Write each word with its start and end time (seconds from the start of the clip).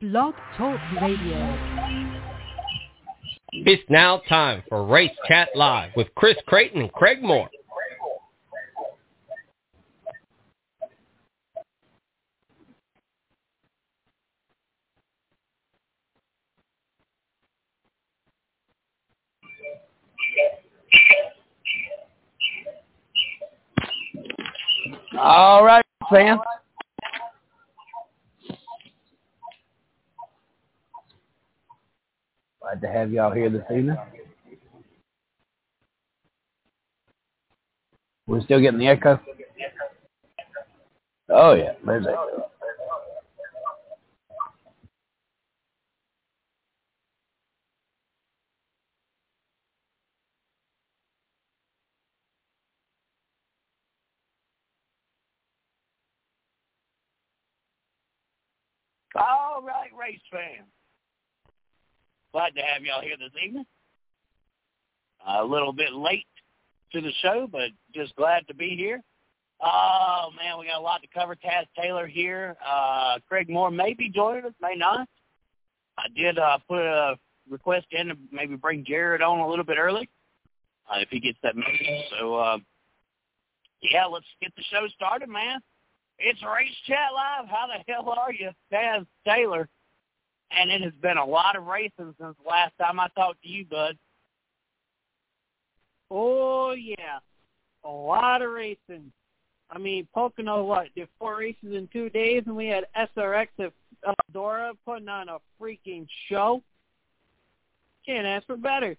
Blog 0.00 0.32
Talk 0.56 0.80
Radio. 1.02 1.90
It's 3.52 3.82
now 3.90 4.22
time 4.30 4.62
for 4.66 4.86
Race 4.86 5.10
Chat 5.28 5.50
Live 5.54 5.90
with 5.94 6.08
Chris 6.14 6.38
Creighton 6.46 6.80
and 6.80 6.90
Craig 6.90 7.22
Moore. 7.22 7.50
All 25.18 25.62
right, 25.62 25.84
fam. 26.08 26.38
Glad 32.70 32.82
to 32.82 32.88
have 33.00 33.12
y'all 33.12 33.32
here 33.32 33.48
this 33.48 33.64
evening. 33.70 33.96
We're 38.26 38.42
still 38.42 38.60
getting 38.60 38.78
the 38.78 38.88
echo? 38.88 39.18
Oh, 41.30 41.54
yeah. 41.54 41.72
There's 41.84 42.06
echo. 42.06 42.50
All 59.16 59.62
right, 59.62 59.90
race 59.98 60.20
fans. 60.30 60.68
Glad 62.32 62.54
to 62.54 62.62
have 62.80 62.86
y'all 62.86 63.02
here 63.02 63.16
this 63.18 63.42
evening. 63.44 63.66
A 65.26 65.44
little 65.44 65.72
bit 65.72 65.92
late 65.92 66.26
to 66.92 67.00
the 67.00 67.12
show, 67.20 67.46
but 67.50 67.70
just 67.94 68.16
glad 68.16 68.46
to 68.48 68.54
be 68.54 68.70
here. 68.70 69.02
Oh 69.62 70.30
man, 70.34 70.58
we 70.58 70.66
got 70.66 70.78
a 70.78 70.80
lot 70.80 71.02
to 71.02 71.08
cover. 71.12 71.36
Taz 71.36 71.66
Taylor 71.78 72.06
here. 72.06 72.56
Uh, 72.66 73.18
Craig 73.28 73.50
Moore 73.50 73.70
may 73.70 73.92
be 73.92 74.08
joining 74.08 74.46
us, 74.46 74.54
may 74.62 74.74
not. 74.76 75.06
I 75.98 76.06
did 76.16 76.38
uh, 76.38 76.58
put 76.66 76.78
a 76.78 77.18
request 77.50 77.86
in 77.90 78.08
to 78.08 78.14
maybe 78.32 78.56
bring 78.56 78.84
Jared 78.86 79.20
on 79.20 79.40
a 79.40 79.48
little 79.48 79.64
bit 79.64 79.76
early 79.78 80.08
uh, 80.90 81.00
if 81.00 81.10
he 81.10 81.20
gets 81.20 81.38
that 81.42 81.56
message. 81.56 82.04
So 82.18 82.36
uh, 82.36 82.58
yeah, 83.82 84.06
let's 84.06 84.24
get 84.40 84.54
the 84.56 84.62
show 84.70 84.86
started, 84.96 85.28
man. 85.28 85.60
It's 86.18 86.42
Race 86.42 86.74
Chat 86.86 87.10
Live. 87.14 87.46
How 87.48 87.66
the 87.66 87.92
hell 87.92 88.08
are 88.08 88.32
you, 88.32 88.50
Taz 88.72 89.06
Taylor? 89.26 89.68
And 90.50 90.70
it 90.70 90.82
has 90.82 90.92
been 91.00 91.16
a 91.16 91.24
lot 91.24 91.56
of 91.56 91.66
racing 91.66 92.14
since 92.20 92.36
last 92.46 92.72
time 92.78 92.98
I 92.98 93.08
talked 93.16 93.42
to 93.42 93.48
you, 93.48 93.64
bud. 93.64 93.96
Oh 96.10 96.72
yeah, 96.72 97.18
a 97.84 97.88
lot 97.88 98.42
of 98.42 98.50
racing. 98.50 99.12
I 99.70 99.78
mean, 99.78 100.08
Pocono, 100.12 100.64
what 100.64 100.88
did 100.96 101.08
four 101.18 101.36
races 101.36 101.74
in 101.74 101.88
two 101.92 102.10
days, 102.10 102.42
and 102.46 102.56
we 102.56 102.66
had 102.66 102.86
SRX 103.16 103.48
at 103.60 103.72
Eldora 104.34 104.72
putting 104.84 105.08
on 105.08 105.28
a 105.28 105.38
freaking 105.60 106.06
show. 106.28 106.62
Can't 108.04 108.26
ask 108.26 108.46
for 108.46 108.56
better. 108.56 108.96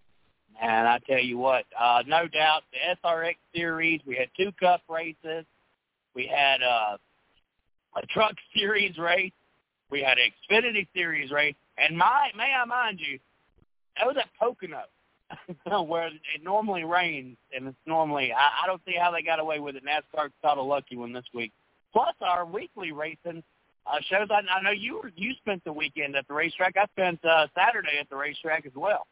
And 0.61 0.87
I 0.87 0.99
tell 1.07 1.19
you 1.19 1.37
what, 1.37 1.65
uh, 1.79 2.03
no 2.07 2.27
doubt 2.27 2.63
the 2.71 3.09
SRX 3.09 3.35
series. 3.53 4.01
We 4.05 4.15
had 4.15 4.29
two 4.37 4.51
Cup 4.59 4.81
races. 4.89 5.45
We 6.13 6.27
had 6.27 6.61
uh, 6.61 6.97
a 7.97 8.05
Truck 8.07 8.35
Series 8.55 8.97
race. 8.97 9.31
We 9.91 10.01
had 10.01 10.17
Xfinity 10.17 10.87
Series 10.95 11.31
race, 11.31 11.55
and 11.77 11.97
my 11.97 12.31
may 12.35 12.53
I 12.53 12.65
mind 12.65 12.99
you, 12.99 13.19
that 13.97 14.07
was 14.07 14.15
at 14.17 14.29
Pocono, 14.39 14.83
where 15.85 16.07
it 16.07 16.43
normally 16.43 16.85
rains, 16.85 17.37
and 17.55 17.67
it's 17.67 17.77
normally 17.85 18.31
I, 18.31 18.63
I 18.63 18.67
don't 18.67 18.81
see 18.85 18.95
how 18.99 19.11
they 19.11 19.21
got 19.21 19.39
away 19.39 19.59
with 19.59 19.75
it. 19.75 19.83
NASCAR 19.85 20.29
caught 20.41 20.57
a 20.57 20.61
lucky 20.61 20.95
one 20.95 21.13
this 21.13 21.25
week. 21.33 21.51
Plus, 21.93 22.15
our 22.21 22.45
weekly 22.45 22.93
racing 22.93 23.43
uh, 23.85 23.97
shows. 24.09 24.27
I, 24.31 24.41
I 24.49 24.61
know 24.61 24.71
you 24.71 25.01
were 25.01 25.11
you 25.15 25.33
spent 25.33 25.63
the 25.65 25.73
weekend 25.73 26.15
at 26.15 26.27
the 26.27 26.33
racetrack. 26.33 26.75
I 26.77 26.85
spent 26.93 27.23
uh, 27.25 27.47
Saturday 27.55 27.97
at 27.99 28.09
the 28.09 28.15
racetrack 28.15 28.65
as 28.65 28.73
well. 28.75 29.07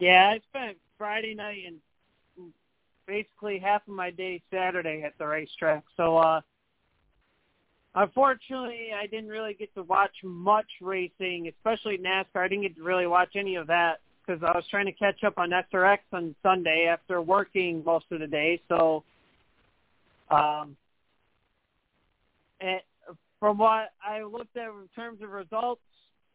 Yeah, 0.00 0.34
I 0.34 0.40
spent 0.48 0.78
Friday 0.98 1.34
night 1.34 1.62
and 1.66 1.78
basically 3.06 3.58
half 3.58 3.82
of 3.88 3.94
my 3.94 4.10
day 4.10 4.40
Saturday 4.52 5.02
at 5.04 5.18
the 5.18 5.26
racetrack. 5.26 5.84
So 5.96 6.16
uh 6.16 6.40
Unfortunately, 7.94 8.90
I 8.96 9.06
didn't 9.06 9.30
really 9.30 9.54
get 9.54 9.74
to 9.74 9.82
watch 9.82 10.14
much 10.22 10.66
racing, 10.80 11.48
especially 11.48 11.98
NASCAR. 11.98 12.44
I 12.44 12.48
didn't 12.48 12.62
get 12.62 12.76
to 12.76 12.82
really 12.82 13.08
watch 13.08 13.30
any 13.34 13.56
of 13.56 13.66
that 13.66 14.00
because 14.24 14.42
I 14.44 14.56
was 14.56 14.64
trying 14.70 14.86
to 14.86 14.92
catch 14.92 15.24
up 15.24 15.38
on 15.38 15.50
SRX 15.50 15.98
on 16.12 16.34
Sunday 16.42 16.86
after 16.88 17.20
working 17.20 17.82
most 17.84 18.04
of 18.12 18.20
the 18.20 18.28
day. 18.28 18.60
So, 18.68 19.02
um, 20.30 20.76
and 22.60 22.80
from 23.40 23.58
what 23.58 23.90
I 24.06 24.22
looked 24.22 24.56
at 24.56 24.68
in 24.68 24.88
terms 24.94 25.20
of 25.22 25.30
results, 25.30 25.80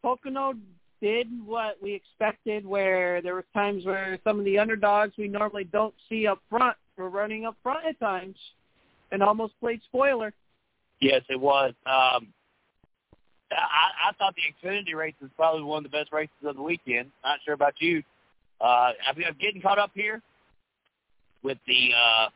Pocono 0.02 0.54
did 1.00 1.28
what 1.46 1.78
we 1.80 1.94
expected. 1.94 2.66
Where 2.66 3.22
there 3.22 3.34
were 3.34 3.46
times 3.54 3.86
where 3.86 4.18
some 4.24 4.38
of 4.38 4.44
the 4.44 4.58
underdogs 4.58 5.14
we 5.16 5.28
normally 5.28 5.64
don't 5.64 5.94
see 6.08 6.26
up 6.26 6.42
front 6.50 6.76
were 6.98 7.08
running 7.08 7.46
up 7.46 7.56
front 7.62 7.86
at 7.86 7.98
times, 7.98 8.36
and 9.10 9.22
almost 9.22 9.58
played 9.58 9.80
spoiler. 9.84 10.34
Yes, 11.00 11.22
it 11.28 11.38
was. 11.40 11.72
Um, 11.84 12.28
I, 13.52 14.08
I 14.08 14.12
thought 14.18 14.34
the 14.34 14.68
Xfinity 14.68 14.94
race 14.94 15.14
was 15.20 15.30
probably 15.36 15.62
one 15.62 15.84
of 15.84 15.90
the 15.90 15.96
best 15.96 16.12
races 16.12 16.34
of 16.44 16.56
the 16.56 16.62
weekend. 16.62 17.10
Not 17.24 17.38
sure 17.44 17.54
about 17.54 17.74
you. 17.78 18.02
Uh, 18.60 18.92
I'm 19.06 19.16
getting 19.40 19.60
caught 19.60 19.78
up 19.78 19.90
here 19.94 20.22
with 21.42 21.58
the. 21.66 21.90
Uh, 21.94 22.28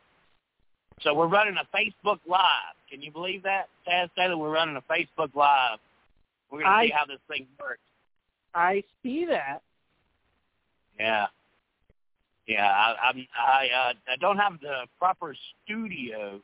so 1.01 1.13
we're 1.13 1.27
running 1.27 1.55
a 1.57 1.75
Facebook 1.75 2.19
Live. 2.27 2.75
Can 2.89 3.01
you 3.01 3.11
believe 3.11 3.43
that, 3.43 3.69
Taz 3.87 4.09
Taylor? 4.15 4.37
We're 4.37 4.51
running 4.51 4.75
a 4.77 4.93
Facebook 4.93 5.33
Live. 5.33 5.79
We're 6.51 6.61
going 6.61 6.81
to 6.81 6.87
see 6.87 6.93
how 6.95 7.05
this 7.05 7.19
thing 7.27 7.47
works. 7.59 7.79
I 8.53 8.83
see 9.01 9.25
that. 9.25 9.61
Yeah. 10.99 11.27
Yeah, 12.47 12.67
I, 12.67 13.09
I'm, 13.09 13.27
I 13.37 13.67
uh, 13.89 13.93
I 14.11 14.15
don't 14.19 14.37
have 14.37 14.59
the 14.59 14.85
proper 14.99 15.35
studio 15.63 16.41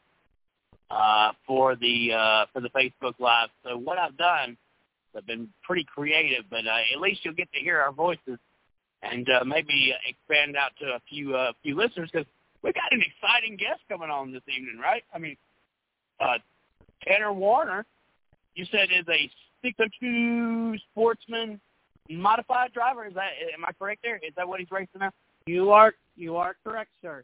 uh, 0.90 1.32
for 1.46 1.76
the 1.76 2.14
uh, 2.14 2.46
for 2.54 2.62
the 2.62 2.70
Facebook 2.70 3.14
Live. 3.20 3.50
So 3.64 3.78
what 3.78 3.98
I've 3.98 4.18
done, 4.18 4.58
I've 5.16 5.28
been 5.28 5.50
pretty 5.64 5.86
creative, 5.86 6.46
but 6.50 6.66
uh, 6.66 6.94
at 6.94 7.02
least 7.02 7.22
you'll 7.24 7.34
get 7.34 7.52
to 7.54 7.60
hear 7.60 7.80
our 7.80 7.92
voices 7.92 8.40
and 9.04 9.28
uh, 9.30 9.44
maybe 9.46 9.94
expand 10.08 10.56
out 10.56 10.72
to 10.80 10.86
a 10.86 11.02
few 11.10 11.36
uh, 11.36 11.52
few 11.64 11.76
listeners 11.76 12.10
because 12.12 12.28
we've 12.64 12.74
got 12.74 12.92
an 12.92 13.02
exciting 13.02 13.58
guest 13.58 13.82
coming 13.90 14.10
on 14.10 14.32
this 14.32 14.42
evening, 14.48 14.80
right? 14.82 15.04
I 15.14 15.18
mean, 15.18 15.38
uh, 16.20 16.38
Tanner 17.04 17.34
Warner, 17.34 17.86
you 18.56 18.66
said 18.72 18.90
is 18.92 19.06
a 19.10 19.30
602 19.64 20.78
sportsman 20.92 21.60
modified 22.10 22.74
driver. 22.74 23.06
Is 23.06 23.14
that 23.16 23.32
am 23.54 23.66
I 23.66 23.72
correct 23.74 24.02
there? 24.04 24.18
Is 24.18 24.34
that 24.36 24.48
what 24.48 24.60
he's 24.60 24.72
racing 24.72 25.00
now? 25.00 25.12
You 25.46 25.72
are 25.72 25.94
you 26.16 26.38
are 26.38 26.56
correct, 26.64 26.92
sir. 27.02 27.24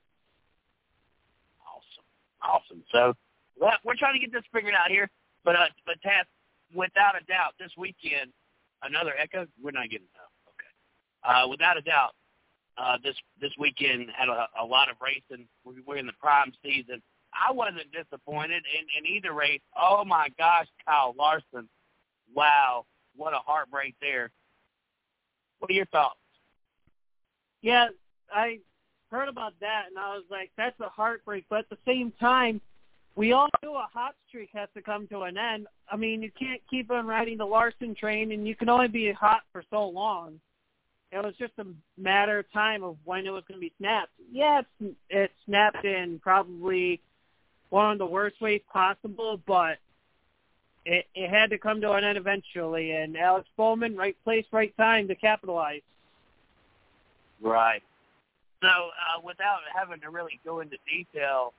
Awesome, 1.68 2.04
awesome. 2.42 2.84
So 2.92 3.14
well, 3.60 3.74
we're 3.84 3.96
trying 3.96 4.14
to 4.14 4.20
get 4.20 4.32
this 4.32 4.44
figured 4.54 4.74
out 4.74 4.90
here, 4.90 5.10
but 5.44 5.56
uh, 5.56 5.68
but 5.86 6.02
Tap, 6.02 6.28
without 6.76 7.16
a 7.20 7.24
doubt, 7.26 7.54
this 7.60 7.72
weekend, 7.78 8.32
another 8.84 9.14
echo. 9.18 9.46
We're 9.62 9.72
not 9.72 9.90
getting 9.90 10.08
no. 10.16 10.26
Okay. 10.52 10.72
Uh, 11.24 11.48
without 11.48 11.78
a 11.78 11.82
doubt, 11.82 12.12
uh, 12.78 12.98
this 13.04 13.16
this 13.40 13.52
weekend 13.60 14.10
had 14.16 14.30
a, 14.30 14.48
a 14.62 14.66
lot 14.66 14.90
of 14.90 14.98
racing. 15.02 15.48
We're 15.66 15.98
in 15.98 16.08
the 16.08 16.14
prime 16.20 16.52
season. 16.64 17.02
I 17.34 17.52
wasn't 17.52 17.92
disappointed 17.92 18.64
in, 18.78 19.06
in 19.06 19.16
either 19.16 19.34
race. 19.34 19.62
Oh 19.80 20.04
my 20.06 20.30
gosh, 20.38 20.68
Kyle 20.86 21.16
Larson! 21.18 21.70
Wow, 22.34 22.86
what 23.16 23.34
a 23.34 23.40
heartbreak 23.40 23.96
there. 24.02 24.32
What 25.60 25.72
are 25.72 25.76
your 25.76 25.86
thoughts? 25.88 26.20
Yeah, 27.62 27.88
I 28.32 28.60
heard 29.10 29.30
about 29.30 29.54
that, 29.62 29.86
and 29.90 29.98
I 29.98 30.16
was 30.16 30.26
like, 30.30 30.52
that's 30.58 30.80
a 30.80 30.90
heartbreak. 30.90 31.46
But 31.50 31.60
at 31.60 31.70
the 31.70 31.78
same 31.88 32.12
time, 32.20 32.60
we 33.16 33.32
all 33.32 33.48
knew 33.62 33.74
a 33.74 33.88
hot 33.94 34.16
streak 34.28 34.50
has 34.54 34.70
to 34.76 34.82
come 34.82 35.08
to 35.08 35.22
an 35.22 35.38
end. 35.38 35.68
I 35.92 35.96
mean, 35.96 36.22
you 36.22 36.32
can't 36.38 36.62
keep 36.70 36.90
on 36.90 37.06
riding 37.06 37.38
the 37.38 37.46
Larson 37.46 37.94
train, 37.94 38.32
and 38.32 38.48
you 38.48 38.56
can 38.56 38.70
only 38.70 38.88
be 38.88 39.12
hot 39.12 39.42
for 39.52 39.64
so 39.70 39.88
long. 39.88 40.40
It 41.12 41.24
was 41.24 41.36
just 41.38 41.54
a 41.60 41.66
matter 41.96 42.40
of 42.40 42.52
time 42.52 42.84
of 42.84 42.98
when 43.06 43.28
it 43.28 43.30
was 43.30 43.44
going 43.48 43.60
to 43.60 43.62
be 43.62 43.74
snapped. 43.78 44.10
Yeah, 44.32 44.62
it 45.10 45.32
snapped 45.46 45.86
in 45.86 46.20
probably 46.24 47.02
one 47.70 47.92
of 47.92 48.00
the 48.00 48.06
worst 48.06 48.42
ways 48.42 48.62
possible, 48.72 49.40
but 49.46 49.78
it, 50.86 51.06
it 51.14 51.30
had 51.30 51.52
to 51.52 51.60
come 51.60 51.82
to 51.82 51.92
an 51.92 52.04
end 52.04 52.18
eventually. 52.18 52.92
And 52.92 53.16
Alex 53.16 53.48
Bowman, 53.58 53.96
right 53.96 54.16
place, 54.24 54.46
right 54.52 54.76
time 54.76 55.08
to 55.08 55.16
capitalize. 55.16 55.82
Right. 57.42 57.84
So, 58.64 58.70
uh, 58.70 59.22
without 59.24 59.60
having 59.76 60.00
to 60.02 60.10
really 60.10 60.40
go 60.44 60.62
into 60.62 60.78
detail, 60.90 61.54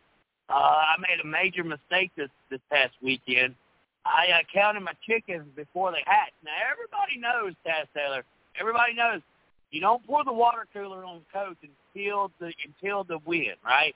uh, 0.49 0.53
I 0.53 0.97
made 1.01 1.21
a 1.23 1.27
major 1.27 1.65
mistake 1.65 2.11
this 2.17 2.31
this 2.51 2.61
past 2.71 2.93
weekend. 3.03 3.55
I 4.05 4.33
uh, 4.33 4.43
counted 4.53 4.81
my 4.81 4.93
chickens 5.07 5.47
before 5.57 5.91
they 5.93 6.03
hatch. 6.07 6.33
Now 6.45 6.53
everybody 6.71 7.19
knows, 7.19 7.55
Taz 7.67 7.87
Taylor. 7.95 8.25
Everybody 8.61 8.95
knows 8.95 9.23
you 9.71 9.81
don't 9.81 10.07
pour 10.07 10.25
the 10.25 10.33
water 10.33 10.67
cooler 10.73 11.05
on 11.05 11.21
the 11.21 11.39
coach 11.39 11.57
until 11.63 12.31
the 12.39 12.53
until 12.65 13.05
the 13.05 13.19
win, 13.27 13.55
right? 13.65 13.95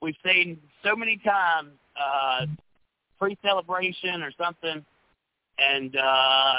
We've 0.00 0.14
seen 0.24 0.58
so 0.84 0.94
many 0.94 1.16
times 1.16 1.70
uh, 1.96 2.46
pre-celebration 3.18 4.22
or 4.22 4.30
something, 4.38 4.84
and 5.58 5.96
uh, 5.96 6.54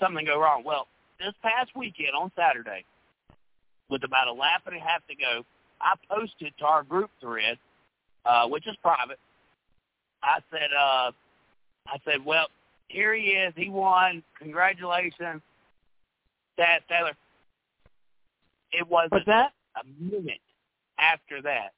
something 0.00 0.26
go 0.26 0.40
wrong. 0.40 0.64
Well, 0.64 0.88
this 1.18 1.34
past 1.42 1.70
weekend 1.76 2.10
on 2.20 2.32
Saturday, 2.36 2.84
with 3.88 4.04
about 4.04 4.28
a 4.28 4.32
lap 4.32 4.62
and 4.66 4.76
a 4.76 4.80
half 4.80 5.06
to 5.08 5.14
go, 5.14 5.44
I 5.80 5.94
posted 6.10 6.52
to 6.58 6.64
our 6.64 6.82
group 6.82 7.10
thread, 7.20 7.58
uh, 8.24 8.46
which 8.48 8.66
is 8.66 8.76
private. 8.82 9.18
I 10.22 10.40
said, 10.50 10.70
uh, 10.76 11.12
I 11.86 11.98
said, 12.04 12.24
well, 12.24 12.46
here 12.88 13.14
he 13.14 13.28
is. 13.28 13.52
He 13.56 13.68
won. 13.68 14.22
Congratulations, 14.38 15.40
Dad 16.56 16.82
Taylor. 16.88 17.12
It 18.72 18.88
What's 18.88 19.26
that? 19.26 19.52
a 19.76 20.02
minute 20.02 20.40
after 20.98 21.42
that. 21.42 21.72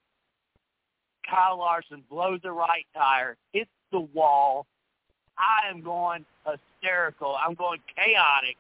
Kyle 1.28 1.58
Larson 1.58 2.02
blows 2.10 2.40
the 2.42 2.52
right 2.52 2.86
tire, 2.94 3.36
hits 3.52 3.70
the 3.90 4.00
wall. 4.00 4.66
I 5.38 5.70
am 5.70 5.82
going 5.82 6.26
hysterical. 6.46 7.36
I'm 7.36 7.54
going 7.54 7.80
chaotic. 7.96 8.56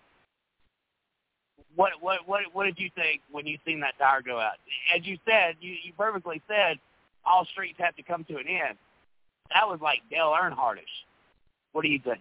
What 1.74 1.92
what 2.00 2.26
what 2.26 2.42
what 2.52 2.64
did 2.64 2.78
you 2.78 2.90
think 2.94 3.20
when 3.30 3.46
you 3.46 3.58
seen 3.66 3.80
that 3.80 3.98
tire 3.98 4.22
go 4.22 4.38
out? 4.38 4.54
As 4.94 5.06
you 5.06 5.18
said, 5.26 5.56
you, 5.60 5.74
you 5.82 5.92
perfectly 5.96 6.40
said 6.46 6.78
all 7.24 7.46
streets 7.46 7.78
have 7.78 7.96
to 7.96 8.02
come 8.02 8.24
to 8.24 8.36
an 8.36 8.46
end. 8.48 8.78
That 9.50 9.66
was 9.66 9.80
like 9.82 10.00
Dale 10.10 10.34
Earnhardish. 10.40 10.80
What 11.72 11.82
do 11.82 11.88
you 11.88 12.00
think? 12.02 12.20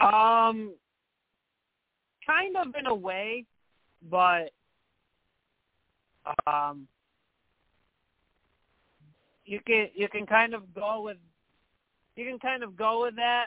Um, 0.00 0.74
kind 2.26 2.56
of 2.56 2.74
in 2.78 2.86
a 2.86 2.94
way, 2.94 3.44
but 4.10 4.50
um, 6.46 6.88
you 9.44 9.60
can 9.66 9.88
you 9.94 10.08
can 10.08 10.26
kind 10.26 10.54
of 10.54 10.74
go 10.74 11.02
with 11.02 11.18
you 12.16 12.26
can 12.28 12.38
kind 12.38 12.62
of 12.62 12.76
go 12.76 13.02
with 13.02 13.16
that, 13.16 13.46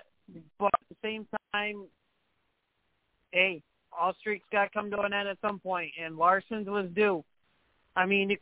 but 0.60 0.68
at 0.74 0.90
the 0.90 0.96
same 1.04 1.28
time, 1.54 1.86
hey, 3.32 3.62
all 3.98 4.14
streaks 4.20 4.46
got 4.52 4.66
to 4.66 4.70
come 4.70 4.92
to 4.92 5.02
an 5.02 5.14
end 5.14 5.28
at 5.28 5.38
some 5.42 5.60
point, 5.60 5.92
and 6.02 6.18
Larson's 6.18 6.68
was 6.68 6.88
due. 6.94 7.24
I 7.96 8.06
mean, 8.06 8.32
it, 8.32 8.42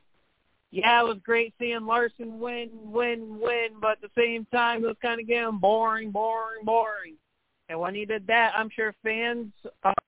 yeah, 0.75 0.99
it 0.99 1.07
was 1.07 1.17
great 1.23 1.53
seeing 1.57 1.85
Larson 1.85 2.37
win, 2.37 2.69
win, 2.83 3.39
win, 3.39 3.69
but 3.79 3.91
at 3.91 4.01
the 4.01 4.09
same 4.21 4.45
time, 4.51 4.83
it 4.83 4.87
was 4.87 4.97
kind 5.01 5.21
of 5.21 5.27
getting 5.27 5.57
boring, 5.57 6.11
boring, 6.11 6.65
boring. 6.65 7.15
And 7.69 7.79
when 7.79 7.95
he 7.95 8.03
did 8.03 8.27
that, 8.27 8.51
I'm 8.57 8.69
sure 8.69 8.93
fans, 9.01 9.53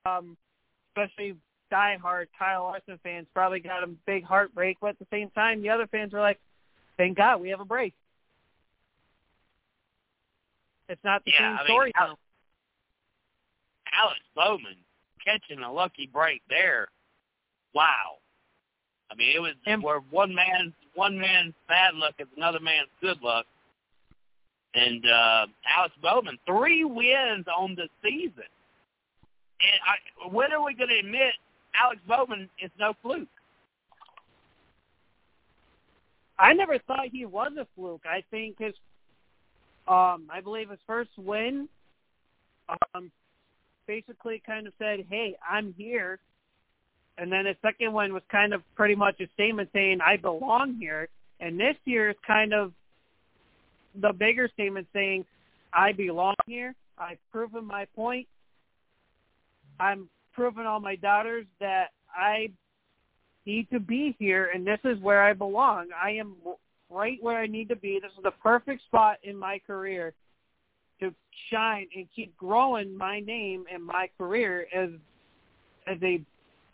um, 0.05 0.35
especially 0.91 1.37
diehard 1.71 2.25
Kyle 2.37 2.63
Larson 2.63 2.99
fans, 3.01 3.27
probably 3.33 3.61
got 3.61 3.81
a 3.81 3.87
big 4.05 4.25
heartbreak. 4.25 4.77
But 4.81 4.89
at 4.89 4.99
the 4.99 5.07
same 5.09 5.29
time, 5.29 5.61
the 5.61 5.69
other 5.69 5.87
fans 5.87 6.11
were 6.11 6.19
like, 6.19 6.39
"Thank 6.97 7.15
God 7.15 7.39
we 7.39 7.47
have 7.47 7.61
a 7.61 7.65
break." 7.65 7.93
It's 10.89 11.03
not 11.05 11.23
the 11.23 11.31
Yeah, 11.31 11.37
same 11.37 11.45
I 11.45 11.57
mean, 11.59 11.65
story 11.65 11.91
Al- 11.95 12.07
now. 12.07 12.17
Alex 13.93 14.19
Bowman 14.35 14.77
catching 15.23 15.59
a 15.59 15.71
lucky 15.71 16.07
break 16.07 16.41
there. 16.49 16.89
Wow. 17.73 18.17
I 19.09 19.15
mean, 19.15 19.35
it 19.35 19.39
was 19.39 19.53
And- 19.65 19.83
where 19.83 19.99
one 19.99 20.33
man 20.33 20.73
one 20.93 21.17
man's 21.17 21.53
bad 21.67 21.93
luck 21.93 22.15
is 22.19 22.27
another 22.35 22.59
man's 22.59 22.89
good 23.01 23.21
luck. 23.21 23.45
And 24.73 25.05
uh 25.09 25.47
Alex 25.65 25.95
Bowman, 26.01 26.37
three 26.45 26.83
wins 26.83 27.45
on 27.47 27.75
the 27.75 27.87
season. 28.03 28.43
And 29.59 29.79
I, 29.85 30.27
when 30.27 30.51
are 30.53 30.63
we 30.63 30.75
going 30.75 30.89
to 30.89 30.99
admit 30.99 31.33
Alex 31.73 31.99
Bowman 32.07 32.49
is 32.61 32.69
no 32.79 32.93
fluke? 33.01 33.27
I 36.39 36.53
never 36.53 36.77
thought 36.79 37.07
he 37.11 37.25
was 37.25 37.53
a 37.59 37.65
fluke. 37.75 38.05
I 38.05 38.23
think 38.29 38.59
his, 38.59 38.75
um, 39.87 40.29
I 40.31 40.41
believe 40.43 40.69
his 40.69 40.79
first 40.85 41.09
win, 41.17 41.67
um, 42.93 43.11
basically 43.87 44.43
kind 44.45 44.67
of 44.67 44.73
said, 44.77 45.07
"Hey, 45.09 45.35
I'm 45.47 45.73
here," 45.73 46.19
and 47.17 47.31
then 47.31 47.45
his 47.45 47.55
second 47.61 47.93
win 47.93 48.13
was 48.13 48.23
kind 48.31 48.53
of 48.53 48.61
pretty 48.75 48.95
much 48.95 49.19
a 49.19 49.27
statement 49.33 49.69
saying, 49.73 49.99
"I 50.01 50.17
belong 50.17 50.75
here." 50.75 51.09
And 51.39 51.59
this 51.59 51.75
year 51.85 52.09
is 52.09 52.17
kind 52.25 52.53
of 52.53 52.73
the 53.95 54.13
bigger 54.13 54.47
statement 54.49 54.87
saying, 54.93 55.25
"I 55.73 55.91
belong 55.91 56.35
here. 56.45 56.75
I've 56.97 57.19
proven 57.31 57.65
my 57.65 57.85
point. 57.85 58.27
I'm 59.79 60.09
proving 60.33 60.65
all 60.65 60.79
my 60.79 60.95
doubters 60.95 61.45
that 61.59 61.91
I 62.15 62.51
need 63.45 63.69
to 63.71 63.79
be 63.79 64.15
here, 64.19 64.51
and 64.53 64.65
this 64.65 64.79
is 64.83 64.99
where 64.99 65.23
I 65.23 65.33
belong. 65.33 65.91
I 65.93 66.11
am 66.11 66.35
right 66.89 67.21
where 67.21 67.37
I 67.37 67.47
need 67.47 67.69
to 67.69 67.75
be. 67.75 67.99
This 67.99 68.11
is 68.17 68.23
the 68.23 68.31
perfect 68.31 68.83
spot 68.83 69.17
in 69.23 69.35
my 69.35 69.59
career 69.59 70.13
to 70.99 71.13
shine 71.49 71.87
and 71.95 72.07
keep 72.15 72.35
growing 72.37 72.97
my 72.97 73.19
name 73.19 73.65
and 73.71 73.83
my 73.83 74.09
career 74.17 74.67
as 74.73 74.89
as 75.85 75.97
a 76.03 76.21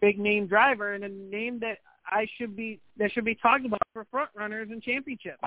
big 0.04 0.20
name 0.20 0.48
driver 0.48 0.94
and 0.94 1.06
a 1.06 1.10
name 1.10 1.60
that 1.60 1.78
I 2.06 2.28
should 2.38 2.58
be 2.58 2.82
that 2.98 3.14
should 3.14 3.24
be 3.24 3.36
talked 3.36 3.66
about 3.66 3.80
for 3.94 4.06
front 4.12 4.30
runners 4.36 4.68
and 4.70 4.84
championships. 4.84 5.40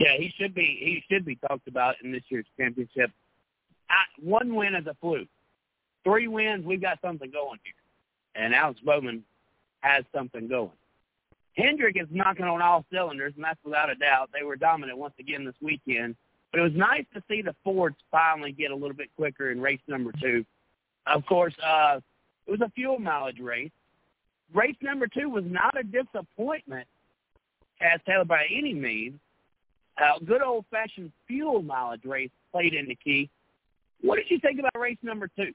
Yeah, 0.00 0.16
he 0.18 0.32
should 0.36 0.52
be. 0.52 0.62
He 0.80 1.04
should 1.08 1.24
be 1.24 1.36
talked 1.36 1.68
about 1.68 1.94
in 2.02 2.10
this 2.10 2.22
year's 2.30 2.46
championship. 2.58 3.12
I, 3.88 4.02
one 4.20 4.56
win 4.56 4.74
is 4.74 4.86
a 4.86 4.96
fluke. 5.00 5.28
Three 6.02 6.26
wins, 6.26 6.64
we've 6.64 6.80
got 6.80 6.98
something 7.00 7.30
going 7.30 7.60
here, 7.62 8.42
and 8.42 8.52
Alex 8.52 8.80
Bowman 8.84 9.22
has 9.80 10.04
something 10.12 10.48
going. 10.48 10.70
Hendrick 11.56 11.96
is 12.00 12.08
knocking 12.10 12.46
on 12.46 12.60
all 12.60 12.84
cylinders, 12.92 13.34
and 13.36 13.44
that's 13.44 13.62
without 13.62 13.90
a 13.90 13.94
doubt. 13.94 14.30
They 14.32 14.44
were 14.44 14.56
dominant 14.56 14.98
once 14.98 15.14
again 15.20 15.44
this 15.44 15.54
weekend. 15.60 16.16
But 16.50 16.60
it 16.60 16.62
was 16.62 16.72
nice 16.74 17.04
to 17.14 17.22
see 17.28 17.42
the 17.42 17.54
Fords 17.62 17.96
finally 18.10 18.52
get 18.52 18.70
a 18.70 18.74
little 18.74 18.96
bit 18.96 19.08
quicker 19.16 19.50
in 19.50 19.60
race 19.60 19.80
number 19.86 20.12
two. 20.20 20.44
Of 21.06 21.24
course, 21.26 21.54
uh, 21.64 22.00
it 22.46 22.50
was 22.50 22.60
a 22.60 22.70
fuel 22.70 22.98
mileage 22.98 23.40
race. 23.40 23.70
Race 24.52 24.76
number 24.82 25.06
two 25.06 25.28
was 25.28 25.44
not 25.46 25.78
a 25.78 25.84
disappointment, 25.84 26.88
Taz 27.80 28.04
Taylor 28.04 28.24
by 28.24 28.44
any 28.50 28.74
means. 28.74 29.18
Uh, 29.96 30.18
good 30.24 30.42
old-fashioned 30.42 31.12
fuel 31.28 31.62
mileage 31.62 32.04
race 32.04 32.30
played 32.52 32.74
in 32.74 32.86
the 32.88 32.96
key. 32.96 33.28
What 34.00 34.16
did 34.16 34.26
you 34.28 34.38
think 34.40 34.58
about 34.58 34.72
race 34.78 34.98
number 35.02 35.28
two? 35.36 35.52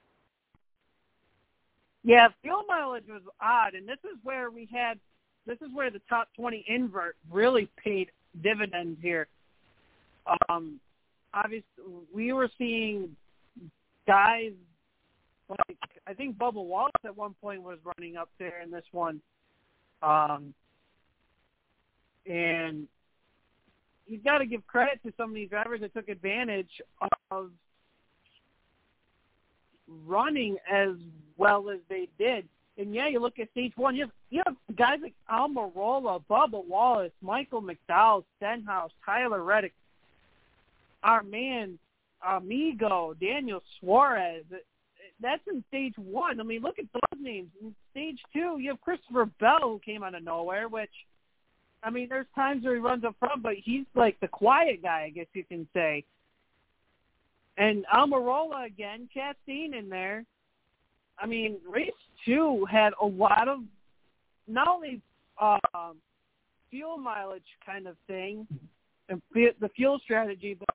Yeah, 2.03 2.27
fuel 2.41 2.63
mileage 2.67 3.07
was 3.09 3.23
odd, 3.41 3.73
and 3.73 3.87
this 3.89 3.97
is 4.03 4.17
where 4.23 4.51
we 4.51 4.69
had 4.71 4.99
this 5.47 5.57
is 5.61 5.73
where 5.73 5.91
the 5.91 6.01
top 6.09 6.27
20 6.35 6.65
invert 6.67 7.15
really 7.31 7.69
paid 7.83 8.09
dividends 8.41 8.97
here. 9.01 9.27
Um, 10.49 10.79
obviously, 11.35 11.65
we 12.13 12.33
were 12.33 12.49
seeing 12.57 13.09
guys 14.07 14.53
like 15.49 15.77
I 16.07 16.13
think 16.13 16.37
Bubba 16.37 16.53
Wallace 16.53 16.91
at 17.03 17.15
one 17.15 17.35
point 17.41 17.61
was 17.61 17.77
running 17.97 18.17
up 18.17 18.29
there 18.39 18.61
in 18.63 18.71
this 18.71 18.85
one, 18.91 19.21
um, 20.01 20.53
and 22.25 22.87
you 24.07 24.17
got 24.19 24.39
to 24.39 24.45
give 24.45 24.65
credit 24.67 24.99
to 25.03 25.13
some 25.17 25.29
of 25.29 25.35
these 25.35 25.49
drivers 25.49 25.81
that 25.81 25.93
took 25.93 26.09
advantage 26.09 26.81
of 27.31 27.51
running 30.05 30.57
as 30.71 30.91
well 31.37 31.69
as 31.69 31.79
they 31.89 32.07
did. 32.17 32.47
And 32.77 32.93
yeah, 32.93 33.07
you 33.07 33.19
look 33.19 33.39
at 33.39 33.49
stage 33.51 33.73
one, 33.75 33.95
you 33.95 34.03
have, 34.03 34.11
you 34.29 34.41
have 34.45 34.55
guys 34.75 34.99
like 35.01 35.13
Almirola, 35.31 36.23
Bubba 36.29 36.65
Wallace, 36.65 37.13
Michael 37.21 37.63
McDowell, 37.63 38.23
Stenhouse, 38.37 38.91
Tyler 39.05 39.43
Reddick, 39.43 39.73
our 41.05 41.23
man, 41.23 41.79
Amigo, 42.27 43.15
Daniel 43.21 43.61
Suarez. 43.79 44.43
That's 45.21 45.41
in 45.47 45.63
stage 45.69 45.93
one. 45.95 46.41
I 46.41 46.43
mean, 46.43 46.61
look 46.61 46.79
at 46.79 46.85
those 46.91 47.21
names. 47.21 47.47
In 47.61 47.73
stage 47.91 48.19
two, 48.33 48.57
you 48.59 48.71
have 48.71 48.81
Christopher 48.81 49.29
Bell 49.39 49.59
who 49.61 49.79
came 49.85 50.03
out 50.03 50.15
of 50.15 50.23
nowhere, 50.23 50.67
which, 50.67 50.89
I 51.83 51.89
mean, 51.89 52.09
there's 52.09 52.25
times 52.35 52.65
where 52.65 52.73
he 52.73 52.81
runs 52.81 53.05
up 53.05 53.15
front, 53.19 53.41
but 53.41 53.53
he's 53.55 53.85
like 53.95 54.19
the 54.19 54.27
quiet 54.27 54.81
guy, 54.81 55.03
I 55.03 55.09
guess 55.11 55.27
you 55.33 55.45
can 55.45 55.67
say. 55.73 56.03
And 57.57 57.85
Almirola 57.95 58.65
again, 58.65 59.07
Chastain 59.15 59.77
in 59.77 59.87
there. 59.87 60.25
I 61.17 61.25
mean, 61.25 61.57
race 61.69 61.91
two 62.25 62.65
had 62.69 62.91
a 63.01 63.05
lot 63.05 63.47
of 63.47 63.59
not 64.47 64.67
only 64.67 65.01
um, 65.39 65.97
fuel 66.69 66.97
mileage 66.97 67.43
kind 67.65 67.87
of 67.87 67.95
thing 68.07 68.45
and 69.07 69.21
the 69.33 69.69
fuel 69.75 69.99
strategy, 70.03 70.57
but 70.59 70.67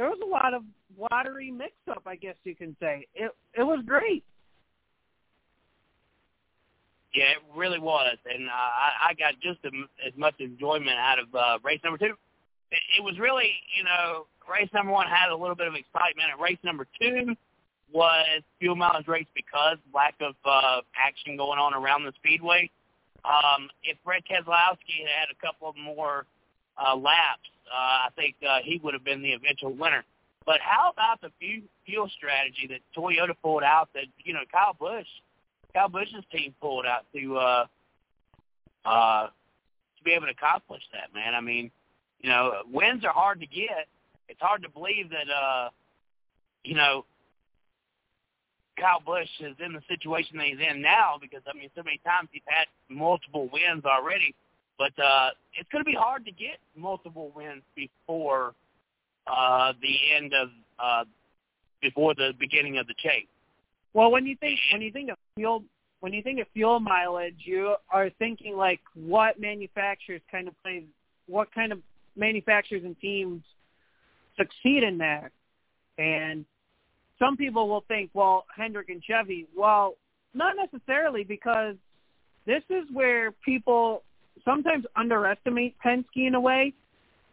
there 0.00 0.08
was 0.08 0.18
a 0.24 0.26
lot 0.26 0.54
of 0.54 0.62
watery 0.96 1.50
mix-up, 1.50 2.04
I 2.06 2.16
guess 2.16 2.34
you 2.44 2.56
can 2.56 2.74
say. 2.80 3.06
It 3.14 3.32
it 3.52 3.62
was 3.62 3.84
great. 3.84 4.24
Yeah, 7.12 7.32
it 7.32 7.38
really 7.54 7.78
was, 7.78 8.16
and 8.24 8.48
uh, 8.48 8.52
I, 8.52 9.10
I 9.10 9.14
got 9.14 9.34
just 9.42 9.58
as 9.62 10.12
much 10.16 10.36
enjoyment 10.38 10.96
out 10.96 11.18
of 11.18 11.34
uh, 11.34 11.58
race 11.62 11.80
number 11.84 11.98
two. 11.98 12.14
It, 12.70 12.80
it 12.96 13.04
was 13.04 13.18
really, 13.18 13.50
you 13.76 13.84
know, 13.84 14.24
race 14.50 14.70
number 14.72 14.90
one 14.90 15.06
had 15.06 15.28
a 15.28 15.36
little 15.36 15.56
bit 15.56 15.66
of 15.66 15.74
excitement, 15.74 16.30
and 16.32 16.40
race 16.40 16.58
number 16.64 16.86
two 16.98 17.34
was 17.92 18.40
fuel 18.58 18.76
mileage 18.76 19.06
race 19.06 19.26
because 19.34 19.76
lack 19.92 20.14
of 20.22 20.34
uh, 20.46 20.80
action 20.96 21.36
going 21.36 21.58
on 21.58 21.74
around 21.74 22.04
the 22.04 22.12
speedway. 22.16 22.70
Um, 23.26 23.68
if 23.82 23.98
Brett 24.02 24.22
Keselowski 24.24 25.04
had 25.04 25.12
had 25.12 25.28
a 25.30 25.46
couple 25.46 25.68
of 25.68 25.76
more 25.76 26.24
uh, 26.78 26.96
laps, 26.96 27.50
uh, 27.70 28.06
I 28.06 28.08
think 28.16 28.36
uh, 28.46 28.58
he 28.62 28.80
would 28.82 28.94
have 28.94 29.04
been 29.04 29.22
the 29.22 29.32
eventual 29.32 29.72
winner. 29.72 30.04
But 30.46 30.60
how 30.60 30.90
about 30.90 31.20
the 31.20 31.30
fuel 31.86 32.08
strategy 32.16 32.68
that 32.68 32.80
Toyota 32.96 33.34
pulled 33.42 33.62
out 33.62 33.88
that, 33.94 34.04
you 34.24 34.32
know, 34.32 34.40
Kyle 34.50 34.74
Busch, 34.78 35.06
Kyle 35.74 35.88
Busch's 35.88 36.24
team 36.32 36.54
pulled 36.60 36.86
out 36.86 37.06
to, 37.14 37.36
uh, 37.36 37.66
uh, 38.84 39.26
to 39.26 40.04
be 40.04 40.12
able 40.12 40.26
to 40.26 40.32
accomplish 40.32 40.82
that, 40.92 41.14
man. 41.14 41.34
I 41.34 41.40
mean, 41.40 41.70
you 42.20 42.30
know, 42.30 42.62
wins 42.70 43.04
are 43.04 43.12
hard 43.12 43.40
to 43.40 43.46
get. 43.46 43.86
It's 44.28 44.40
hard 44.40 44.62
to 44.62 44.70
believe 44.70 45.10
that, 45.10 45.30
uh, 45.30 45.68
you 46.64 46.74
know, 46.74 47.04
Kyle 48.78 49.02
Busch 49.04 49.28
is 49.40 49.56
in 49.64 49.72
the 49.74 49.82
situation 49.88 50.38
that 50.38 50.46
he's 50.46 50.58
in 50.58 50.80
now 50.80 51.18
because, 51.20 51.42
I 51.46 51.56
mean, 51.56 51.68
so 51.76 51.82
many 51.82 52.00
times 52.04 52.28
he's 52.32 52.42
had 52.46 52.66
multiple 52.88 53.48
wins 53.52 53.84
already. 53.84 54.34
But 54.80 54.98
uh, 54.98 55.28
it's 55.52 55.68
going 55.70 55.84
to 55.84 55.90
be 55.90 55.94
hard 55.94 56.24
to 56.24 56.32
get 56.32 56.56
multiple 56.74 57.30
wins 57.36 57.62
before 57.76 58.54
uh, 59.26 59.74
the 59.82 59.96
end 60.16 60.32
of 60.32 60.48
uh, 60.78 61.04
before 61.82 62.14
the 62.14 62.32
beginning 62.40 62.78
of 62.78 62.86
the 62.86 62.94
chase. 62.96 63.26
Well, 63.92 64.10
when 64.10 64.24
you 64.24 64.36
think 64.40 64.58
when 64.72 64.80
you 64.80 64.90
think 64.90 65.10
of 65.10 65.18
fuel 65.34 65.64
when 66.00 66.14
you 66.14 66.22
think 66.22 66.40
of 66.40 66.46
fuel 66.54 66.80
mileage, 66.80 67.42
you 67.44 67.74
are 67.90 68.08
thinking 68.18 68.56
like 68.56 68.80
what 68.94 69.38
manufacturers 69.38 70.22
kind 70.32 70.48
of 70.48 70.54
play, 70.62 70.84
what 71.26 71.54
kind 71.54 71.72
of 71.72 71.80
manufacturers 72.16 72.82
and 72.82 72.98
teams 73.00 73.42
succeed 74.38 74.82
in 74.82 74.96
that, 74.96 75.30
and 75.98 76.46
some 77.18 77.36
people 77.36 77.68
will 77.68 77.84
think, 77.86 78.08
well, 78.14 78.46
Hendrick 78.56 78.88
and 78.88 79.02
Chevy. 79.02 79.46
Well, 79.54 79.96
not 80.32 80.54
necessarily 80.56 81.22
because 81.22 81.74
this 82.46 82.62
is 82.70 82.86
where 82.94 83.32
people 83.44 84.04
sometimes 84.44 84.84
underestimate 84.96 85.76
Penske 85.84 86.26
in 86.26 86.34
a 86.34 86.40
way. 86.40 86.72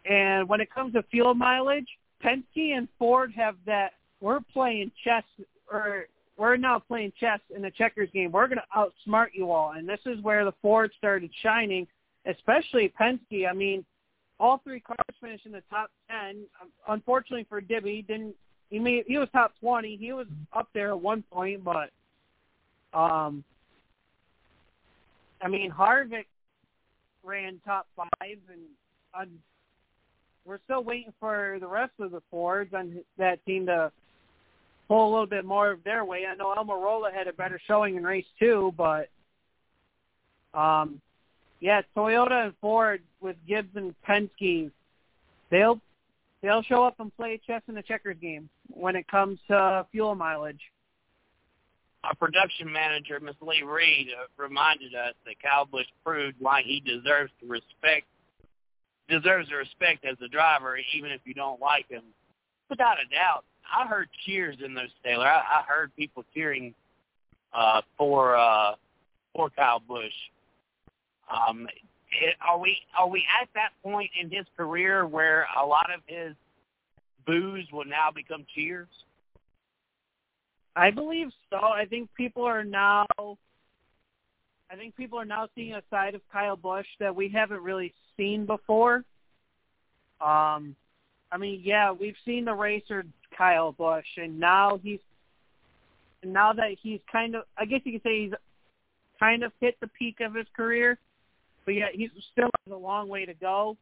And 0.09 0.47
when 0.47 0.61
it 0.61 0.73
comes 0.73 0.93
to 0.93 1.03
fuel 1.03 1.33
mileage, 1.33 1.87
Penske 2.23 2.75
and 2.75 2.87
Ford 2.97 3.31
have 3.35 3.55
that 3.65 3.93
we're 4.21 4.39
playing 4.53 4.91
chess 5.03 5.23
or 5.71 6.05
we're 6.37 6.57
now 6.57 6.79
playing 6.79 7.13
chess 7.19 7.39
in 7.55 7.65
a 7.65 7.71
checkers 7.71 8.09
game. 8.13 8.31
We're 8.31 8.47
going 8.47 8.59
to 8.59 8.77
outsmart 8.77 9.27
you 9.33 9.51
all. 9.51 9.71
And 9.71 9.87
this 9.87 9.99
is 10.05 10.21
where 10.21 10.45
the 10.45 10.53
Ford 10.61 10.91
started 10.97 11.31
shining, 11.41 11.87
especially 12.25 12.93
Penske. 12.99 13.49
I 13.49 13.53
mean, 13.53 13.83
all 14.39 14.61
three 14.63 14.79
cars 14.79 14.97
finished 15.19 15.45
in 15.45 15.51
the 15.51 15.63
top 15.69 15.89
10. 16.09 16.43
Unfortunately 16.87 17.45
for 17.49 17.61
Dibby, 17.61 18.05
didn't 18.07 18.35
he 18.69 18.79
made 18.79 19.05
he 19.07 19.17
was 19.17 19.29
top 19.31 19.53
20. 19.59 19.95
He 19.95 20.13
was 20.13 20.27
up 20.53 20.67
there 20.73 20.89
at 20.89 20.99
one 20.99 21.23
point, 21.31 21.63
but 21.63 21.89
um 22.93 23.43
I 25.41 25.47
mean, 25.47 25.71
Harvick 25.71 26.25
ran 27.27 27.59
top 27.65 27.87
five, 27.95 28.37
and 28.51 28.61
I'm, 29.13 29.29
we're 30.45 30.59
still 30.63 30.83
waiting 30.83 31.13
for 31.19 31.57
the 31.59 31.67
rest 31.67 31.91
of 31.99 32.11
the 32.11 32.21
Fords 32.31 32.73
on 32.73 32.99
that 33.17 33.45
team 33.45 33.65
to 33.65 33.91
pull 34.87 35.09
a 35.09 35.11
little 35.11 35.27
bit 35.27 35.45
more 35.45 35.69
of 35.69 35.83
their 35.83 36.05
way. 36.05 36.25
I 36.25 36.35
know 36.35 36.55
Almirola 36.57 37.13
had 37.13 37.27
a 37.27 37.33
better 37.33 37.59
showing 37.67 37.97
in 37.97 38.03
race 38.03 38.25
two, 38.39 38.73
but 38.77 39.09
um, 40.53 41.01
yeah, 41.59 41.81
Toyota 41.95 42.45
and 42.45 42.53
Ford 42.61 43.01
with 43.19 43.35
Gibbs 43.47 43.75
and 43.75 43.93
Penske, 44.07 44.71
they'll 45.51 45.81
they'll 46.41 46.63
show 46.63 46.83
up 46.83 46.99
and 46.99 47.15
play 47.17 47.39
chess 47.45 47.61
in 47.67 47.75
the 47.75 47.81
checkers 47.81 48.17
game 48.21 48.49
when 48.69 48.95
it 48.95 49.07
comes 49.07 49.39
to 49.47 49.85
fuel 49.91 50.15
mileage 50.15 50.61
our 52.03 52.15
production 52.15 52.71
manager, 52.71 53.19
Miss 53.19 53.35
Lee 53.41 53.63
Reed, 53.63 54.07
uh, 54.17 54.27
reminded 54.41 54.95
us 54.95 55.13
that 55.25 55.41
Kyle 55.41 55.65
Busch 55.65 55.87
proved 56.05 56.37
why 56.39 56.61
he 56.63 56.79
deserves 56.79 57.31
to 57.41 57.47
respect 57.47 58.05
deserves 59.09 59.49
the 59.49 59.55
respect 59.55 60.05
as 60.05 60.17
a 60.23 60.27
driver, 60.27 60.77
even 60.93 61.11
if 61.11 61.21
you 61.23 61.33
don't 61.33 61.61
like 61.61 61.87
him. 61.89 62.03
Without 62.69 62.97
a 62.99 63.13
doubt, 63.13 63.45
I 63.73 63.87
heard 63.87 64.09
cheers 64.25 64.57
in 64.63 64.73
those 64.73 64.89
Taylor. 65.03 65.25
I, 65.25 65.39
I 65.39 65.63
heard 65.65 65.95
people 65.95 66.25
cheering 66.33 66.73
uh, 67.53 67.81
for 67.97 68.35
uh, 68.35 68.75
for 69.33 69.49
Kyle 69.49 69.79
Busch. 69.79 70.11
Um, 71.31 71.67
are 72.47 72.57
we 72.57 72.77
are 72.97 73.07
we 73.07 73.23
at 73.41 73.49
that 73.55 73.71
point 73.83 74.11
in 74.19 74.29
his 74.29 74.45
career 74.55 75.05
where 75.07 75.47
a 75.61 75.65
lot 75.65 75.89
of 75.93 76.01
his 76.05 76.33
boos 77.25 77.65
will 77.71 77.85
now 77.85 78.09
become 78.13 78.45
cheers? 78.53 78.87
I 80.77 80.91
believe 80.91 81.29
so. 81.49 81.57
I 81.57 81.85
think 81.85 82.13
people 82.13 82.43
are 82.43 82.63
now 82.63 83.07
I 83.19 84.75
think 84.75 84.95
people 84.95 85.19
are 85.19 85.25
now 85.25 85.47
seeing 85.55 85.73
a 85.73 85.81
side 85.89 86.13
of 86.13 86.21
Kyle 86.31 86.55
Busch 86.55 86.85
that 86.99 87.15
we 87.15 87.29
haven't 87.29 87.63
really 87.63 87.93
seen 88.15 88.45
before. 88.45 89.03
Um 90.21 90.75
I 91.31 91.37
mean, 91.37 91.61
yeah, 91.63 91.91
we've 91.91 92.15
seen 92.23 92.45
the 92.45 92.53
racer 92.53 93.05
Kyle 93.35 93.71
Busch 93.71 94.05
and 94.17 94.39
now 94.39 94.79
he's 94.83 94.99
now 96.23 96.53
that 96.53 96.77
he's 96.81 96.99
kind 97.11 97.33
of 97.35 97.43
I 97.57 97.65
guess 97.65 97.81
you 97.83 97.93
could 97.93 98.03
say 98.03 98.25
he's 98.25 98.33
kind 99.19 99.43
of 99.43 99.51
hit 99.59 99.79
the 99.81 99.87
peak 99.87 100.19
of 100.19 100.35
his 100.35 100.45
career, 100.55 100.99
but 101.65 101.73
yet 101.73 101.89
he's 101.95 102.11
still 102.31 102.51
has 102.65 102.71
a 102.71 102.77
long 102.77 103.09
way 103.09 103.25
to 103.25 103.33
go. 103.33 103.75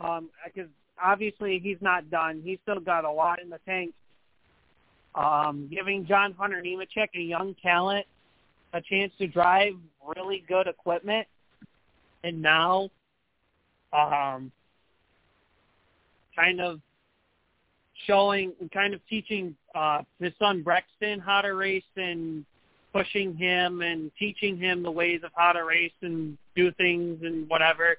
Um 0.00 0.30
because 0.44 0.70
obviously 1.02 1.58
he's 1.58 1.78
not 1.80 2.08
done. 2.08 2.40
He's 2.44 2.60
still 2.62 2.78
got 2.78 3.04
a 3.04 3.10
lot 3.10 3.42
in 3.42 3.50
the 3.50 3.58
tank 3.66 3.92
um, 5.16 5.68
giving 5.72 6.06
John 6.06 6.34
Hunter 6.38 6.62
Nemechek, 6.62 7.08
a 7.14 7.20
young 7.20 7.54
talent, 7.62 8.06
a 8.72 8.80
chance 8.80 9.12
to 9.18 9.26
drive 9.26 9.72
really 10.16 10.44
good 10.46 10.66
equipment, 10.66 11.26
and 12.22 12.42
now 12.42 12.90
um, 13.92 14.52
kind 16.36 16.60
of 16.60 16.80
showing, 18.06 18.52
kind 18.72 18.92
of 18.92 19.00
teaching 19.08 19.56
uh, 19.74 20.02
his 20.20 20.32
son 20.38 20.62
Brexton 20.62 21.18
how 21.18 21.40
to 21.40 21.54
race 21.54 21.82
and 21.96 22.44
pushing 22.92 23.34
him 23.36 23.82
and 23.82 24.10
teaching 24.18 24.58
him 24.58 24.82
the 24.82 24.90
ways 24.90 25.20
of 25.24 25.30
how 25.34 25.52
to 25.52 25.64
race 25.64 25.92
and 26.02 26.36
do 26.54 26.70
things 26.72 27.18
and 27.22 27.48
whatever, 27.48 27.96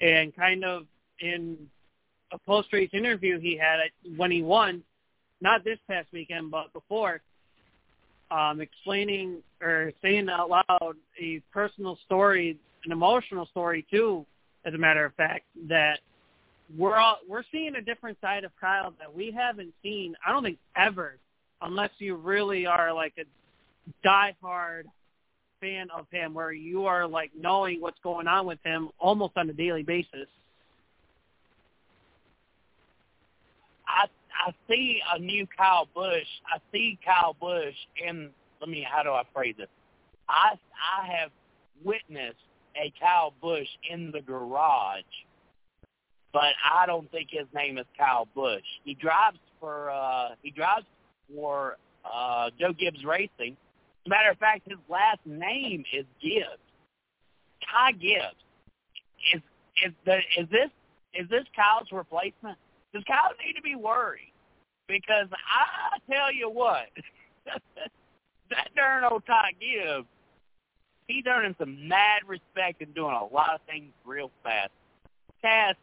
and 0.00 0.34
kind 0.34 0.64
of 0.64 0.86
in 1.20 1.56
a 2.32 2.38
post-race 2.38 2.90
interview 2.92 3.38
he 3.38 3.56
had 3.56 3.78
when 4.16 4.30
he 4.30 4.42
won, 4.42 4.82
not 5.40 5.64
this 5.64 5.78
past 5.88 6.08
weekend, 6.12 6.50
but 6.50 6.72
before, 6.72 7.20
um, 8.30 8.60
explaining 8.60 9.38
or 9.62 9.92
saying 10.02 10.28
out 10.28 10.50
loud 10.50 10.96
a 11.20 11.40
personal 11.52 11.98
story, 12.04 12.58
an 12.84 12.92
emotional 12.92 13.46
story 13.46 13.86
too, 13.90 14.26
as 14.64 14.74
a 14.74 14.78
matter 14.78 15.04
of 15.04 15.14
fact, 15.14 15.44
that 15.68 16.00
we're 16.76 16.96
all 16.96 17.18
we're 17.28 17.44
seeing 17.50 17.76
a 17.76 17.80
different 17.80 18.18
side 18.20 18.44
of 18.44 18.52
Kyle 18.60 18.92
that 18.98 19.14
we 19.14 19.30
haven't 19.30 19.72
seen, 19.82 20.14
I 20.26 20.32
don't 20.32 20.42
think 20.42 20.58
ever, 20.76 21.16
unless 21.62 21.90
you 21.98 22.16
really 22.16 22.66
are 22.66 22.92
like 22.92 23.14
a 23.18 24.06
diehard 24.06 24.82
fan 25.60 25.88
of 25.96 26.06
him, 26.10 26.34
where 26.34 26.52
you 26.52 26.84
are 26.84 27.06
like 27.06 27.30
knowing 27.38 27.80
what's 27.80 27.98
going 28.02 28.28
on 28.28 28.46
with 28.46 28.58
him 28.64 28.90
almost 28.98 29.32
on 29.36 29.48
a 29.48 29.52
daily 29.52 29.82
basis. 29.82 30.28
I 33.86 34.06
I 34.38 34.52
see 34.68 35.00
a 35.14 35.18
new 35.18 35.46
Kyle 35.56 35.88
Busch. 35.94 36.28
I 36.46 36.58
see 36.72 36.98
Kyle 37.04 37.36
Busch 37.40 37.74
in. 38.06 38.30
Let 38.60 38.70
me. 38.70 38.86
How 38.88 39.02
do 39.02 39.10
I 39.10 39.22
phrase 39.34 39.56
it? 39.58 39.68
I 40.28 40.54
I 40.78 41.06
have 41.06 41.30
witnessed 41.84 42.36
a 42.76 42.92
Kyle 43.00 43.34
Busch 43.42 43.68
in 43.90 44.10
the 44.12 44.20
garage, 44.20 45.02
but 46.32 46.54
I 46.64 46.86
don't 46.86 47.10
think 47.10 47.28
his 47.30 47.46
name 47.54 47.78
is 47.78 47.86
Kyle 47.98 48.28
Busch. 48.34 48.64
He 48.84 48.94
drives 48.94 49.38
for 49.60 49.90
uh 49.90 50.30
he 50.42 50.50
drives 50.50 50.86
for 51.34 51.76
uh 52.04 52.50
Joe 52.58 52.72
Gibbs 52.72 53.04
Racing. 53.04 53.56
As 53.56 54.06
a 54.06 54.08
matter 54.08 54.30
of 54.30 54.38
fact, 54.38 54.68
his 54.68 54.78
last 54.88 55.20
name 55.26 55.84
is 55.92 56.04
Gibbs. 56.22 56.62
Ty 57.70 57.92
Gibbs. 57.92 58.36
Is 59.34 59.42
is 59.84 59.92
the 60.04 60.18
is 60.38 60.48
this 60.50 60.70
is 61.14 61.28
this 61.28 61.44
Kyle's 61.56 61.90
replacement? 61.90 62.58
Does 62.94 63.04
Kyle 63.04 63.30
need 63.44 63.54
to 63.54 63.62
be 63.62 63.74
worried? 63.74 64.32
Because 64.88 65.28
I 65.30 65.98
tell 66.10 66.32
you 66.32 66.50
what, 66.50 66.86
that 68.50 68.68
darn 68.74 69.04
old 69.04 69.24
Ty 69.26 69.52
Gibbs, 69.60 70.06
he's 71.06 71.24
earning 71.26 71.54
some 71.58 71.88
mad 71.88 72.22
respect 72.26 72.80
and 72.80 72.94
doing 72.94 73.14
a 73.14 73.34
lot 73.34 73.54
of 73.54 73.60
things 73.68 73.92
real 74.04 74.30
fast. 74.42 74.70
Taz, 75.44 75.74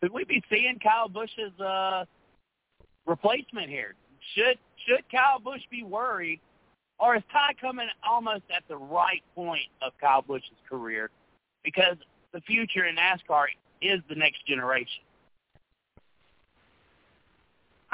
could 0.00 0.12
we 0.12 0.24
be 0.24 0.42
seeing 0.50 0.78
Kyle 0.78 1.08
Busch's 1.08 1.58
uh, 1.60 2.04
replacement 3.06 3.68
here? 3.68 3.94
Should 4.34 4.58
should 4.86 5.02
Kyle 5.10 5.38
Busch 5.38 5.62
be 5.70 5.82
worried 5.82 6.40
or 6.98 7.16
is 7.16 7.22
Ty 7.32 7.54
coming 7.60 7.88
almost 8.06 8.42
at 8.54 8.62
the 8.68 8.76
right 8.76 9.22
point 9.34 9.66
of 9.82 9.92
Kyle 10.00 10.22
Busch's 10.22 10.60
career? 10.68 11.10
Because 11.64 11.96
the 12.32 12.40
future 12.42 12.86
in 12.86 12.96
NASCAR 12.96 13.46
is 13.82 14.00
the 14.08 14.14
next 14.14 14.46
generation. 14.46 15.02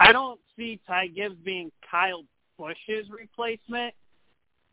I 0.01 0.13
don't 0.13 0.41
see 0.57 0.81
Ty 0.87 1.09
Gibbs 1.09 1.37
being 1.45 1.71
Kyle 1.89 2.25
Busch's 2.59 3.11
replacement. 3.11 3.95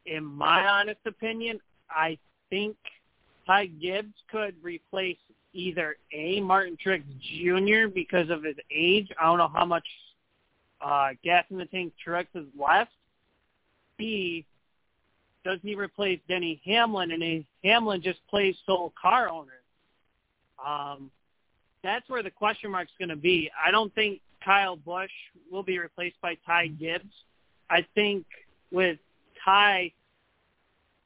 In 0.06 0.24
my 0.24 0.66
honest 0.66 1.02
opinion, 1.06 1.60
I 1.90 2.18
think 2.50 2.78
Ty 3.46 3.66
Gibbs 3.82 4.14
could 4.32 4.56
replace 4.64 5.18
either 5.52 5.98
A, 6.14 6.40
Martin 6.40 6.78
Truex 6.84 7.04
Jr. 7.20 7.94
because 7.94 8.30
of 8.30 8.44
his 8.44 8.56
age. 8.74 9.10
I 9.20 9.26
don't 9.26 9.38
know 9.38 9.52
how 9.54 9.66
much 9.66 9.86
uh, 10.80 11.10
gas 11.26 11.44
in 11.50 11.58
the 11.58 11.66
tank 11.66 11.92
Truex 12.06 12.28
has 12.34 12.46
left. 12.58 12.92
B, 13.98 14.46
does 15.44 15.60
he 15.62 15.76
replace 15.76 16.22
Denny 16.30 16.62
Hamlin? 16.64 17.12
And 17.12 17.22
he, 17.22 17.46
Hamlin 17.66 18.02
just 18.02 18.20
plays 18.30 18.56
sole 18.66 18.94
car 19.00 19.28
owner. 19.28 19.60
Um, 20.66 21.12
that's 21.84 22.08
where 22.10 22.24
the 22.24 22.32
question 22.32 22.72
mark's 22.72 22.94
going 22.98 23.10
to 23.10 23.18
be. 23.18 23.52
I 23.66 23.72
don't 23.72 23.94
think 23.94 24.22
Kyle 24.48 24.78
Busch 24.78 25.12
will 25.52 25.62
be 25.62 25.78
replaced 25.78 26.16
by 26.22 26.38
Ty 26.46 26.68
Gibbs. 26.68 27.12
I 27.70 27.86
think 27.96 28.26
with 28.72 28.98
Ty, 29.44 29.92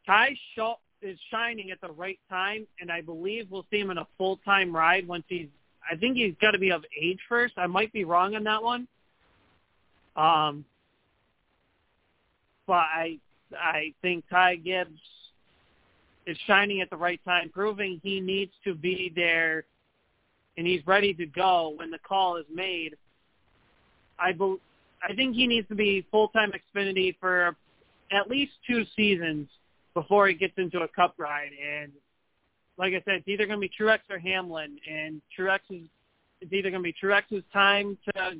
Ty 0.05 0.37
show, 0.55 0.75
is 1.01 1.17
shining 1.31 1.71
at 1.71 1.81
the 1.81 1.91
right 1.91 2.19
time, 2.29 2.67
and 2.79 2.91
I 2.91 3.01
believe 3.01 3.47
we'll 3.49 3.65
see 3.71 3.79
him 3.79 3.89
in 3.89 3.97
a 3.97 4.07
full-time 4.19 4.75
ride 4.75 5.07
once 5.07 5.23
he's. 5.27 5.47
I 5.91 5.95
think 5.95 6.17
he's 6.17 6.35
got 6.39 6.51
to 6.51 6.59
be 6.59 6.69
of 6.69 6.85
age 7.01 7.17
first. 7.27 7.55
I 7.57 7.65
might 7.65 7.91
be 7.91 8.03
wrong 8.03 8.35
on 8.35 8.43
that 8.43 8.61
one. 8.61 8.87
Um, 10.15 10.63
but 12.67 12.73
I 12.73 13.17
I 13.57 13.95
think 14.03 14.25
Ty 14.29 14.57
Gibbs 14.57 15.01
is 16.27 16.37
shining 16.45 16.81
at 16.81 16.91
the 16.91 16.97
right 16.97 17.19
time, 17.25 17.49
proving 17.49 17.99
he 18.03 18.19
needs 18.19 18.51
to 18.65 18.75
be 18.75 19.11
there 19.15 19.65
and 20.57 20.67
he's 20.67 20.85
ready 20.85 21.15
to 21.15 21.25
go 21.25 21.73
when 21.75 21.89
the 21.89 21.97
call 21.97 22.37
is 22.37 22.45
made. 22.53 22.95
I 24.21 24.31
be, 24.33 24.57
I 25.07 25.13
think 25.13 25.35
he 25.35 25.47
needs 25.47 25.67
to 25.69 25.75
be 25.75 26.05
full-time 26.11 26.51
Xfinity 26.51 27.15
for 27.19 27.55
at 28.11 28.29
least 28.29 28.53
two 28.67 28.85
seasons 28.95 29.47
before 29.93 30.27
he 30.27 30.33
gets 30.33 30.53
into 30.57 30.79
a 30.79 30.87
cup 30.87 31.15
ride. 31.17 31.51
And 31.51 31.91
like 32.77 32.93
I 32.93 33.01
said, 33.05 33.15
it's 33.15 33.27
either 33.27 33.45
going 33.45 33.59
to 33.59 33.67
be 33.67 33.71
Truex 33.79 33.99
or 34.09 34.19
Hamlin, 34.19 34.77
and 34.89 35.21
Truex 35.37 35.59
is 35.69 35.81
it's 36.41 36.51
either 36.51 36.71
going 36.71 36.81
to 36.81 36.91
be 36.91 36.95
Truex's 37.01 37.43
time 37.53 37.97
to 38.15 38.37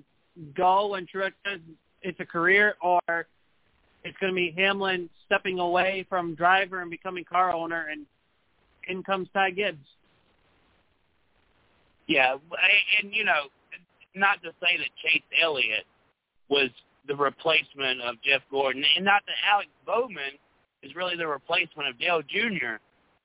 go 0.56 0.96
and 0.96 1.08
Truex 1.10 1.34
says 1.46 1.60
it's 2.02 2.20
a 2.20 2.26
career, 2.26 2.76
or 2.82 3.28
it's 4.04 4.18
going 4.20 4.34
to 4.34 4.36
be 4.36 4.54
Hamlin 4.58 5.10
stepping 5.28 5.60
away 5.60 6.06
from 6.10 6.34
driver 6.34 6.82
and 6.82 6.90
becoming 6.90 7.24
car 7.24 7.54
owner, 7.54 7.88
and 7.92 8.06
in 8.88 9.04
comes 9.04 9.28
Ty 9.34 9.52
Gibbs. 9.52 9.86
Yeah, 12.08 12.38
and 13.02 13.14
you 13.14 13.24
know, 13.24 13.44
not 14.16 14.42
to 14.44 14.50
say 14.62 14.78
that 14.78 14.90
Chase 15.04 15.24
Elliott 15.42 15.86
was 16.50 16.70
the 17.08 17.16
replacement 17.16 18.02
of 18.02 18.16
Jeff 18.24 18.42
Gordon, 18.52 18.84
and 18.96 19.06
not 19.06 19.24
that 19.26 19.36
Alex 19.50 19.70
Bowman 19.86 20.38
is 20.84 20.96
really 20.96 21.16
the 21.16 21.28
replacement 21.28 21.90
of 21.90 22.00
Dale 22.00 22.22
Jr., 22.22 22.78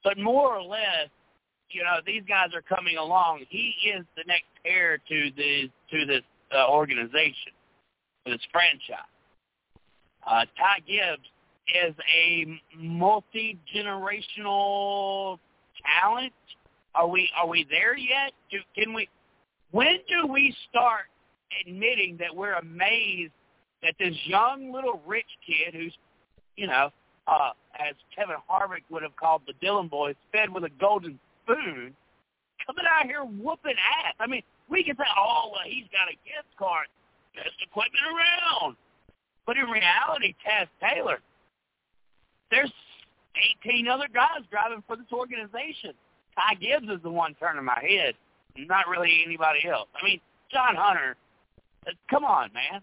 but 0.05 0.19
more 0.19 0.57
or 0.57 0.63
less, 0.63 1.09
you 1.71 1.83
know, 1.83 1.99
these 2.07 2.23
guys 2.29 2.51
are 2.55 2.63
coming 2.63 2.97
along. 2.97 3.45
He 3.49 3.75
is 3.97 4.05
the 4.17 4.23
next 4.27 4.47
heir 4.65 4.99
to 4.99 5.31
the 5.37 5.71
to 5.91 6.07
this 6.07 6.23
uh, 6.55 6.69
organization, 6.71 7.53
this 8.25 8.41
franchise. 8.53 9.11
Uh, 10.27 10.45
Ty 10.57 10.81
Gibbs 10.87 11.29
is 11.75 11.95
a 12.15 12.61
multi 12.77 13.59
generational 13.75 15.39
talent. 16.01 16.33
Are 16.95 17.09
we 17.09 17.29
are 17.37 17.49
we 17.49 17.67
there 17.69 17.97
yet? 17.97 18.33
Do, 18.51 18.59
can 18.75 18.95
we? 18.95 19.09
When 19.77 19.99
do 20.09 20.27
we 20.27 20.57
start 20.71 21.03
admitting 21.61 22.17
that 22.17 22.35
we're 22.35 22.55
amazed 22.55 23.33
that 23.83 23.93
this 23.99 24.15
young 24.25 24.73
little 24.73 25.03
rich 25.07 25.27
kid 25.47 25.75
who's, 25.75 25.93
you 26.57 26.67
know, 26.67 26.89
uh, 27.27 27.51
as 27.79 27.95
Kevin 28.17 28.37
Harvick 28.49 28.85
would 28.89 29.03
have 29.03 29.15
called 29.17 29.43
the 29.47 29.53
Dillon 29.61 29.89
boys, 29.89 30.15
fed 30.33 30.49
with 30.49 30.65
a 30.65 30.71
golden 30.81 31.21
spoon, 31.45 31.95
coming 32.65 32.85
out 32.91 33.05
here 33.05 33.23
whooping 33.23 33.77
ass. 33.77 34.15
I 34.19 34.27
mean, 34.27 34.41
we 34.71 34.83
can 34.83 34.97
say, 34.97 35.05
oh, 35.15 35.51
well, 35.53 35.61
he's 35.67 35.85
got 35.93 36.09
a 36.09 36.17
gift 36.25 36.57
card, 36.59 36.87
best 37.35 37.61
equipment 37.61 38.01
around. 38.09 38.77
But 39.45 39.59
in 39.59 39.67
reality, 39.67 40.35
Taz 40.41 40.69
Taylor, 40.81 41.19
there's 42.51 42.73
18 43.63 43.89
other 43.89 44.09
guys 44.09 44.41
driving 44.51 44.83
for 44.87 44.97
this 44.97 45.13
organization. 45.13 45.93
Ty 46.35 46.55
Gibbs 46.55 46.89
is 46.89 47.03
the 47.03 47.11
one 47.11 47.37
turning 47.39 47.63
my 47.63 47.85
head, 47.87 48.15
not 48.59 48.89
really 48.89 49.23
anybody 49.25 49.69
else. 49.69 49.89
I 50.01 50.05
mean, 50.05 50.21
John 50.51 50.77
Hunter, 50.77 51.17
uh, 51.87 51.91
come 52.11 52.25
on, 52.25 52.51
man. 52.53 52.81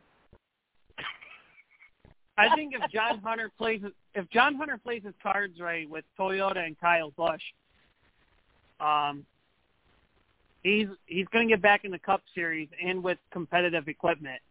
I 2.38 2.56
think 2.56 2.74
if 2.74 2.92
John 2.92 3.20
Hunter 3.20 3.52
plays 3.58 3.82
if 4.16 4.30
John 4.30 4.56
Hunter 4.56 4.78
plays 4.78 5.04
his 5.04 5.14
cards 5.22 5.60
right 5.60 5.90
with 5.90 6.04
Toyota 6.20 6.66
and 6.66 6.80
Kyle 6.80 7.12
Busch, 7.12 7.42
um, 8.80 9.26
he's 10.64 10.88
he's 11.06 11.28
going 11.28 11.48
to 11.48 11.54
get 11.54 11.62
back 11.62 11.86
in 11.86 11.92
the 11.92 12.00
Cup 12.00 12.22
Series 12.34 12.70
and 12.84 13.04
with 13.04 13.18
competitive 13.32 13.88
equipment. 13.88 14.42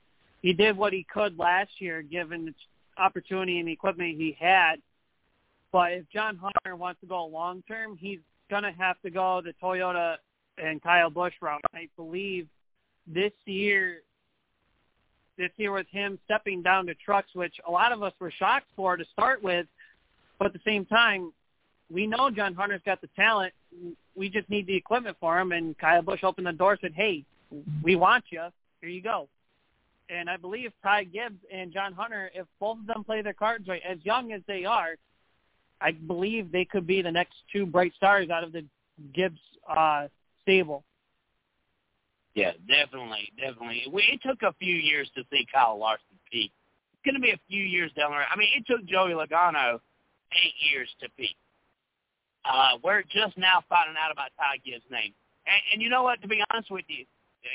He 0.43 0.53
did 0.53 0.77
what 0.77 0.93
he 0.93 1.07
could 1.13 1.39
last 1.39 1.71
year, 1.79 2.03
given 2.03 2.47
the 2.47 2.55
opportunity 3.03 3.59
and 3.59 3.69
the 3.69 3.73
equipment 3.73 4.17
he 4.17 4.37
had. 4.39 4.77
But 5.73 5.93
if 5.93 6.05
John 6.13 6.37
Hunter 6.37 6.77
wants 6.77 7.01
to 7.01 7.07
go 7.07 7.25
long 7.27 7.63
term, 7.67 7.97
he's 7.97 8.19
going 8.51 8.65
to 8.65 8.73
have 8.73 9.01
to 9.03 9.11
go 9.11 9.41
the 9.43 9.55
Toyota 9.63 10.17
and 10.59 10.83
Kyle 10.83 11.11
Busch 11.11 11.35
route. 11.41 11.63
I 11.75 11.89
believe 11.97 12.47
this 13.07 13.33
year, 13.47 14.03
this 15.39 15.51
year 15.57 15.73
with 15.73 15.87
him 15.91 16.19
stepping 16.25 16.63
down 16.63 16.87
to 16.87 16.95
trucks, 16.95 17.31
which 17.35 17.55
a 17.67 17.71
lot 17.71 17.93
of 17.93 18.03
us 18.03 18.13
were 18.21 18.31
shocked 18.31 18.67
for 18.77 18.97
to 18.97 19.05
start 19.13 19.43
with, 19.43 19.67
but 20.39 20.47
at 20.47 20.53
the 20.53 20.61
same 20.65 20.85
time, 20.85 21.33
we 21.91 22.07
know 22.07 22.31
John 22.31 22.55
Hunter's 22.55 22.81
got 22.85 23.01
the 23.01 23.09
talent. 23.15 23.53
We 24.15 24.29
just 24.29 24.49
need 24.49 24.67
the 24.67 24.75
equipment 24.75 25.17
for 25.21 25.39
him. 25.39 25.53
And 25.53 25.77
Kyle 25.79 26.03
Busch 26.03 26.25
opened 26.25 26.47
the 26.47 26.53
door, 26.53 26.73
and 26.73 26.81
said, 26.81 26.95
"Hey, 26.95 27.25
we 27.83 27.97
want 27.97 28.25
you. 28.31 28.49
Here 28.81 28.91
you 28.91 29.03
go." 29.03 29.29
And 30.09 30.29
I 30.29 30.37
believe 30.37 30.73
Ty 30.83 31.05
Gibbs 31.05 31.39
and 31.53 31.73
John 31.73 31.93
Hunter, 31.93 32.31
if 32.35 32.47
both 32.61 32.79
of 32.79 32.87
them 32.87 33.05
play 33.05 33.23
their 33.23 33.33
cards 33.33 33.69
right, 33.69 33.83
as 33.83 33.99
young 34.05 34.33
as 34.33 34.43
they 34.47 34.65
are, 34.65 34.97
I 35.81 35.93
believe 35.93 36.51
they 36.51 36.65
could 36.65 36.87
be 36.87 37.03
the 37.03 37.11
next 37.11 37.35
two 37.53 37.67
bright 37.67 37.95
stars 37.95 38.31
out 38.31 38.45
of 38.45 38.53
the 38.53 38.65
Gibbs 39.15 39.41
uh, 39.69 40.09
stable. 40.43 40.85
Yeah, 42.35 42.53
definitely, 42.67 43.31
definitely. 43.37 43.85
We, 43.93 44.03
it 44.03 44.21
took 44.27 44.43
a 44.43 44.55
few 44.59 44.75
years 44.75 45.11
to 45.17 45.23
see 45.31 45.47
Kyle 45.53 45.79
Larson 45.79 46.17
peak. 46.31 46.51
It's 46.95 47.03
going 47.05 47.15
to 47.15 47.21
be 47.21 47.31
a 47.31 47.41
few 47.49 47.63
years 47.63 47.93
down 47.93 48.11
the 48.11 48.17
road. 48.17 48.27
I 48.33 48.37
mean, 48.37 48.49
it 48.57 48.65
took 48.67 48.87
Joey 48.87 49.13
Logano 49.13 49.79
eight 50.33 50.55
years 50.73 50.89
to 51.01 51.09
peak. 51.19 51.37
Uh, 52.45 52.79
we're 52.83 53.03
just 53.03 53.37
now 53.37 53.63
finding 53.69 53.97
out 54.03 54.11
about 54.11 54.31
Ty 54.39 54.59
Gibbs' 54.65 54.85
name. 54.91 55.13
And, 55.47 55.63
and 55.75 55.83
you 55.83 55.91
know 55.91 56.03
what? 56.03 56.23
To 56.23 56.29
be 56.29 56.43
honest 56.51 56.71
with 56.71 56.85
you, 56.89 57.05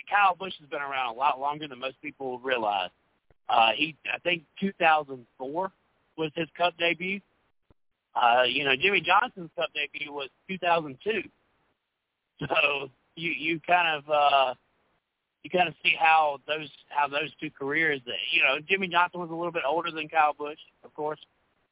Kyle 0.10 0.36
Busch 0.36 0.54
has 0.60 0.70
been 0.70 0.82
around 0.82 1.16
a 1.16 1.18
lot 1.18 1.40
longer 1.40 1.68
than 1.68 1.80
most 1.80 2.00
people 2.02 2.40
realize. 2.40 2.90
Uh, 3.50 3.72
he, 3.76 3.96
I 4.14 4.20
think, 4.20 4.44
2004 4.60 5.72
was 6.18 6.32
his 6.36 6.48
Cup 6.58 6.78
debut. 6.78 7.20
Uh, 8.16 8.44
you 8.44 8.64
know, 8.64 8.76
Jimmie 8.76 9.02
Johnson's 9.02 9.50
Cup 9.56 9.70
debut 9.74 10.12
was 10.12 10.30
2002. 10.50 11.24
So 12.48 12.90
you 13.16 13.32
you 13.32 13.60
kind 13.66 13.98
of 13.98 14.10
uh, 14.10 14.54
you 15.44 15.50
kind 15.50 15.68
of 15.68 15.76
see 15.84 15.94
how 16.00 16.40
those 16.48 16.70
how 16.90 17.08
those 17.08 17.32
two 17.40 17.50
careers. 17.50 18.02
You 18.32 18.44
know, 18.44 18.60
Jimmie 18.68 18.90
Johnson 18.90 19.22
was 19.22 19.30
a 19.30 19.34
little 19.34 19.52
bit 19.52 19.64
older 19.68 19.92
than 19.92 20.08
Kyle 20.08 20.34
Busch, 20.38 20.60
of 20.84 20.94
course. 20.94 21.20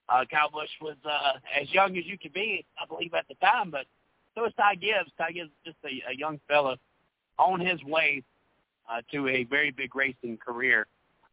Uh, 0.07 0.23
Kyle 0.29 0.49
Busch 0.49 0.69
was 0.81 0.95
uh, 1.03 1.33
as 1.59 1.71
young 1.71 1.97
as 1.97 2.05
you 2.05 2.17
could 2.17 2.33
be, 2.33 2.65
I 2.81 2.85
believe, 2.85 3.13
at 3.13 3.27
the 3.27 3.35
time. 3.35 3.71
But 3.71 3.85
so 4.33 4.43
was 4.43 4.53
Ty 4.57 4.75
Gibbs. 4.75 5.11
Ty 5.17 5.31
Gibbs 5.31 5.49
is 5.49 5.73
just 5.73 5.77
a, 5.83 6.11
a 6.11 6.15
young 6.15 6.39
fella 6.47 6.77
on 7.37 7.59
his 7.59 7.83
way 7.83 8.23
uh, 8.89 9.01
to 9.11 9.27
a 9.27 9.43
very 9.45 9.71
big 9.71 9.95
racing 9.95 10.37
career. 10.37 10.87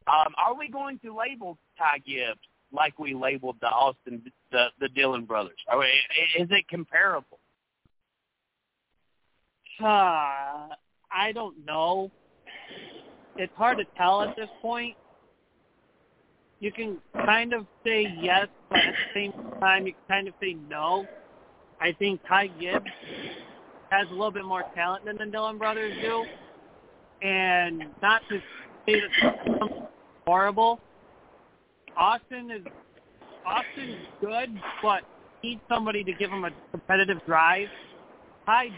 Um, 0.07 0.35
are 0.37 0.55
we 0.55 0.69
going 0.69 0.99
to 1.01 1.17
label 1.17 1.59
Ty 1.79 1.99
Gibbs 1.99 2.41
like 2.73 2.99
we 2.99 3.15
labeled 3.15 3.57
the 3.61 3.69
Austin, 3.69 4.23
the 4.51 4.69
the 4.81 4.89
Dillon 4.89 5.25
brothers? 5.27 5.59
Are 5.69 5.79
we, 5.79 5.87
is 6.39 6.49
it 6.51 6.67
comparable? 6.69 7.39
Uh, 9.81 10.69
I 11.11 11.33
don't 11.35 11.65
know. 11.67 12.11
It's 13.37 13.53
hard 13.57 13.79
to 13.79 13.85
tell 13.97 14.23
at 14.23 14.37
this 14.37 14.49
point 14.61 14.97
you 16.61 16.71
can 16.71 16.99
kind 17.27 17.53
of 17.53 17.67
say 17.85 18.07
yes, 18.21 18.47
but 18.69 18.79
at 18.79 18.93
the 18.93 19.21
same 19.21 19.33
time 19.59 19.87
you 19.87 19.93
can 19.93 20.03
kind 20.09 20.29
of 20.29 20.35
say 20.41 20.57
no. 20.69 21.07
I 21.81 21.93
think 21.93 22.21
Ty 22.29 22.49
Gibbs 22.61 22.87
has 23.91 24.07
a 24.09 24.13
little 24.13 24.31
bit 24.31 24.45
more 24.45 24.65
talent 24.75 25.05
than 25.05 25.17
the 25.19 25.27
Dillon 25.27 25.59
brothers 25.59 25.93
do, 26.01 26.25
and 27.27 27.87
not 28.01 28.23
to 28.29 28.39
say 28.87 29.01
that 29.01 29.89
horrible. 30.27 30.81
Austin 31.97 32.51
is 32.51 32.63
Austin's 33.45 34.07
good, 34.21 34.49
but 34.83 35.03
needs 35.43 35.61
somebody 35.69 36.05
to 36.05 36.13
give 36.13 36.31
him 36.31 36.45
a 36.45 36.51
competitive 36.71 37.19
drive. 37.27 37.69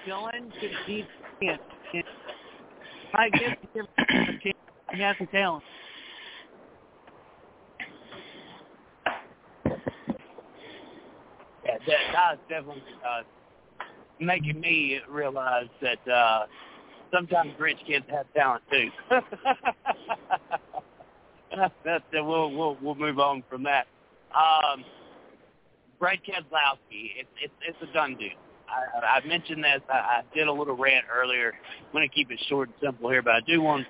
Dillon 0.06 0.52
just 0.60 0.74
needs 0.88 1.08
a 1.42 1.44
chance. 1.44 1.62
Chance. 1.92 2.06
He 4.92 5.00
has 5.00 5.16
some 5.18 5.26
talent. 5.28 5.64
Yeah, 11.64 11.78
that, 11.86 11.98
that's 12.12 12.40
definitely 12.48 12.82
uh, 13.04 13.22
making 14.20 14.60
me 14.60 15.00
realize 15.08 15.68
that 15.80 16.06
uh, 16.12 16.46
sometimes 17.12 17.52
rich 17.58 17.78
kids 17.86 18.04
have 18.10 18.26
talent 18.34 18.62
too. 18.70 18.90
that's, 21.56 21.74
uh, 21.86 22.22
we'll 22.22 22.52
we'll 22.52 22.76
we'll 22.82 22.94
move 22.94 23.18
on 23.18 23.42
from 23.48 23.62
that. 23.62 23.86
Um, 24.34 24.84
Brad 25.98 26.18
Keselowski, 26.18 27.12
it's 27.16 27.28
it's 27.42 27.54
it's 27.66 27.78
a 27.82 27.92
done 27.94 28.16
deal. 28.16 28.30
I, 29.02 29.18
I 29.22 29.26
mentioned 29.26 29.62
this. 29.62 29.80
I, 29.92 29.96
I 29.96 30.22
did 30.34 30.48
a 30.48 30.52
little 30.52 30.76
rant 30.76 31.04
earlier. 31.14 31.52
I'm 31.52 31.92
going 31.92 32.08
to 32.08 32.14
keep 32.14 32.30
it 32.30 32.40
short 32.48 32.68
and 32.68 32.76
simple 32.82 33.10
here, 33.10 33.22
but 33.22 33.34
I 33.34 33.40
do 33.46 33.60
want 33.60 33.86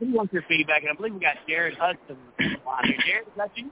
I 0.00 0.04
do 0.04 0.12
want 0.12 0.32
your 0.32 0.42
feedback, 0.48 0.82
and 0.82 0.90
I 0.90 0.94
believe 0.94 1.14
we 1.14 1.20
got 1.20 1.36
Jared 1.48 1.74
Hudson 1.78 2.16
on 2.66 2.84
here. 2.84 2.96
Jared, 3.06 3.26
is 3.26 3.32
that 3.36 3.50
you? 3.54 3.70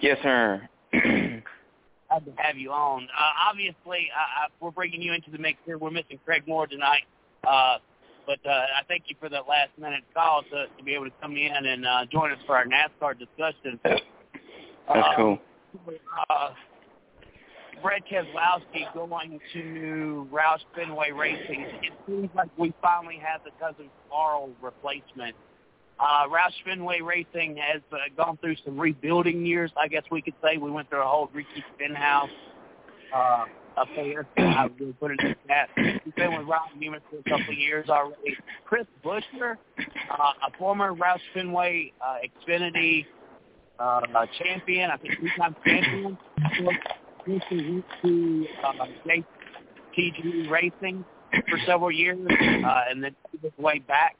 Yes, 0.00 0.18
sir. 0.22 0.68
Glad 0.92 2.24
to 2.24 2.32
have 2.38 2.56
you 2.56 2.70
on. 2.72 3.04
Uh, 3.04 3.48
obviously, 3.48 4.08
uh, 4.16 4.48
we're 4.60 4.70
bringing 4.70 5.02
you 5.02 5.12
into 5.12 5.30
the 5.30 5.38
mix 5.38 5.58
here. 5.64 5.78
We're 5.78 5.90
missing 5.90 6.18
Craig 6.24 6.42
Moore 6.46 6.66
tonight, 6.66 7.02
uh, 7.46 7.78
but 8.26 8.38
uh, 8.46 8.50
I 8.50 8.82
thank 8.88 9.04
you 9.06 9.16
for 9.20 9.28
that 9.28 9.46
last 9.48 9.70
minute 9.78 10.02
call 10.14 10.42
to, 10.50 10.66
to 10.76 10.84
be 10.84 10.94
able 10.94 11.04
to 11.06 11.12
come 11.20 11.36
in 11.36 11.66
and 11.66 11.86
uh, 11.86 12.06
join 12.10 12.32
us 12.32 12.38
for 12.46 12.56
our 12.56 12.64
NASCAR 12.64 13.18
discussion. 13.18 13.78
That's 13.84 14.00
Uh, 14.88 15.16
cool. 15.16 15.38
Uh, 16.30 16.50
Brett 17.82 18.02
Keselowski 18.10 18.92
going 18.94 19.40
to 19.52 20.28
Roush 20.32 20.60
Fenway 20.74 21.10
Racing. 21.12 21.62
It 21.82 21.92
seems 22.06 22.28
like 22.34 22.48
we 22.58 22.72
finally 22.82 23.20
have 23.22 23.42
the 23.44 23.50
cousin 23.60 23.90
Carl 24.10 24.50
replacement. 24.60 25.34
Uh, 25.98 26.26
Roush 26.28 26.52
Fenway 26.64 27.00
Racing 27.00 27.58
has 27.58 27.82
uh, 27.92 27.96
gone 28.16 28.38
through 28.38 28.56
some 28.64 28.78
rebuilding 28.78 29.44
years, 29.44 29.70
I 29.76 29.88
guess 29.88 30.02
we 30.10 30.22
could 30.22 30.34
say. 30.42 30.56
We 30.56 30.70
went 30.70 30.88
through 30.88 31.02
a 31.02 31.06
whole 31.06 31.28
Ricky 31.32 31.64
Stenhouse 31.76 32.30
uh, 33.14 33.44
affair. 33.76 34.26
I 34.36 34.68
to 34.68 34.94
put 34.98 35.12
it 35.12 35.20
in 35.20 35.34
that. 35.48 35.68
He's 35.76 36.14
been 36.14 36.36
with 36.36 36.46
Ryan 36.46 36.78
Newman 36.78 37.00
for 37.10 37.18
a 37.18 37.22
couple 37.22 37.52
of 37.52 37.58
years 37.58 37.88
already. 37.88 38.36
Chris 38.64 38.86
Buescher, 39.04 39.56
uh, 39.78 40.48
a 40.48 40.58
former 40.58 40.94
Roush 40.94 41.20
Fenway 41.34 41.92
uh, 42.00 42.16
Xfinity 42.48 43.04
uh, 43.78 44.00
champion, 44.38 44.90
I 44.90 44.96
think 44.96 45.18
two-time 45.20 45.56
champion. 45.64 46.18
Went 47.26 47.42
to 47.50 48.46
uh, 48.64 48.86
JTG 49.06 50.50
Racing 50.50 51.04
for 51.48 51.58
several 51.66 51.90
years, 51.90 52.18
uh, 52.30 52.80
and 52.90 53.02
then 53.02 53.14
his 53.42 53.52
way 53.58 53.78
back 53.80 54.16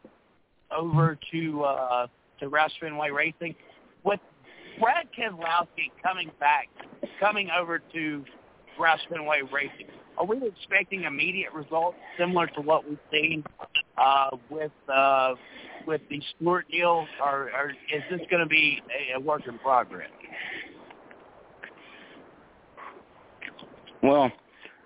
over 0.77 1.19
to 1.33 1.63
uh, 1.63 2.07
to 2.41 2.51
Roush 2.51 2.71
Fenway 2.81 3.11
Racing. 3.11 3.55
With 4.05 4.21
Brad 4.81 5.07
Keselowski 5.19 5.91
coming 6.03 6.31
back, 6.39 6.69
coming 7.19 7.51
over 7.59 7.81
to 7.93 8.25
Roush 8.79 8.99
Fenway 9.11 9.43
Racing, 9.53 9.89
are 10.19 10.25
we 10.25 10.41
expecting 10.47 11.05
immediate 11.05 11.53
results 11.53 11.97
similar 12.19 12.47
to 12.49 12.61
what 12.61 12.89
we've 12.89 12.99
seen 13.13 13.45
uh, 13.99 14.37
with 14.51 14.73
uh, 14.93 15.35
with 15.87 16.01
the 16.11 16.21
Stewart 16.37 16.67
deal, 16.71 17.07
or, 17.25 17.51
or 17.53 17.71
is 17.71 18.03
this 18.11 18.21
going 18.31 18.43
to 18.43 18.49
be 18.49 18.83
a, 19.13 19.17
a 19.17 19.21
work 19.21 19.43
in 19.47 19.59
progress? 19.59 20.11
Well, 24.03 24.31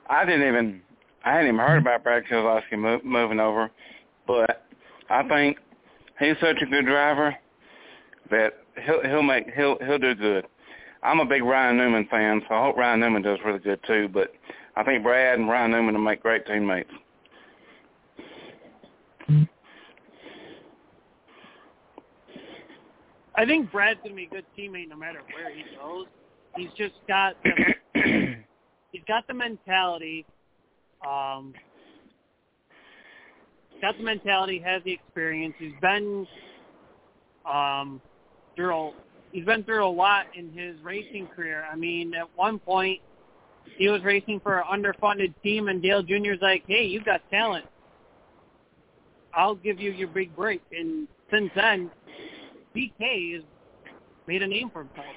I 0.09 0.24
didn't 0.24 0.46
even 0.48 0.83
I 1.24 1.33
hadn't 1.33 1.46
even 1.48 1.61
heard 1.61 1.79
about 1.79 2.03
Brad 2.03 2.24
Keselowski 2.24 2.79
mo- 2.79 3.00
moving 3.05 3.40
over, 3.40 3.70
but 4.27 4.66
I 5.09 5.27
think 5.29 5.59
he's 6.18 6.37
such 6.40 6.61
a 6.62 6.66
good 6.66 6.87
driver 6.87 7.35
that 8.31 8.55
he'll 8.85 9.03
he'll 9.03 9.22
make 9.22 9.50
he'll 9.55 9.79
he'll 9.79 9.98
do 9.98 10.14
good. 10.14 10.46
I'm 11.03 11.20
a 11.20 11.24
big 11.24 11.42
Ryan 11.42 11.77
Newman 11.77 12.09
fan, 12.11 12.42
so 12.48 12.55
I 12.55 12.64
hope 12.64 12.77
Ryan 12.77 13.00
Newman 13.00 13.22
does 13.22 13.38
really 13.44 13.59
good 13.59 13.81
too. 13.87 14.09
But 14.12 14.33
I 14.77 14.83
think 14.85 15.03
Brad 15.03 15.38
and 15.38 15.48
Ryan 15.48 15.70
Newman 15.70 15.94
will 15.94 16.03
make 16.03 16.22
great 16.22 16.46
teammates. 16.46 16.90
I 23.37 23.44
think 23.44 23.70
Brad's 23.72 24.00
gonna 24.03 24.14
be 24.14 24.24
a 24.24 24.29
good 24.29 24.46
teammate 24.57 24.88
no 24.88 24.96
matter 24.96 25.20
where 25.35 25.55
he 25.55 25.64
goes. 25.77 26.07
He's 26.57 26.70
just 26.77 26.94
got 27.09 27.35
the, 27.42 27.50
he's 28.94 29.02
got 29.09 29.26
the 29.26 29.35
mentality. 29.35 30.24
Um, 31.07 31.52
got 33.83 33.98
the 33.98 34.04
mentality, 34.04 34.59
has 34.61 34.83
the 34.85 34.92
experience. 34.92 35.54
He's 35.59 35.72
been 35.83 36.26
um, 37.44 38.00
through 38.57 38.92
he's 39.33 39.44
been 39.44 39.64
through 39.64 39.85
a 39.85 39.90
lot 39.90 40.26
in 40.35 40.50
his 40.52 40.80
racing 40.83 41.26
career. 41.26 41.66
I 41.70 41.76
mean, 41.76 42.14
at 42.14 42.28
one 42.37 42.59
point 42.59 43.00
he 43.76 43.88
was 43.88 44.02
racing 44.04 44.40
for 44.40 44.61
an 44.61 44.64
underfunded 44.72 45.35
team, 45.42 45.68
and 45.68 45.83
Dale 45.83 46.02
Jr.'s 46.02 46.38
like, 46.40 46.62
"Hey, 46.66 46.85
you 46.85 47.02
got 47.04 47.20
talent. 47.30 47.66
I'll 49.35 49.57
give 49.57 49.80
you 49.80 49.90
your 49.90 50.09
big 50.09 50.35
break." 50.37 50.62
And 50.70 51.09
since 51.30 51.50
then, 51.57 51.90
BK 52.76 53.35
has 53.35 53.42
made 54.28 54.42
a 54.42 54.46
name 54.46 54.70
for 54.70 54.85
himself. 54.85 55.16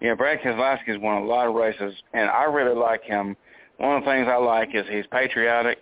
Yeah, 0.00 0.14
Brad 0.14 0.40
Keselowski's 0.40 0.98
won 0.98 1.22
a 1.22 1.26
lot 1.26 1.46
of 1.46 1.54
races, 1.54 1.94
and 2.14 2.30
I 2.30 2.44
really 2.44 2.74
like 2.74 3.02
him. 3.02 3.36
One 3.76 3.96
of 3.96 4.04
the 4.04 4.10
things 4.10 4.28
I 4.28 4.36
like 4.36 4.74
is 4.74 4.86
he's 4.90 5.06
patriotic, 5.10 5.78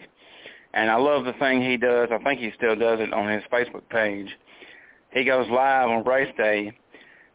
and 0.74 0.90
I 0.90 0.96
love 0.96 1.24
the 1.24 1.32
thing 1.34 1.62
he 1.62 1.76
does. 1.76 2.08
I 2.12 2.18
think 2.18 2.40
he 2.40 2.52
still 2.56 2.76
does 2.76 3.00
it 3.00 3.12
on 3.12 3.32
his 3.32 3.42
Facebook 3.52 3.88
page. 3.90 4.28
He 5.12 5.24
goes 5.24 5.48
live 5.48 5.88
on 5.88 6.04
race 6.04 6.32
day, 6.36 6.72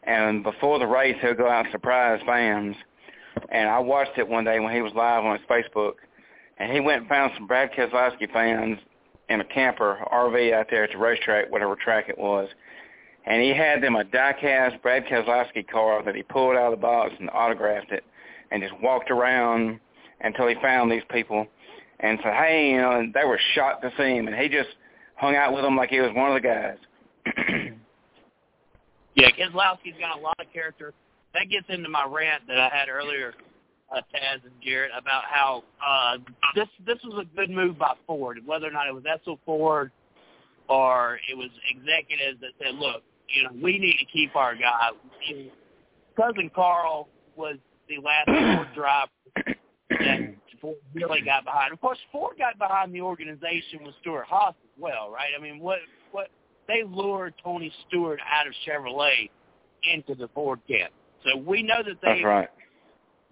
and 0.04 0.44
before 0.44 0.80
the 0.80 0.88
race, 0.88 1.16
he'll 1.22 1.34
go 1.34 1.50
out 1.50 1.66
and 1.66 1.72
surprise 1.72 2.22
fans. 2.26 2.76
And 3.50 3.70
I 3.70 3.80
watched 3.80 4.18
it 4.18 4.28
one 4.28 4.44
day 4.44 4.60
when 4.60 4.74
he 4.74 4.82
was 4.82 4.94
live 4.94 5.24
on 5.24 5.38
his 5.38 5.48
Facebook, 5.48 5.94
and 6.58 6.72
he 6.72 6.80
went 6.80 7.02
and 7.02 7.10
found 7.10 7.32
some 7.36 7.48
Brad 7.48 7.72
Keselowski 7.72 8.32
fans 8.32 8.78
in 9.30 9.42
a 9.42 9.46
camper 9.46 10.00
RV 10.12 10.54
out 10.54 10.68
there 10.70 10.84
at 10.84 10.92
the 10.92 10.98
racetrack, 10.98 11.50
whatever 11.52 11.76
track 11.76 12.10
it 12.10 12.18
was. 12.18 12.50
And 13.26 13.42
he 13.42 13.50
had 13.50 13.82
them 13.82 13.96
a 13.96 14.04
die-cast 14.04 14.82
Brad 14.82 15.06
Keselowski 15.06 15.68
car 15.68 16.04
that 16.04 16.16
he 16.16 16.24
pulled 16.24 16.56
out 16.56 16.74
of 16.74 16.80
the 16.80 16.82
box 16.82 17.14
and 17.20 17.30
autographed 17.30 17.92
it 17.92 18.04
and 18.52 18.62
just 18.62 18.74
walked 18.82 19.12
around 19.12 19.80
until 20.22 20.48
he 20.48 20.56
found 20.62 20.92
these 20.92 21.04
people 21.10 21.48
and 22.00 22.20
said, 22.22 22.34
hey, 22.34 22.72
you 22.72 22.78
know, 22.78 23.00
and 23.00 23.14
they 23.14 23.24
were 23.24 23.40
shocked 23.56 23.82
to 23.84 23.92
see 23.98 24.18
him. 24.18 24.28
And 24.28 24.36
he 24.36 24.50
just 24.50 24.70
hung 25.16 25.36
out 25.36 25.54
with 25.54 25.64
them 25.64 25.78
like 25.78 25.90
he 25.90 26.02
was 26.02 26.12
one 26.14 26.36
of 26.36 26.42
the 26.42 26.48
guys. 26.48 26.78
Yeah, 29.16 29.30
Keselowski's 29.30 29.98
got 30.00 30.18
a 30.18 30.22
lot 30.22 30.36
of 30.40 30.52
character. 30.52 30.94
That 31.34 31.50
gets 31.50 31.66
into 31.70 31.90
my 31.90 32.06
rant 32.10 32.48
that 32.48 32.58
I 32.58 32.70
had 32.70 32.90
earlier, 32.90 33.34
uh, 33.92 34.02
Taz 34.14 34.44
and 34.44 34.54
Jared, 34.64 34.92
about 34.98 35.24
how 35.30 35.64
uh, 35.86 36.18
this 36.56 36.68
this 36.86 36.98
was 37.04 37.24
a 37.26 37.36
good 37.36 37.50
move 37.50 37.78
by 37.78 37.94
Ford, 38.08 38.40
whether 38.46 38.68
or 38.68 38.72
not 38.72 38.88
it 38.88 38.94
was 38.94 39.04
Edsel 39.04 39.38
Ford 39.46 39.92
or 40.68 41.20
it 41.30 41.38
was 41.38 41.50
executives 41.70 42.40
that 42.42 42.52
said, 42.60 42.76
look, 42.76 43.04
you 43.30 43.44
know, 43.44 43.50
we 43.62 43.80
need 43.80 43.98
to 44.00 44.06
keep 44.06 44.36
our 44.36 44.56
guy. 44.56 44.90
You 45.28 45.46
know, 45.46 45.52
Cousin 46.16 46.52
Carl 46.54 47.10
was 47.36 47.58
the 47.90 47.98
last 47.98 48.28
Ford 48.56 48.68
driver 48.76 49.12
that 49.90 50.36
Ford 50.62 50.78
really 50.94 51.22
got 51.22 51.44
behind. 51.44 51.74
Of 51.74 51.82
course, 51.82 51.98
Ford 52.12 52.38
got 52.38 52.58
behind 52.58 52.94
the 52.94 53.02
organization 53.02 53.84
with 53.84 53.94
Stewart-Haas 54.02 54.56
as 54.64 54.82
well, 54.82 55.12
right? 55.12 55.32
I 55.38 55.42
mean, 55.42 55.60
what 55.60 55.80
what 56.12 56.30
they 56.68 56.84
lured 56.88 57.34
Tony 57.44 57.72
Stewart 57.88 58.20
out 58.32 58.48
of 58.48 58.54
Chevrolet 58.66 59.30
into 59.92 60.16
the 60.16 60.30
Ford 60.30 60.60
camp. 60.68 60.94
So 61.26 61.38
we 61.38 61.64
know 61.64 61.84
that 61.86 61.98
they 62.02 62.08
That's 62.08 62.24
right. 62.24 62.50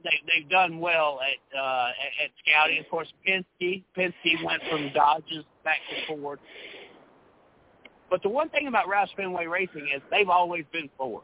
they 0.03 0.11
they've 0.27 0.49
done 0.49 0.79
well 0.79 1.19
at 1.21 1.57
uh 1.57 1.87
at, 1.89 2.25
at 2.25 2.31
scouting. 2.45 2.79
Of 2.79 2.89
course, 2.89 3.07
Penske 3.27 3.83
Penske 3.97 4.43
went 4.43 4.61
from 4.69 4.91
Dodges 4.93 5.45
back 5.63 5.77
to 5.89 6.07
Ford. 6.07 6.39
But 8.11 8.21
the 8.21 8.29
one 8.29 8.49
thing 8.49 8.67
about 8.67 8.87
Roush 8.87 9.07
Fenway 9.15 9.45
Racing 9.47 9.87
is 9.95 10.01
they've 10.11 10.29
always 10.29 10.65
been 10.73 10.89
Ford, 10.97 11.23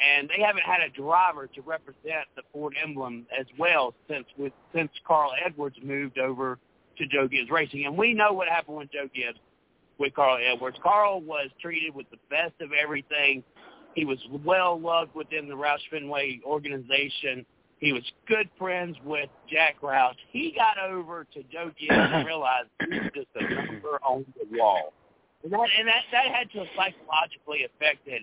and 0.00 0.30
they 0.30 0.40
haven't 0.40 0.62
had 0.62 0.80
a 0.80 0.88
driver 0.88 1.48
to 1.48 1.60
represent 1.62 2.28
the 2.36 2.42
Ford 2.52 2.76
emblem 2.80 3.26
as 3.36 3.44
well 3.58 3.92
since 4.08 4.24
with 4.38 4.52
since 4.72 4.90
Carl 5.04 5.32
Edwards 5.44 5.76
moved 5.82 6.18
over 6.18 6.58
to 6.98 7.06
Joe 7.08 7.26
Gibbs 7.26 7.50
Racing. 7.50 7.86
And 7.86 7.98
we 7.98 8.14
know 8.14 8.32
what 8.32 8.46
happened 8.46 8.76
with 8.76 8.92
Joe 8.92 9.08
Gibbs 9.12 9.40
with 9.98 10.14
Carl 10.14 10.38
Edwards. 10.40 10.76
Carl 10.80 11.20
was 11.22 11.50
treated 11.60 11.92
with 11.92 12.08
the 12.12 12.18
best 12.30 12.54
of 12.60 12.70
everything. 12.72 13.42
He 13.96 14.04
was 14.04 14.18
well 14.44 14.78
loved 14.78 15.12
within 15.12 15.48
the 15.48 15.54
Roush 15.54 15.80
Fenway 15.90 16.40
organization. 16.46 17.44
He 17.80 17.92
was 17.92 18.02
good 18.28 18.48
friends 18.56 18.96
with 19.04 19.28
Jack 19.50 19.80
Roush. 19.82 20.14
He 20.30 20.54
got 20.56 20.78
over 20.78 21.26
to 21.34 21.42
Joe 21.52 21.72
Gibbs 21.76 21.90
and 21.90 22.24
realized 22.24 22.68
he 22.88 22.96
was 22.96 23.10
just 23.12 23.28
a 23.34 23.42
number 23.42 23.98
on 24.04 24.24
the 24.38 24.56
wall. 24.56 24.92
And 25.44 25.52
that 25.52 25.68
and 25.78 25.88
that, 25.88 26.02
that 26.12 26.26
had 26.26 26.50
to 26.52 26.58
have 26.58 26.68
psychologically 26.76 27.64
affected 27.64 28.22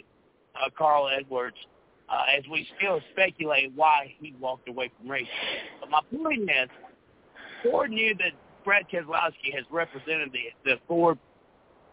uh, 0.55 0.69
Carl 0.77 1.09
Edwards 1.09 1.57
uh, 2.09 2.23
as 2.37 2.43
we 2.51 2.67
still 2.77 2.99
speculate 3.11 3.71
why 3.75 4.13
he 4.19 4.35
walked 4.39 4.67
away 4.67 4.91
from 4.97 5.09
racing. 5.09 5.29
But 5.79 5.89
my 5.89 6.01
point 6.15 6.43
is, 6.43 6.69
Ford 7.63 7.91
knew 7.91 8.13
that 8.15 8.31
Brad 8.63 8.85
Keselowski 8.91 9.53
has 9.53 9.65
represented 9.71 10.31
the, 10.31 10.71
the 10.71 10.79
Ford 10.87 11.17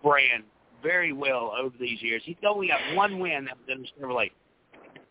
brand 0.03 0.45
very 0.83 1.13
well 1.13 1.53
over 1.59 1.75
these 1.79 2.01
years. 2.03 2.23
He's 2.25 2.37
only 2.47 2.69
got 2.69 2.81
one 2.95 3.19
win 3.19 3.45
that 3.47 3.57
was 3.57 3.67
in 3.69 3.83
the 3.83 3.89
Chevrolet. 4.07 4.31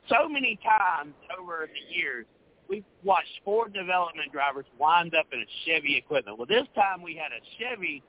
So 0.09 0.27
many 0.27 0.59
times 0.63 1.13
over 1.39 1.67
the 1.67 1.95
years, 1.95 2.25
we've 2.67 2.83
watched 3.03 3.39
Ford 3.45 3.73
development 3.73 4.31
drivers 4.31 4.65
wind 4.79 5.13
up 5.15 5.27
in 5.31 5.39
a 5.39 5.45
Chevy 5.65 5.97
equipment. 5.97 6.37
Well, 6.37 6.47
this 6.47 6.67
time 6.75 7.01
we 7.01 7.15
had 7.15 7.31
a 7.31 7.41
Chevy 7.59 8.01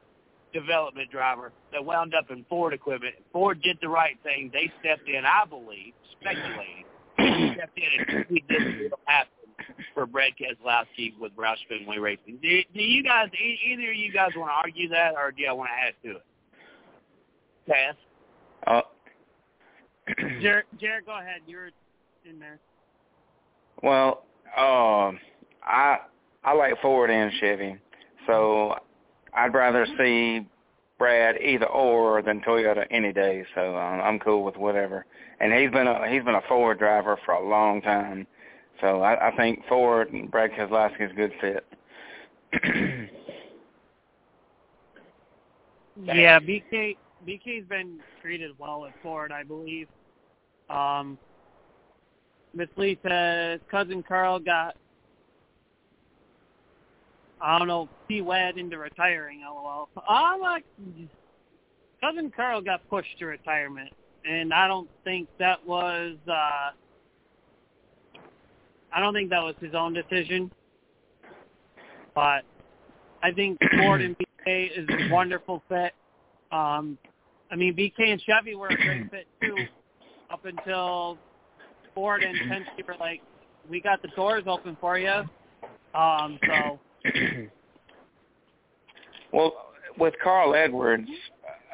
development 0.53 1.11
driver 1.11 1.53
that 1.73 1.85
wound 1.85 2.15
up 2.15 2.31
in 2.31 2.45
Ford 2.49 2.73
equipment. 2.73 3.15
Ford 3.33 3.63
did 3.63 3.79
the 3.81 3.89
right 3.89 4.17
thing. 4.23 4.51
They 4.53 4.71
stepped 4.81 5.09
in, 5.09 5.25
I 5.25 5.45
believe, 5.49 5.93
speculating, 6.21 6.85
stepped 7.55 7.79
in 7.79 8.17
and 8.17 8.27
we 8.29 8.45
did 8.49 8.91
what 8.91 9.01
happened 9.07 9.41
for 9.95 10.07
Brad 10.07 10.33
Keselowski 10.41 11.19
with 11.19 11.35
Roush 11.37 11.57
Fenway 11.69 11.99
Racing. 11.99 12.39
Do, 12.43 12.61
do 12.75 12.83
you 12.83 13.03
guys, 13.03 13.29
either 13.65 13.91
of 13.91 13.97
you 13.97 14.13
guys 14.13 14.31
want 14.37 14.51
to 14.51 14.55
argue 14.55 14.89
that 14.89 15.15
or 15.15 15.31
do 15.33 15.43
y'all 15.43 15.59
want 15.59 15.71
to 15.71 15.87
add 15.87 15.95
to 16.05 16.19
it? 16.19 16.25
Taz? 17.69 17.95
Uh, 18.67 18.83
Jared, 20.41 20.67
Jared, 20.81 21.07
go 21.07 21.19
ahead. 21.19 21.41
You're 21.47 21.71
in 22.29 22.39
there. 22.39 22.59
Well, 23.83 24.25
um, 24.57 25.19
I 25.63 25.99
I 26.45 26.55
like 26.55 26.81
Ford 26.83 27.11
and 27.11 27.33
Chevy, 27.41 27.77
so 28.27 28.75
I'd 29.35 29.55
rather 29.55 29.87
see 29.99 30.47
Brad 30.99 31.37
either 31.41 31.67
or 31.67 32.23
than 32.23 32.41
Toyota 32.43 32.87
any 32.91 33.13
day. 33.13 33.45
So 33.55 33.77
um, 33.77 34.01
I'm 34.01 34.19
cool 34.19 34.45
with 34.45 34.57
whatever. 34.57 35.07
And 35.41 35.53
he's 35.53 35.71
been 35.71 35.87
a 35.87 36.11
he's 36.11 36.23
been 36.23 36.35
a 36.35 36.43
Ford 36.49 36.79
driver 36.79 37.19
for 37.25 37.33
a 37.33 37.49
long 37.49 37.81
time, 37.81 38.27
so 38.81 39.01
I, 39.01 39.29
I 39.29 39.37
think 39.37 39.61
Ford 39.69 40.13
and 40.13 40.31
Brad 40.31 40.51
Keselowski 40.53 41.07
is 41.07 41.11
a 41.11 41.15
good 41.15 41.33
fit. 41.41 41.67
yeah, 46.05 46.39
BK 46.39 46.97
BK's 47.27 47.67
been 47.69 48.01
treated 48.21 48.51
well 48.59 48.85
at 48.85 48.93
Ford, 49.03 49.33
I 49.33 49.43
believe. 49.43 49.89
Um, 50.69 51.19
Miss 52.55 52.69
Lee 52.77 52.99
cousin 53.71 54.03
Carl 54.07 54.39
got 54.39 54.77
I 57.43 57.59
don't 57.59 57.69
know, 57.69 57.89
he 58.09 58.21
wed 58.21 58.59
into 58.59 58.79
retiring, 58.79 59.41
lol. 59.43 59.89
I'm 60.09 60.41
like 60.41 60.65
cousin 62.01 62.33
Carl 62.35 62.61
got 62.61 62.89
pushed 62.89 63.19
to 63.19 63.27
retirement 63.27 63.91
and 64.25 64.53
I 64.53 64.67
don't 64.69 64.89
think 65.05 65.29
that 65.39 65.65
was 65.67 66.17
uh 66.29 66.71
I 68.93 68.99
don't 68.99 69.15
think 69.15 69.31
that 69.31 69.43
was 69.43 69.55
his 69.61 69.73
own 69.73 69.95
decision. 69.95 70.51
But 72.13 72.43
I 73.23 73.31
think 73.35 73.59
Ford 73.79 74.03
and 74.03 74.17
BK 74.19 74.77
is 74.77 74.87
a 74.89 75.13
wonderful 75.13 75.63
fit. 75.69 75.93
Um 76.53 76.99
I 77.51 77.57
mean 77.57 77.75
BK 77.75 78.13
and 78.13 78.23
Chevy 78.23 78.55
were 78.55 78.69
a 78.69 78.77
great 78.77 79.11
fit 79.11 79.27
too 79.43 79.57
up 80.31 80.45
until 80.45 81.19
Ford 81.95 82.23
and 82.23 82.37
Penske 82.51 82.87
were 82.87 82.97
like, 82.99 83.23
We 83.69 83.81
got 83.81 84.03
the 84.03 84.09
doors 84.09 84.45
open 84.47 84.77
for 84.81 84.99
you. 84.99 85.23
Um 85.95 86.39
so 86.47 86.79
well, 89.33 89.53
with 89.99 90.15
Carl 90.23 90.55
Edwards, 90.55 91.09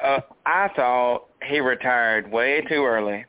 uh, 0.03 0.19
I 0.45 0.69
thought 0.75 1.25
he 1.43 1.59
retired 1.59 2.31
way 2.31 2.61
too 2.69 2.85
early. 2.85 3.25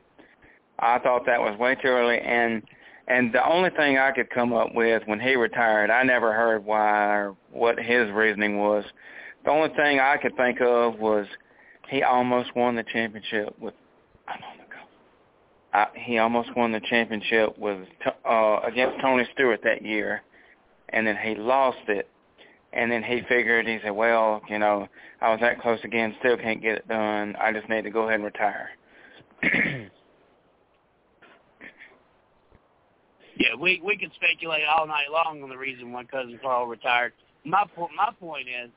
I 0.79 0.99
thought 0.99 1.25
that 1.25 1.39
was 1.39 1.57
way 1.59 1.75
too 1.75 1.87
early, 1.89 2.19
and 2.19 2.63
and 3.07 3.33
the 3.33 3.45
only 3.47 3.71
thing 3.71 3.97
I 3.97 4.11
could 4.11 4.29
come 4.29 4.53
up 4.53 4.75
with 4.75 5.01
when 5.07 5.19
he 5.19 5.35
retired, 5.35 5.89
I 5.89 6.03
never 6.03 6.31
heard 6.31 6.63
why 6.63 7.15
or 7.15 7.35
what 7.51 7.79
his 7.79 8.09
reasoning 8.11 8.59
was. 8.59 8.85
The 9.45 9.49
only 9.49 9.69
thing 9.69 9.99
I 9.99 10.17
could 10.17 10.37
think 10.37 10.61
of 10.61 10.99
was 10.99 11.25
he 11.89 12.03
almost 12.03 12.55
won 12.55 12.75
the 12.75 12.83
championship 12.83 13.57
with. 13.59 13.73
I 15.73 15.87
he 15.95 16.17
almost 16.17 16.55
won 16.55 16.71
the 16.71 16.81
championship 16.81 17.57
with 17.57 17.79
uh, 18.27 18.59
against 18.63 18.99
Tony 19.01 19.23
Stewart 19.33 19.61
that 19.63 19.83
year, 19.83 20.21
and 20.89 21.05
then 21.05 21.17
he 21.17 21.35
lost 21.35 21.87
it 21.87 22.09
and 22.71 22.91
then 22.91 23.03
he 23.03 23.21
figured, 23.27 23.67
he 23.67 23.79
said, 23.83 23.91
well, 23.91 24.41
you 24.47 24.59
know, 24.59 24.87
I 25.21 25.31
was 25.31 25.39
that 25.41 25.59
close 25.59 25.79
again, 25.83 26.15
still 26.19 26.37
can't 26.37 26.61
get 26.61 26.77
it 26.77 26.87
done. 26.87 27.35
I 27.39 27.51
just 27.51 27.67
need 27.67 27.83
to 27.83 27.89
go 27.89 28.03
ahead 28.03 28.15
and 28.15 28.25
retire. 28.25 28.69
yeah, 33.37 33.55
we 33.59 33.81
we 33.83 33.97
could 33.97 34.11
speculate 34.15 34.65
all 34.65 34.85
night 34.85 35.07
long 35.11 35.41
on 35.41 35.49
the 35.49 35.57
reason 35.57 35.91
why 35.91 36.03
cousin 36.03 36.39
Carl 36.41 36.67
retired. 36.67 37.13
My 37.43 37.65
po- 37.75 37.89
my 37.95 38.11
point 38.19 38.47
is, 38.49 38.69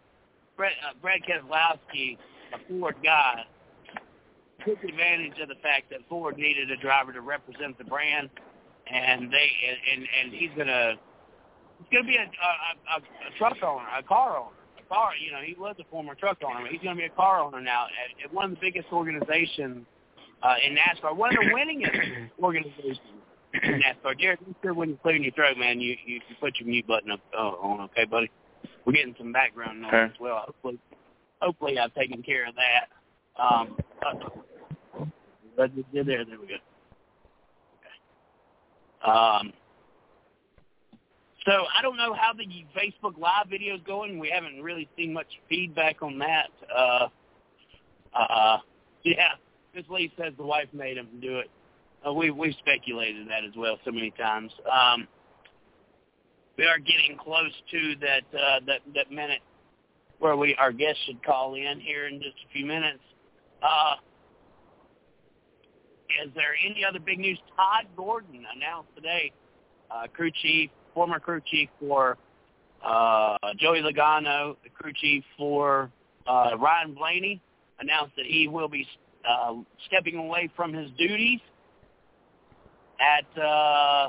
Brett, 0.56 0.72
uh, 0.88 0.94
Brad 1.02 1.20
Keselowski, 1.22 2.16
a 2.54 2.58
Ford 2.68 2.96
guy, 3.02 3.44
took 4.64 4.82
advantage 4.84 5.38
of 5.42 5.48
the 5.48 5.56
fact 5.62 5.90
that 5.90 6.00
Ford 6.08 6.38
needed 6.38 6.70
a 6.70 6.76
driver 6.76 7.12
to 7.12 7.20
represent 7.20 7.76
the 7.76 7.84
brand, 7.84 8.30
and 8.86 9.30
they 9.30 9.50
and 9.68 9.78
and, 9.92 10.08
and 10.22 10.32
he's 10.32 10.50
gonna 10.56 10.94
He's 11.82 11.92
going 11.92 12.04
to 12.04 12.08
be 12.08 12.16
a, 12.16 12.22
a, 12.22 12.52
a, 12.94 12.98
a 12.98 13.38
truck 13.38 13.56
owner, 13.62 13.86
a 13.98 14.02
car 14.02 14.38
owner. 14.38 14.56
A 14.78 14.94
car, 14.94 15.10
you 15.18 15.32
know, 15.32 15.40
he 15.44 15.54
was 15.58 15.74
a 15.80 15.84
former 15.90 16.14
truck 16.14 16.38
owner. 16.44 16.68
He's 16.70 16.80
going 16.80 16.96
to 16.96 17.00
be 17.00 17.06
a 17.06 17.10
car 17.10 17.40
owner 17.40 17.60
now 17.60 17.86
at, 17.86 18.24
at 18.24 18.32
one 18.32 18.44
of 18.44 18.50
the 18.52 18.58
biggest 18.60 18.88
organizations 18.92 19.86
uh, 20.42 20.54
in 20.66 20.76
NASCAR, 20.76 21.16
one 21.16 21.36
of 21.36 21.42
the 21.42 21.50
winningest 21.50 22.30
organizations 22.42 22.98
in 23.54 23.80
NASCAR. 23.80 24.18
Jared, 24.18 24.38
make 24.46 24.56
sure 24.62 24.74
when 24.74 24.90
you're 24.90 24.98
clearing 24.98 25.22
your 25.22 25.32
throat, 25.32 25.58
man, 25.58 25.80
you, 25.80 25.96
you, 26.06 26.14
you 26.14 26.36
put 26.40 26.58
your 26.58 26.68
mute 26.68 26.86
button 26.86 27.10
up 27.10 27.20
uh, 27.36 27.42
on, 27.42 27.80
okay, 27.82 28.04
buddy? 28.04 28.30
We're 28.84 28.92
getting 28.92 29.14
some 29.18 29.32
background 29.32 29.82
noise 29.82 29.92
okay. 29.92 30.14
as 30.14 30.20
well. 30.20 30.44
Hopefully, 30.46 30.78
hopefully 31.40 31.78
I've 31.78 31.94
taken 31.94 32.22
care 32.22 32.48
of 32.48 32.54
that. 32.54 33.42
Um, 33.42 33.76
uh, 34.04 34.14
there, 35.56 35.68
there 35.92 36.24
we 36.40 36.46
go. 36.46 36.56
Okay. 37.78 39.10
Um, 39.10 39.52
so 41.44 41.52
I 41.76 41.82
don't 41.82 41.96
know 41.96 42.14
how 42.14 42.32
the 42.32 42.44
Facebook 42.76 43.18
Live 43.18 43.48
video 43.50 43.74
is 43.74 43.80
going. 43.84 44.18
We 44.18 44.30
haven't 44.30 44.62
really 44.62 44.88
seen 44.96 45.12
much 45.12 45.26
feedback 45.48 46.02
on 46.02 46.18
that. 46.18 46.50
Uh, 46.74 47.08
uh, 48.14 48.58
yeah, 49.02 49.32
Miss 49.74 49.84
Lee 49.88 50.12
says 50.16 50.32
the 50.36 50.44
wife 50.44 50.68
made 50.72 50.96
him 50.96 51.08
do 51.20 51.38
it. 51.38 51.50
Uh, 52.06 52.12
we 52.12 52.30
we 52.30 52.54
speculated 52.58 53.28
that 53.28 53.44
as 53.44 53.56
well 53.56 53.78
so 53.84 53.90
many 53.90 54.10
times. 54.12 54.52
Um, 54.70 55.08
we 56.56 56.64
are 56.64 56.78
getting 56.78 57.16
close 57.18 57.52
to 57.70 57.94
that 58.00 58.38
uh, 58.38 58.60
that 58.66 58.80
that 58.94 59.10
minute 59.10 59.40
where 60.18 60.36
we 60.36 60.54
our 60.56 60.72
guest 60.72 60.98
should 61.06 61.24
call 61.24 61.54
in 61.54 61.80
here 61.80 62.06
in 62.06 62.20
just 62.20 62.36
a 62.48 62.52
few 62.52 62.66
minutes. 62.66 63.02
Uh, 63.62 63.94
is 66.24 66.30
there 66.34 66.54
any 66.64 66.84
other 66.84 67.00
big 67.00 67.18
news? 67.18 67.38
Todd 67.56 67.86
Gordon 67.96 68.44
announced 68.54 68.90
today, 68.94 69.32
uh, 69.90 70.06
crew 70.12 70.30
chief 70.42 70.70
former 70.94 71.18
crew 71.18 71.40
chief 71.44 71.68
for 71.80 72.16
uh, 72.84 73.36
Joey 73.58 73.80
Logano, 73.80 74.56
the 74.62 74.70
crew 74.70 74.92
chief 74.94 75.24
for 75.36 75.90
uh, 76.26 76.50
Ryan 76.58 76.94
Blaney, 76.94 77.40
announced 77.80 78.14
that 78.16 78.26
he 78.26 78.48
will 78.48 78.68
be 78.68 78.86
uh, 79.28 79.54
stepping 79.86 80.16
away 80.16 80.50
from 80.56 80.72
his 80.72 80.90
duties 80.98 81.40
at 83.00 83.42
uh, 83.42 84.08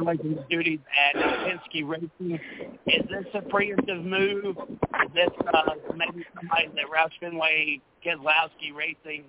away 0.00 0.16
his 0.22 0.38
duties 0.48 0.78
at 0.96 1.20
Penske 1.20 1.86
Racing. 1.86 2.40
Is 2.86 3.02
this 3.08 3.26
a 3.34 3.40
preemptive 3.40 4.04
move? 4.04 4.56
Is 4.56 5.14
this 5.14 5.30
uh, 5.52 5.74
maybe 5.96 6.24
somebody 6.34 6.68
that 6.74 6.84
Roush 6.92 7.12
Fenway 7.20 7.80
Keselowski 8.04 8.74
Racing 8.74 9.24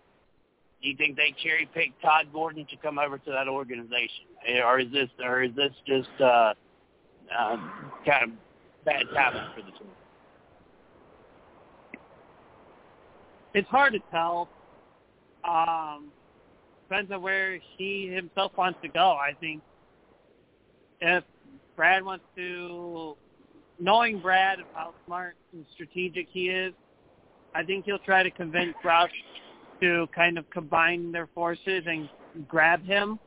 do 0.84 0.90
you 0.90 0.98
think 0.98 1.16
they 1.16 1.34
cherry 1.42 1.68
picked 1.74 2.02
Todd 2.02 2.28
Gordon 2.34 2.66
to 2.70 2.76
come 2.76 3.00
over 3.00 3.18
to 3.18 3.32
that 3.32 3.48
organization, 3.48 4.26
or 4.66 4.82
is 4.82 4.92
this, 4.92 5.10
or 5.24 5.42
is 5.42 5.56
this 5.56 5.72
just 5.88 6.10
uh, 6.20 6.54
uh, 7.36 7.58
kind 8.06 8.24
of 8.24 8.30
bad 8.84 9.04
timing 9.16 9.42
for 9.56 9.62
the 9.62 9.72
team? 9.72 9.88
It's 13.54 13.70
hard 13.70 13.94
to 13.94 14.00
tell. 14.12 14.50
Um, 15.48 16.10
depends 16.90 17.12
on 17.12 17.22
where 17.22 17.60
he 17.78 18.08
himself 18.08 18.52
wants 18.58 18.80
to 18.82 18.90
go. 18.90 19.12
I 19.12 19.32
think 19.40 19.62
if 21.00 21.24
Brad 21.78 22.04
wants 22.04 22.26
to, 22.36 23.16
knowing 23.80 24.20
Brad 24.20 24.60
of 24.60 24.66
how 24.74 24.94
smart 25.06 25.36
and 25.54 25.66
strategic 25.74 26.28
he 26.30 26.50
is, 26.50 26.74
I 27.56 27.64
think 27.64 27.86
he'll 27.86 28.00
try 28.00 28.24
to 28.24 28.32
convince 28.32 28.74
Roush 28.84 29.10
to 29.82 30.08
kind 30.16 30.38
of 30.38 30.50
combine 30.50 31.12
their 31.12 31.28
forces 31.34 31.84
and 31.86 32.10
grab 32.48 32.84
him. 32.84 33.20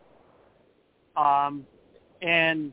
Um, 1.17 1.67
and 2.23 2.73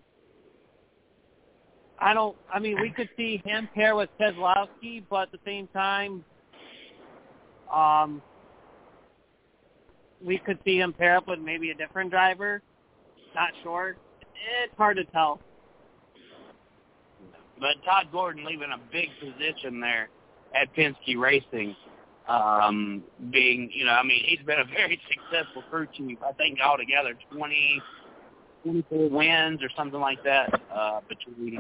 I 2.00 2.14
don't. 2.14 2.36
I 2.54 2.60
mean, 2.60 2.82
we 2.82 2.90
could 2.90 3.10
see 3.16 3.42
him 3.46 3.70
pair 3.74 3.96
with 3.96 4.10
Keselowski, 4.20 5.04
but 5.10 5.24
at 5.24 5.32
the 5.32 5.40
same 5.46 5.68
time, 5.68 6.24
um, 7.74 8.22
we 10.24 10.38
could 10.38 10.60
see 10.66 10.78
him 10.78 10.94
pair 10.94 11.18
up 11.18 11.28
with 11.28 11.40
maybe 11.40 11.72
a 11.72 11.76
different 11.76 12.12
driver. 12.12 12.62
Not 13.36 13.52
sure. 13.64 13.96
It's 14.64 14.76
hard 14.78 14.98
to 14.98 15.06
tell. 15.06 15.40
But 17.60 17.76
Todd 17.86 18.08
Gordon 18.12 18.46
leaving 18.46 18.70
a 18.74 18.80
big 18.92 19.08
position 19.20 19.80
there 19.80 20.10
at 20.56 20.74
Penske 20.76 21.18
Racing, 21.18 21.76
um, 22.28 23.04
being, 23.32 23.70
you 23.74 23.86
know, 23.86 23.92
I 23.92 24.04
mean, 24.04 24.24
he's 24.26 24.46
been 24.46 24.60
a 24.60 24.66
very 24.66 25.00
successful 25.12 25.64
crew 25.70 25.88
chief. 25.94 26.18
I 26.26 26.32
think 26.34 26.60
altogether 26.64 27.14
20, 27.32 27.82
24 28.64 29.10
wins 29.10 29.62
or 29.62 29.70
something 29.76 30.00
like 30.00 30.24
that 30.24 30.62
uh, 30.74 31.02
between 31.10 31.60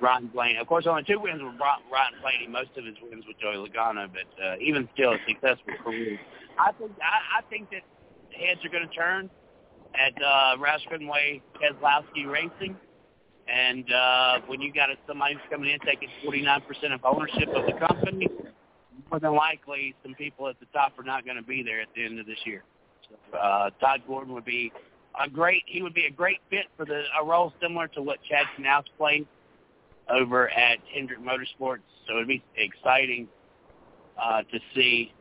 Ryan 0.00 0.26
Blaney. 0.26 0.58
Of 0.58 0.66
course, 0.66 0.86
only 0.88 1.04
two 1.04 1.20
wins 1.20 1.40
with 1.42 1.54
Ryan 1.60 2.14
Blaney. 2.20 2.48
Most 2.48 2.70
of 2.76 2.84
his 2.84 2.96
wins 3.02 3.24
with 3.26 3.38
Joey 3.38 3.56
Logano, 3.56 4.08
but 4.10 4.44
uh, 4.44 4.56
even 4.60 4.88
still, 4.94 5.12
a 5.12 5.18
successful 5.28 5.74
career. 5.84 6.18
I 6.58 6.72
think 6.72 6.90
I, 7.00 7.38
I 7.38 7.42
think 7.48 7.70
that 7.70 7.82
heads 8.36 8.60
are 8.64 8.68
going 8.68 8.88
to 8.88 8.94
turn 8.94 9.30
at 9.94 10.12
uh, 10.20 10.56
Roush 10.58 10.88
Fenway 10.90 11.40
Keselowski 11.60 12.26
Racing. 12.30 12.76
And 13.48 13.92
uh, 13.92 14.38
when 14.46 14.60
you 14.60 14.72
got 14.72 14.88
somebody 15.06 15.34
who's 15.34 15.42
coming 15.50 15.70
in 15.70 15.78
taking 15.80 16.08
49% 16.24 16.62
of 16.94 17.04
ownership 17.04 17.48
of 17.54 17.66
the 17.66 17.86
company, 17.86 18.28
more 19.12 19.20
than 19.20 19.34
likely 19.34 19.94
some 20.02 20.14
people 20.14 20.48
at 20.48 20.58
the 20.58 20.66
top 20.72 20.98
are 20.98 21.02
not 21.02 21.24
going 21.24 21.36
to 21.36 21.42
be 21.42 21.62
there 21.62 21.82
at 21.82 21.88
the 21.94 22.02
end 22.02 22.18
of 22.18 22.24
this 22.24 22.38
year. 22.46 22.64
So, 23.30 23.38
uh, 23.38 23.70
Todd 23.78 24.02
Gordon 24.08 24.32
would 24.32 24.46
be 24.46 24.72
a 25.22 25.28
great. 25.28 25.62
He 25.66 25.82
would 25.82 25.92
be 25.92 26.06
a 26.06 26.10
great 26.10 26.38
fit 26.48 26.64
for 26.78 26.86
the 26.86 27.02
a 27.20 27.24
role 27.24 27.52
similar 27.60 27.88
to 27.88 28.00
what 28.00 28.18
Chad 28.28 28.46
Knaus 28.58 28.84
played 28.96 29.26
over 30.08 30.48
at 30.50 30.78
Hendrick 30.94 31.20
Motorsports. 31.20 31.82
So 32.06 32.14
it'd 32.14 32.26
be 32.26 32.42
exciting 32.56 33.28
uh, 34.20 34.42
to 34.50 34.58
see 34.74 35.12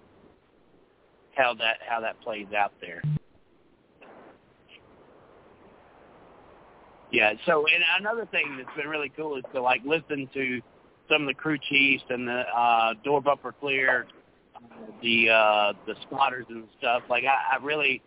how 1.35 1.53
that 1.55 1.79
how 1.85 1.99
that 1.99 2.19
plays 2.21 2.47
out 2.57 2.71
there. 2.79 3.01
Yeah. 7.11 7.33
So, 7.45 7.65
and 7.65 7.83
another 7.99 8.25
thing 8.31 8.55
that's 8.55 8.77
been 8.77 8.87
really 8.87 9.11
cool 9.17 9.35
is 9.35 9.43
to 9.53 9.61
like 9.61 9.81
listen 9.83 10.29
to 10.33 10.61
some 11.09 11.23
of 11.23 11.27
the 11.27 11.33
crew 11.33 11.57
chiefs 11.69 12.03
and 12.09 12.27
the 12.27 12.43
uh, 12.55 12.93
door 13.03 13.21
bumper 13.21 13.53
clear, 13.53 14.07
the 15.01 15.29
uh, 15.29 15.73
the 15.85 15.95
spotters 16.03 16.45
and 16.49 16.65
stuff. 16.77 17.03
Like 17.09 17.23
I, 17.25 17.55
I 17.55 17.63
really, 17.63 18.01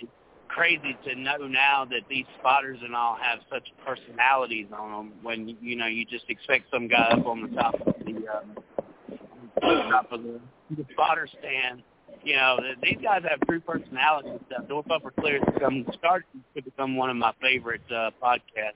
it's 0.00 0.10
crazy 0.48 0.96
to 1.06 1.14
know 1.14 1.46
now 1.46 1.84
that 1.86 2.02
these 2.08 2.26
spotters 2.38 2.78
and 2.82 2.94
all 2.94 3.16
have 3.20 3.40
such 3.50 3.68
personalities 3.84 4.66
on 4.76 4.90
them. 4.90 5.12
When 5.22 5.56
you 5.60 5.76
know 5.76 5.86
you 5.86 6.04
just 6.04 6.24
expect 6.28 6.66
some 6.72 6.88
guy 6.88 7.08
up 7.12 7.26
on 7.26 7.42
the 7.42 7.56
top 7.56 7.74
of 7.74 7.94
the 8.04 8.14
um, 8.28 9.90
top 9.90 10.12
of 10.12 10.22
the, 10.22 10.40
the 10.76 10.84
spotter 10.92 11.28
stand 11.40 11.82
you 12.24 12.36
know, 12.36 12.58
these 12.82 12.98
guys 13.02 13.22
have 13.28 13.40
true 13.46 13.60
personality 13.60 14.30
and 14.30 14.40
stuff. 14.46 14.68
Door 14.68 14.84
Bumper 14.84 15.12
Clear 15.18 15.40
has 15.44 15.54
become 15.54 15.86
started 15.96 16.26
to 16.56 16.62
become 16.62 16.96
one 16.96 17.10
of 17.10 17.16
my 17.16 17.32
favorite 17.40 17.82
uh, 17.90 18.10
podcasts 18.22 18.74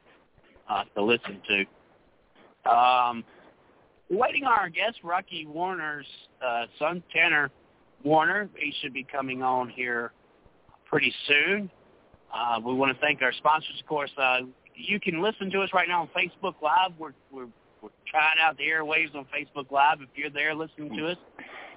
uh, 0.69 0.85
to 0.95 1.03
listen 1.03 1.41
to. 1.49 1.65
Um, 2.71 3.25
waiting 4.11 4.45
on 4.45 4.53
our 4.53 4.69
guest, 4.69 4.99
Rocky 5.03 5.47
Warner's 5.47 6.07
uh, 6.45 6.67
son, 6.79 7.03
Tanner 7.13 7.51
Warner. 8.05 8.49
He 8.57 8.73
should 8.81 8.93
be 8.93 9.05
coming 9.05 9.43
on 9.43 9.69
here 9.69 10.13
pretty 10.87 11.13
soon. 11.27 11.71
Uh, 12.33 12.61
we 12.65 12.75
want 12.75 12.95
to 12.95 13.01
thank 13.01 13.21
our 13.23 13.33
sponsors, 13.33 13.79
of 13.81 13.87
course. 13.87 14.11
Uh, 14.17 14.41
you 14.75 14.99
can 15.01 15.23
listen 15.23 15.51
to 15.51 15.61
us 15.61 15.71
right 15.75 15.89
now 15.89 16.03
on 16.03 16.09
Facebook 16.09 16.55
Live. 16.63 16.93
We're, 16.99 17.13
we're, 17.31 17.49
we're 17.83 17.91
trying 18.07 18.37
out 18.41 18.57
the 18.57 18.65
airwaves 18.65 19.15
on 19.15 19.27
Facebook 19.27 19.71
Live. 19.71 19.99
If 20.01 20.09
you're 20.15 20.31
there 20.31 20.55
listening 20.55 20.97
to 20.97 21.09
us, 21.09 21.17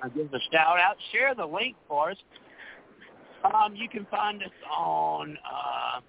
uh, 0.04 0.08
give 0.10 0.34
us 0.34 0.42
a 0.42 0.56
shout 0.56 0.80
out. 0.80 0.96
Share 1.12 1.36
the 1.36 1.46
link 1.46 1.76
for 1.88 2.12
us. 2.12 2.18
Um, 3.44 3.76
you 3.76 3.90
can 3.90 4.08
find 4.10 4.42
us 4.42 4.50
on 4.76 5.38
uh, 5.46 6.00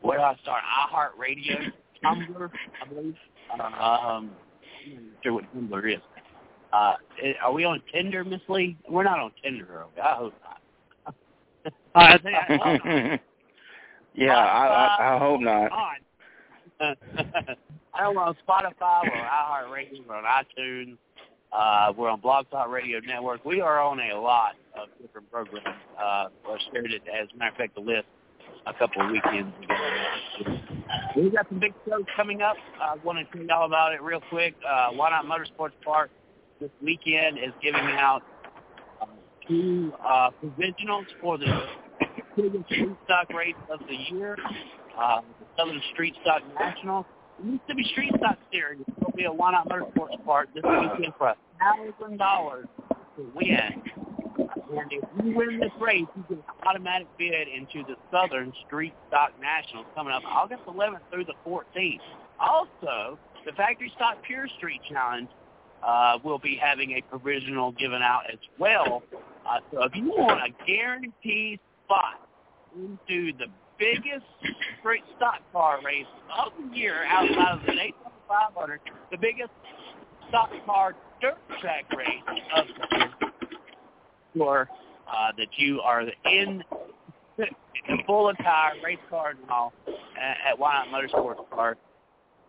where 0.00 0.18
do 0.18 0.24
I 0.24 0.36
start? 0.42 0.62
iHeartRadio, 0.92 1.72
Tumblr, 2.04 2.50
I 2.82 2.88
believe. 2.88 3.14
Um, 3.52 3.60
I'm 3.60 3.72
not 3.72 5.22
sure 5.22 5.32
what 5.34 5.44
Tumblr 5.56 5.94
is. 5.94 6.00
Uh, 6.72 6.94
are 7.42 7.52
we 7.52 7.64
on 7.64 7.80
Tinder, 7.92 8.24
Miss 8.24 8.40
Lee? 8.48 8.76
We're 8.88 9.04
not 9.04 9.18
on 9.18 9.30
Tinder, 9.42 9.66
are 9.70 9.86
we? 9.94 10.02
I 10.02 10.14
hope 10.16 10.34
not. 10.44 11.14
uh, 11.66 11.70
I 11.94 12.18
think 12.18 12.36
I 12.36 12.56
hope 12.56 12.84
not. 12.84 13.20
yeah, 14.14 14.36
I, 14.36 14.66
I, 14.66 15.14
I 15.14 15.18
hope 15.18 15.40
not. 15.40 15.72
I 16.80 18.02
don't 18.02 18.14
know 18.14 18.20
on 18.20 18.36
Spotify 18.46 19.04
or 19.04 19.10
iHeartRadio 19.10 20.06
or 20.08 20.16
on 20.16 20.24
iTunes. 20.24 20.96
Uh, 21.52 21.92
we're 21.96 22.10
on 22.10 22.20
Blog 22.20 22.50
Talk 22.50 22.68
Radio 22.70 23.00
Network. 23.00 23.44
We 23.44 23.60
are 23.60 23.80
on 23.80 24.00
a 24.00 24.20
lot 24.20 24.56
of 24.78 24.88
different 25.00 25.30
programs. 25.30 25.66
Uh, 25.98 26.28
I 26.28 26.58
shared 26.72 26.92
it, 26.92 27.02
as 27.08 27.28
a 27.34 27.38
matter 27.38 27.52
of 27.52 27.56
fact, 27.56 27.74
the 27.74 27.80
list 27.80 28.06
a 28.66 28.74
couple 28.74 29.02
of 29.02 29.10
weekends 29.10 29.54
ago. 29.62 30.56
We've 31.16 31.32
got 31.32 31.48
some 31.48 31.60
big 31.60 31.72
shows 31.88 32.04
coming 32.16 32.42
up. 32.42 32.56
I 32.80 32.96
want 33.04 33.18
to 33.18 33.24
tell 33.32 33.42
you 33.42 33.52
all 33.52 33.66
about 33.66 33.92
it 33.94 34.02
real 34.02 34.20
quick. 34.28 34.54
Uh, 34.68 34.90
Why 34.90 35.10
Not 35.10 35.24
Motorsports 35.24 35.72
Park 35.84 36.10
this 36.60 36.70
weekend 36.82 37.38
is 37.38 37.52
giving 37.62 37.80
out 37.80 38.22
uh, 39.00 39.06
two 39.48 39.92
uh, 40.04 40.30
provisionals 40.42 41.06
for 41.20 41.38
the 41.38 41.62
biggest 42.36 42.64
street 42.66 42.96
stock 43.04 43.28
race 43.30 43.54
of 43.70 43.80
the 43.88 44.14
year, 44.14 44.36
uh, 44.98 45.20
the 45.40 45.46
Southern 45.56 45.80
Street 45.92 46.14
Stock 46.22 46.42
National. 46.58 47.06
Mississippi 47.42 47.84
Street 47.92 48.12
Stock 48.18 48.38
Series 48.50 48.82
will 49.00 49.12
be 49.14 49.24
a 49.24 49.32
Why 49.32 49.52
Not 49.52 49.68
Motorsports 49.68 50.22
Park 50.24 50.48
this 50.54 50.64
weekend 50.64 51.12
for 51.18 51.28
a 51.28 51.36
thousand 51.58 52.18
dollars 52.18 52.66
to 53.16 53.30
win. 53.34 53.82
And 54.78 54.92
if 54.92 55.24
you 55.24 55.36
win 55.36 55.60
this 55.60 55.70
race, 55.80 56.04
you 56.14 56.24
get 56.28 56.38
an 56.38 56.44
automatic 56.66 57.06
bid 57.18 57.48
into 57.48 57.86
the 57.86 57.96
Southern 58.10 58.52
Street 58.66 58.92
Stock 59.08 59.32
Nationals 59.40 59.86
coming 59.94 60.12
up 60.12 60.22
August 60.24 60.62
11th 60.66 61.00
through 61.10 61.24
the 61.24 61.34
14th. 61.46 61.98
Also, 62.38 63.18
the 63.44 63.52
Factory 63.52 63.90
Stock 63.96 64.22
Pure 64.26 64.48
Street 64.58 64.80
Challenge 64.88 65.28
uh, 65.82 66.18
will 66.22 66.38
be 66.38 66.58
having 66.60 66.92
a 66.92 67.02
provisional 67.02 67.72
given 67.72 68.02
out 68.02 68.22
as 68.30 68.38
well. 68.58 69.02
Uh, 69.48 69.60
so 69.72 69.82
if 69.84 69.94
you 69.94 70.04
want 70.10 70.40
a 70.40 70.66
guaranteed 70.66 71.60
spot 71.84 72.28
into 72.74 73.32
the 73.38 73.46
biggest 73.78 74.26
straight 74.80 75.04
stock 75.16 75.40
car 75.52 75.78
race 75.84 76.06
of 76.36 76.52
the 76.58 76.76
year 76.76 77.04
outside 77.08 77.52
of 77.52 77.60
the 77.60 77.72
Daytona 77.72 78.10
500, 78.28 78.80
the 79.10 79.18
biggest 79.18 79.50
stock 80.28 80.50
car 80.64 80.94
dirt 81.20 81.38
track 81.60 81.84
race 81.96 82.22
of 82.56 82.66
the 82.66 82.96
year. 82.96 83.35
Sure 84.36 84.68
uh, 85.08 85.32
that 85.36 85.48
you 85.56 85.80
are 85.80 86.02
in 86.02 86.62
in 87.88 87.98
full 88.06 88.28
attire, 88.28 88.72
race 88.84 88.98
car 89.08 89.30
and 89.30 89.50
all, 89.50 89.72
at, 90.20 90.52
at 90.52 90.58
Why 90.58 90.84
Motorsports 90.92 91.48
Park 91.50 91.78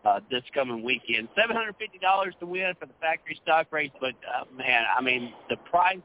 uh, 0.05 0.19
this 0.31 0.43
coming 0.53 0.83
weekend. 0.83 1.27
Seven 1.39 1.55
hundred 1.55 1.75
fifty 1.79 1.99
dollars 1.99 2.33
to 2.39 2.45
win 2.45 2.73
for 2.79 2.85
the 2.85 2.93
factory 3.01 3.39
stock 3.43 3.67
race, 3.71 3.91
but 3.99 4.13
uh, 4.25 4.45
man, 4.55 4.83
I 4.97 5.01
mean 5.01 5.33
the 5.49 5.57
price 5.69 5.99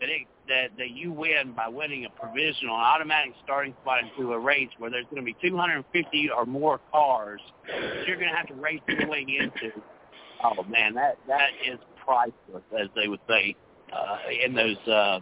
that 0.00 0.08
it 0.08 0.22
that, 0.48 0.76
that 0.76 0.90
you 0.90 1.10
win 1.10 1.54
by 1.56 1.68
winning 1.68 2.04
a 2.04 2.10
provisional, 2.10 2.74
an 2.74 2.82
automatic 2.82 3.32
starting 3.44 3.74
spot 3.80 4.00
into 4.04 4.32
a 4.32 4.38
race 4.38 4.68
where 4.76 4.90
there's 4.90 5.06
going 5.06 5.22
to 5.22 5.24
be 5.24 5.34
250 5.40 6.30
or 6.36 6.44
more 6.44 6.80
cars 6.92 7.40
that 7.66 8.06
you're 8.06 8.16
going 8.16 8.28
to 8.28 8.36
have 8.36 8.48
to 8.48 8.54
race 8.54 8.80
your 8.86 9.08
way 9.08 9.20
into. 9.20 9.72
Oh 10.42 10.62
man, 10.64 10.94
that 10.94 11.16
that 11.28 11.50
is 11.66 11.78
priceless, 12.04 12.62
as 12.78 12.88
they 12.94 13.08
would 13.08 13.20
say 13.28 13.56
uh, 13.94 14.16
in 14.44 14.54
those 14.54 14.76
uh, 14.88 15.20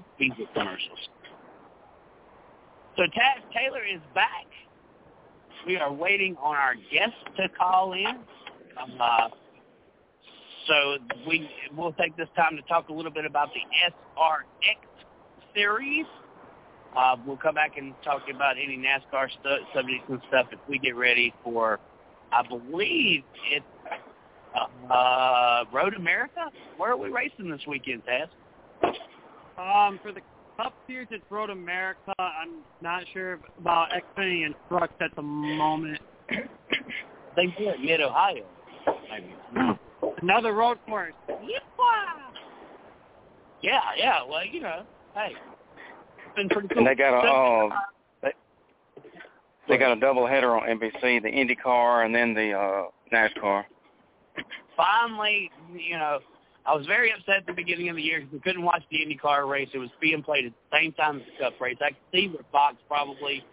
commercials. 0.54 0.98
So 2.96 3.02
Taz 3.02 3.42
Taylor 3.54 3.84
is 3.84 4.00
back. 4.14 4.46
We 5.66 5.76
are 5.76 5.92
waiting 5.92 6.36
on 6.42 6.56
our 6.56 6.74
guest 6.74 7.14
to 7.36 7.48
call 7.48 7.92
in. 7.92 8.06
Um, 8.06 8.92
uh, 9.00 9.28
so 10.66 10.96
we 11.26 11.48
will 11.76 11.92
take 11.92 12.16
this 12.16 12.28
time 12.36 12.56
to 12.56 12.62
talk 12.62 12.88
a 12.88 12.92
little 12.92 13.10
bit 13.10 13.24
about 13.24 13.50
the 13.54 13.60
SRX 14.18 14.76
series. 15.54 16.06
Uh, 16.96 17.16
we'll 17.26 17.36
come 17.36 17.54
back 17.54 17.78
and 17.78 17.94
talk 18.04 18.22
about 18.34 18.56
any 18.62 18.76
NASCAR 18.76 19.28
stu- 19.40 19.64
subjects 19.74 20.04
and 20.08 20.20
stuff 20.28 20.46
if 20.52 20.58
we 20.68 20.78
get 20.78 20.94
ready 20.94 21.32
for, 21.42 21.80
I 22.32 22.46
believe 22.46 23.22
it's 23.50 23.64
uh, 24.90 25.64
Road 25.72 25.94
America. 25.94 26.50
Where 26.76 26.92
are 26.92 26.96
we 26.96 27.08
racing 27.08 27.50
this 27.50 27.62
weekend, 27.66 28.02
Taz? 28.04 28.28
Um, 28.82 30.00
for 30.02 30.12
the 30.12 30.20
Cup 30.56 30.74
Series, 30.86 31.08
it's 31.10 31.24
Road 31.30 31.50
America. 31.50 32.12
I'm 32.18 32.62
not 32.80 33.04
sure 33.12 33.38
about 33.58 33.88
Xfinity 33.90 34.46
and 34.46 34.54
trucks 34.68 34.94
at 35.00 35.14
the 35.16 35.22
moment. 35.22 36.00
they 36.30 37.46
do 37.46 37.68
it 37.68 37.80
Mid 37.80 38.00
Ohio. 38.00 38.44
Maybe. 39.10 39.78
Another 40.22 40.52
road 40.52 40.78
course. 40.86 41.14
Yeah, 43.62 43.80
yeah. 43.96 44.18
Well, 44.28 44.44
you 44.44 44.60
know, 44.60 44.82
hey, 45.14 45.32
been 46.36 46.48
pretty 46.48 46.68
cool. 46.68 46.78
And 46.78 46.86
they 46.86 46.94
got 46.94 47.24
a 47.24 47.72
uh, 47.72 47.76
they, 48.22 48.32
they 49.68 49.78
got 49.78 49.96
a 49.96 50.00
double 50.00 50.26
header 50.26 50.56
on 50.56 50.78
NBC, 50.78 51.22
the 51.22 51.28
IndyCar 51.28 52.04
and 52.04 52.14
then 52.14 52.34
the 52.34 52.52
uh 52.52 52.84
NASCAR. 53.12 53.64
Finally, 54.76 55.50
you 55.76 55.96
know, 55.96 56.18
I 56.64 56.74
was 56.74 56.86
very 56.86 57.12
upset 57.12 57.38
at 57.38 57.46
the 57.46 57.52
beginning 57.52 57.88
of 57.88 57.96
the 57.96 58.02
year 58.02 58.20
because 58.20 58.32
we 58.32 58.40
couldn't 58.40 58.62
watch 58.62 58.82
the 58.90 58.98
IndyCar 58.98 59.48
race. 59.48 59.68
It 59.74 59.78
was 59.78 59.90
being 60.00 60.22
played 60.22 60.46
at 60.46 60.52
the 60.52 60.78
same 60.78 60.92
time 60.92 61.16
as 61.16 61.22
the 61.26 61.44
Cup 61.44 61.60
race. 61.60 61.76
I 61.80 61.88
could 61.88 61.96
see 62.12 62.28
where 62.28 62.44
Fox 62.52 62.76
probably 62.86 63.44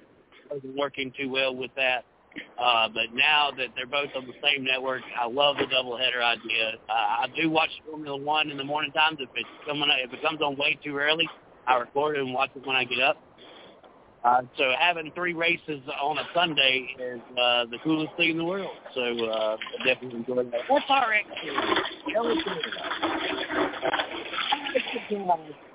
wasn't 0.51 0.77
working 0.77 1.11
too 1.17 1.29
well 1.29 1.55
with 1.55 1.71
that. 1.75 2.05
Uh, 2.59 2.87
but 2.89 3.13
now 3.13 3.49
that 3.57 3.69
they're 3.75 3.87
both 3.87 4.09
on 4.15 4.27
the 4.27 4.33
same 4.43 4.63
network, 4.63 5.01
I 5.19 5.27
love 5.27 5.57
the 5.57 5.65
doubleheader 5.65 6.21
idea. 6.21 6.73
Uh, 6.87 6.93
I 6.93 7.25
do 7.35 7.49
watch 7.49 7.69
Formula 7.89 8.17
One 8.17 8.51
in 8.51 8.57
the 8.57 8.63
morning 8.63 8.91
times. 8.91 9.17
If 9.19 9.29
it's 9.35 9.49
coming, 9.65 9.89
if 10.03 10.13
it 10.13 10.21
comes 10.21 10.39
on 10.41 10.55
way 10.55 10.77
too 10.83 10.95
early, 10.97 11.27
I 11.67 11.77
record 11.77 12.17
it 12.17 12.21
and 12.21 12.33
watch 12.33 12.51
it 12.55 12.65
when 12.65 12.75
I 12.75 12.83
get 12.83 12.99
up. 12.99 13.17
Uh, 14.23 14.41
so 14.57 14.71
having 14.77 15.11
three 15.15 15.33
races 15.33 15.81
on 16.01 16.17
a 16.17 16.23
Sunday 16.33 16.89
is 16.99 17.21
uh, 17.41 17.65
the 17.71 17.77
coolest 17.83 18.13
thing 18.17 18.31
in 18.31 18.37
the 18.37 18.43
world. 18.43 18.75
So 18.93 19.01
uh, 19.01 19.55
I 19.55 19.85
definitely 19.85 20.19
enjoy 20.19 20.43
that. 20.43 20.61
What's 20.67 20.85
our 20.89 21.13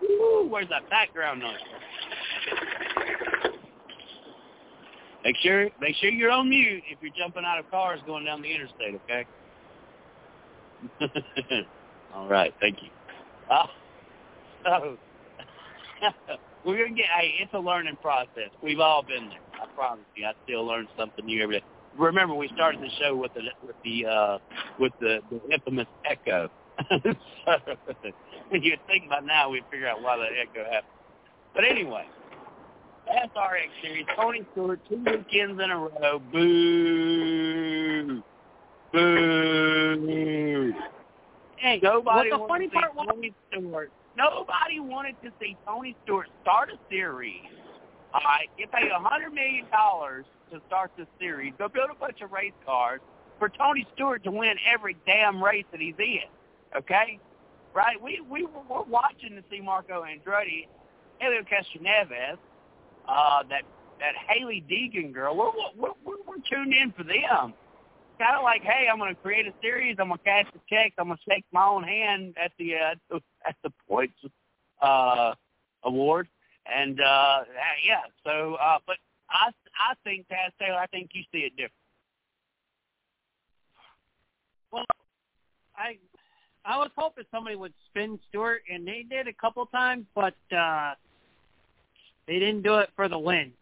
Ooh, 0.03 0.47
where's 0.51 0.69
that 0.69 0.89
background 0.91 1.41
noise? 1.41 1.57
Make 5.25 5.37
sure 5.39 5.71
make 5.81 5.97
sure 5.97 6.11
you're 6.11 6.31
on 6.31 6.51
mute 6.51 6.85
if 6.91 6.99
you're 7.01 7.13
jumping 7.17 7.45
out 7.47 7.59
of 7.59 7.71
cars 7.71 7.99
going 8.07 8.27
down 8.27 8.43
the 8.43 8.55
interstate, 8.55 9.01
okay? 9.05 9.27
All 12.15 12.29
right, 12.29 12.55
thank 12.61 12.83
you. 12.83 12.91
Uh, 13.51 13.67
so 14.65 14.99
we're 16.65 16.85
gonna 16.85 16.97
get. 16.97 17.07
Hey, 17.17 17.35
it's 17.41 17.53
a 17.55 17.59
learning 17.59 17.97
process. 18.01 18.51
We've 18.63 18.81
all 18.81 19.03
been 19.03 19.29
there. 19.29 19.41
I 19.63 19.67
promise 19.75 20.05
you. 20.15 20.27
I 20.27 20.33
still 20.45 20.67
learn 20.67 20.89
something 20.99 21.25
new 21.25 21.43
every 21.43 21.61
day. 21.61 21.65
Remember, 21.97 22.35
we 22.35 22.49
started 22.55 22.81
the 22.81 22.91
show 23.01 23.15
with 23.15 23.33
the 23.35 23.43
with 23.67 23.77
the 23.85 24.07
uh, 24.07 24.39
with 24.79 24.93
the, 25.01 25.21
the 25.31 25.41
infamous 25.53 25.87
echo. 26.05 26.51
so, 26.91 27.01
you'd 28.51 28.81
think 28.87 29.09
by 29.09 29.21
now 29.21 29.49
we'd 29.51 29.63
figure 29.71 29.87
out 29.87 30.03
why 30.03 30.17
that 30.17 30.31
echo 30.41 30.65
happened. 30.65 30.91
But 31.55 31.65
anyway, 31.65 32.05
SRX 33.09 33.69
series, 33.83 34.07
Tony 34.17 34.43
Stewart, 34.53 34.81
two 34.89 34.97
weekends 34.97 35.63
in 35.63 35.71
a 35.71 35.79
row. 35.79 36.21
Boo, 36.33 38.23
boo. 38.93 40.73
Hey, 41.57 41.81
Nobody 41.83 42.31
what 42.31 42.41
the 42.41 42.47
funny 42.49 42.69
part 42.69 42.95
was, 42.95 43.07
Tony 43.11 43.35
Stewart. 43.51 43.91
Nobody 44.17 44.81
wanted 44.81 45.17
to 45.23 45.31
see 45.41 45.57
Tony 45.67 45.97
Stewart 46.05 46.29
start 46.43 46.71
a 46.71 46.79
series. 46.89 47.43
All 48.13 48.21
right, 48.25 48.49
get 48.57 48.71
paid 48.71 48.91
a 48.91 48.99
hundred 48.99 49.35
million 49.35 49.67
dollars 49.71 50.25
to 50.53 50.61
start 50.69 50.93
this 50.97 51.09
series. 51.19 51.53
Go 51.59 51.69
build 51.69 51.91
a 51.91 51.99
bunch 51.99 52.21
of 52.21 52.31
race 52.31 52.53
cars 52.65 53.01
for 53.39 53.49
Tony 53.49 53.87
Stewart 53.95 54.23
to 54.25 54.31
win 54.31 54.57
every 54.73 54.97
damn 55.05 55.43
race 55.43 55.65
that 55.73 55.81
he's 55.81 55.99
in. 55.99 56.29
Okay, 56.77 57.19
right? 57.75 58.01
We 58.01 58.21
we 58.31 58.47
were 58.47 58.85
watching 58.85 59.31
to 59.31 59.43
see 59.51 59.61
Marco 59.61 60.05
Andretti, 60.05 60.69
Helio 61.19 61.43
Castroneves, 61.43 62.39
uh, 63.09 63.43
that 63.51 63.63
that 63.99 64.15
Hailie 64.29 64.65
Deegan 64.71 65.13
girl. 65.13 65.37
We're 65.37 65.91
we're, 66.05 66.17
we're 66.27 66.37
tuned 66.49 66.73
in 66.73 66.93
for 66.93 67.03
them 67.03 67.55
kind 68.19 68.37
of 68.37 68.43
like, 68.43 68.63
hey, 68.63 68.89
I'm 68.91 68.99
going 68.99 69.15
to 69.15 69.21
create 69.21 69.47
a 69.47 69.53
series. 69.63 69.97
I'm 69.99 70.09
going 70.09 70.19
to 70.19 70.25
cash 70.25 70.47
the 70.53 70.61
checks. 70.69 70.95
I'm 70.99 71.07
going 71.07 71.19
to 71.19 71.31
shake 71.31 71.45
my 71.53 71.67
own 71.67 71.83
hand 71.83 72.35
at 72.43 72.53
the 72.59 72.75
uh, 72.75 73.17
at 73.47 73.57
the, 73.63 73.73
points 73.89 74.15
uh, 74.83 75.35
award. 75.83 76.29
And 76.67 77.01
uh, 77.01 77.45
yeah, 77.87 78.03
so 78.25 78.55
uh, 78.55 78.79
but 78.87 78.97
I 79.31 79.51
I 79.79 79.95
think 80.05 80.27
Taz 80.29 80.51
Taylor, 80.59 80.79
I 80.79 80.87
think 80.87 81.11
you 81.13 81.23
see 81.33 81.41
it 81.41 81.51
different. 81.51 81.73
well, 84.75 84.85
I 85.77 85.99
I 86.65 86.79
was 86.79 86.91
hoping 86.97 87.25
somebody 87.31 87.57
would 87.57 87.75
spin 87.91 88.19
Stewart, 88.29 88.63
and 88.73 88.87
they 88.87 89.05
did 89.09 89.29
a 89.29 89.33
couple 89.33 89.67
times, 89.67 90.07
but 90.15 90.35
uh, 90.57 90.95
they 92.27 92.39
didn't 92.39 92.63
do 92.63 92.77
it 92.79 92.91
for 92.97 93.09
the 93.09 93.19
win. 93.19 93.53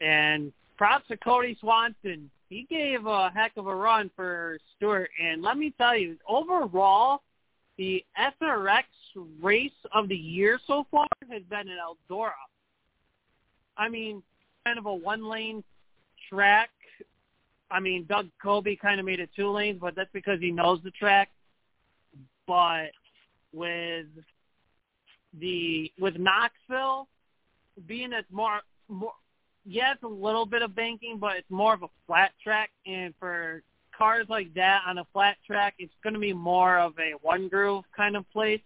And 0.00 0.52
props 0.76 1.08
to 1.08 1.16
Kody 1.16 1.58
Swanson. 1.58 2.30
He 2.48 2.66
gave 2.68 3.06
a 3.06 3.30
heck 3.30 3.52
of 3.56 3.66
a 3.66 3.74
run 3.74 4.10
for 4.14 4.58
Stewart, 4.76 5.10
and 5.20 5.42
let 5.42 5.56
me 5.56 5.74
tell 5.76 5.96
you, 5.96 6.16
overall, 6.28 7.22
the 7.78 8.04
SRX 8.18 8.84
race 9.42 9.72
of 9.92 10.08
the 10.08 10.16
year 10.16 10.60
so 10.66 10.86
far 10.90 11.06
has 11.30 11.42
been 11.44 11.68
in 11.68 11.78
Eldora. 11.78 12.32
I 13.76 13.88
mean, 13.88 14.22
kind 14.64 14.78
of 14.78 14.86
a 14.86 14.94
one-lane 14.94 15.64
track. 16.28 16.70
I 17.70 17.80
mean, 17.80 18.04
Doug 18.08 18.28
Coby 18.42 18.78
kind 18.78 19.00
of 19.00 19.06
made 19.06 19.20
it 19.20 19.30
two 19.34 19.50
lanes, 19.50 19.78
but 19.80 19.96
that's 19.96 20.12
because 20.12 20.38
he 20.40 20.52
knows 20.52 20.80
the 20.84 20.90
track. 20.92 21.30
But 22.46 22.90
with 23.52 24.06
the 25.40 25.90
with 25.98 26.16
Knoxville 26.16 27.08
being 27.86 28.12
it's 28.12 28.30
more 28.30 28.60
more 28.88 29.14
yeah, 29.64 29.92
it's 29.92 30.02
a 30.02 30.08
little 30.08 30.46
bit 30.46 30.62
of 30.62 30.74
banking, 30.74 31.18
but 31.18 31.36
it's 31.36 31.50
more 31.50 31.74
of 31.74 31.82
a 31.82 31.88
flat 32.06 32.32
track. 32.42 32.70
And 32.86 33.14
for 33.18 33.62
cars 33.96 34.26
like 34.28 34.52
that 34.54 34.80
on 34.86 34.98
a 34.98 35.06
flat 35.12 35.36
track, 35.46 35.74
it's 35.78 35.92
going 36.02 36.14
to 36.14 36.20
be 36.20 36.32
more 36.32 36.78
of 36.78 36.92
a 36.98 37.12
one 37.22 37.48
groove 37.48 37.84
kind 37.96 38.16
of 38.16 38.30
place. 38.30 38.60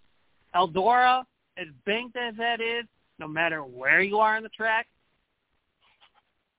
Eldora, 0.55 1.24
as 1.57 1.66
banked 1.86 2.16
as 2.16 2.34
that 2.36 2.61
is, 2.61 2.84
no 3.18 3.28
matter 3.28 3.61
where 3.61 4.01
you 4.01 4.18
are 4.18 4.36
on 4.36 4.42
the 4.42 4.49
track, 4.51 4.86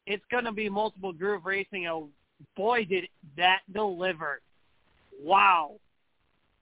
it's 0.05 0.23
going 0.31 0.45
to 0.45 0.51
be 0.51 0.69
multiple 0.69 1.13
groove 1.13 1.45
racing. 1.45 1.87
Oh, 1.87 2.09
boy, 2.55 2.85
did 2.85 3.07
that 3.37 3.59
deliver. 3.73 4.41
Wow. 5.21 5.75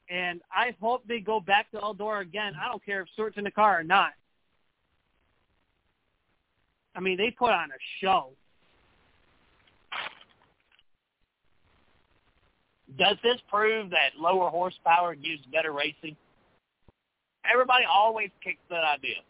And 0.09 0.41
I 0.51 0.75
hope 0.81 1.03
they 1.07 1.19
go 1.19 1.39
back 1.39 1.69
to 1.71 1.77
Eldora 1.77 2.21
again. 2.21 2.53
I 2.61 2.67
don't 2.67 2.83
care 2.83 3.01
if 3.01 3.09
Stewart's 3.13 3.37
in 3.37 3.43
the 3.43 3.51
car 3.51 3.79
or 3.79 3.83
not. 3.83 4.11
I 6.97 6.99
mean, 6.99 7.15
they 7.15 7.29
put 7.29 7.51
on 7.51 7.69
a 7.69 7.79
show. 8.01 8.31
Does 12.97 13.17
this 13.21 13.37
prove 13.49 13.91
that 13.91 14.19
lower 14.19 14.49
horsepower 14.49 15.13
gives 15.13 15.45
better 15.51 15.71
racing? 15.71 16.15
Everybody 17.51 17.85
always 17.85 18.31
kicks 18.43 18.61
that 18.71 18.83
idea. 18.83 19.21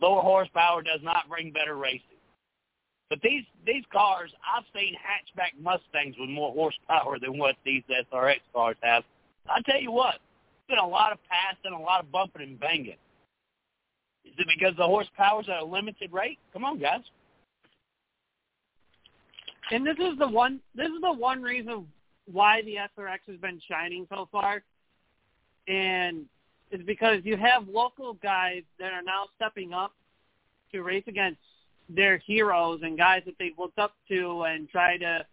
Lower 0.00 0.20
horsepower 0.20 0.82
does 0.82 1.00
not 1.02 1.28
bring 1.30 1.52
better 1.52 1.76
racing. 1.76 2.02
But 3.08 3.22
these 3.22 3.44
these 3.64 3.84
cars, 3.90 4.30
I've 4.44 4.64
seen 4.78 4.94
hatchback 4.94 5.58
Mustangs 5.58 6.16
with 6.20 6.28
more 6.28 6.52
horsepower 6.52 7.18
than 7.18 7.38
what 7.38 7.56
these 7.64 7.82
SRX 8.12 8.40
cars 8.54 8.76
have. 8.82 9.04
I 9.48 9.62
tell 9.62 9.80
you 9.80 9.90
what, 9.90 10.16
it's 10.16 10.68
been 10.68 10.78
a 10.78 10.86
lot 10.86 11.12
of 11.12 11.18
passing, 11.30 11.72
a 11.72 11.82
lot 11.82 12.04
of 12.04 12.12
bumping 12.12 12.42
and 12.42 12.60
banging. 12.60 12.98
Is 14.28 14.34
it 14.38 14.46
because 14.58 14.76
the 14.76 14.84
horsepower's 14.84 15.48
at 15.48 15.62
a 15.62 15.64
limited 15.64 16.12
rate? 16.12 16.38
Come 16.52 16.64
on, 16.64 16.78
guys. 16.78 17.00
And 19.70 19.86
this 19.86 19.96
is 19.98 20.18
the 20.18 20.28
one. 20.28 20.60
This 20.74 20.88
is 20.88 21.00
the 21.02 21.12
one 21.12 21.42
reason 21.42 21.86
why 22.30 22.62
the 22.62 22.76
SRX 22.76 23.18
has 23.26 23.36
been 23.40 23.60
shining 23.68 24.06
so 24.10 24.28
far, 24.30 24.62
and 25.66 26.26
it's 26.70 26.84
because 26.84 27.20
you 27.24 27.36
have 27.36 27.68
local 27.68 28.14
guys 28.14 28.62
that 28.78 28.92
are 28.92 29.02
now 29.02 29.24
stepping 29.36 29.72
up 29.72 29.92
to 30.72 30.82
race 30.82 31.04
against 31.06 31.40
their 31.88 32.18
heroes 32.18 32.80
and 32.82 32.98
guys 32.98 33.22
that 33.24 33.34
they've 33.38 33.58
looked 33.58 33.78
up 33.78 33.94
to 34.08 34.42
and 34.42 34.68
try 34.68 34.98
to 34.98 35.24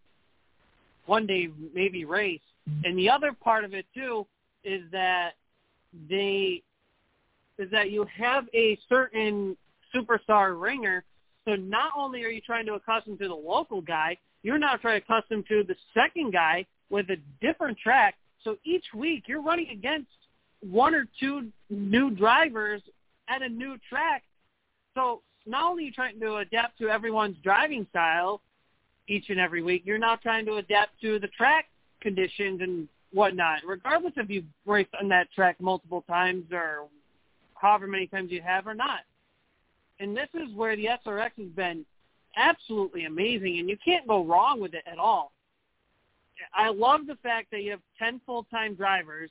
one 1.05 1.27
day 1.27 1.49
maybe 1.73 2.05
race. 2.05 2.39
And 2.83 2.97
the 2.97 3.09
other 3.09 3.33
part 3.33 3.65
of 3.65 3.73
it 3.73 3.85
too 3.93 4.25
is 4.63 4.81
that 4.91 5.33
they 6.09 6.63
is 7.57 7.69
that 7.71 7.91
you 7.91 8.05
have 8.17 8.45
a 8.53 8.77
certain 8.89 9.55
superstar 9.93 10.59
ringer. 10.59 11.03
So 11.45 11.55
not 11.55 11.91
only 11.95 12.23
are 12.23 12.29
you 12.29 12.41
trying 12.41 12.65
to 12.65 12.73
accustom 12.73 13.17
to 13.17 13.27
the 13.27 13.35
local 13.35 13.81
guy, 13.81 14.17
you're 14.43 14.57
now 14.57 14.75
trying 14.75 15.01
to 15.01 15.05
accustom 15.05 15.43
to 15.47 15.63
the 15.63 15.75
second 15.93 16.33
guy 16.33 16.65
with 16.89 17.09
a 17.09 17.17
different 17.41 17.77
track. 17.77 18.15
So 18.43 18.57
each 18.63 18.85
week 18.93 19.23
you're 19.27 19.41
running 19.41 19.69
against 19.69 20.09
one 20.61 20.93
or 20.93 21.07
two 21.19 21.47
new 21.69 22.11
drivers 22.11 22.81
at 23.27 23.41
a 23.41 23.49
new 23.49 23.77
track. 23.89 24.23
So 24.95 25.21
not 25.45 25.69
only 25.71 25.83
are 25.83 25.85
you 25.87 25.91
trying 25.91 26.19
to 26.19 26.37
adapt 26.37 26.77
to 26.79 26.89
everyone's 26.89 27.37
driving 27.43 27.85
style 27.89 28.41
each 29.07 29.29
and 29.29 29.39
every 29.39 29.61
week, 29.61 29.83
you're 29.85 29.97
now 29.97 30.15
trying 30.15 30.45
to 30.45 30.55
adapt 30.55 30.99
to 31.01 31.19
the 31.19 31.27
track 31.27 31.65
conditions 32.01 32.61
and 32.61 32.87
whatnot, 33.11 33.61
regardless 33.65 34.13
if 34.17 34.29
you've 34.29 34.45
raced 34.65 34.91
on 34.99 35.09
that 35.09 35.31
track 35.33 35.59
multiple 35.59 36.03
times 36.07 36.45
or 36.51 36.85
however 37.55 37.87
many 37.87 38.07
times 38.07 38.31
you 38.31 38.41
have 38.41 38.67
or 38.67 38.73
not. 38.73 39.01
And 39.99 40.15
this 40.15 40.29
is 40.33 40.53
where 40.55 40.75
the 40.75 40.87
SRX 41.05 41.31
has 41.37 41.49
been 41.55 41.85
absolutely 42.35 43.05
amazing, 43.05 43.59
and 43.59 43.69
you 43.69 43.77
can't 43.83 44.07
go 44.07 44.23
wrong 44.25 44.59
with 44.59 44.73
it 44.73 44.83
at 44.91 44.97
all. 44.97 45.31
I 46.53 46.69
love 46.69 47.07
the 47.07 47.15
fact 47.23 47.49
that 47.51 47.63
you 47.63 47.71
have 47.71 47.79
10 47.97 48.19
full-time 48.25 48.75
drivers 48.75 49.29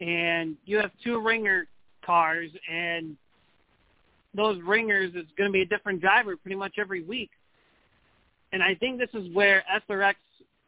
and 0.00 0.56
you 0.64 0.78
have 0.78 0.90
two 1.04 1.20
ringer 1.20 1.68
cars, 2.04 2.50
and 2.70 3.16
those 4.34 4.60
ringers 4.62 5.10
is 5.14 5.26
going 5.38 5.48
to 5.48 5.52
be 5.52 5.62
a 5.62 5.66
different 5.66 6.00
driver 6.00 6.36
pretty 6.36 6.56
much 6.56 6.74
every 6.78 7.02
week. 7.04 7.30
And 8.52 8.60
I 8.60 8.74
think 8.74 8.98
this 8.98 9.08
is 9.14 9.32
where 9.32 9.62
SRX 9.88 10.14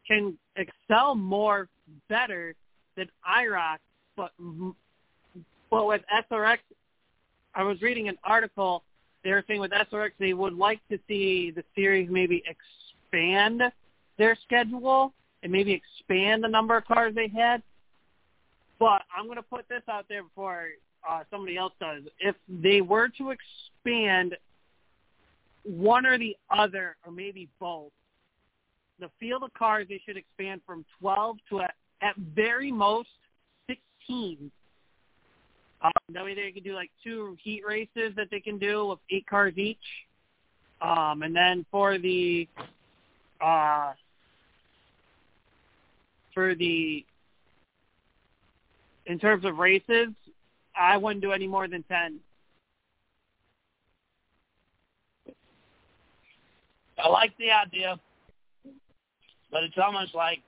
can 0.07 0.37
excel 0.55 1.13
more 1.13 1.67
better 2.07 2.55
than 2.95 3.09
IROC 3.29 3.77
but 4.17 4.31
but 5.69 5.87
with 5.87 6.01
SRX, 6.31 6.57
I 7.55 7.63
was 7.63 7.81
reading 7.81 8.07
an 8.07 8.17
article. 8.23 8.83
They 9.23 9.31
were 9.31 9.43
saying 9.47 9.59
with 9.59 9.71
SRX 9.71 10.11
they 10.19 10.33
would 10.33 10.53
like 10.53 10.79
to 10.89 10.99
see 11.07 11.51
the 11.51 11.63
series 11.75 12.09
maybe 12.09 12.43
expand 12.45 13.61
their 14.17 14.37
schedule 14.45 15.13
and 15.43 15.51
maybe 15.51 15.73
expand 15.73 16.43
the 16.43 16.47
number 16.47 16.77
of 16.77 16.85
cars 16.85 17.13
they 17.15 17.27
had. 17.27 17.61
But 18.79 19.01
I'm 19.15 19.25
going 19.25 19.37
to 19.37 19.43
put 19.43 19.67
this 19.69 19.81
out 19.89 20.05
there 20.07 20.23
before 20.23 20.67
uh, 21.07 21.23
somebody 21.31 21.57
else 21.57 21.73
does. 21.79 22.03
If 22.19 22.35
they 22.47 22.81
were 22.81 23.09
to 23.17 23.31
expand 23.31 24.35
one 25.63 26.05
or 26.05 26.17
the 26.17 26.35
other, 26.49 26.95
or 27.05 27.11
maybe 27.11 27.49
both, 27.59 27.91
the 28.99 29.09
field 29.19 29.43
of 29.43 29.53
cars 29.53 29.87
they 29.89 30.01
should 30.05 30.17
expand 30.17 30.61
from 30.65 30.85
12 30.99 31.37
to 31.49 31.61
at, 31.61 31.75
at 32.01 32.15
very 32.35 32.71
most 32.71 33.09
16. 33.67 34.51
That 36.13 36.23
way 36.23 36.33
they 36.33 36.51
can 36.51 36.63
do 36.63 36.73
like 36.73 36.89
two 37.03 37.37
heat 37.43 37.63
races 37.67 38.15
that 38.15 38.29
they 38.31 38.39
can 38.39 38.57
do 38.57 38.87
with 38.87 38.99
eight 39.09 39.27
cars 39.27 39.53
each. 39.57 39.77
Um, 40.81 41.21
and 41.21 41.35
then 41.35 41.65
for 41.69 41.97
the 41.97 42.47
uh, 43.41 43.91
for 46.33 46.55
the 46.55 47.05
in 49.05 49.19
terms 49.19 49.43
of 49.43 49.57
races, 49.57 50.09
I 50.79 50.95
wouldn't 50.95 51.21
do 51.21 51.33
any 51.33 51.47
more 51.47 51.67
than 51.67 51.83
ten. 51.83 52.19
I 56.97 57.09
like 57.09 57.37
the 57.37 57.51
idea, 57.51 57.99
but 59.51 59.63
it's 59.63 59.77
almost 59.77 60.15
like 60.15 60.41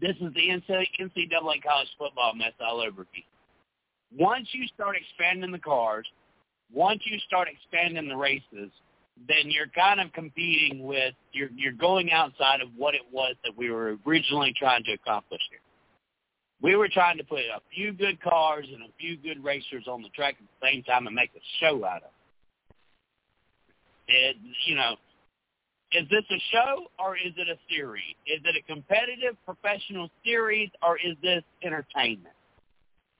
this 0.00 0.16
is 0.20 0.32
the 0.34 0.48
NCAA 0.48 1.62
college 1.62 1.88
football 1.98 2.34
mess 2.34 2.52
all 2.60 2.80
over 2.80 3.02
again. 3.02 3.24
Once 4.16 4.48
you 4.52 4.66
start 4.68 4.96
expanding 4.96 5.52
the 5.52 5.58
cars, 5.58 6.06
once 6.72 7.00
you 7.04 7.18
start 7.20 7.48
expanding 7.48 8.08
the 8.08 8.16
races, 8.16 8.70
then 9.28 9.50
you're 9.50 9.68
kind 9.68 10.00
of 10.00 10.12
competing 10.12 10.84
with 10.84 11.14
you're 11.32 11.48
you're 11.56 11.72
going 11.72 12.12
outside 12.12 12.60
of 12.60 12.68
what 12.76 12.94
it 12.94 13.02
was 13.10 13.34
that 13.44 13.56
we 13.56 13.70
were 13.70 13.96
originally 14.06 14.52
trying 14.58 14.84
to 14.84 14.92
accomplish 14.92 15.40
here. 15.50 15.60
We 16.60 16.76
were 16.76 16.88
trying 16.88 17.18
to 17.18 17.24
put 17.24 17.40
a 17.40 17.60
few 17.74 17.92
good 17.92 18.20
cars 18.20 18.66
and 18.72 18.82
a 18.82 18.92
few 18.98 19.16
good 19.16 19.42
racers 19.42 19.84
on 19.86 20.02
the 20.02 20.08
track 20.10 20.36
at 20.38 20.46
the 20.60 20.66
same 20.66 20.82
time 20.82 21.06
and 21.06 21.14
make 21.14 21.30
a 21.36 21.40
show 21.60 21.84
out 21.84 22.02
of 22.02 22.10
it. 24.08 24.14
it 24.14 24.36
you 24.66 24.74
know, 24.74 24.96
is 25.96 26.08
this 26.10 26.24
a 26.30 26.40
show 26.52 26.86
or 26.98 27.16
is 27.16 27.32
it 27.36 27.48
a 27.48 27.56
series? 27.72 28.14
Is 28.26 28.40
it 28.44 28.54
a 28.54 28.62
competitive 28.70 29.36
professional 29.46 30.10
series 30.24 30.68
or 30.82 30.98
is 30.98 31.16
this 31.22 31.42
entertainment? 31.64 32.34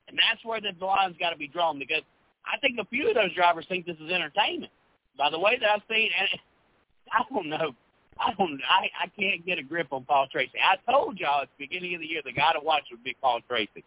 And 0.09 0.18
that's 0.18 0.45
where 0.45 0.61
the 0.61 0.72
line's 0.85 1.16
got 1.18 1.31
to 1.31 1.37
be 1.37 1.49
drawn 1.49 1.79
because 1.79 2.03
I 2.45 2.59
think 2.59 2.79
a 2.79 2.85
few 2.85 3.09
of 3.09 3.14
those 3.14 3.35
drivers 3.35 3.64
think 3.68 3.87
this 3.87 3.97
is 3.97 4.12
entertainment. 4.12 4.70
By 5.16 5.31
the 5.31 5.39
way 5.39 5.59
that 5.59 5.68
I've 5.68 5.83
seen, 5.89 6.11
and 6.18 6.29
I 7.12 7.22
don't 7.33 7.49
know, 7.49 7.72
I 8.20 8.33
don't, 8.37 8.61
I, 8.68 8.89
I 9.05 9.09
can't 9.18 9.45
get 9.47 9.59
a 9.59 9.62
grip 9.62 9.89
on 9.91 10.05
Paul 10.05 10.27
Tracy. 10.31 10.59
I 10.61 10.77
told 10.91 11.18
y'all 11.18 11.43
at 11.43 11.49
the 11.59 11.66
beginning 11.66 11.95
of 11.95 12.01
the 12.01 12.07
year 12.07 12.20
the 12.24 12.33
guy 12.33 12.53
to 12.53 12.61
watch 12.61 12.85
would 12.91 13.05
be 13.05 13.16
Paul 13.20 13.41
Tracy. 13.49 13.85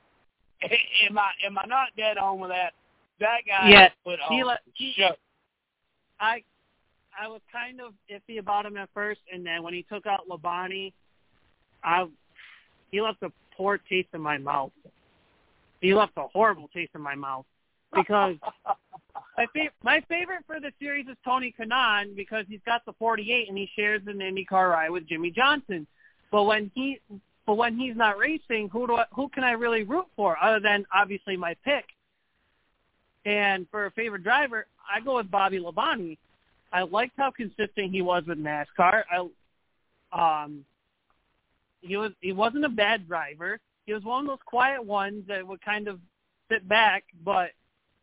am 1.07 1.17
I 1.17 1.29
am 1.45 1.57
I 1.57 1.65
not 1.67 1.89
dead 1.95 2.17
on 2.17 2.39
with 2.39 2.49
that? 2.49 2.73
That 3.19 3.39
guy 3.47 3.69
yeah, 3.69 3.89
put 4.03 4.19
on 4.19 4.47
let, 4.47 4.59
the 4.77 4.91
show. 4.93 5.15
I 6.19 6.43
I 7.17 7.27
was 7.27 7.41
kind 7.51 7.79
of 7.81 7.93
iffy 8.11 8.39
about 8.39 8.65
him 8.65 8.77
at 8.77 8.89
first, 8.93 9.21
and 9.31 9.45
then 9.45 9.63
when 9.63 9.73
he 9.73 9.83
took 9.83 10.05
out 10.05 10.27
Labonte, 10.29 10.93
I 11.83 12.07
he 12.91 13.01
left 13.01 13.21
a 13.23 13.31
poor 13.55 13.77
taste 13.77 14.09
in 14.13 14.21
my 14.21 14.37
mouth. 14.37 14.71
He 15.81 15.93
left 15.93 16.13
a 16.17 16.27
horrible 16.27 16.69
taste 16.73 16.91
in 16.95 17.01
my 17.01 17.15
mouth 17.15 17.45
because 17.93 18.35
my 19.37 19.45
fa- 19.53 19.71
my 19.83 20.01
favorite 20.09 20.43
for 20.45 20.59
the 20.59 20.71
series 20.79 21.07
is 21.07 21.15
Tony 21.23 21.53
Kanaan 21.57 22.15
because 22.15 22.45
he's 22.47 22.59
got 22.65 22.85
the 22.85 22.93
48 22.93 23.49
and 23.49 23.57
he 23.57 23.69
shares 23.75 24.01
an 24.07 24.17
IndyCar 24.17 24.71
ride 24.71 24.89
with 24.89 25.07
Jimmie 25.07 25.31
Johnson. 25.31 25.87
But 26.31 26.43
when 26.43 26.71
he 26.75 26.99
but 27.45 27.55
when 27.55 27.77
he's 27.77 27.95
not 27.95 28.17
racing, 28.17 28.69
who 28.71 28.85
do 28.85 28.95
I, 28.95 29.05
who 29.13 29.29
can 29.29 29.43
I 29.43 29.51
really 29.51 29.83
root 29.83 30.05
for 30.15 30.37
other 30.41 30.59
than 30.59 30.85
obviously 30.93 31.35
my 31.35 31.55
pick? 31.65 31.85
And 33.25 33.67
for 33.71 33.87
a 33.87 33.91
favorite 33.91 34.23
driver, 34.23 34.67
I 34.91 34.99
go 34.99 35.15
with 35.15 35.31
Bobby 35.31 35.59
Labonte. 35.59 36.17
I 36.71 36.83
liked 36.83 37.13
how 37.17 37.31
consistent 37.31 37.91
he 37.91 38.01
was 38.01 38.23
with 38.27 38.37
NASCAR. 38.37 39.03
I 39.11 40.43
um 40.43 40.65
he 41.81 41.97
was 41.97 42.11
he 42.21 42.31
wasn't 42.31 42.65
a 42.65 42.69
bad 42.69 43.07
driver. 43.07 43.59
He 43.85 43.93
was 43.93 44.03
one 44.03 44.21
of 44.21 44.27
those 44.27 44.39
quiet 44.45 44.83
ones 44.83 45.23
that 45.27 45.45
would 45.45 45.61
kind 45.61 45.87
of 45.87 45.99
sit 46.51 46.67
back, 46.67 47.03
but 47.23 47.51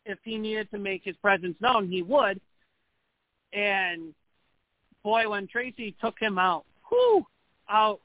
if 0.04 0.18
he 0.24 0.38
needed 0.38 0.70
to 0.70 0.78
make 0.78 1.02
his 1.04 1.16
presence 1.16 1.56
known, 1.60 1.90
he 1.90 2.02
would. 2.02 2.40
And 3.52 4.14
boy, 5.02 5.28
when 5.28 5.46
Tracy 5.46 5.94
took 6.00 6.18
him 6.18 6.38
out, 6.38 6.64
whoo, 6.90 7.26
out. 7.68 8.00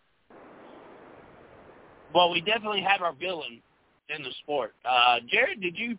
Well, 2.14 2.30
we 2.30 2.42
definitely 2.42 2.82
had 2.82 3.02
our 3.02 3.14
villain 3.14 3.62
in 4.16 4.22
the 4.24 4.32
sport. 4.44 4.74
Uh, 4.84 5.20
Jared, 5.28 5.62
did 5.62 5.78
you 5.78 5.98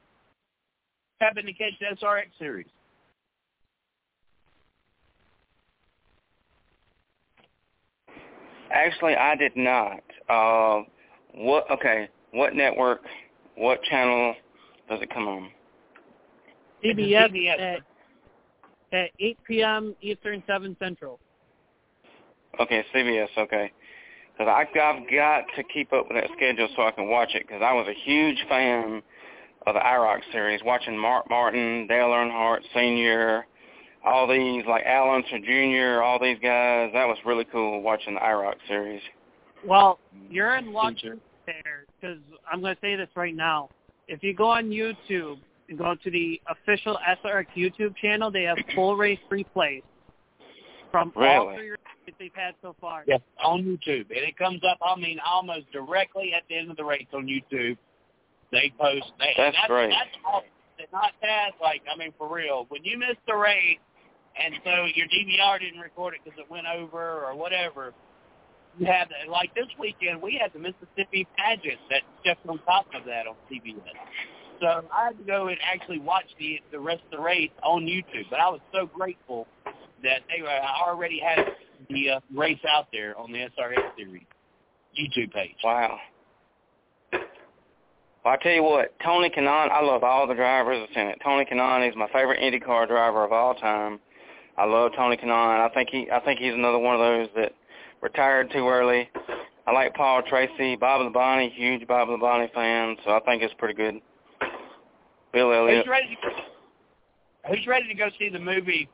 happen 1.20 1.46
to 1.46 1.52
catch 1.52 1.72
the 1.80 1.96
SRX 1.96 2.26
series? 2.38 2.66
Actually, 8.72 9.16
I 9.16 9.36
did 9.36 9.52
not. 9.56 10.02
Uh, 10.28 10.82
what? 11.34 11.70
Okay, 11.70 12.08
what 12.32 12.54
network? 12.54 13.02
What 13.56 13.82
channel 13.82 14.34
does 14.88 15.00
it 15.02 15.12
come 15.12 15.28
on? 15.28 15.50
CBS, 16.82 17.30
CBS. 17.30 17.60
at, 17.60 18.98
at 18.98 19.10
8 19.20 19.38
p.m. 19.46 19.94
Eastern, 20.00 20.42
7 20.46 20.76
Central. 20.80 21.20
Okay, 22.60 22.84
CBS. 22.94 23.28
Okay, 23.36 23.70
because 24.32 24.52
I've 24.54 24.74
got 24.74 25.44
to 25.56 25.62
keep 25.64 25.92
up 25.92 26.06
with 26.08 26.22
that 26.22 26.30
schedule 26.36 26.68
so 26.74 26.82
I 26.82 26.90
can 26.92 27.08
watch 27.08 27.34
it. 27.34 27.46
Because 27.46 27.62
I 27.62 27.72
was 27.72 27.86
a 27.88 28.04
huge 28.04 28.42
fan 28.48 29.02
of 29.66 29.74
the 29.74 29.80
IROC 29.80 30.20
series, 30.32 30.60
watching 30.64 30.98
Mark 30.98 31.28
Martin, 31.30 31.86
Dale 31.86 32.08
Earnhardt 32.08 32.60
Sr., 32.74 33.46
all 34.04 34.26
these 34.26 34.64
like 34.66 34.84
Al 34.84 35.10
Unser 35.10 35.38
Jr., 35.38 36.02
all 36.02 36.18
these 36.18 36.38
guys. 36.42 36.90
That 36.92 37.06
was 37.06 37.18
really 37.24 37.44
cool 37.44 37.82
watching 37.82 38.14
the 38.14 38.20
IROC 38.20 38.54
series. 38.68 39.02
Well, 39.66 39.98
you're 40.28 40.56
in 40.56 40.72
luck 40.72 40.94
there 41.46 41.86
because 42.00 42.18
I'm 42.50 42.60
going 42.60 42.74
to 42.74 42.80
say 42.80 42.96
this 42.96 43.08
right 43.14 43.34
now. 43.34 43.68
If 44.08 44.22
you 44.22 44.34
go 44.34 44.50
on 44.50 44.70
YouTube 44.70 45.38
and 45.68 45.78
go 45.78 45.94
to 46.02 46.10
the 46.10 46.40
official 46.48 46.98
SRX 47.24 47.46
YouTube 47.56 47.96
channel, 47.96 48.30
they 48.30 48.42
have 48.42 48.58
full 48.74 48.96
race 48.96 49.20
replays 49.30 49.82
from 50.90 51.12
all 51.16 51.22
Really? 51.22 51.56
three 51.56 51.70
races 51.70 52.14
they've 52.18 52.30
had 52.34 52.54
so 52.60 52.74
far. 52.80 53.04
Yes, 53.06 53.20
on 53.42 53.62
YouTube, 53.62 54.10
and 54.10 54.18
it 54.18 54.36
comes 54.36 54.60
up. 54.68 54.78
I 54.84 54.98
mean, 54.98 55.18
almost 55.24 55.70
directly 55.72 56.32
at 56.36 56.42
the 56.48 56.56
end 56.58 56.70
of 56.70 56.76
the 56.76 56.84
race 56.84 57.06
on 57.14 57.26
YouTube. 57.26 57.78
They 58.50 58.72
post. 58.78 59.12
They, 59.18 59.32
That's 59.36 59.56
that's 59.56 59.66
great. 59.68 59.90
That's 59.90 60.10
all. 60.26 60.42
Not 60.92 61.12
that. 61.22 61.52
Like, 61.62 61.82
I 61.92 61.96
mean, 61.96 62.12
for 62.18 62.28
real. 62.32 62.66
When 62.68 62.84
you 62.84 62.98
miss 62.98 63.16
the 63.26 63.34
race, 63.34 63.78
and 64.40 64.54
so 64.64 64.86
your 64.94 65.06
DVR 65.06 65.60
didn't 65.60 65.80
record 65.80 66.14
it 66.14 66.20
because 66.24 66.38
it 66.38 66.50
went 66.50 66.66
over 66.66 67.24
or 67.24 67.34
whatever, 67.36 67.92
you 68.78 68.86
that. 68.86 69.08
Like 69.28 69.54
this 69.54 69.66
weekend, 69.78 70.22
we 70.22 70.38
had 70.40 70.52
the 70.52 70.58
Mississippi 70.58 71.26
pageant 71.36 71.78
that 71.90 72.02
stepped 72.20 72.46
on 72.48 72.58
top 72.60 72.86
of 72.94 73.04
that 73.04 73.26
on 73.26 73.34
CBS. 73.50 73.80
So 74.60 74.84
I 74.92 75.06
had 75.06 75.18
to 75.18 75.24
go 75.24 75.48
and 75.48 75.58
actually 75.62 75.98
watch 75.98 76.26
the 76.38 76.60
the 76.70 76.78
rest 76.78 77.02
of 77.04 77.18
the 77.18 77.20
race 77.20 77.50
on 77.62 77.84
YouTube. 77.84 78.30
But 78.30 78.40
I 78.40 78.48
was 78.48 78.60
so 78.72 78.86
grateful 78.86 79.46
that 80.02 80.22
they 80.34 80.42
were, 80.42 80.48
I 80.48 80.88
already 80.88 81.20
had 81.20 81.44
the 81.88 82.10
uh, 82.10 82.20
race 82.34 82.60
out 82.68 82.86
there 82.92 83.18
on 83.18 83.32
the 83.32 83.38
SRX 83.38 83.96
series 83.96 84.22
YouTube 84.98 85.32
page. 85.32 85.56
Wow. 85.64 85.98
Well, 87.12 88.34
I 88.34 88.36
tell 88.36 88.52
you 88.52 88.62
what, 88.62 88.94
Tony 89.04 89.30
Kanaan, 89.30 89.70
I 89.70 89.82
love 89.82 90.04
all 90.04 90.28
the 90.28 90.34
drivers 90.34 90.86
that's 90.86 90.96
in 90.96 91.08
it. 91.08 91.18
Tony 91.24 91.44
Kanaan 91.44 91.88
is 91.88 91.96
my 91.96 92.06
favorite 92.12 92.40
IndyCar 92.40 92.86
driver 92.86 93.24
of 93.24 93.32
all 93.32 93.54
time. 93.54 93.98
I 94.62 94.64
love 94.64 94.92
Tony 94.94 95.16
Kanaan. 95.16 95.58
I 95.58 95.68
think 95.74 95.88
he, 95.90 96.08
I 96.08 96.20
think 96.20 96.38
he's 96.38 96.54
another 96.54 96.78
one 96.78 96.94
of 96.94 97.00
those 97.00 97.26
that 97.34 97.52
retired 98.00 98.52
too 98.52 98.68
early. 98.68 99.10
I 99.66 99.72
like 99.72 99.92
Paul 99.94 100.22
Tracy, 100.22 100.76
Bob 100.76 101.00
Labonte, 101.00 101.52
huge 101.52 101.84
Bob 101.88 102.06
Labonte 102.06 102.52
fan, 102.54 102.94
so 103.04 103.10
I 103.10 103.18
think 103.26 103.42
it's 103.42 103.52
pretty 103.54 103.74
good. 103.74 104.00
Bill 105.32 105.52
Elliott. 105.52 105.84
Who's 105.84 105.90
ready 105.90 106.16
to 106.22 106.30
Who's 107.48 107.66
ready 107.66 107.88
to 107.88 107.94
go 107.94 108.08
see 108.20 108.28
the 108.28 108.38
movie 108.38 108.88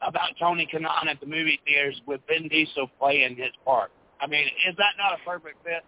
about 0.00 0.28
Tony 0.38 0.68
Kanaan 0.72 1.08
at 1.10 1.18
the 1.18 1.26
movie 1.26 1.58
theaters 1.66 2.00
with 2.06 2.20
Vin 2.28 2.46
Diesel 2.46 2.88
playing 3.00 3.34
his 3.34 3.50
part? 3.64 3.90
I 4.20 4.28
mean, 4.28 4.46
is 4.68 4.76
that 4.76 4.94
not 4.96 5.18
a 5.18 5.24
perfect 5.28 5.56
fit? 5.64 5.82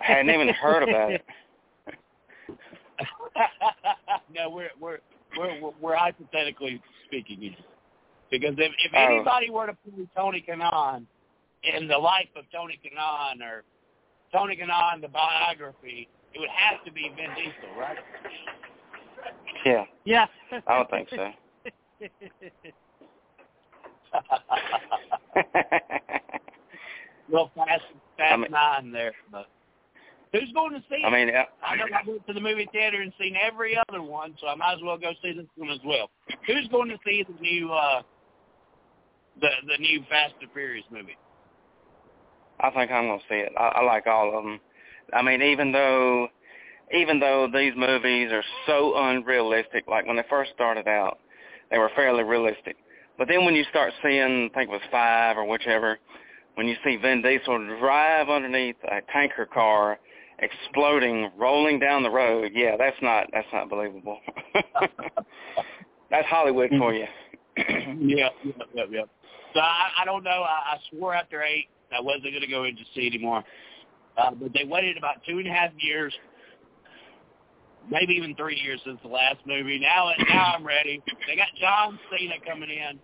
I 0.00 0.02
hadn't 0.04 0.32
even 0.32 0.50
heard 0.50 0.88
about 0.88 1.14
it. 1.14 1.24
no, 4.32 4.50
we're 4.50 4.70
we're 4.80 4.98
we're 5.36 5.60
we're 5.60 5.70
we're 5.80 5.96
hypothetically 5.96 6.80
speaking 7.06 7.40
here. 7.40 7.56
Because 8.30 8.54
if 8.58 8.72
if 8.84 8.92
Oh. 8.94 8.98
anybody 8.98 9.50
were 9.50 9.66
to 9.66 9.74
play 9.74 10.06
Tony 10.16 10.44
Kanaan 10.46 11.06
in 11.64 11.88
the 11.88 11.98
life 11.98 12.28
of 12.36 12.44
Tony 12.52 12.78
Kanaan 12.84 13.42
or 13.42 13.64
Tony 14.32 14.56
Kanaan, 14.56 15.00
the 15.00 15.08
biography, 15.08 16.08
it 16.34 16.38
would 16.38 16.48
have 16.50 16.84
to 16.84 16.92
be 16.92 17.10
Vin 17.16 17.30
Diesel, 17.34 17.74
right? 17.78 17.98
Yeah, 19.66 19.84
Yeah. 20.04 20.26
I 20.66 20.76
don't 20.76 20.90
think 20.90 21.08
so. 21.10 21.32
Real 27.30 27.50
fast, 27.54 27.82
fast 28.16 28.32
I 28.32 28.36
mean- 28.36 28.50
nine 28.50 28.92
there. 28.92 29.12
But 29.30 29.46
who's 30.32 30.50
going 30.52 30.72
to 30.72 30.80
see 30.88 30.96
it? 30.96 31.06
I 31.06 31.10
mean, 31.10 31.34
uh, 31.34 31.44
I 31.64 31.76
know 31.76 31.84
I 31.84 32.08
went 32.08 32.26
to 32.26 32.32
the 32.32 32.40
movie 32.40 32.68
theater 32.72 33.00
and 33.00 33.12
seen 33.20 33.34
every 33.36 33.78
other 33.88 34.02
one, 34.02 34.34
so 34.40 34.48
I 34.48 34.54
might 34.54 34.74
as 34.74 34.80
well 34.82 34.98
go 34.98 35.12
see 35.22 35.32
this 35.32 35.46
one 35.56 35.70
as 35.70 35.80
well. 35.84 36.10
Who's 36.46 36.68
going 36.68 36.88
to 36.88 36.98
see 37.04 37.24
the 37.26 37.40
new 37.40 37.72
uh 37.72 38.02
the 39.40 39.48
the 39.66 39.78
new 39.78 40.02
Fast 40.08 40.34
and 40.40 40.50
Furious 40.52 40.84
movie? 40.90 41.16
I 42.60 42.70
think 42.70 42.90
I'm 42.90 43.06
gonna 43.06 43.20
see 43.28 43.36
it. 43.36 43.52
I, 43.58 43.68
I 43.76 43.82
like 43.82 44.06
all 44.06 44.36
of 44.36 44.44
them. 44.44 44.60
I 45.12 45.22
mean, 45.22 45.42
even 45.42 45.72
though, 45.72 46.28
even 46.94 47.18
though 47.18 47.48
these 47.52 47.72
movies 47.76 48.30
are 48.32 48.44
so 48.66 48.92
unrealistic, 48.96 49.84
like 49.88 50.06
when 50.06 50.16
they 50.16 50.24
first 50.28 50.52
started 50.54 50.86
out, 50.86 51.18
they 51.70 51.78
were 51.78 51.90
fairly 51.96 52.22
realistic. 52.22 52.76
But 53.18 53.28
then 53.28 53.44
when 53.44 53.54
you 53.54 53.64
start 53.70 53.92
seeing, 54.02 54.50
I 54.52 54.54
think 54.54 54.70
it 54.70 54.72
was 54.72 54.80
five 54.90 55.36
or 55.36 55.44
whichever, 55.46 55.98
when 56.54 56.66
you 56.66 56.76
see 56.84 56.96
Vin 56.96 57.22
Diesel 57.22 57.78
drive 57.78 58.28
underneath 58.28 58.76
a 58.84 59.00
tanker 59.12 59.46
car, 59.46 59.98
exploding, 60.40 61.30
rolling 61.36 61.78
down 61.78 62.02
the 62.02 62.10
road, 62.10 62.52
yeah, 62.54 62.76
that's 62.76 62.96
not 63.02 63.28
that's 63.32 63.48
not 63.52 63.68
believable. 63.68 64.18
that's 66.10 66.26
Hollywood 66.28 66.70
for 66.78 66.92
you. 66.94 67.06
yeah, 67.56 67.64
yeah, 67.98 68.52
yeah, 68.74 68.84
yeah. 68.90 69.02
So 69.54 69.60
I, 69.60 69.88
I 70.02 70.04
don't 70.04 70.22
know. 70.22 70.30
I, 70.42 70.74
I 70.74 70.78
swore 70.90 71.14
after 71.14 71.42
eight 71.42 71.68
I 71.92 72.00
wasn't 72.00 72.24
going 72.24 72.40
to 72.40 72.46
go 72.46 72.64
into 72.64 72.82
see 72.94 73.06
anymore. 73.06 73.44
Uh, 74.16 74.30
but 74.32 74.52
they 74.52 74.64
waited 74.64 74.96
about 74.96 75.16
two 75.28 75.38
and 75.38 75.46
a 75.46 75.50
half 75.50 75.70
years, 75.78 76.12
maybe 77.90 78.14
even 78.14 78.34
three 78.34 78.56
years 78.56 78.80
since 78.84 78.98
the 79.02 79.08
last 79.08 79.38
movie. 79.46 79.78
Now, 79.78 80.10
now 80.28 80.54
I'm 80.56 80.66
ready. 80.66 81.02
They 81.26 81.36
got 81.36 81.48
John 81.60 81.98
Cena 82.10 82.34
coming 82.46 82.70
in. 82.70 82.98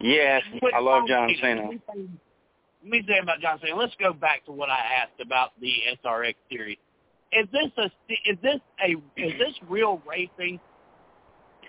yes, 0.00 0.42
I 0.74 0.80
love 0.80 1.08
John 1.08 1.30
Cena. 1.40 1.62
Let 1.62 1.70
me 1.70 1.80
say- 1.94 2.27
let 2.82 2.90
me 2.90 3.04
say 3.08 3.18
about 3.22 3.40
John 3.40 3.58
Cena. 3.60 3.76
Let's 3.76 3.94
go 3.98 4.12
back 4.12 4.44
to 4.46 4.52
what 4.52 4.70
I 4.70 4.78
asked 5.02 5.20
about 5.20 5.50
the 5.60 5.72
SRX 6.04 6.34
series. 6.50 6.78
Is 7.32 7.46
this 7.52 7.70
a 7.76 7.86
is 8.30 8.38
this 8.42 8.60
a 8.82 8.92
is 9.20 9.32
this 9.38 9.54
real 9.68 10.00
racing, 10.08 10.58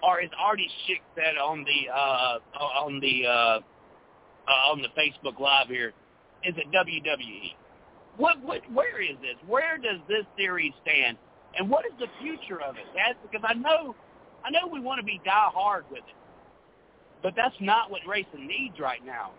or 0.04 0.22
is 0.22 0.30
already 0.40 0.70
shit 0.88 1.00
said 1.16 1.38
on 1.38 1.66
the 1.66 1.92
uh 1.92 2.38
on 2.86 3.00
the 3.02 3.26
uh, 3.26 3.30
uh 3.30 4.72
on 4.72 4.82
the 4.82 4.90
Facebook 4.90 5.40
Live 5.40 5.68
here? 5.68 5.94
Is 6.46 6.56
it 6.56 6.68
WWE? 6.72 7.56
What 8.18 8.42
what 8.44 8.62
where 8.72 9.02
is 9.02 9.18
this? 9.22 9.36
Where 9.48 9.78
does 9.78 10.00
this 10.08 10.26
series 10.38 10.72
stand? 10.84 11.18
And 11.58 11.70
what 11.70 11.86
is 11.86 11.92
the 12.00 12.08
future 12.22 12.62
of 12.62 12.78
it? 12.78 12.86
That's 12.96 13.18
because 13.24 13.44
I 13.44 13.56
know 13.56 13.96
I 14.46 14.52
know 14.52 14.72
we 14.72 14.80
want 14.80 15.00
to 15.00 15.06
be 15.06 15.20
die 15.26 15.50
hard 15.54 15.86
with 15.90 16.00
it. 16.08 16.16
But 17.22 17.34
that's 17.36 17.56
not 17.60 17.92
what 17.92 18.02
racing 18.08 18.48
needs 18.48 18.80
right 18.80 19.06
now. 19.06 19.32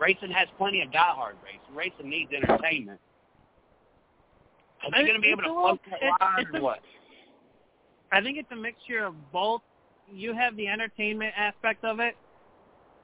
Racing 0.00 0.30
has 0.30 0.48
plenty 0.56 0.80
of 0.80 0.88
diehard 0.90 1.34
racing. 1.44 1.74
Racing 1.74 2.08
needs 2.08 2.32
entertainment. 2.32 2.98
Are 4.82 4.90
they 4.90 5.06
going 5.06 5.14
to 5.14 5.20
be 5.20 5.28
able 5.28 5.42
to 5.42 5.48
float 5.48 5.80
that 5.90 6.20
line 6.20 6.46
or 6.54 6.62
what? 6.62 6.80
I 8.10 8.22
think 8.22 8.38
it's 8.38 8.50
a 8.50 8.56
mixture 8.56 9.04
of 9.04 9.14
both. 9.30 9.60
You 10.10 10.32
have 10.32 10.56
the 10.56 10.66
entertainment 10.68 11.34
aspect 11.36 11.84
of 11.84 12.00
it, 12.00 12.16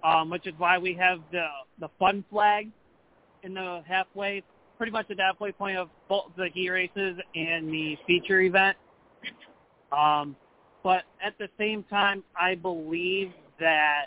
um, 0.03 0.31
which 0.31 0.47
is 0.47 0.55
why 0.57 0.79
we 0.79 0.95
have 0.95 1.21
the 1.31 1.47
the 1.79 1.89
fun 1.99 2.25
flag 2.31 2.71
in 3.43 3.55
the 3.55 3.83
halfway, 3.87 4.43
pretty 4.79 4.91
much 4.91 5.11
at 5.11 5.19
the 5.19 5.23
halfway 5.23 5.53
point 5.53 5.77
of 5.77 5.91
both 6.09 6.33
the 6.37 6.49
heat 6.53 6.71
races 6.71 7.19
and 7.35 7.69
the 7.69 7.97
feature 8.07 8.41
event. 8.41 8.77
Um, 9.93 10.35
but 10.83 11.03
at 11.23 11.37
the 11.39 11.49
same 11.59 11.85
time, 11.85 12.25
I 12.41 12.55
believe 12.55 13.33
that 13.61 14.07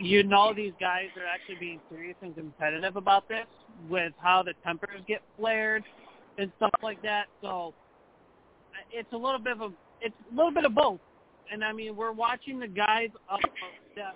you 0.00 0.22
know 0.22 0.54
these 0.54 0.72
guys 0.80 1.08
are 1.16 1.26
actually 1.26 1.56
being 1.56 1.80
serious 1.90 2.16
and 2.22 2.34
competitive 2.34 2.96
about 2.96 3.28
this 3.28 3.46
with 3.88 4.12
how 4.18 4.42
the 4.42 4.54
tempers 4.64 5.00
get 5.06 5.20
flared 5.38 5.84
and 6.38 6.50
stuff 6.56 6.70
like 6.82 7.02
that. 7.02 7.26
So 7.42 7.74
it's 8.90 9.12
a 9.12 9.16
little 9.16 9.38
bit 9.38 9.52
of 9.52 9.60
a 9.60 9.70
it's 10.00 10.14
a 10.32 10.34
little 10.34 10.52
bit 10.52 10.64
of 10.64 10.74
both. 10.74 11.00
And 11.52 11.62
I 11.62 11.72
mean, 11.72 11.96
we're 11.96 12.12
watching 12.12 12.58
the 12.58 12.68
guys 12.68 13.10
up 13.30 13.40
that 13.96 14.14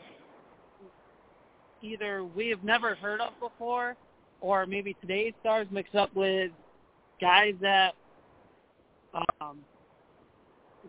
either 1.83 2.25
we 2.25 2.49
have 2.49 2.65
never 2.65 2.95
heard 2.95 3.21
of 3.21 3.33
before, 3.41 3.97
or 4.41 4.65
maybe 4.67 4.97
today's 5.01 5.35
stars 5.41 5.67
mixed 5.71 5.95
up 5.95 6.15
with 6.15 6.51
guys 7.21 7.55
that 7.61 7.93
um, 9.41 9.59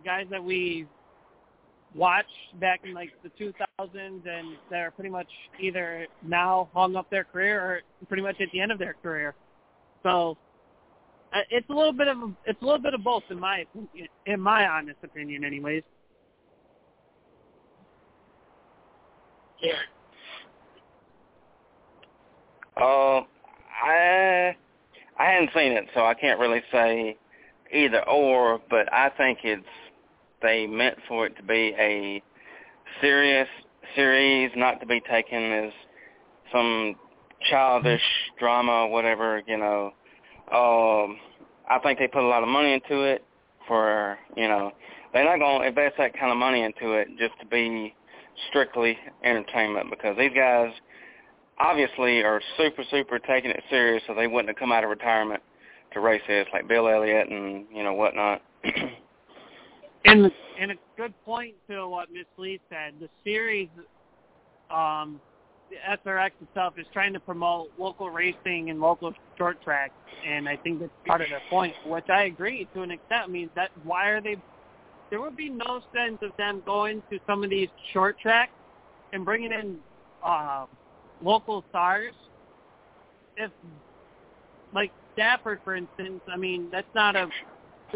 guys 0.05 0.25
that 0.31 0.43
we 0.43 0.87
watched 1.93 2.29
back 2.59 2.81
in 2.85 2.93
like 2.93 3.11
the 3.23 3.29
2000s 3.43 3.64
and 3.77 4.23
that 4.71 4.79
are 4.79 4.91
pretty 4.91 5.09
much 5.09 5.27
either 5.59 6.07
now 6.25 6.69
hung 6.73 6.95
up 6.95 7.09
their 7.09 7.25
career 7.25 7.59
or 7.61 7.81
pretty 8.07 8.23
much 8.23 8.39
at 8.39 8.47
the 8.53 8.61
end 8.61 8.71
of 8.71 8.79
their 8.79 8.95
career. 9.03 9.35
So 10.01 10.37
uh, 11.33 11.39
it's 11.49 11.69
a 11.69 11.73
little 11.73 11.91
bit 11.91 12.07
of 12.07 12.17
it's 12.45 12.61
a 12.61 12.65
little 12.65 12.79
bit 12.79 12.93
of 12.93 13.03
both 13.03 13.23
in 13.29 13.37
my 13.37 13.65
in 14.25 14.39
my 14.39 14.65
honest 14.65 14.99
opinion, 15.03 15.43
anyways. 15.43 15.83
Yeah. 19.61 19.73
Uh, 22.77 23.23
I 23.85 24.55
I 25.19 25.25
hadn't 25.25 25.49
seen 25.53 25.73
it, 25.73 25.85
so 25.93 26.05
I 26.05 26.13
can't 26.13 26.39
really 26.39 26.61
say 26.71 27.17
either 27.73 28.07
or. 28.07 28.61
But 28.69 28.91
I 28.93 29.09
think 29.17 29.39
it's 29.43 29.65
they 30.41 30.65
meant 30.65 30.97
for 31.09 31.25
it 31.25 31.35
to 31.35 31.43
be 31.43 31.75
a 31.77 32.23
serious 33.01 33.49
series, 33.95 34.51
not 34.55 34.79
to 34.79 34.85
be 34.85 35.01
taken 35.01 35.51
as 35.51 35.71
some 36.51 36.95
childish 37.49 38.01
drama, 38.39 38.87
whatever. 38.87 39.41
You 39.47 39.57
know, 39.57 39.85
um, 40.51 41.17
I 41.69 41.79
think 41.83 41.99
they 41.99 42.07
put 42.07 42.23
a 42.23 42.27
lot 42.27 42.43
of 42.43 42.49
money 42.49 42.73
into 42.73 43.03
it. 43.03 43.23
For 43.67 44.17
you 44.35 44.47
know, 44.47 44.71
they're 45.13 45.25
not 45.37 45.43
to 45.61 45.67
invest 45.67 45.95
that 45.97 46.13
kind 46.17 46.31
of 46.31 46.37
money 46.37 46.63
into 46.63 46.93
it 46.93 47.07
just 47.17 47.39
to 47.39 47.45
be 47.45 47.95
strictly 48.49 48.97
entertainment 49.23 49.89
because 49.89 50.15
these 50.17 50.31
guys 50.35 50.71
obviously 51.59 52.21
are 52.21 52.41
super, 52.57 52.83
super 52.91 53.19
taking 53.19 53.49
it 53.49 53.63
serious, 53.69 54.03
so 54.07 54.13
they 54.13 54.27
wouldn't 54.27 54.49
have 54.49 54.57
come 54.57 54.71
out 54.71 54.83
of 54.83 54.89
retirement 54.89 55.41
to 55.93 55.99
race 55.99 56.21
this, 56.27 56.47
like 56.53 56.67
Bill 56.67 56.87
Elliott 56.87 57.29
and 57.29 57.65
you 57.73 57.83
know 57.83 57.93
whatnot. 57.93 58.41
And 60.23 60.31
and 60.59 60.71
a 60.71 60.75
good 60.97 61.13
point 61.25 61.55
to 61.69 61.87
what 61.87 62.11
Miss 62.11 62.25
Lee 62.37 62.59
said. 62.69 62.93
The 62.99 63.09
series, 63.23 63.69
um, 64.69 65.19
the 65.69 65.77
SRX 66.09 66.31
itself 66.41 66.75
is 66.77 66.85
trying 66.93 67.13
to 67.13 67.19
promote 67.19 67.71
local 67.77 68.09
racing 68.09 68.69
and 68.69 68.79
local 68.79 69.13
short 69.37 69.61
track, 69.63 69.91
and 70.25 70.47
I 70.47 70.55
think 70.57 70.79
that's 70.79 70.91
part 71.05 71.21
of 71.21 71.29
their 71.29 71.41
point, 71.49 71.73
which 71.85 72.09
I 72.09 72.23
agree 72.23 72.67
to 72.73 72.81
an 72.81 72.91
extent. 72.91 73.23
I 73.25 73.27
mean, 73.27 73.49
that 73.55 73.71
why 73.83 74.09
are 74.09 74.21
they? 74.21 74.37
There 75.09 75.21
would 75.21 75.37
be 75.37 75.49
no 75.49 75.81
sense 75.93 76.17
of 76.21 76.31
them 76.37 76.63
going 76.65 77.03
to 77.11 77.19
some 77.27 77.43
of 77.43 77.49
these 77.49 77.69
short 77.93 78.19
tracks 78.19 78.53
and 79.13 79.23
bringing 79.23 79.51
in 79.51 79.77
uh, 80.23 80.65
local 81.21 81.63
stars 81.69 82.13
if, 83.37 83.51
like 84.73 84.91
Stafford, 85.13 85.59
for 85.63 85.75
instance. 85.75 86.21
I 86.27 86.37
mean, 86.37 86.69
that's 86.71 86.87
not 86.95 87.15
a 87.15 87.27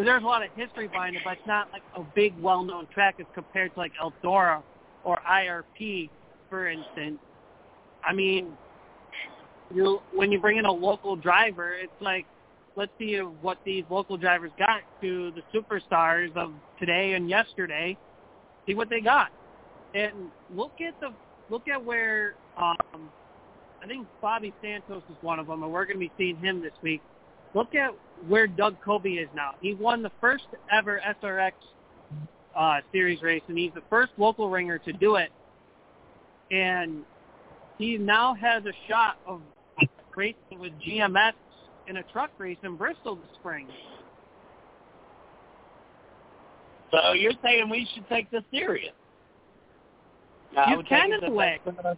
there's 0.04 0.24
a 0.24 0.26
lot 0.26 0.44
of 0.44 0.50
history 0.56 0.88
behind 0.88 1.16
it, 1.16 1.22
but 1.24 1.34
it's 1.34 1.48
not 1.48 1.70
like 1.72 1.82
a 1.96 2.02
big, 2.16 2.34
well-known 2.42 2.88
track 2.94 3.16
as 3.20 3.26
compared 3.34 3.74
to 3.74 3.80
like 3.80 3.92
Eldora 4.02 4.62
or 5.04 5.20
IRP, 5.30 6.10
for 6.50 6.68
instance. 6.68 7.20
I 8.04 8.14
mean, 8.14 8.54
you 9.74 10.02
when 10.14 10.32
you 10.32 10.40
bring 10.40 10.58
in 10.58 10.66
a 10.66 10.72
local 10.72 11.16
driver, 11.16 11.74
it's 11.74 11.92
like 12.02 12.26
let's 12.76 12.92
see 12.98 13.18
what 13.18 13.58
these 13.66 13.84
local 13.90 14.18
drivers 14.18 14.52
got 14.58 14.82
to 15.02 15.32
the 15.32 15.42
superstars 15.54 16.36
of 16.36 16.54
today 16.80 17.14
and 17.14 17.30
yesterday. 17.30 17.98
See 18.68 18.74
what 18.74 18.90
they 18.90 19.02
got, 19.02 19.32
and 19.94 20.14
look 20.56 20.74
at 20.80 21.00
the 21.00 21.10
look 21.50 21.68
at 21.68 21.84
where 21.84 22.36
um, 22.58 23.10
I 23.84 23.88
think 23.88 24.08
Bobby 24.22 24.54
Santos 24.62 25.04
is 25.10 25.16
one 25.22 25.40
of 25.40 25.48
them, 25.48 25.64
and 25.64 25.72
we're 25.72 25.86
going 25.86 25.98
to 25.98 26.00
be 26.00 26.12
seeing 26.18 26.38
him 26.38 26.62
this 26.62 26.74
week. 26.82 27.02
Look 27.54 27.74
at 27.76 27.92
where 28.28 28.48
Doug 28.48 28.76
Coby 28.86 29.22
is 29.22 29.30
now. 29.36 29.52
He 29.62 29.74
won 29.74 30.04
the 30.04 30.12
first 30.22 30.46
ever 30.72 31.02
SRX 31.24 31.52
uh, 32.56 32.80
series 32.92 33.22
race, 33.22 33.42
and 33.48 33.58
he's 33.58 33.74
the 33.74 33.84
first 33.90 34.12
local 34.18 34.50
ringer 34.50 34.78
to 34.80 34.94
do 34.94 35.16
it. 35.16 35.32
And 36.52 37.04
he 37.78 37.98
now 37.98 38.34
has 38.36 38.64
a 38.66 38.74
shot 38.88 39.18
of 39.26 39.42
racing 40.16 40.60
with 40.60 40.74
GMS 40.86 41.34
in 41.88 41.98
a 41.98 42.04
truck 42.04 42.32
race 42.38 42.58
in 42.64 42.76
Bristol 42.76 43.16
this 43.16 43.26
spring. 43.40 43.68
So 46.92 47.14
you're 47.14 47.34
saying 47.44 47.70
we 47.70 47.88
should 47.94 48.08
take 48.10 48.30
this 48.32 48.44
serious? 48.52 48.94
I 50.58 50.72
You 50.72 50.84
can 50.84 51.14
in 51.14 51.24
a 51.24 51.32
way. 51.32 51.60
that- 51.66 51.98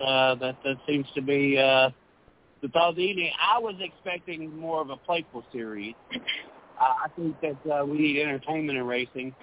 uh, 0.00 0.34
that 0.34 0.56
that 0.64 0.76
seems 0.84 1.06
to 1.14 1.22
be 1.22 1.56
uh, 1.56 1.90
the 2.62 2.68
thought 2.68 2.98
evening. 2.98 3.30
I 3.40 3.58
was 3.58 3.74
expecting 3.80 4.56
more 4.58 4.80
of 4.80 4.90
a 4.90 4.96
playful 4.96 5.44
series. 5.52 5.94
Uh, 6.80 6.84
I 7.04 7.08
think 7.16 7.36
that 7.40 7.70
uh, 7.70 7.84
we 7.84 7.98
need 7.98 8.20
entertainment 8.20 8.78
in 8.78 8.86
racing, 8.86 9.34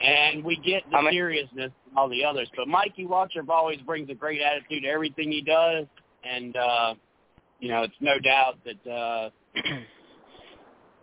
and 0.00 0.42
we 0.44 0.56
get 0.56 0.82
the 0.90 0.96
I 0.98 1.02
mean- 1.02 1.12
seriousness 1.12 1.72
of 1.90 1.96
all 1.98 2.08
the 2.08 2.24
others. 2.24 2.48
But 2.56 2.68
Mikey 2.68 3.04
Waltrip 3.06 3.48
always 3.48 3.80
brings 3.80 4.08
a 4.10 4.14
great 4.14 4.40
attitude 4.40 4.84
to 4.84 4.88
everything 4.88 5.30
he 5.30 5.42
does, 5.42 5.86
and 6.24 6.56
uh, 6.56 6.94
you 7.58 7.68
know, 7.68 7.82
it's 7.82 7.94
no 8.00 8.18
doubt 8.20 8.58
that 8.64 8.90
uh, 8.90 9.30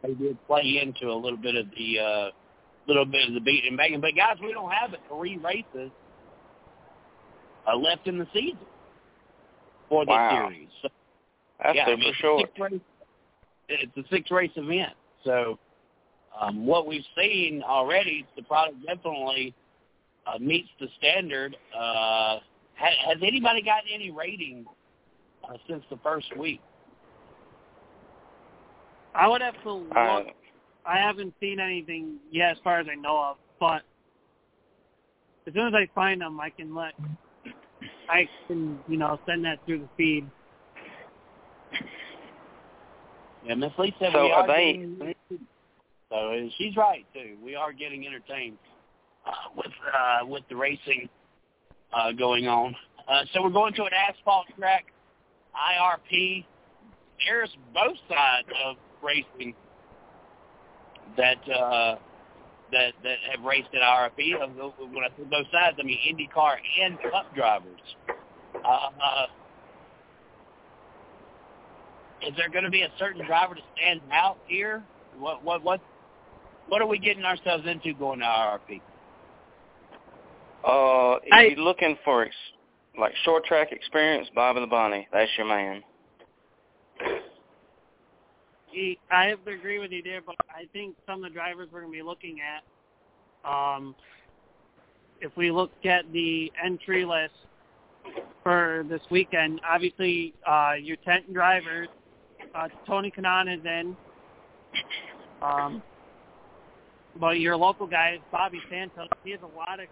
they 0.03 0.13
did 0.13 0.37
play 0.47 0.79
into 0.81 1.11
a 1.11 1.15
little 1.15 1.37
bit 1.37 1.55
of 1.55 1.65
the 1.77 1.99
uh, 1.99 2.29
little 2.87 3.05
bit 3.05 3.27
of 3.27 3.33
the 3.33 3.41
beat 3.41 3.65
and 3.67 3.77
banging. 3.77 4.01
But 4.01 4.15
guys, 4.15 4.37
we 4.41 4.53
don't 4.53 4.71
have 4.71 4.91
but 4.91 4.99
three 5.09 5.37
races 5.37 5.91
uh, 7.67 7.75
left 7.75 8.07
in 8.07 8.17
the 8.17 8.27
season 8.33 8.57
for 9.87 10.05
the 10.05 10.11
Wow. 10.11 10.47
series. 10.49 10.67
So, 10.81 10.89
That's 11.63 11.75
yeah, 11.75 11.83
I 11.83 11.85
super 11.91 11.97
mean, 11.97 12.09
it's 12.09 12.19
a 12.19 12.47
six 12.47 12.71
race- 12.71 12.81
It's 13.69 13.97
a 13.97 14.09
six 14.09 14.31
race 14.31 14.51
event. 14.55 14.93
So 15.23 15.59
um, 16.39 16.65
what 16.65 16.87
we've 16.87 17.05
seen 17.17 17.61
already, 17.63 18.25
the 18.35 18.43
product 18.43 18.77
definitely 18.85 19.53
uh, 20.25 20.39
meets 20.39 20.69
the 20.79 20.87
standard. 20.97 21.55
Uh, 21.77 22.39
has, 22.75 22.93
has 23.07 23.17
anybody 23.21 23.61
gotten 23.61 23.89
any 23.93 24.11
ratings 24.11 24.65
uh, 25.47 25.57
since 25.69 25.83
the 25.89 25.97
first 25.97 26.35
week? 26.37 26.61
I 29.13 29.27
would 29.27 29.41
have 29.41 29.61
to 29.63 29.73
look. 29.73 29.95
Uh, 29.95 30.21
I 30.85 30.97
haven't 30.97 31.33
seen 31.39 31.59
anything 31.59 32.15
yet, 32.31 32.53
as 32.53 32.57
far 32.63 32.79
as 32.79 32.87
I 32.91 32.95
know 32.95 33.21
of. 33.21 33.37
But 33.59 33.83
as 35.45 35.53
soon 35.53 35.67
as 35.67 35.73
I 35.73 35.87
find 35.93 36.21
them, 36.21 36.39
I 36.39 36.49
can 36.49 36.73
let. 36.73 36.93
I 38.09 38.27
can, 38.47 38.79
you 38.87 38.97
know, 38.97 39.19
send 39.25 39.45
that 39.45 39.59
through 39.65 39.79
the 39.79 39.89
feed. 39.95 40.27
Yeah, 43.45 43.55
Miss 43.55 43.71
Lee 43.77 43.93
said 43.99 44.11
So 44.13 44.23
we 44.23 44.31
are 44.31 44.47
they- 44.47 44.73
getting. 44.73 45.15
So 46.09 46.49
she's 46.57 46.75
right 46.75 47.05
too. 47.13 47.37
We 47.43 47.55
are 47.55 47.71
getting 47.71 48.05
entertained 48.05 48.57
uh, 49.25 49.31
with 49.55 49.71
uh, 49.95 50.25
with 50.25 50.43
the 50.49 50.55
racing 50.55 51.07
uh, 51.93 52.11
going 52.11 52.47
on. 52.47 52.75
Uh, 53.07 53.23
so 53.33 53.41
we're 53.41 53.49
going 53.49 53.73
to 53.75 53.83
an 53.83 53.91
asphalt 53.93 54.47
track, 54.57 54.85
IRP. 55.55 56.45
There's 57.25 57.55
both 57.73 57.97
sides 58.09 58.47
of 58.65 58.75
racing 59.01 59.55
that 61.15 61.37
uh, 61.49 61.95
that 62.73 62.93
that 63.03 63.17
have 63.33 63.43
raced 63.45 63.69
at 63.73 63.81
IRP. 63.81 64.37
When 64.37 65.03
I 65.03 65.07
say 65.17 65.23
both 65.29 65.47
sides, 65.51 65.77
I 65.79 65.83
mean 65.83 65.97
IndyCar 66.09 66.55
and 66.81 66.99
Cup 67.09 67.33
drivers. 67.33 67.79
Uh, 68.65 68.67
uh, 68.67 69.25
is 72.27 72.35
there 72.35 72.49
going 72.49 72.63
to 72.63 72.69
be 72.69 72.83
a 72.83 72.89
certain 72.99 73.25
driver 73.25 73.55
to 73.55 73.61
stand 73.77 74.01
out 74.11 74.37
here? 74.47 74.83
What 75.17 75.43
what 75.43 75.63
what 75.63 75.81
what 76.67 76.81
are 76.81 76.87
we 76.87 76.99
getting 76.99 77.23
ourselves 77.23 77.65
into 77.67 77.93
going 77.93 78.19
to 78.19 78.25
IRP? 78.25 78.81
Uh, 80.63 81.19
if 81.23 81.33
I- 81.33 81.45
you're 81.49 81.57
looking 81.57 81.97
for 82.05 82.23
ex- 82.23 82.35
like 82.97 83.13
short 83.23 83.45
track 83.45 83.71
experience, 83.71 84.29
Bobby 84.35 84.59
Labonte, 84.59 85.05
that's 85.11 85.31
your 85.37 85.47
man. 85.47 85.83
He, 88.67 88.97
I 89.11 89.25
have 89.25 89.43
to 89.45 89.51
agree 89.51 89.79
with 89.79 89.91
you 89.91 90.01
there, 90.01 90.21
but 90.21 90.35
I 90.49 90.65
think 90.71 90.95
some 91.05 91.23
of 91.23 91.29
the 91.29 91.33
drivers 91.33 91.67
we're 91.73 91.81
going 91.81 91.91
to 91.91 91.97
be 91.97 92.03
looking 92.03 92.37
at, 92.39 93.49
um, 93.49 93.95
if 95.19 95.35
we 95.35 95.51
look 95.51 95.71
at 95.83 96.05
the 96.13 96.51
entry 96.63 97.03
list 97.03 97.33
for 98.43 98.85
this 98.87 99.01
weekend, 99.09 99.59
obviously 99.67 100.33
uh, 100.47 100.73
your 100.81 100.95
tent 100.97 101.33
drivers, 101.33 101.89
uh, 102.55 102.67
Tony 102.87 103.11
Kanaan 103.11 103.53
is 103.53 103.63
in, 103.65 103.95
um, 105.41 105.81
but 107.19 107.39
your 107.39 107.57
local 107.57 107.87
guy 107.87 108.13
is 108.15 108.21
Bobby 108.31 108.59
Santos, 108.69 109.07
he 109.23 109.31
has 109.31 109.39
a 109.41 109.57
lot 109.57 109.79
of 109.79 109.87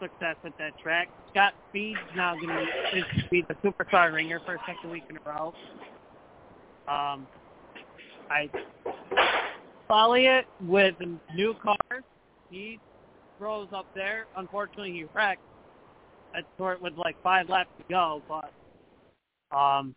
success 0.00 0.36
at 0.44 0.56
that 0.58 0.78
track. 0.78 1.08
Scott 1.30 1.52
Speed's 1.70 1.98
now 2.16 2.34
going 2.34 2.48
to 2.48 2.98
is 2.98 3.04
be 3.30 3.44
the 3.48 3.54
superstar 3.54 4.12
ringer 4.12 4.40
for 4.44 4.54
a 4.54 4.58
second 4.66 4.90
week 4.90 5.04
in 5.08 5.16
a 5.16 5.20
row. 5.28 5.54
Um, 6.86 7.26
I 8.30 8.50
follow 9.88 10.14
it 10.14 10.46
with 10.62 10.94
new 11.34 11.54
cars. 11.62 12.04
He 12.50 12.78
throws 13.38 13.68
up 13.74 13.86
there. 13.94 14.26
Unfortunately, 14.36 14.92
he 14.92 15.04
wrecked 15.14 15.42
at 16.36 16.44
short 16.58 16.82
with 16.82 16.94
like 16.96 17.20
five 17.22 17.48
laps 17.48 17.70
to 17.78 17.84
go. 17.88 18.22
But 18.28 19.56
um, 19.56 19.94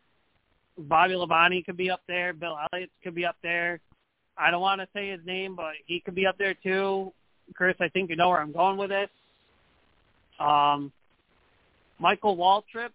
Bobby 0.77 1.13
Labonte 1.13 1.65
could 1.65 1.77
be 1.77 1.89
up 1.89 2.01
there. 2.07 2.33
Bill 2.33 2.57
Elliott 2.71 2.91
could 3.03 3.15
be 3.15 3.25
up 3.25 3.37
there. 3.41 3.79
I 4.37 4.51
don't 4.51 4.61
want 4.61 4.81
to 4.81 4.87
say 4.93 5.09
his 5.09 5.25
name, 5.25 5.55
but 5.55 5.73
he 5.85 5.99
could 5.99 6.15
be 6.15 6.27
up 6.27 6.37
there 6.37 6.53
too. 6.53 7.11
Chris, 7.55 7.75
I 7.79 7.89
think 7.89 8.09
you 8.09 8.15
know 8.15 8.29
where 8.29 8.41
I'm 8.41 8.51
going 8.51 8.77
with 8.77 8.89
this. 8.89 9.09
Um, 10.39 10.91
Michael 11.99 12.37
Waltrip, 12.37 12.91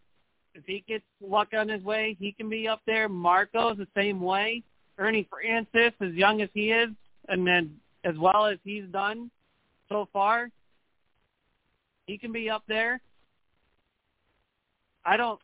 if 0.55 0.65
he 0.67 0.85
gets 0.87 1.05
luck 1.21 1.49
on 1.57 1.69
his 1.69 1.83
way, 1.83 2.17
he 2.21 2.33
can 2.33 2.49
be 2.49 2.69
up 2.69 2.81
there. 2.87 3.09
Marco's 3.09 3.79
the 3.79 3.89
same 3.97 4.21
way. 4.21 4.63
Ernie 4.99 5.29
Francis, 5.31 5.93
as 6.01 6.13
young 6.13 6.43
as 6.43 6.51
he 6.55 6.71
is, 6.71 6.91
and 7.29 7.47
then 7.47 7.75
as 8.05 8.17
well 8.19 8.47
as 8.47 8.59
he's 8.63 8.85
done 8.93 9.31
so 9.89 10.09
far, 10.13 10.51
he 12.07 12.19
can 12.19 12.33
be 12.33 12.51
up 12.51 12.63
there. 12.69 13.01
I 15.05 15.17
don't. 15.17 15.41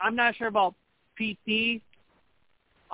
I'm 0.00 0.14
not 0.14 0.36
sure 0.36 0.48
about 0.48 0.74
PT, 1.16 1.82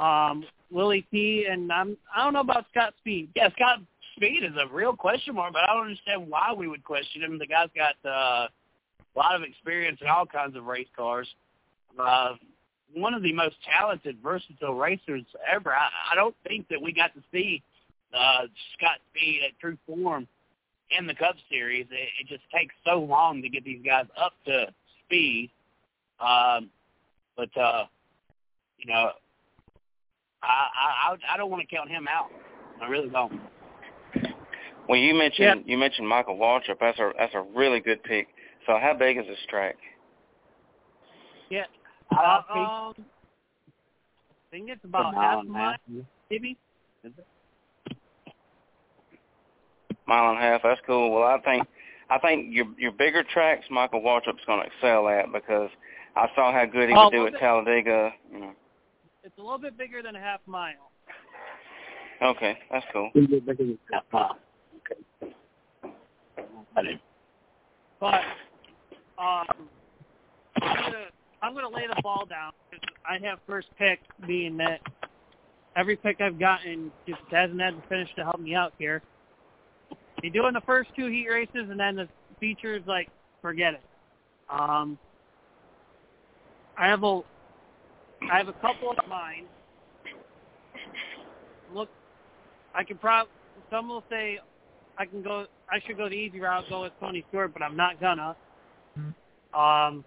um, 0.00 0.44
Willy 0.70 1.06
T, 1.10 1.46
and 1.50 1.70
I'm. 1.72 1.96
I 2.14 2.24
don't 2.24 2.32
know 2.32 2.40
about 2.40 2.66
Scott 2.70 2.94
Speed. 2.98 3.30
Yeah, 3.34 3.48
Scott 3.56 3.80
Speed 4.16 4.44
is 4.44 4.52
a 4.60 4.72
real 4.72 4.94
question 4.94 5.34
mark, 5.34 5.52
but 5.52 5.62
I 5.62 5.74
don't 5.74 5.86
understand 5.86 6.28
why 6.28 6.52
we 6.56 6.68
would 6.68 6.84
question 6.84 7.22
him. 7.22 7.38
The 7.38 7.46
guy's 7.46 7.68
got 7.74 7.94
uh, 8.04 8.48
a 8.48 9.16
lot 9.16 9.34
of 9.34 9.42
experience 9.42 9.98
in 10.00 10.08
all 10.08 10.26
kinds 10.26 10.56
of 10.56 10.64
race 10.64 10.88
cars. 10.96 11.28
Uh, 11.98 12.34
one 12.94 13.14
of 13.14 13.22
the 13.22 13.32
most 13.32 13.56
talented, 13.78 14.18
versatile 14.22 14.74
racers 14.74 15.24
ever. 15.50 15.72
I, 15.72 15.88
I 16.12 16.14
don't 16.14 16.34
think 16.46 16.68
that 16.68 16.80
we 16.80 16.92
got 16.92 17.14
to 17.14 17.22
see 17.32 17.62
uh, 18.14 18.42
Scott 18.76 18.98
Speed 19.10 19.40
at 19.46 19.58
true 19.60 19.78
form 19.86 20.26
in 20.98 21.06
the 21.06 21.14
Cup 21.14 21.36
Series. 21.50 21.86
It, 21.90 22.08
it 22.20 22.28
just 22.28 22.42
takes 22.54 22.74
so 22.84 22.98
long 22.98 23.42
to 23.42 23.48
get 23.48 23.64
these 23.64 23.82
guys 23.84 24.06
up 24.20 24.32
to 24.46 24.66
speed. 25.04 25.50
Um, 26.20 26.70
but 27.36 27.56
uh, 27.56 27.84
you 28.80 28.92
know, 28.92 29.10
I, 30.42 30.66
I 31.10 31.16
I 31.34 31.36
don't 31.36 31.50
want 31.50 31.62
to 31.68 31.74
count 31.74 31.90
him 31.90 32.06
out. 32.08 32.30
I 32.82 32.88
really 32.88 33.08
don't. 33.08 33.40
Well, 34.88 34.98
you 34.98 35.14
mentioned 35.14 35.64
you 35.66 35.76
mentioned 35.78 36.08
Michael 36.08 36.36
Waltrip. 36.36 36.78
That's 36.80 36.98
a 36.98 37.12
that's 37.18 37.34
a 37.34 37.42
really 37.54 37.80
good 37.80 38.02
pick. 38.02 38.28
So 38.66 38.78
how 38.80 38.94
big 38.98 39.18
is 39.18 39.26
this 39.26 39.38
track? 39.48 39.76
Yeah. 41.50 41.64
Uh, 42.16 42.40
Uh, 42.48 42.58
um, 42.58 42.94
I 42.98 44.50
think 44.50 44.68
it's 44.70 44.84
about 44.84 45.14
half 45.14 45.44
mile, 45.44 45.76
maybe. 46.30 46.56
Mile 50.06 50.30
and 50.30 50.38
a 50.38 50.40
half. 50.40 50.62
That's 50.64 50.80
cool. 50.86 51.12
Well, 51.12 51.22
I 51.24 51.38
think 51.40 51.66
I 52.08 52.18
think 52.18 52.46
your 52.50 52.66
your 52.78 52.92
bigger 52.92 53.22
tracks, 53.22 53.64
Michael 53.70 54.00
Waltrip's 54.00 54.44
going 54.46 54.60
to 54.60 54.66
excel 54.66 55.08
at 55.08 55.32
because 55.32 55.70
I 56.16 56.26
saw 56.34 56.52
how 56.52 56.64
good 56.66 56.88
he 56.88 56.94
Oh, 56.96 57.10
could 57.10 57.16
do 57.16 57.26
at 57.26 57.32
the- 57.34 57.38
Talladega. 57.38 58.12
You 58.32 58.40
know. 58.40 58.52
It's 59.22 59.36
a 59.38 59.42
little 59.42 59.58
bit 59.58 59.76
bigger 59.76 60.02
than 60.02 60.16
a 60.16 60.20
half 60.20 60.40
mile. 60.46 60.90
Okay, 62.22 62.58
that's 62.70 62.86
cool. 62.92 63.10
Okay. 63.14 63.34
I 66.76 66.82
didn't. 66.82 67.00
But 67.98 68.20
um, 69.18 69.46
I'm 70.62 70.76
gonna 70.76 71.06
I'm 71.42 71.54
gonna 71.54 71.68
lay 71.68 71.86
the 71.86 72.00
ball 72.02 72.26
down 72.26 72.52
because 72.70 72.86
I 73.08 73.18
have 73.26 73.38
first 73.46 73.68
pick, 73.78 74.00
being 74.26 74.56
that 74.58 74.80
every 75.76 75.96
pick 75.96 76.20
I've 76.20 76.38
gotten 76.38 76.90
just 77.06 77.20
hasn't 77.30 77.60
had 77.60 77.76
the 77.76 77.82
finish 77.88 78.08
to 78.16 78.24
help 78.24 78.40
me 78.40 78.54
out 78.54 78.72
here. 78.78 79.02
You're 80.22 80.32
doing 80.32 80.54
the 80.54 80.62
first 80.62 80.90
two 80.96 81.08
heat 81.08 81.28
races, 81.28 81.68
and 81.70 81.78
then 81.78 81.96
the 81.96 82.08
features 82.38 82.82
like 82.86 83.08
forget 83.42 83.74
it. 83.74 83.82
Um, 84.48 84.98
I 86.76 86.86
have 86.86 87.02
a 87.02 87.20
I 88.30 88.38
have 88.38 88.48
a 88.48 88.52
couple 88.54 88.90
of 88.90 89.08
mine. 89.08 89.46
Look, 91.74 91.88
I 92.74 92.84
can 92.84 92.96
prob 92.98 93.28
some 93.70 93.88
will 93.88 94.04
say 94.10 94.38
I 94.98 95.06
can 95.06 95.22
go. 95.22 95.46
I 95.70 95.80
should 95.86 95.96
go 95.96 96.08
the 96.08 96.14
easy 96.14 96.40
route, 96.40 96.64
go 96.68 96.82
with 96.82 96.92
Tony 97.00 97.24
Stewart, 97.28 97.52
but 97.52 97.62
I'm 97.62 97.76
not 97.76 98.00
gonna. 98.00 98.36
Um, 99.52 100.04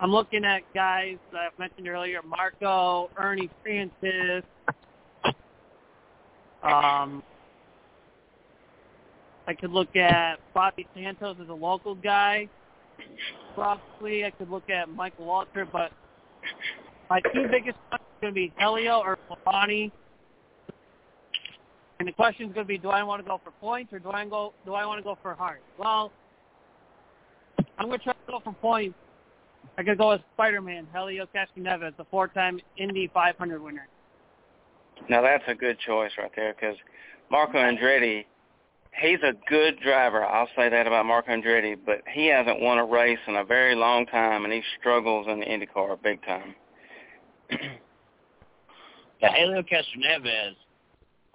I'm 0.00 0.10
looking 0.10 0.44
at 0.44 0.62
guys 0.74 1.16
that 1.32 1.40
I've 1.40 1.58
mentioned 1.58 1.88
earlier: 1.88 2.20
Marco, 2.22 3.10
Ernie 3.18 3.50
Francis. 3.62 4.44
Um, 6.62 7.22
I 9.46 9.54
could 9.54 9.70
look 9.70 9.94
at 9.94 10.36
Bobby 10.54 10.86
Santos 10.94 11.36
as 11.40 11.48
a 11.48 11.54
local 11.54 11.94
guy. 11.94 12.48
Probably 13.54 14.24
I 14.24 14.30
could 14.30 14.50
look 14.50 14.68
at 14.68 14.88
Michael 14.88 15.26
Walter, 15.26 15.66
but 15.70 15.90
my 17.08 17.20
two 17.32 17.46
biggest 17.50 17.78
questions 17.88 18.10
are 18.16 18.20
going 18.20 18.32
to 18.32 18.34
be 18.34 18.52
Helio 18.58 19.00
or 19.00 19.18
Labonte. 19.30 19.90
And 21.98 22.06
the 22.06 22.12
question 22.12 22.48
is 22.48 22.54
going 22.54 22.66
to 22.66 22.68
be, 22.68 22.78
do 22.78 22.90
I 22.90 23.02
want 23.02 23.22
to 23.22 23.28
go 23.28 23.40
for 23.42 23.52
points 23.52 23.92
or 23.92 23.98
do 23.98 24.10
I 24.10 24.26
go 24.26 24.52
do 24.66 24.74
I 24.74 24.84
want 24.84 24.98
to 24.98 25.02
go 25.02 25.16
for 25.22 25.34
heart? 25.34 25.62
Well, 25.78 26.12
I'm 27.78 27.86
going 27.86 27.98
to 27.98 28.04
try 28.04 28.12
to 28.12 28.18
go 28.28 28.40
for 28.44 28.52
points. 28.52 28.96
I 29.78 29.82
could 29.82 29.98
go 29.98 30.10
with 30.10 30.20
Spider-Man, 30.34 30.86
Helio 30.92 31.26
Castroneves, 31.34 31.96
the 31.96 32.04
four-time 32.10 32.60
Indy 32.78 33.10
500 33.12 33.60
winner. 33.60 33.88
Now 35.08 35.22
that's 35.22 35.44
a 35.46 35.54
good 35.54 35.78
choice 35.78 36.10
right 36.18 36.30
there 36.34 36.54
because 36.54 36.76
Marco 37.30 37.58
Andretti, 37.58 38.24
he's 39.00 39.18
a 39.22 39.32
good 39.48 39.78
driver. 39.80 40.24
I'll 40.24 40.48
say 40.56 40.68
that 40.68 40.86
about 40.86 41.06
Marco 41.06 41.30
Andretti, 41.30 41.76
but 41.84 42.02
he 42.12 42.26
hasn't 42.26 42.60
won 42.60 42.78
a 42.78 42.84
race 42.84 43.18
in 43.26 43.36
a 43.36 43.44
very 43.44 43.74
long 43.74 44.06
time, 44.06 44.44
and 44.44 44.52
he 44.52 44.62
struggles 44.78 45.26
in 45.28 45.40
the 45.40 45.46
IndyCar 45.46 46.00
big 46.02 46.20
time. 46.24 46.54
Yeah, 49.18 49.32
Helio 49.34 49.62
Castroneves, 49.62 50.56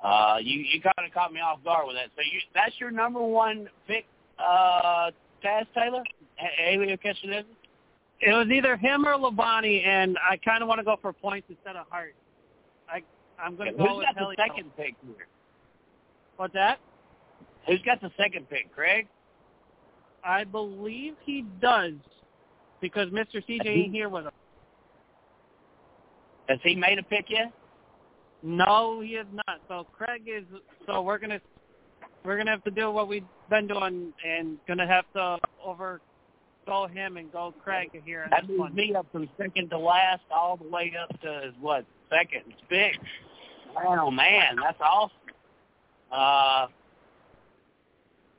uh, 0.03 0.37
you 0.39 0.59
you 0.59 0.79
kind 0.81 0.93
of 1.03 1.11
caught 1.13 1.33
me 1.33 1.39
off 1.39 1.63
guard 1.63 1.87
with 1.87 1.95
that. 1.95 2.09
So 2.15 2.21
you 2.21 2.39
that's 2.53 2.73
your 2.79 2.91
number 2.91 3.21
one 3.21 3.67
pick, 3.87 4.05
uh, 4.37 5.09
Taz 5.43 5.65
Taylor, 5.73 6.03
Helio 6.35 6.95
Castroneves. 6.97 7.45
It 8.19 8.33
was 8.33 8.47
either 8.53 8.77
him 8.77 9.03
or 9.07 9.13
Labonte, 9.13 9.83
and 9.83 10.15
I 10.19 10.37
kind 10.37 10.61
of 10.61 10.69
want 10.69 10.77
to 10.77 10.85
go 10.85 10.95
for 11.01 11.11
points 11.11 11.47
instead 11.49 11.75
of 11.75 11.87
heart. 11.89 12.13
I 12.87 13.01
I'm 13.41 13.55
going 13.55 13.71
to 13.71 13.77
Who's 13.79 13.87
go 13.87 13.97
with 13.97 14.05
got 14.05 14.15
Helio. 14.15 14.35
the 14.37 14.43
second 14.47 14.77
pick 14.77 14.95
here? 15.03 15.27
What's 16.37 16.53
that? 16.53 16.79
Who's 17.67 17.81
got 17.83 18.01
the 18.01 18.11
second 18.17 18.49
pick, 18.49 18.73
Craig? 18.73 19.07
I 20.23 20.43
believe 20.43 21.15
he 21.23 21.45
does 21.61 21.93
because 22.81 23.09
Mr. 23.09 23.43
CJ 23.47 23.67
ain't 23.67 23.93
here 23.93 24.09
with 24.09 24.25
us. 24.27 24.33
Has 26.47 26.59
he 26.63 26.75
made 26.75 26.99
a 26.99 27.03
pick 27.03 27.25
yet? 27.29 27.51
No, 28.43 29.01
he 29.01 29.11
is 29.11 29.27
not. 29.47 29.61
So 29.67 29.85
Craig 29.95 30.23
is. 30.25 30.43
So 30.87 31.01
we're 31.01 31.19
gonna 31.19 31.39
we're 32.25 32.37
gonna 32.37 32.51
have 32.51 32.63
to 32.63 32.71
do 32.71 32.91
what 32.91 33.07
we've 33.07 33.23
been 33.49 33.67
doing, 33.67 34.11
and 34.27 34.57
gonna 34.67 34.87
have 34.87 35.05
to 35.13 35.37
overgo 35.65 36.89
him 36.89 37.17
and 37.17 37.31
go 37.31 37.53
Craig 37.63 37.89
here. 38.03 38.27
That 38.31 38.47
moves 38.47 38.59
one. 38.59 38.75
me 38.75 38.95
up 38.95 39.05
from 39.11 39.29
second 39.37 39.69
to 39.69 39.77
last 39.77 40.23
all 40.33 40.57
the 40.57 40.67
way 40.67 40.93
up 40.99 41.21
to 41.21 41.53
what 41.61 41.85
second 42.09 42.53
pick. 42.69 42.97
Oh 43.77 44.09
man, 44.11 44.57
that's 44.61 44.79
awesome. 44.81 45.17
Uh, 46.11 46.67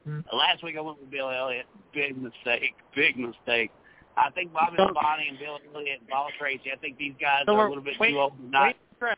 Mm-hmm. 0.08 0.36
last 0.36 0.62
week 0.64 0.76
I 0.76 0.80
went 0.80 1.00
with 1.00 1.10
Bill 1.10 1.30
Elliott. 1.30 1.66
Big 1.94 2.20
mistake. 2.20 2.74
Big 2.94 3.16
mistake. 3.16 3.70
I 4.16 4.30
think 4.30 4.52
Bobby 4.52 4.76
So- 4.76 4.88
Labonte 4.88 5.28
and 5.28 5.38
Bill 5.38 5.58
Elliott 5.74 6.00
and 6.00 6.08
Paul 6.08 6.28
Tracy. 6.38 6.72
I 6.72 6.76
think 6.76 6.98
these 6.98 7.14
guys 7.20 7.44
So 7.46 7.54
are 7.54 7.66
a 7.66 7.68
little 7.68 7.84
bit 7.84 7.98
wait- 8.00 8.10
too 8.10 8.18
old 8.20 8.36
to 8.36 8.44
not. 8.50 8.74
Craig. 8.98 9.16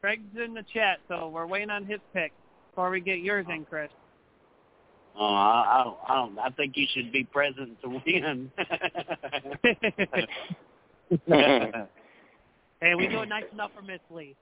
Craig's 0.00 0.36
in 0.36 0.52
the 0.54 0.62
chat, 0.74 0.98
so 1.08 1.28
we're 1.28 1.46
waiting 1.46 1.70
on 1.70 1.84
his 1.86 2.00
pick 2.12 2.32
before 2.70 2.90
we 2.90 3.00
get 3.00 3.20
yours 3.20 3.46
in, 3.48 3.64
Chris. 3.64 3.90
Oh, 5.16 5.32
I, 5.34 5.80
I 5.80 5.84
don't. 5.84 5.96
I 6.08 6.14
don't. 6.16 6.38
I 6.40 6.48
think 6.50 6.76
you 6.76 6.86
should 6.92 7.12
be 7.12 7.22
present 7.24 7.80
to 7.82 7.88
win. 7.88 8.50
hey, 12.80 12.94
we 12.94 13.06
do 13.08 13.20
it 13.22 13.28
nice 13.28 13.44
enough 13.52 13.70
for 13.74 13.82
Miss 13.82 14.00
Lee. 14.10 14.36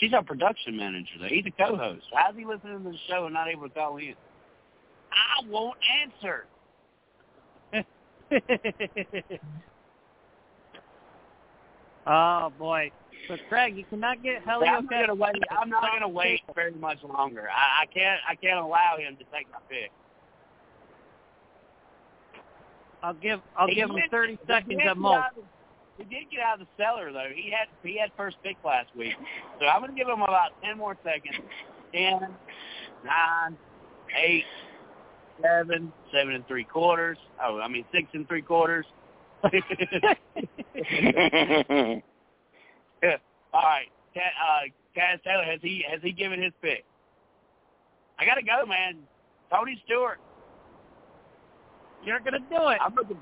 She's 0.00 0.12
our 0.12 0.22
production 0.22 0.76
manager. 0.76 1.12
Though. 1.20 1.28
He's 1.28 1.44
a 1.46 1.50
co-host. 1.50 2.04
How's 2.14 2.36
he 2.36 2.44
listening 2.44 2.84
to 2.84 2.90
the 2.90 2.96
show 3.08 3.24
and 3.24 3.34
not 3.34 3.48
able 3.48 3.68
to 3.68 3.74
call 3.74 3.96
in? 3.96 4.14
I 5.12 5.46
won't 5.48 5.78
answer. 6.02 6.46
oh 12.06 12.52
boy. 12.58 12.90
So 13.28 13.36
Craig, 13.48 13.76
you 13.76 13.84
cannot 13.88 14.22
get 14.22 14.42
Helio. 14.44 14.66
I'm 14.66 14.84
not 14.86 14.90
gonna 14.90 15.14
wait. 15.14 15.34
I'm 15.50 15.70
not 15.70 15.82
gonna 15.82 16.08
wait 16.08 16.40
very 16.54 16.72
much 16.72 16.98
longer. 17.02 17.48
I, 17.50 17.82
I 17.82 17.86
can't. 17.86 18.20
I 18.28 18.34
can't 18.34 18.58
allow 18.58 18.96
him 18.98 19.16
to 19.16 19.24
take 19.32 19.50
my 19.50 19.58
pick. 19.68 19.90
I'll 23.02 23.14
give 23.14 23.40
I'll 23.56 23.68
He 23.68 23.74
give 23.76 23.90
him 23.90 23.96
thirty 24.10 24.38
seconds 24.46 24.78
at 24.80 24.84
get 24.84 24.96
most. 24.96 25.28
He 25.98 26.04
did 26.04 26.30
get 26.30 26.40
out 26.40 26.60
of 26.60 26.66
the 26.66 26.82
cellar 26.82 27.12
though. 27.12 27.30
He 27.34 27.50
had 27.50 27.68
he 27.82 27.98
had 27.98 28.10
first 28.16 28.36
pick 28.42 28.56
last 28.64 28.94
week, 28.96 29.14
so 29.58 29.66
I'm 29.66 29.80
gonna 29.80 29.94
give 29.94 30.08
him 30.08 30.22
about 30.22 30.50
ten 30.62 30.76
more 30.76 30.96
seconds. 31.02 31.36
Ten, 31.92 32.20
nine, 33.04 33.56
eight, 34.16 34.44
seven, 35.42 35.92
seven 36.12 36.34
and 36.34 36.46
three 36.46 36.64
quarters. 36.64 37.16
Oh, 37.42 37.60
I 37.60 37.68
mean 37.68 37.84
six 37.92 38.08
and 38.12 38.28
three 38.28 38.42
quarters. 38.42 38.84
All 39.44 39.52
right, 43.62 43.88
uh, 44.16 44.68
Taz 44.96 45.22
Taylor 45.24 45.44
has 45.44 45.60
he 45.62 45.84
has 45.90 46.00
he 46.02 46.12
given 46.12 46.42
his 46.42 46.52
pick? 46.60 46.84
I 48.18 48.26
gotta 48.26 48.42
go, 48.42 48.66
man. 48.66 48.98
Tony 49.50 49.80
Stewart. 49.86 50.18
You're 52.04 52.20
gonna 52.20 52.38
do 52.38 52.68
it. 52.68 52.78
I'm 52.84 52.94
looking. 52.94 53.18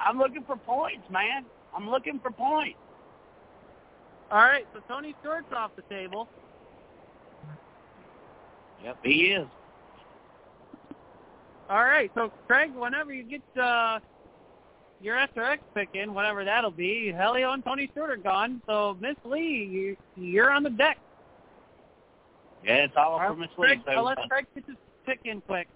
I'm 0.00 0.18
looking 0.18 0.44
for 0.46 0.56
points, 0.56 1.04
man. 1.10 1.44
I'm 1.74 1.88
looking 1.90 2.20
for 2.20 2.30
points. 2.30 2.78
All 4.30 4.38
right, 4.38 4.66
so 4.72 4.80
Tony 4.88 5.14
Stewart's 5.20 5.52
off 5.54 5.72
the 5.76 5.82
table. 5.94 6.28
Yep, 8.82 8.98
he 9.02 9.32
is. 9.32 9.46
All 11.68 11.84
right, 11.84 12.10
so 12.14 12.32
Craig, 12.46 12.72
whenever 12.74 13.12
you 13.12 13.22
get 13.22 13.62
uh, 13.62 13.98
your 15.00 15.16
SRX 15.16 15.58
pick 15.74 15.90
in, 15.94 16.14
whatever 16.14 16.44
that'll 16.44 16.70
be, 16.70 17.12
Helio 17.12 17.52
and 17.52 17.64
Tony 17.64 17.88
Stewart 17.92 18.10
are 18.10 18.16
gone. 18.16 18.60
So 18.66 18.96
Miss 19.00 19.16
Lee, 19.24 19.68
you, 19.70 19.96
you're 20.16 20.50
on 20.50 20.62
the 20.62 20.70
deck. 20.70 20.98
Yeah, 22.64 22.84
it's 22.84 22.94
all 22.96 23.12
All 23.12 23.18
right, 23.18 23.28
for 23.28 23.36
Miss 23.36 23.50
Craig, 23.56 23.78
Lee. 23.78 23.84
so 23.86 23.94
So, 23.94 24.02
let's 24.02 24.20
Craig 24.28 24.46
get 24.54 24.66
this 24.66 24.76
pick 25.06 25.20
in 25.24 25.40
quick. 25.42 25.68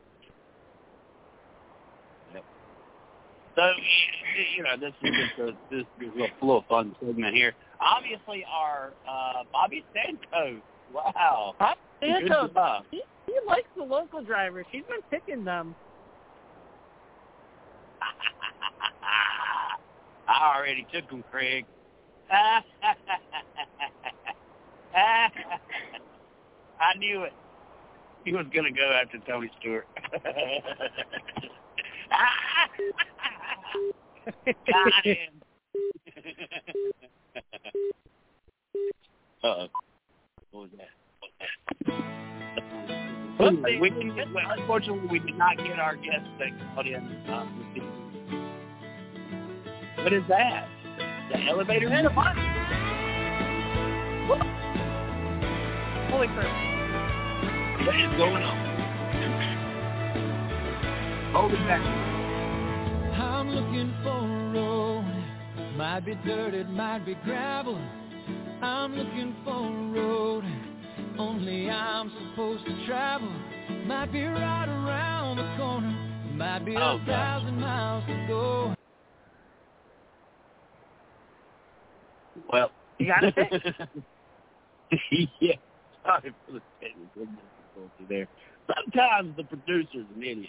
So 3.57 3.63
you 4.57 4.63
know, 4.63 4.77
this 4.79 4.93
is 5.03 5.11
just 5.37 5.41
a 5.41 5.53
this 5.75 5.85
is 6.01 6.13
a 6.15 6.45
little 6.45 6.65
fun 6.69 6.95
segment 7.01 7.35
here. 7.35 7.55
Obviously, 7.81 8.45
our 8.49 8.93
uh, 9.09 9.43
Bobby 9.51 9.85
Santos. 9.95 10.61
Wow. 10.93 11.55
Good 12.01 12.29
Santos, 12.29 12.85
he, 12.91 13.03
he 13.27 13.35
likes 13.47 13.69
the 13.77 13.83
local 13.83 14.23
drivers. 14.23 14.67
He's 14.71 14.85
been 14.85 15.01
picking 15.11 15.45
them. 15.45 15.75
I 20.29 20.57
already 20.57 20.87
took 20.93 21.11
him, 21.11 21.25
Craig. 21.31 21.65
I 22.31 22.63
knew 26.99 27.23
it. 27.23 27.33
He 28.25 28.33
was 28.33 28.47
going 28.53 28.65
to 28.65 28.73
go 28.73 29.01
after 29.03 29.19
Tony 29.27 29.51
Stewart. 29.61 29.87
Got 34.67 35.05
him. 35.05 35.43
Uh-oh. 39.43 39.69
What 40.51 40.61
was 40.63 40.71
that? 40.79 40.91
Oopsie. 43.39 43.81
We 43.81 43.91
didn't 43.91 44.17
get, 44.17 44.33
well, 44.33 44.45
unfortunately, 44.51 45.09
we 45.11 45.19
did 45.21 45.37
not 45.37 45.57
get 45.59 45.79
our 45.79 45.95
guest 45.97 46.27
that 46.39 46.49
called 46.75 46.87
in 46.87 46.95
uh, 46.97 47.47
evening. 47.75 47.93
What 49.99 50.13
is 50.13 50.23
that? 50.29 50.69
The 51.33 51.39
elevator 51.45 51.93
in 51.93 52.05
the 52.05 52.11
what? 52.11 52.37
Holy 56.11 56.29
crap. 56.29 57.87
What 57.87 57.95
is 57.95 58.17
going 58.17 58.43
on? 58.43 58.76
Hold 61.37 61.53
it 61.53 61.59
back. 61.66 61.82
I'm 63.20 63.51
looking 63.51 63.93
for 64.03 64.09
a 64.09 64.53
road. 64.55 65.05
Might 65.76 66.01
be 66.07 66.14
dirt, 66.24 66.55
it 66.55 66.70
might 66.70 67.05
be 67.05 67.14
gravel. 67.26 67.76
I'm 68.62 68.95
looking 68.97 69.37
for 69.45 69.51
a 69.53 69.93
road. 69.93 70.45
Only 71.18 71.68
I'm 71.68 72.11
supposed 72.30 72.64
to 72.64 72.87
travel. 72.87 73.28
Might 73.84 74.12
be 74.12 74.24
right 74.24 74.64
around 74.64 75.37
the 75.37 75.57
corner. 75.59 75.91
Might 76.32 76.64
be 76.64 76.74
Oh, 76.74 76.97
a 76.97 76.99
gosh. 77.01 77.07
thousand 77.07 77.61
miles 77.61 78.05
to 78.07 78.24
go. 78.28 78.74
Well, 82.51 82.70
You 82.99 83.09
got 83.09 83.24
it? 83.24 83.34
yeah. 85.41 85.53
Sorry 86.03 86.34
for 86.47 86.53
the 86.53 86.62
technical 86.80 87.26
difficulty 87.26 88.07
there. 88.09 88.26
Sometimes 88.74 89.37
the 89.37 89.45
producer's 89.45 90.07
an 90.16 90.22
idiot. 90.22 90.49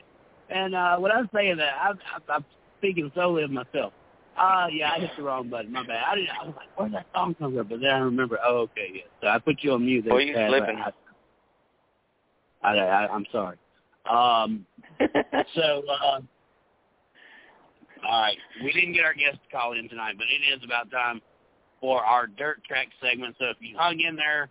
And 0.49 0.75
uh, 0.75 0.97
when 0.97 1.11
I'm 1.11 1.29
saying 1.33 1.57
that, 1.57 1.73
I'm, 1.81 1.99
I'm, 2.13 2.21
I'm 2.29 2.45
speaking 2.79 3.11
solely 3.15 3.43
of 3.43 3.51
myself. 3.51 3.93
Uh, 4.37 4.67
yeah, 4.71 4.91
I 4.91 4.99
hit 4.99 5.09
the 5.17 5.23
wrong 5.23 5.49
button. 5.49 5.71
My 5.71 5.85
bad. 5.85 6.03
I 6.07 6.15
didn't. 6.15 6.29
I 6.29 6.45
was 6.45 6.53
like, 6.55 6.67
where's 6.75 6.91
that 6.91 7.07
song 7.13 7.35
come 7.39 7.55
from? 7.55 7.67
But 7.67 7.81
then 7.81 7.89
I 7.89 7.97
remember. 7.97 8.37
Oh, 8.45 8.59
okay, 8.59 8.89
yeah. 8.93 9.01
So 9.21 9.27
I 9.27 9.39
put 9.39 9.63
you 9.63 9.73
on 9.73 9.85
mute. 9.85 10.05
there, 10.05 10.19
you 10.19 10.33
slipping. 10.33 10.77
I, 10.77 10.91
I, 12.61 12.75
I, 12.77 13.07
I'm 13.07 13.25
sorry. 13.31 13.57
Um, 14.09 14.65
so, 15.55 15.83
uh, 15.89 16.19
all 18.07 18.21
right, 18.21 18.37
we 18.63 18.71
didn't 18.71 18.93
get 18.93 19.05
our 19.05 19.13
guest 19.13 19.39
to 19.43 19.57
call 19.57 19.73
in 19.73 19.89
tonight, 19.89 20.15
but 20.17 20.27
it 20.27 20.53
is 20.53 20.63
about 20.63 20.91
time 20.91 21.19
for 21.81 22.03
our 22.03 22.27
dirt 22.27 22.63
track 22.63 22.87
segment. 23.01 23.35
So 23.39 23.45
if 23.45 23.57
you 23.59 23.75
hung 23.77 23.99
in 23.99 24.15
there 24.15 24.49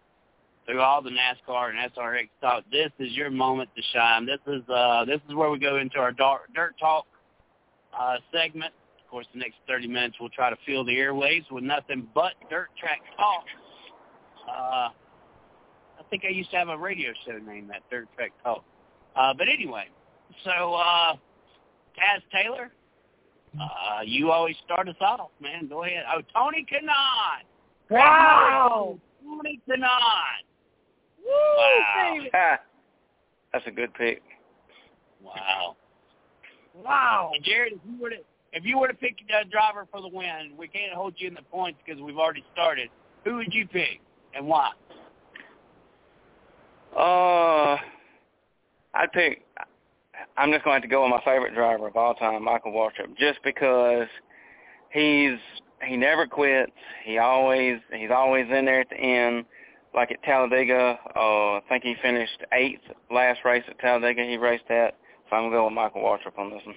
through 0.66 0.80
all 0.80 1.00
the 1.02 1.10
NASCAR 1.10 1.70
and 1.70 1.92
SRX 1.92 2.28
talk, 2.40 2.64
this 2.70 2.90
is 2.98 3.12
your 3.12 3.30
moment 3.30 3.70
to 3.76 3.82
shine. 3.92 4.26
This 4.26 4.40
is 4.46 4.62
uh, 4.68 5.04
this 5.04 5.20
is 5.28 5.34
where 5.34 5.50
we 5.50 5.58
go 5.58 5.78
into 5.78 5.98
our 5.98 6.12
dirt, 6.12 6.52
dirt 6.54 6.74
talk 6.78 7.06
uh, 7.98 8.16
segment. 8.32 8.72
Of 9.04 9.10
course, 9.10 9.26
the 9.32 9.38
next 9.38 9.56
30 9.68 9.86
minutes 9.86 10.16
we'll 10.20 10.30
try 10.30 10.50
to 10.50 10.56
fill 10.66 10.84
the 10.84 10.92
airwaves 10.92 11.50
with 11.50 11.64
nothing 11.64 12.08
but 12.14 12.32
dirt 12.50 12.68
track 12.78 13.00
talk. 13.16 13.44
Uh, 14.48 14.88
I 16.06 16.08
think 16.10 16.24
I 16.24 16.28
used 16.28 16.50
to 16.52 16.56
have 16.56 16.68
a 16.68 16.76
radio 16.76 17.10
show 17.26 17.38
named 17.38 17.70
that 17.70 17.82
Dirt 17.90 18.08
Track 18.16 18.32
Talk. 18.44 18.64
Uh, 19.16 19.34
but 19.36 19.48
anyway, 19.48 19.86
so 20.44 20.74
uh, 20.74 21.14
Taz 21.96 22.22
Taylor, 22.32 22.70
uh, 23.60 24.02
you 24.04 24.30
always 24.30 24.56
start 24.64 24.88
us 24.88 24.96
off, 25.00 25.30
man. 25.40 25.68
Go 25.68 25.84
ahead. 25.84 26.04
Oh, 26.14 26.20
Tony 26.34 26.64
Kanaan. 26.70 27.44
Wow. 27.90 28.98
Tony 29.24 29.60
Kanaan. 29.68 30.44
Woo, 31.26 31.32
Wow. 31.32 32.18
Ah, 32.34 32.60
that's 33.52 33.66
a 33.66 33.70
good 33.70 33.92
pick. 33.94 34.22
Wow. 35.22 35.76
Wow. 36.74 37.32
And 37.34 37.44
Jared, 37.44 37.72
if 37.72 37.80
you 37.84 38.00
were 38.00 38.10
to 38.10 38.16
if 38.52 38.64
you 38.64 38.78
were 38.78 38.88
to 38.88 38.94
pick 38.94 39.16
a 39.28 39.44
driver 39.48 39.86
for 39.90 40.00
the 40.00 40.08
win, 40.08 40.52
we 40.56 40.68
can't 40.68 40.92
hold 40.92 41.14
you 41.18 41.28
in 41.28 41.34
the 41.34 41.42
points 41.42 41.78
because 41.84 42.00
we've 42.00 42.16
already 42.16 42.44
started. 42.52 42.88
Who 43.24 43.36
would 43.36 43.52
you 43.52 43.66
pick 43.66 44.00
and 44.34 44.46
why? 44.46 44.70
Uh, 46.96 47.76
I'd 48.94 49.12
pick. 49.12 49.44
I'm 50.38 50.50
just 50.52 50.64
going 50.64 50.72
to 50.72 50.76
have 50.76 50.82
to 50.82 50.88
go 50.88 51.02
with 51.02 51.10
my 51.10 51.20
favorite 51.24 51.54
driver 51.54 51.88
of 51.88 51.96
all 51.96 52.14
time, 52.14 52.42
Michael 52.44 52.72
Waltrip, 52.72 53.16
just 53.18 53.40
because 53.44 54.06
he's 54.90 55.38
he 55.86 55.96
never 55.96 56.26
quits. 56.26 56.72
He 57.04 57.18
always 57.18 57.78
he's 57.92 58.10
always 58.10 58.46
in 58.50 58.64
there 58.64 58.80
at 58.80 58.88
the 58.88 58.96
end. 58.96 59.44
Like 59.96 60.12
at 60.12 60.22
Talladega, 60.22 60.98
uh, 61.16 61.56
I 61.56 61.62
think 61.70 61.82
he 61.82 61.94
finished 62.02 62.44
eighth 62.52 62.82
last 63.10 63.40
race 63.46 63.64
at 63.66 63.78
Talladega. 63.78 64.22
He 64.24 64.36
raced 64.36 64.68
that. 64.68 64.94
So 65.30 65.36
I'm 65.36 65.44
gonna 65.44 65.56
go 65.56 65.64
with 65.64 65.72
Michael 65.72 66.02
Waltrip 66.02 66.38
on 66.38 66.50
this 66.50 66.60
one. 66.66 66.76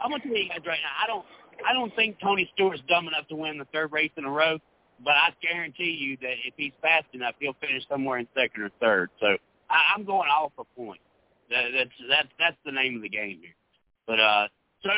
I'm 0.00 0.10
gonna 0.10 0.22
tell 0.22 0.32
you 0.32 0.48
guys 0.48 0.60
right 0.64 0.78
now, 0.80 0.94
I 1.02 1.06
don't 1.08 1.26
I 1.68 1.72
don't 1.72 1.94
think 1.96 2.18
Tony 2.22 2.48
Stewart's 2.54 2.80
dumb 2.88 3.08
enough 3.08 3.26
to 3.28 3.34
win 3.34 3.58
the 3.58 3.66
third 3.72 3.90
race 3.90 4.12
in 4.16 4.24
a 4.24 4.30
row, 4.30 4.58
but 5.04 5.14
I 5.14 5.30
guarantee 5.42 5.96
you 5.98 6.16
that 6.22 6.34
if 6.46 6.54
he's 6.56 6.72
fast 6.80 7.06
enough, 7.12 7.34
he'll 7.40 7.56
finish 7.60 7.82
somewhere 7.88 8.18
in 8.18 8.28
second 8.36 8.62
or 8.62 8.70
third. 8.80 9.10
So 9.20 9.36
I, 9.68 9.94
I'm 9.94 10.04
going 10.04 10.28
all 10.32 10.52
for 10.54 10.64
points. 10.76 11.02
That, 11.50 11.70
that's 11.74 11.90
that's 12.08 12.28
that's 12.38 12.56
the 12.64 12.72
name 12.72 12.94
of 12.94 13.02
the 13.02 13.08
game 13.08 13.40
here. 13.42 13.54
But 14.06 14.20
uh, 14.20 14.46
so 14.84 14.90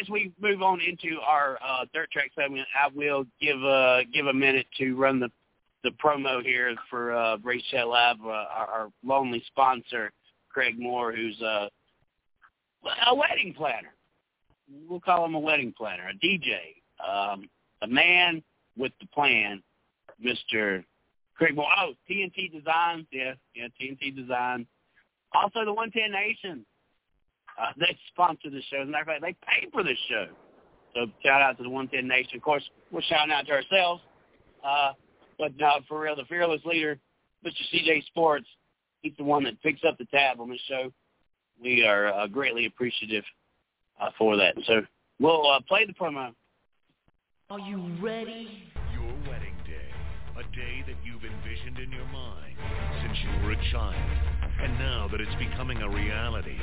as 0.00 0.08
we 0.10 0.32
move 0.38 0.60
on 0.60 0.80
into 0.82 1.18
our 1.20 1.58
uh, 1.66 1.86
dirt 1.94 2.10
track 2.10 2.30
segment, 2.38 2.66
I 2.78 2.88
will 2.94 3.24
give 3.40 3.62
uh 3.64 4.00
give 4.12 4.26
a 4.26 4.34
minute 4.34 4.66
to 4.78 4.94
run 4.96 5.18
the 5.18 5.30
the 5.86 5.96
promo 6.04 6.42
here 6.42 6.74
for 6.90 7.12
uh, 7.12 7.36
Race 7.38 7.62
Live, 7.72 8.16
uh, 8.24 8.28
our, 8.28 8.66
our 8.66 8.88
lonely 9.04 9.42
sponsor, 9.46 10.10
Craig 10.48 10.74
Moore, 10.78 11.12
who's 11.12 11.40
uh, 11.40 11.68
a 13.08 13.14
wedding 13.14 13.54
planner 13.56 13.92
we'll 14.88 15.00
call 15.00 15.24
him 15.24 15.34
a 15.34 15.38
wedding 15.38 15.72
planner, 15.76 16.08
a 16.08 16.26
DJ, 16.26 16.56
um, 17.06 17.48
a 17.82 17.86
man 17.86 18.42
with 18.76 18.92
the 19.00 19.06
plan, 19.08 19.62
Mr. 20.24 20.84
Craig 21.36 21.54
Moore. 21.54 21.68
Oh, 21.80 21.92
TNT 22.10 22.52
Designs, 22.52 23.06
yeah, 23.12 23.34
yeah, 23.54 23.68
TNT 23.80 24.14
Designs. 24.14 24.66
Also, 25.32 25.64
the 25.64 25.72
110 25.72 26.12
Nation. 26.12 26.64
Uh, 27.60 27.72
they 27.78 27.96
sponsor 28.08 28.50
the 28.50 28.60
show. 28.70 28.82
As 28.82 28.88
a 28.88 28.90
matter 28.90 29.02
of 29.02 29.06
fact, 29.08 29.22
they 29.22 29.36
pay 29.46 29.66
for 29.72 29.82
this 29.82 29.98
show. 30.08 30.26
So 30.94 31.06
shout 31.24 31.42
out 31.42 31.56
to 31.58 31.62
the 31.62 31.70
110 31.70 32.06
Nation. 32.06 32.36
Of 32.36 32.42
course, 32.42 32.62
we're 32.90 33.02
shouting 33.02 33.32
out 33.32 33.46
to 33.46 33.52
ourselves. 33.52 34.02
Uh, 34.64 34.92
but 35.38 35.52
uh, 35.62 35.80
for 35.88 36.00
real, 36.00 36.16
the 36.16 36.24
fearless 36.24 36.60
leader, 36.64 36.98
Mr. 37.44 37.52
CJ 37.72 38.06
Sports, 38.06 38.46
he's 39.02 39.12
the 39.18 39.24
one 39.24 39.44
that 39.44 39.60
picks 39.62 39.80
up 39.86 39.98
the 39.98 40.06
tab 40.06 40.40
on 40.40 40.50
this 40.50 40.60
show. 40.68 40.92
We 41.62 41.86
are 41.86 42.08
uh, 42.08 42.26
greatly 42.26 42.66
appreciative 42.66 43.24
uh, 44.00 44.10
for 44.18 44.36
that. 44.36 44.54
So 44.66 44.82
we'll 45.20 45.48
uh, 45.50 45.60
play 45.68 45.86
the 45.86 45.92
promo. 45.94 46.32
Are 47.48 47.60
you 47.60 47.96
ready? 48.02 48.64
Your 48.92 49.12
wedding 49.30 49.54
day, 49.64 49.90
a 50.36 50.42
day 50.56 50.84
that 50.86 50.96
you've 51.04 51.24
envisioned 51.24 51.78
in 51.78 51.92
your 51.92 52.06
mind 52.06 52.56
since 53.02 53.18
you 53.22 53.46
were 53.46 53.52
a 53.52 53.70
child. 53.70 54.10
And 54.60 54.78
now 54.78 55.08
that 55.12 55.20
it's 55.20 55.34
becoming 55.36 55.78
a 55.78 55.88
reality, 55.88 56.56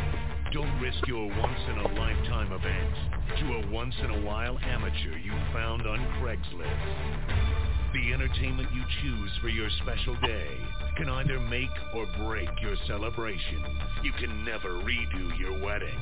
don't 0.51 0.81
risk 0.81 1.07
your 1.07 1.27
once-in-a-lifetime 1.27 2.51
event 2.51 3.39
to 3.39 3.53
a 3.53 3.71
once-in-a-while 3.71 4.57
amateur 4.59 5.17
you 5.17 5.31
found 5.53 5.87
on 5.87 5.99
Craigslist. 6.19 7.62
The 7.93 8.11
entertainment 8.11 8.69
you 8.73 8.81
choose 9.03 9.31
for 9.39 9.49
your 9.49 9.69
special 9.83 10.15
day 10.25 10.57
can 10.97 11.09
either 11.09 11.39
make 11.39 11.69
or 11.93 12.07
break 12.17 12.49
your 12.59 12.75
celebration. 12.87 13.63
You 14.01 14.11
can 14.13 14.43
never 14.43 14.69
redo 14.81 15.37
your 15.39 15.53
wedding. 15.63 15.99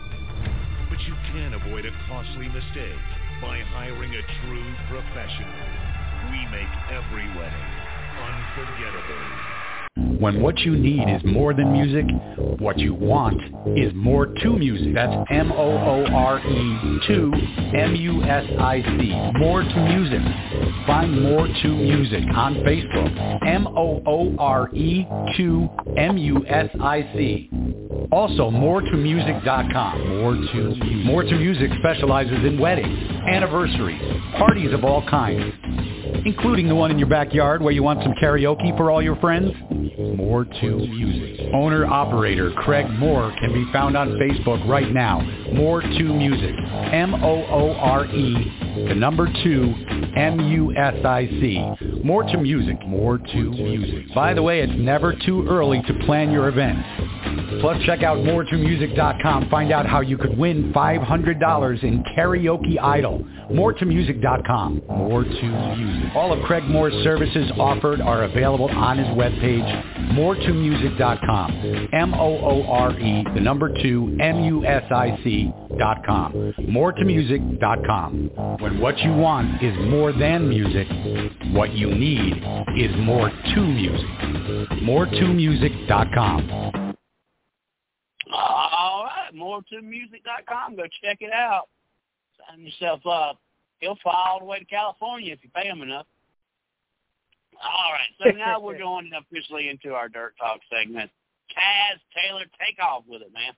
But 0.89 1.01
you 1.01 1.13
can 1.33 1.53
avoid 1.53 1.85
a 1.85 1.91
costly 2.07 2.47
mistake 2.47 3.03
by 3.41 3.59
hiring 3.75 4.15
a 4.15 4.23
true 4.39 4.73
professional. 4.87 5.51
We 6.31 6.39
make 6.47 6.71
every 6.89 7.27
wedding 7.35 7.71
unforgettable. 8.15 9.60
When 10.21 10.41
what 10.41 10.57
you 10.59 10.71
need 10.77 11.09
is 11.09 11.21
more 11.25 11.53
than 11.53 11.73
music, 11.73 12.05
what 12.59 12.79
you 12.79 12.93
want 12.93 13.41
is 13.77 13.91
more 13.93 14.25
to 14.25 14.49
music. 14.53 14.93
That's 14.93 15.11
M-O-O-R-E 15.29 16.99
to 17.07 17.33
M-U-S-I-C. 17.75 19.31
More 19.37 19.63
to 19.63 19.75
music. 19.89 20.21
Find 20.87 21.21
More 21.21 21.45
to 21.47 21.67
Music 21.67 22.23
on 22.33 22.55
Facebook. 22.63 23.45
M-O-O-R-E 23.45 25.07
to 25.35 25.69
M-U-S-I-C. 25.97 27.49
Also, 28.13 28.49
MoreToMusic.com. 28.49 30.07
More 30.07 30.33
to 30.35 30.53
Music. 30.53 31.05
More 31.05 31.23
to 31.23 31.35
Music 31.35 31.69
specializes 31.79 32.45
in 32.45 32.57
weddings, 32.57 32.97
anniversaries, 33.27 34.01
parties 34.37 34.71
of 34.73 34.85
all 34.85 35.05
kinds, 35.09 35.53
including 36.25 36.69
the 36.69 36.75
one 36.75 36.91
in 36.91 36.99
your 36.99 37.09
backyard 37.09 37.61
where 37.61 37.73
you 37.73 37.83
want 37.83 38.01
some 38.03 38.13
karaoke 38.13 38.75
for 38.77 38.89
all 38.89 39.01
your 39.01 39.17
friends. 39.17 39.51
More 40.15 40.45
to 40.45 40.77
Music. 40.77 41.47
Owner-operator 41.53 42.51
Craig 42.57 42.89
Moore 42.91 43.33
can 43.39 43.53
be 43.53 43.65
found 43.71 43.97
on 43.97 44.09
Facebook 44.19 44.67
right 44.67 44.91
now. 44.91 45.21
More 45.53 45.81
to 45.81 46.03
Music. 46.03 46.55
M-O-O-R-E, 46.91 48.87
the 48.87 48.95
number 48.95 49.27
two, 49.43 49.73
M-U-S-I-C. 50.15 52.03
More 52.03 52.23
to 52.23 52.37
Music. 52.37 52.77
More 52.87 53.17
to 53.17 53.51
Music. 53.51 54.13
By 54.13 54.33
the 54.33 54.43
way, 54.43 54.61
it's 54.61 54.73
never 54.75 55.13
too 55.25 55.47
early 55.47 55.81
to 55.87 55.93
plan 56.05 56.31
your 56.31 56.47
event. 56.47 56.79
Plus, 57.61 57.81
check 57.85 58.03
out 58.03 58.17
MoreToMusic.com. 58.17 59.49
Find 59.49 59.71
out 59.71 59.85
how 59.85 60.01
you 60.01 60.17
could 60.17 60.37
win 60.37 60.71
$500 60.73 61.83
in 61.83 62.03
Karaoke 62.15 62.79
Idol. 62.79 63.23
MoreToMusic.com. 63.51 64.81
More 64.87 65.23
to 65.23 65.75
Music. 65.75 66.15
All 66.15 66.31
of 66.33 66.43
Craig 66.45 66.63
Moore's 66.63 66.93
services 67.03 67.51
offered 67.57 68.01
are 68.01 68.23
available 68.23 68.69
on 68.69 68.97
his 68.97 69.07
webpage, 69.07 69.70
MoreToMusic.com. 70.13 71.89
M-O-O-R-E, 71.93 73.23
the 73.33 73.41
number 73.41 73.69
two, 73.81 74.17
M-U-S-I-C 74.19 75.53
dot 75.77 76.05
com. 76.05 76.33
MoreToMusic.com. 76.59 78.57
When 78.59 78.79
what 78.79 78.97
you 78.99 79.13
want 79.13 79.61
is 79.63 79.75
more 79.89 80.11
than 80.11 80.49
music, 80.49 80.87
what 81.53 81.73
you 81.73 81.93
need 81.93 82.43
is 82.77 82.95
more 82.99 83.29
to 83.29 83.61
music. 83.61 84.07
MoreToMusic.com. 84.81 86.71
All 88.33 89.03
right, 89.05 89.33
more 89.33 89.61
to 89.71 89.81
music.com. 89.81 90.75
Go 90.75 90.83
check 91.03 91.17
it 91.21 91.31
out. 91.33 91.67
Sign 92.49 92.61
yourself 92.61 93.05
up. 93.05 93.39
He'll 93.79 93.97
fly 94.03 94.13
all 94.27 94.39
the 94.39 94.45
way 94.45 94.59
to 94.59 94.65
California 94.65 95.33
if 95.33 95.39
you 95.43 95.49
pay 95.53 95.67
him 95.67 95.81
enough. 95.81 96.05
All 97.63 97.91
right, 97.93 98.09
so 98.19 98.37
now 98.37 98.59
we're 98.59 98.77
going 98.79 99.11
officially 99.17 99.69
into 99.69 99.93
our 99.93 100.09
Dirt 100.09 100.33
Talk 100.39 100.59
segment. 100.71 101.11
Taz 101.51 101.99
Taylor, 102.15 102.45
take 102.59 102.79
off 102.81 103.03
with 103.07 103.21
it, 103.21 103.33
man. 103.33 103.53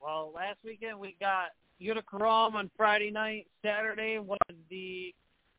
Well, 0.00 0.32
last 0.34 0.58
weekend 0.64 0.98
we 0.98 1.16
got 1.20 1.48
Utica 1.78 2.16
on 2.16 2.70
Friday 2.76 3.10
night. 3.10 3.46
Saturday 3.62 4.18
was 4.18 4.38
the 4.70 5.14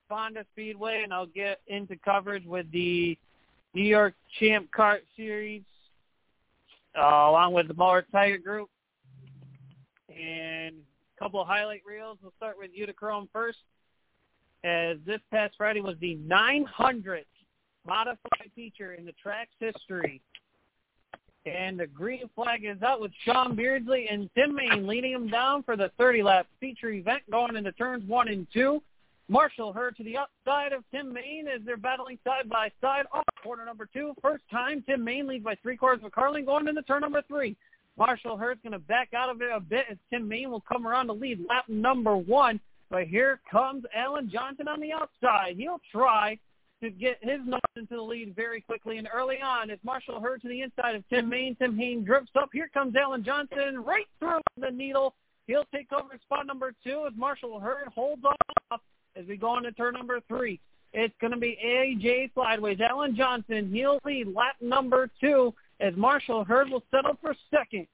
Fonda 0.09 0.45
Speedway, 0.53 1.01
and 1.03 1.13
I'll 1.13 1.25
get 1.25 1.59
into 1.67 1.97
coverage 1.97 2.45
with 2.45 2.71
the 2.71 3.17
New 3.73 3.83
York 3.83 4.15
Champ 4.39 4.69
Kart 4.75 5.01
Series, 5.15 5.63
uh, 6.97 7.01
along 7.01 7.53
with 7.53 7.67
the 7.67 7.73
Mower 7.73 8.05
Tiger 8.11 8.37
Group. 8.37 8.69
And 10.09 10.75
a 10.75 11.19
couple 11.19 11.41
of 11.41 11.47
highlight 11.47 11.81
reels. 11.85 12.17
We'll 12.21 12.33
start 12.37 12.55
with 12.57 12.71
Utica 12.73 13.25
first, 13.31 13.59
as 14.67 14.97
this 15.05 15.21
past 15.31 15.55
Friday 15.57 15.81
was 15.81 15.95
the 16.01 16.17
900th 16.27 17.23
modified 17.85 18.51
feature 18.53 18.93
in 18.93 19.05
the 19.05 19.13
track's 19.13 19.55
history. 19.59 20.21
And 21.45 21.79
the 21.79 21.87
green 21.87 22.29
flag 22.35 22.65
is 22.65 22.81
out 22.81 22.99
with 22.99 23.11
Sean 23.23 23.55
Beardsley 23.55 24.07
and 24.09 24.29
Tim 24.35 24.53
Main 24.53 24.85
leading 24.85 25.13
him 25.13 25.29
down 25.29 25.63
for 25.63 25.77
the 25.77 25.91
30-lap 25.97 26.47
feature 26.59 26.89
event 26.89 27.23
going 27.31 27.55
into 27.55 27.71
turns 27.71 28.03
one 28.07 28.27
and 28.27 28.45
two. 28.53 28.83
Marshall 29.29 29.71
Hurd 29.71 29.95
to 29.97 30.03
the 30.03 30.17
outside 30.17 30.73
of 30.73 30.83
Tim 30.91 31.13
Main 31.13 31.47
as 31.47 31.61
they're 31.65 31.77
battling 31.77 32.17
side 32.25 32.49
by 32.49 32.69
side 32.81 33.05
off 33.13 33.23
corner 33.41 33.65
number 33.65 33.87
two. 33.91 34.13
First 34.21 34.43
time, 34.51 34.83
Tim 34.87 35.03
Main 35.03 35.27
leads 35.27 35.43
by 35.45 35.55
three 35.55 35.77
quarters 35.77 36.03
of 36.03 36.11
Carling 36.11 36.45
going 36.45 36.67
into 36.67 36.81
turn 36.81 37.01
number 37.01 37.21
three. 37.27 37.55
Marshall 37.97 38.37
Hurd's 38.37 38.61
going 38.61 38.73
to 38.73 38.79
back 38.79 39.13
out 39.13 39.29
of 39.29 39.41
it 39.41 39.49
a 39.53 39.59
bit 39.59 39.85
as 39.89 39.97
Tim 40.09 40.27
Main 40.27 40.51
will 40.51 40.61
come 40.61 40.85
around 40.85 41.07
to 41.07 41.13
lead 41.13 41.39
lap 41.47 41.65
number 41.67 42.15
one. 42.15 42.59
But 42.89 43.07
here 43.07 43.41
comes 43.49 43.83
Alan 43.93 44.29
Johnson 44.29 44.67
on 44.67 44.79
the 44.79 44.93
outside. 44.93 45.55
He'll 45.57 45.81
try 45.91 46.39
to 46.81 46.89
get 46.89 47.17
his 47.21 47.39
nose 47.45 47.59
into 47.75 47.95
the 47.95 48.01
lead 48.01 48.35
very 48.35 48.61
quickly 48.61 48.97
and 48.97 49.09
early 49.13 49.41
on 49.41 49.69
as 49.71 49.79
Marshall 49.83 50.21
Hurd 50.21 50.41
to 50.43 50.47
the 50.47 50.61
inside 50.61 50.95
of 50.95 51.03
Tim 51.09 51.27
Main. 51.27 51.55
Tim 51.55 51.75
Main 51.75 52.03
drifts 52.03 52.31
up. 52.39 52.49
Here 52.53 52.69
comes 52.73 52.95
Alan 52.95 53.23
Johnson 53.23 53.83
right 53.83 54.05
through 54.19 54.39
the 54.57 54.71
needle. 54.71 55.15
He'll 55.47 55.65
take 55.73 55.91
over 55.91 56.17
spot 56.23 56.45
number 56.45 56.73
two 56.83 57.05
as 57.07 57.13
Marshall 57.17 57.59
Hurd 57.59 57.87
holds 57.93 58.23
off 58.23 58.81
as 59.15 59.25
we 59.27 59.37
go 59.37 59.57
into 59.57 59.71
turn 59.71 59.93
number 59.93 60.19
three. 60.27 60.59
It's 60.93 61.15
going 61.19 61.33
to 61.33 61.39
be 61.39 61.57
AJ 61.65 62.31
Slideways. 62.33 62.79
Alan 62.79 63.15
Johnson, 63.15 63.69
he'll 63.73 63.99
lead 64.05 64.33
lap 64.33 64.55
number 64.61 65.09
two 65.19 65.53
as 65.79 65.93
Marshall 65.95 66.43
Hurd 66.43 66.69
will 66.69 66.83
settle 66.91 67.17
for 67.21 67.35
second. 67.51 67.87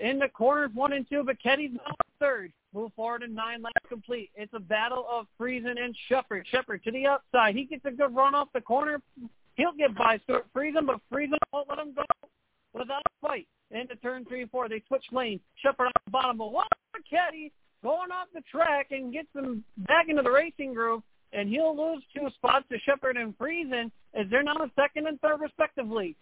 In 0.00 0.18
the 0.18 0.28
corners 0.28 0.70
one 0.74 0.92
and 0.92 1.08
two, 1.08 1.24
but 1.24 1.42
Ketty's 1.42 1.72
now 1.72 1.94
third. 2.20 2.52
Move 2.74 2.92
forward 2.94 3.22
and 3.22 3.34
nine 3.34 3.62
laps 3.62 3.86
complete. 3.88 4.30
It's 4.34 4.52
a 4.54 4.60
battle 4.60 5.06
of 5.10 5.26
Friesen 5.40 5.82
and 5.82 5.96
Shepard. 6.08 6.46
Shepard 6.50 6.84
to 6.84 6.90
the 6.90 7.06
outside. 7.06 7.54
He 7.54 7.64
gets 7.64 7.84
a 7.84 7.90
good 7.90 8.14
run 8.14 8.34
off 8.34 8.48
the 8.52 8.60
corner. 8.60 9.00
He'll 9.54 9.72
get 9.72 9.96
by 9.96 10.18
Stewart 10.24 10.46
Friesen, 10.54 10.86
but 10.86 11.00
Friesen 11.12 11.38
won't 11.52 11.68
let 11.68 11.78
him 11.78 11.94
go 11.94 12.04
without 12.74 13.02
a 13.06 13.26
fight. 13.26 13.46
Into 13.70 13.96
turn 13.96 14.24
three 14.24 14.42
and 14.42 14.50
four. 14.50 14.68
They 14.68 14.82
switch 14.88 15.04
lanes. 15.12 15.40
Shepard 15.56 15.86
on 15.86 15.92
the 16.04 16.10
bottom, 16.10 16.38
but 16.38 16.52
one 16.52 16.66
Ketty 17.08 17.52
going 17.82 18.10
off 18.10 18.28
the 18.34 18.42
track 18.50 18.88
and 18.90 19.12
gets 19.12 19.28
him 19.34 19.64
back 19.78 20.08
into 20.08 20.22
the 20.22 20.30
racing 20.30 20.74
groove, 20.74 21.02
and 21.32 21.48
he'll 21.48 21.76
lose 21.76 22.02
two 22.14 22.28
spots 22.34 22.64
to 22.70 22.78
Shepard 22.80 23.16
and 23.16 23.36
Friesen 23.38 23.90
as 24.14 24.26
they're 24.30 24.42
now 24.42 24.56
second 24.74 25.06
and 25.06 25.20
third 25.20 25.40
respectively. 25.40 26.16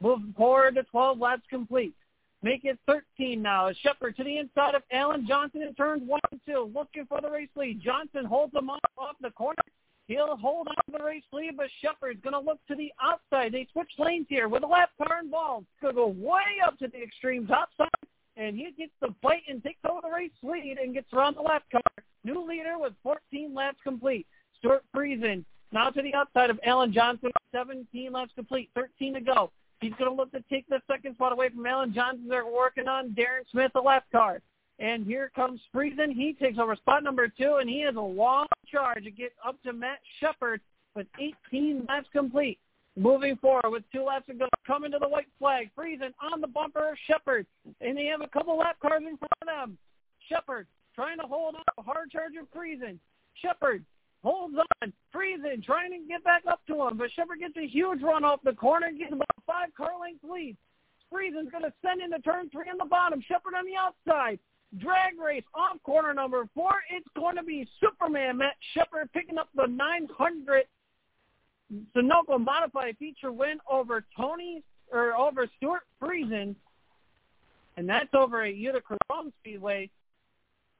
Moving 0.00 0.34
forward 0.36 0.76
to 0.76 0.82
12 0.84 1.18
laps 1.18 1.42
complete. 1.50 1.94
Make 2.42 2.64
it 2.64 2.78
13 2.86 3.42
now. 3.42 3.70
Shepard 3.82 4.16
to 4.16 4.24
the 4.24 4.38
inside 4.38 4.74
of 4.74 4.82
Alan 4.92 5.26
Johnson 5.26 5.62
in 5.62 5.74
turns 5.74 6.02
one 6.06 6.20
and 6.30 6.40
two, 6.46 6.70
looking 6.74 7.04
for 7.06 7.20
the 7.20 7.30
race 7.30 7.48
lead. 7.56 7.80
Johnson 7.82 8.24
holds 8.24 8.54
him 8.54 8.70
off 8.70 8.80
off 8.96 9.16
the 9.20 9.30
corner. 9.30 9.56
He'll 10.06 10.36
hold 10.36 10.68
on 10.68 10.74
to 10.74 10.98
the 10.98 11.04
race 11.04 11.24
lead, 11.32 11.56
but 11.56 11.66
Shepard's 11.82 12.20
going 12.22 12.32
to 12.32 12.38
look 12.38 12.60
to 12.68 12.74
the 12.74 12.92
outside. 13.02 13.52
They 13.52 13.66
switch 13.72 13.90
lanes 13.98 14.26
here 14.28 14.48
with 14.48 14.62
a 14.62 14.66
lap 14.66 14.90
car 14.96 15.18
involved. 15.22 15.66
Going 15.82 15.94
to 15.94 16.00
go 16.00 16.06
way 16.06 16.62
up 16.64 16.78
to 16.78 16.88
the 16.88 17.02
extreme 17.02 17.46
top 17.46 17.70
side, 17.76 17.88
and 18.36 18.56
he 18.56 18.72
gets 18.78 18.92
the 19.00 19.14
fight 19.20 19.42
and 19.48 19.62
takes 19.62 19.80
over 19.88 20.00
the 20.02 20.10
race 20.10 20.30
lead 20.42 20.78
and 20.82 20.94
gets 20.94 21.12
around 21.12 21.36
the 21.36 21.42
lap 21.42 21.64
car. 21.70 21.82
New 22.24 22.46
leader 22.48 22.78
with 22.78 22.94
14 23.02 23.52
laps 23.52 23.78
complete. 23.82 24.26
Stewart 24.58 24.84
Friesen 24.96 25.44
now 25.72 25.90
to 25.90 26.00
the 26.00 26.14
outside 26.14 26.50
of 26.50 26.58
Alan 26.64 26.92
Johnson, 26.92 27.30
17 27.52 28.12
laps 28.12 28.32
complete, 28.34 28.70
13 28.74 29.14
to 29.14 29.20
go. 29.20 29.50
He's 29.80 29.92
going 29.92 30.10
to 30.10 30.16
look 30.16 30.32
to 30.32 30.42
take 30.50 30.66
the 30.68 30.80
second 30.90 31.14
spot 31.14 31.32
away 31.32 31.50
from 31.50 31.64
Alan 31.66 31.94
Johnson. 31.94 32.26
They're 32.28 32.46
working 32.46 32.88
on 32.88 33.10
Darren 33.10 33.48
Smith, 33.50 33.70
the 33.74 33.80
left 33.80 34.10
car. 34.10 34.40
And 34.80 35.04
here 35.06 35.30
comes 35.34 35.60
Friesen. 35.74 36.12
He 36.12 36.34
takes 36.40 36.58
over 36.58 36.76
spot 36.76 37.02
number 37.02 37.28
two, 37.28 37.58
and 37.60 37.68
he 37.68 37.80
has 37.82 37.96
a 37.96 38.00
long 38.00 38.46
charge 38.70 39.04
to 39.04 39.10
get 39.10 39.32
up 39.46 39.60
to 39.64 39.72
Matt 39.72 39.98
Shepard 40.20 40.60
with 40.94 41.06
18 41.50 41.86
laps 41.88 42.08
complete. 42.12 42.58
Moving 42.96 43.36
forward 43.36 43.70
with 43.70 43.84
two 43.92 44.02
laps 44.02 44.26
to 44.26 44.34
go, 44.34 44.48
coming 44.66 44.90
to 44.90 44.98
the 45.00 45.08
white 45.08 45.28
flag. 45.38 45.70
Friesen 45.78 46.12
on 46.20 46.40
the 46.40 46.48
bumper 46.48 46.90
of 46.90 46.96
Shepard, 47.06 47.46
and 47.80 47.96
they 47.96 48.06
have 48.06 48.22
a 48.22 48.28
couple 48.28 48.58
lap 48.58 48.76
cars 48.80 49.02
in 49.02 49.16
front 49.16 49.32
of 49.42 49.46
them. 49.46 49.78
Shepard 50.28 50.66
trying 50.94 51.18
to 51.18 51.26
hold 51.26 51.54
a 51.54 51.82
hard 51.82 52.10
charge 52.10 52.32
of 52.40 52.50
Friesen. 52.50 52.98
Shepard 53.34 53.84
holds 54.22 54.56
on. 54.56 54.92
Friesen 55.14 55.64
trying 55.64 55.90
to 55.92 56.08
get 56.08 56.22
back 56.24 56.42
up 56.48 56.60
to 56.66 56.82
him, 56.82 56.96
but 56.96 57.10
Shepard 57.14 57.40
gets 57.40 57.56
a 57.56 57.66
huge 57.66 58.02
run 58.02 58.24
off 58.24 58.40
the 58.44 58.52
corner, 58.52 58.90
getting 58.90 59.14
about 59.14 59.28
five 59.46 59.74
car 59.76 59.92
length 60.00 60.22
lead. 60.22 60.56
Friesen's 61.12 61.50
going 61.50 61.64
to 61.64 61.72
send 61.82 62.02
into 62.02 62.18
turn 62.20 62.50
three 62.50 62.68
on 62.70 62.78
the 62.78 62.84
bottom. 62.84 63.22
Shepard 63.26 63.54
on 63.54 63.64
the 63.64 63.76
outside. 63.76 64.38
Drag 64.78 65.18
race 65.18 65.44
off 65.54 65.82
corner 65.82 66.12
number 66.12 66.46
four. 66.54 66.72
It's 66.90 67.08
going 67.16 67.36
to 67.36 67.42
be 67.42 67.66
Superman 67.80 68.38
Matt 68.38 68.54
Shepard 68.74 69.10
picking 69.14 69.38
up 69.38 69.48
the 69.54 69.66
900 69.66 70.64
Sunoco 71.96 72.38
modified 72.38 72.96
feature 72.98 73.32
win 73.32 73.58
over 73.70 74.04
Tony 74.16 74.62
or 74.92 75.16
over 75.16 75.48
Stewart 75.56 75.82
Friesen, 76.00 76.54
and 77.76 77.88
that's 77.88 78.12
over 78.14 78.42
at 78.42 78.56
Utica 78.56 78.96
Chrome 79.08 79.32
Speedway. 79.40 79.90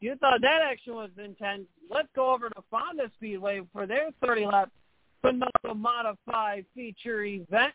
You 0.01 0.15
thought 0.17 0.41
that 0.43 0.61
action 0.63 0.95
was 0.95 1.11
intense. 1.23 1.65
Let's 1.91 2.09
go 2.15 2.33
over 2.33 2.49
to 2.49 2.63
Fonda 2.71 3.11
Speedway 3.17 3.63
for 3.73 3.87
their 3.87 4.11
30 4.25 4.47
lap 4.47 4.71
Sunoco 5.25 5.77
modified 5.77 6.65
feature 6.75 7.25
event. 7.25 7.75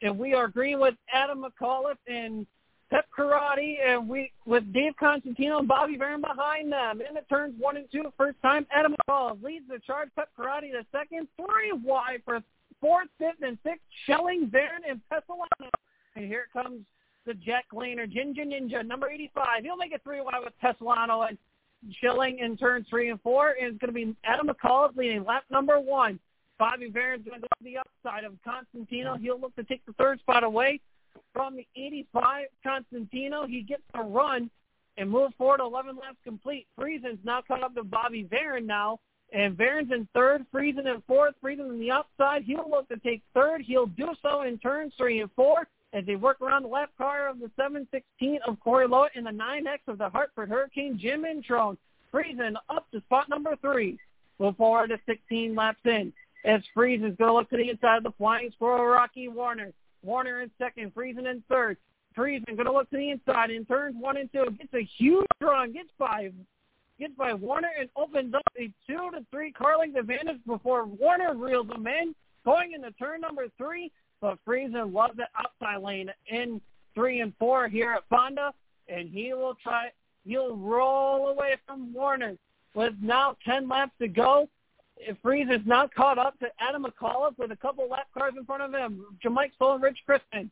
And 0.00 0.18
we 0.18 0.34
are 0.34 0.48
green 0.48 0.80
with 0.80 0.94
Adam 1.12 1.44
McAuliffe 1.44 1.98
and 2.08 2.46
Pep 2.90 3.06
Karate, 3.16 3.76
and 3.86 4.08
we 4.08 4.32
with 4.44 4.70
Dave 4.72 4.94
Constantino 4.98 5.58
and 5.58 5.68
Bobby 5.68 5.96
Varin 5.96 6.20
behind 6.20 6.72
them. 6.72 7.00
In 7.00 7.14
the 7.14 7.22
turns 7.28 7.54
one 7.58 7.76
and 7.76 7.90
two, 7.90 8.12
first 8.18 8.40
time 8.42 8.66
Adam 8.70 8.94
McAuliffe 9.08 9.42
leads 9.42 9.68
the 9.68 9.78
charge. 9.86 10.08
Pep 10.16 10.28
Karate 10.38 10.72
the 10.72 10.84
second, 10.92 11.28
three 11.36 11.72
wide 11.72 12.22
for 12.24 12.40
fourth, 12.80 13.08
fifth, 13.18 13.42
and 13.42 13.58
sixth. 13.62 13.82
Shelling, 14.06 14.48
Varon, 14.48 14.88
and 14.88 15.00
Pesolano. 15.10 15.70
And 16.16 16.26
here 16.26 16.48
comes 16.52 16.80
the 17.26 17.34
Jack 17.34 17.66
Laner, 17.72 18.10
Ginger 18.10 18.44
Ninja, 18.44 18.86
number 18.86 19.08
85. 19.10 19.62
He'll 19.62 19.76
make 19.76 19.92
it 19.92 20.02
three 20.02 20.20
wide 20.20 20.42
with 20.42 20.52
Pesolano 20.62 21.28
and 21.28 21.38
Schilling 22.00 22.38
in 22.38 22.56
turns 22.56 22.86
three 22.88 23.10
and 23.10 23.20
four. 23.22 23.56
And 23.60 23.72
it's 23.72 23.78
going 23.78 23.88
to 23.88 24.12
be 24.12 24.16
Adam 24.24 24.48
McAuliffe 24.48 24.96
leading 24.96 25.24
lap 25.24 25.44
number 25.50 25.80
one. 25.80 26.18
Bobby 26.58 26.90
Varon's 26.90 27.24
going 27.26 27.40
to 27.40 27.40
go 27.40 27.48
to 27.58 27.64
the 27.64 27.78
upside 27.78 28.24
of 28.24 28.34
Constantino. 28.44 29.16
He'll 29.16 29.40
look 29.40 29.54
to 29.56 29.64
take 29.64 29.84
the 29.84 29.92
third 29.94 30.20
spot 30.20 30.44
away 30.44 30.80
from 31.32 31.56
the 31.56 31.66
85. 31.74 32.46
Constantino, 32.62 33.46
he 33.46 33.62
gets 33.62 33.82
a 33.94 34.02
run 34.02 34.48
and 34.96 35.10
moves 35.10 35.34
forward 35.36 35.60
11 35.60 35.96
laps 35.96 36.18
complete. 36.22 36.66
Friesen's 36.78 37.18
now 37.24 37.42
caught 37.46 37.62
up 37.62 37.74
to 37.74 37.82
Bobby 37.82 38.28
Varon 38.30 38.64
now. 38.64 39.00
And 39.32 39.56
Varon's 39.56 39.90
in 39.90 40.06
third, 40.14 40.44
Friesen 40.54 40.86
in 40.86 41.02
fourth, 41.06 41.34
Friesen 41.42 41.70
on 41.70 41.80
the 41.80 41.90
outside. 41.90 42.42
He'll 42.44 42.68
look 42.70 42.86
to 42.90 42.98
take 42.98 43.22
third. 43.34 43.62
He'll 43.62 43.86
do 43.86 44.14
so 44.22 44.42
in 44.42 44.58
turns 44.58 44.92
three 44.96 45.20
and 45.20 45.30
four 45.34 45.66
as 45.92 46.04
they 46.06 46.16
work 46.16 46.40
around 46.40 46.62
the 46.62 46.68
left 46.68 46.96
car 46.96 47.28
of 47.28 47.38
the 47.38 47.50
716 47.56 48.38
of 48.46 48.58
Corey 48.60 48.86
Lowett 48.88 49.12
and 49.14 49.26
the 49.26 49.30
9X 49.30 49.78
of 49.88 49.98
the 49.98 50.08
Hartford 50.08 50.48
Hurricane, 50.48 50.98
Jim 50.98 51.24
Introne. 51.24 51.76
Friesen 52.12 52.54
up 52.68 52.90
to 52.92 53.00
spot 53.00 53.28
number 53.28 53.56
three. 53.56 53.98
before 54.38 54.86
the 54.88 54.98
16 55.06 55.54
laps 55.54 55.80
in 55.84 56.12
as 56.44 56.60
Friesen's 56.76 57.16
going 57.16 57.28
to 57.28 57.32
look 57.32 57.50
to 57.50 57.56
the 57.56 57.70
inside 57.70 57.98
of 57.98 58.02
the 58.02 58.12
flying 58.12 58.50
squirrel, 58.52 58.84
Rocky 58.84 59.28
Warner. 59.28 59.72
Warner 60.02 60.42
in 60.42 60.50
second, 60.58 60.94
Friesen 60.94 61.30
in 61.30 61.42
third. 61.48 61.76
Friesen 62.16 62.46
going 62.46 62.66
to 62.66 62.72
look 62.72 62.90
to 62.90 62.96
the 62.96 63.10
inside 63.10 63.50
in 63.50 63.64
turns 63.64 63.94
one 63.98 64.16
and 64.16 64.30
two. 64.32 64.46
Gets 64.58 64.74
a 64.74 64.88
huge 64.98 65.26
run, 65.40 65.72
gets 65.72 65.88
by 65.98 66.30
gets 66.98 67.14
by 67.16 67.34
Warner 67.34 67.70
and 67.78 67.88
opens 67.96 68.34
up 68.34 68.42
a 68.58 68.70
two 68.86 69.10
to 69.12 69.24
three 69.30 69.52
car 69.52 69.78
length 69.78 69.96
advantage 69.96 70.40
before 70.46 70.84
Warner 70.84 71.34
reels 71.34 71.68
him 71.74 71.86
in. 71.86 72.14
Going 72.44 72.72
into 72.72 72.90
turn 72.92 73.20
number 73.20 73.46
three, 73.56 73.92
but 74.22 74.38
Friesen 74.46 74.94
loves 74.94 75.16
the 75.16 75.26
outside 75.36 75.82
lane 75.82 76.10
in 76.28 76.60
three 76.94 77.20
and 77.20 77.34
four 77.38 77.68
here 77.68 77.92
at 77.92 78.04
Fonda, 78.08 78.54
and 78.88 79.10
he 79.10 79.34
will 79.34 79.56
try. 79.62 79.90
He'll 80.24 80.56
roll 80.56 81.28
away 81.28 81.56
from 81.66 81.92
Warner 81.92 82.36
with 82.74 82.94
now 83.02 83.36
ten 83.44 83.68
laps 83.68 83.92
to 84.00 84.08
go. 84.08 84.48
If 84.96 85.20
Friesen's 85.22 85.66
not 85.66 85.92
caught 85.92 86.18
up 86.18 86.38
to 86.38 86.46
Adam 86.60 86.84
McAuliffe 86.84 87.36
with 87.36 87.50
a 87.50 87.56
couple 87.56 87.88
lap 87.88 88.06
cars 88.16 88.34
in 88.38 88.44
front 88.44 88.62
of 88.62 88.72
him. 88.72 89.04
Jamike 89.22 89.50
Soul 89.58 89.74
and 89.74 89.82
Rich 89.82 89.98
Chrisman. 90.08 90.48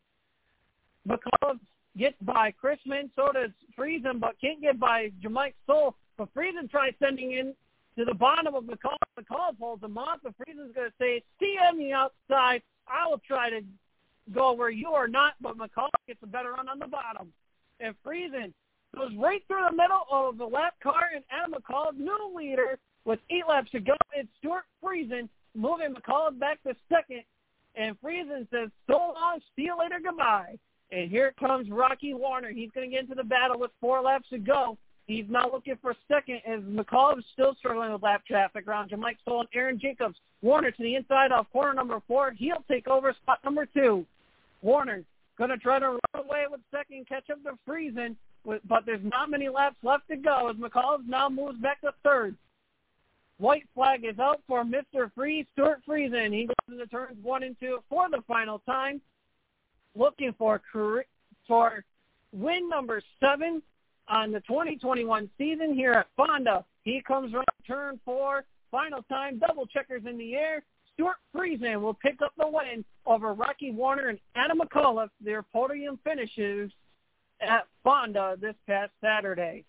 McAuliffe 1.09 1.61
gets 1.97 2.17
by 2.23 2.53
Chrisman, 2.63 3.11
so 3.15 3.31
does 3.33 3.51
Friesen, 3.79 4.19
but 4.19 4.35
can't 4.41 4.61
get 4.61 4.81
by 4.81 5.13
Jamike 5.23 5.55
Soul. 5.67 5.95
But 6.19 6.35
Friesen 6.35 6.69
tries 6.69 6.95
sending 7.01 7.33
in 7.33 7.55
to 7.97 8.05
the 8.05 8.15
bottom 8.15 8.55
of 8.55 8.65
McAuliffe. 8.65 8.97
McAuliffe 9.21 9.59
holds 9.61 9.85
him 9.85 9.97
off, 9.97 10.19
but 10.25 10.33
Friesen's 10.37 10.75
going 10.75 10.89
to 10.89 10.95
say, 10.99 11.23
see 11.39 11.57
on 11.69 11.79
the 11.79 11.93
outside. 11.93 12.63
I 12.91 13.09
will 13.09 13.21
try 13.27 13.51
to 13.51 13.61
go 14.33 14.53
where 14.53 14.71
you 14.71 14.91
are 14.91 15.09
not, 15.09 15.35
but 15.41 15.57
McAuliffe 15.57 16.07
gets 16.07 16.23
a 16.23 16.27
better 16.27 16.53
run 16.53 16.69
on 16.69 16.79
the 16.79 16.87
bottom. 16.87 17.33
And 17.81 17.95
Friesen 18.05 18.53
goes 18.95 19.13
right 19.19 19.43
through 19.47 19.65
the 19.71 19.77
middle 19.77 20.07
of 20.11 20.39
the 20.39 20.45
lap 20.45 20.75
car, 20.83 21.11
and 21.15 21.25
Adam 21.31 21.55
McAuliffe, 21.55 21.97
new 21.97 22.33
leader, 22.37 22.79
with 23.05 23.21
eight 23.31 23.45
laps 23.49 23.71
to 23.71 23.81
go. 23.81 23.95
It's 24.15 24.29
Stewart 24.39 24.65
Friesen 24.83 25.29
moving 25.55 25.95
McAuliffe 25.95 26.39
back 26.39 26.63
to 26.65 26.75
second, 26.89 27.23
and 27.77 27.97
Friesen 28.01 28.49
says, 28.51 28.71
so 28.87 29.15
long, 29.15 29.41
see 29.57 29.63
you 29.63 29.77
later, 29.79 30.01
goodbye. 30.03 30.57
And 30.93 31.11
here 31.11 31.33
comes 31.39 31.71
Rocky 31.71 32.15
Warner. 32.15 32.51
He's 32.51 32.71
going 32.75 32.91
to 32.91 32.95
get 32.95 33.05
into 33.05 33.15
the 33.15 33.25
battle 33.25 33.59
with 33.59 33.71
four 33.81 34.03
laps 34.03 34.29
to 34.31 34.39
go. 34.39 34.77
He's 35.11 35.29
not 35.29 35.53
looking 35.53 35.77
for 35.83 35.97
second 36.07 36.41
as 36.47 36.61
McAuliffe 36.61 37.19
is 37.19 37.25
still 37.33 37.57
struggling 37.57 37.93
with 37.93 38.01
lap 38.01 38.25
traffic 38.25 38.69
around 38.69 38.91
Jamike 38.91 39.21
Stoll 39.23 39.41
and 39.41 39.49
Aaron 39.53 39.77
Jacobs. 39.77 40.15
Warner 40.41 40.71
to 40.71 40.83
the 40.85 40.95
inside 40.95 41.33
off 41.33 41.49
corner 41.53 41.75
number 41.75 42.01
four. 42.07 42.31
He'll 42.31 42.65
take 42.71 42.87
over 42.87 43.13
spot 43.21 43.41
number 43.45 43.67
two. 43.67 44.07
Warner 44.63 45.03
going 45.37 45.51
to 45.51 45.57
try 45.57 45.81
to 45.81 45.89
run 45.89 45.99
away 46.15 46.45
with 46.49 46.61
second, 46.71 47.09
catch 47.09 47.29
up 47.29 47.43
to 47.43 47.59
Friesen, 47.69 48.15
but 48.45 48.87
there's 48.87 49.03
not 49.03 49.31
many 49.31 49.49
laps 49.49 49.75
left 49.83 50.07
to 50.11 50.17
go 50.17 50.49
as 50.49 50.55
McCall 50.55 51.05
now 51.05 51.29
moves 51.29 51.59
back 51.59 51.81
to 51.81 51.93
third. 52.05 52.37
White 53.39 53.67
flag 53.75 54.05
is 54.05 54.21
out 54.21 54.41
for 54.47 54.63
Mr. 54.63 55.11
Freeze, 55.13 55.47
Stewart 55.55 55.81
Friesen. 55.89 56.33
He 56.33 56.47
goes 56.47 56.55
into 56.73 56.87
turns 56.87 57.17
one 57.21 57.43
and 57.43 57.57
two 57.59 57.81
for 57.89 58.09
the 58.09 58.23
final 58.29 58.61
time, 58.61 59.01
looking 59.97 60.33
for 60.39 60.63
for 61.49 61.85
win 62.33 62.69
number 62.69 63.03
seven 63.19 63.61
on 64.11 64.33
the 64.33 64.41
2021 64.41 65.31
season 65.39 65.73
here 65.73 65.93
at 65.93 66.07
Fonda. 66.17 66.65
He 66.83 67.01
comes 67.07 67.33
around 67.33 67.47
turn 67.67 68.01
four, 68.05 68.45
final 68.71 69.03
time, 69.05 69.39
double 69.39 69.67
checkers 69.67 70.03
in 70.07 70.19
the 70.19 70.35
air. 70.35 70.63
Stewart 70.93 71.17
Friesen 71.35 71.81
will 71.81 71.95
pick 71.95 72.21
up 72.21 72.33
the 72.37 72.47
win 72.47 72.85
over 73.07 73.33
Rocky 73.33 73.71
Warner 73.71 74.09
and 74.09 74.19
Adam 74.35 74.59
McCullough, 74.59 75.09
their 75.25 75.43
podium 75.43 75.99
finishes 76.05 76.71
at 77.41 77.67
Fonda 77.85 78.37
this 78.41 78.57
past 78.67 78.91
Saturday. 79.01 79.65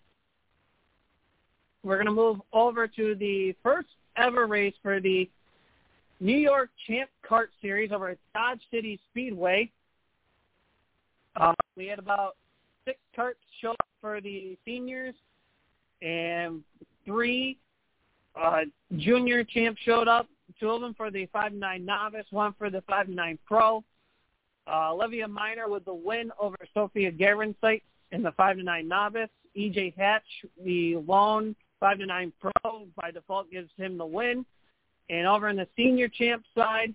We're 1.82 1.96
going 1.96 2.06
to 2.06 2.12
move 2.12 2.40
over 2.52 2.86
to 2.86 3.14
the 3.14 3.54
first 3.62 3.88
ever 4.16 4.46
race 4.46 4.74
for 4.82 5.00
the 5.00 5.28
New 6.20 6.36
York 6.36 6.70
Champ 6.86 7.08
Kart 7.28 7.46
Series 7.60 7.92
over 7.92 8.10
at 8.10 8.18
Dodge 8.34 8.60
City 8.70 9.00
Speedway. 9.10 9.70
Uh, 11.34 11.54
we 11.76 11.86
had 11.86 11.98
about 11.98 12.36
six 12.84 12.98
carts 13.14 13.40
show 13.60 13.72
up 13.72 13.88
for 14.00 14.20
the 14.20 14.56
seniors, 14.64 15.14
and 16.00 16.62
three 17.04 17.58
uh, 18.40 18.62
junior 18.96 19.44
champs 19.44 19.80
showed 19.82 20.08
up. 20.08 20.28
Two 20.60 20.70
of 20.70 20.80
them 20.80 20.94
for 20.94 21.10
the 21.10 21.26
5-9 21.34 21.84
novice, 21.84 22.26
one 22.30 22.54
for 22.58 22.70
the 22.70 22.82
5-9 22.82 23.38
pro. 23.46 23.82
Uh, 24.70 24.92
Olivia 24.92 25.26
Miner 25.26 25.68
with 25.68 25.84
the 25.84 25.94
win 25.94 26.30
over 26.38 26.56
Sophia 26.74 27.10
Garensight 27.10 27.82
in 28.12 28.22
the 28.22 28.32
5-9 28.32 28.86
novice. 28.86 29.30
EJ 29.56 29.94
Hatch, 29.96 30.22
the 30.64 30.96
lone 31.06 31.54
5-9 31.82 32.32
pro, 32.40 32.86
by 32.96 33.10
default 33.10 33.50
gives 33.50 33.70
him 33.76 33.98
the 33.98 34.06
win. 34.06 34.44
And 35.10 35.26
over 35.26 35.48
in 35.48 35.56
the 35.56 35.66
senior 35.76 36.08
champ 36.08 36.44
side, 36.56 36.94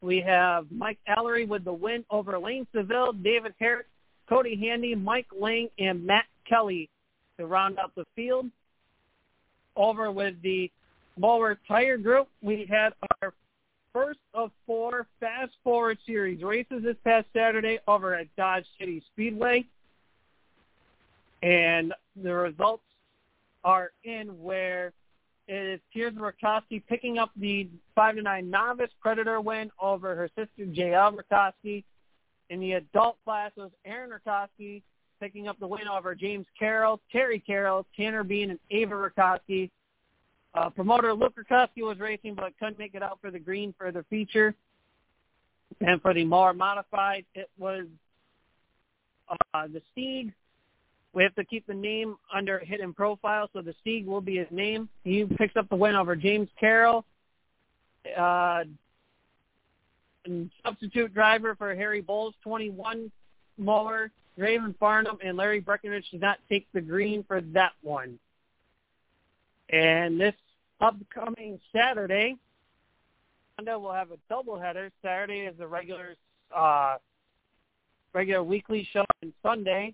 we 0.00 0.20
have 0.20 0.66
Mike 0.70 0.98
Allery 1.08 1.48
with 1.48 1.64
the 1.64 1.72
win 1.72 2.04
over 2.10 2.38
Lane 2.38 2.66
Seville, 2.72 3.12
David 3.12 3.54
Harris, 3.58 3.86
Cody 4.28 4.56
Handy, 4.56 4.94
Mike 4.94 5.28
Lang, 5.38 5.68
and 5.78 6.04
Matt 6.04 6.26
Kelly 6.46 6.90
to 7.38 7.46
round 7.46 7.78
out 7.78 7.92
the 7.94 8.04
field. 8.14 8.46
Over 9.76 10.10
with 10.10 10.40
the 10.42 10.70
Mower 11.16 11.58
Tire 11.66 11.96
Group, 11.96 12.28
we 12.42 12.66
had 12.68 12.92
our 13.22 13.32
first 13.92 14.18
of 14.34 14.50
four 14.66 15.06
Fast 15.20 15.52
Forward 15.64 15.98
Series 16.04 16.42
races 16.42 16.82
this 16.82 16.96
past 17.04 17.26
Saturday 17.32 17.78
over 17.86 18.14
at 18.14 18.26
Dodge 18.36 18.66
City 18.78 19.02
Speedway. 19.12 19.64
And 21.42 21.94
the 22.20 22.34
results 22.34 22.82
are 23.64 23.92
in 24.04 24.28
where 24.42 24.92
it 25.46 25.54
is 25.54 25.80
Tears 25.94 26.14
Rakowski 26.14 26.82
picking 26.88 27.18
up 27.18 27.30
the 27.36 27.68
5 27.94 28.16
to 28.16 28.22
9 28.22 28.50
novice 28.50 28.90
Predator 29.00 29.40
win 29.40 29.70
over 29.80 30.14
her 30.14 30.28
sister 30.36 30.66
JL 30.66 31.16
Rakowski. 31.16 31.84
In 32.50 32.60
the 32.60 32.72
adult 32.72 33.16
class, 33.24 33.52
it 33.56 33.60
was 33.60 33.70
Aaron 33.84 34.10
Rakowski 34.10 34.82
picking 35.20 35.48
up 35.48 35.58
the 35.58 35.66
win 35.66 35.88
over 35.88 36.14
James 36.14 36.46
Carroll, 36.58 37.00
Terry 37.10 37.40
Carroll, 37.40 37.86
Tanner 37.96 38.24
Bean, 38.24 38.50
and 38.50 38.58
Ava 38.70 38.94
Rakowski. 38.94 39.70
Uh, 40.54 40.70
promoter 40.70 41.12
Luke 41.12 41.34
Rakowski 41.36 41.82
was 41.82 41.98
racing 41.98 42.34
but 42.34 42.52
couldn't 42.58 42.78
make 42.78 42.94
it 42.94 43.02
out 43.02 43.18
for 43.20 43.30
the 43.30 43.38
green 43.38 43.74
for 43.76 43.92
the 43.92 44.04
feature. 44.08 44.54
And 45.80 46.00
for 46.00 46.14
the 46.14 46.24
more 46.24 46.54
modified, 46.54 47.24
it 47.34 47.50
was 47.58 47.84
uh, 49.52 49.66
the 49.66 49.82
Steed. 49.92 50.32
We 51.12 51.22
have 51.22 51.34
to 51.34 51.44
keep 51.44 51.66
the 51.66 51.74
name 51.74 52.16
under 52.32 52.58
hidden 52.58 52.94
profile, 52.94 53.48
so 53.52 53.60
the 53.60 53.74
Steed 53.80 54.06
will 54.06 54.20
be 54.20 54.36
his 54.36 54.46
name. 54.50 54.88
He 55.04 55.24
picks 55.24 55.56
up 55.56 55.68
the 55.68 55.76
win 55.76 55.94
over 55.94 56.16
James 56.16 56.48
Carroll. 56.58 57.04
Uh, 58.16 58.64
and 60.28 60.50
substitute 60.64 61.12
driver 61.12 61.54
for 61.56 61.74
Harry 61.74 62.00
Bowles, 62.00 62.34
21 62.42 63.10
mower. 63.56 64.10
Raven 64.36 64.74
Farnham 64.78 65.18
and 65.24 65.36
Larry 65.36 65.58
Breckenridge 65.58 66.08
did 66.12 66.20
not 66.20 66.38
take 66.48 66.66
the 66.72 66.80
green 66.80 67.24
for 67.26 67.40
that 67.40 67.72
one. 67.82 68.20
And 69.70 70.20
this 70.20 70.34
upcoming 70.80 71.58
Saturday, 71.72 72.36
Fonda 73.56 73.78
will 73.78 73.92
have 73.92 74.10
a 74.12 74.32
doubleheader. 74.32 74.90
Saturday 75.02 75.40
is 75.40 75.58
the 75.58 75.66
regular 75.66 76.14
uh, 76.54 76.98
regular 78.14 78.44
weekly 78.44 78.88
show, 78.92 79.04
and 79.22 79.32
Sunday 79.42 79.92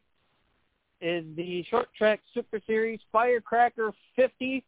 is 1.01 1.25
the 1.37 1.65
short 1.71 1.89
track 1.97 2.21
Super 2.35 2.61
Series 2.67 3.01
Firecracker 3.11 3.93
50. 4.15 4.63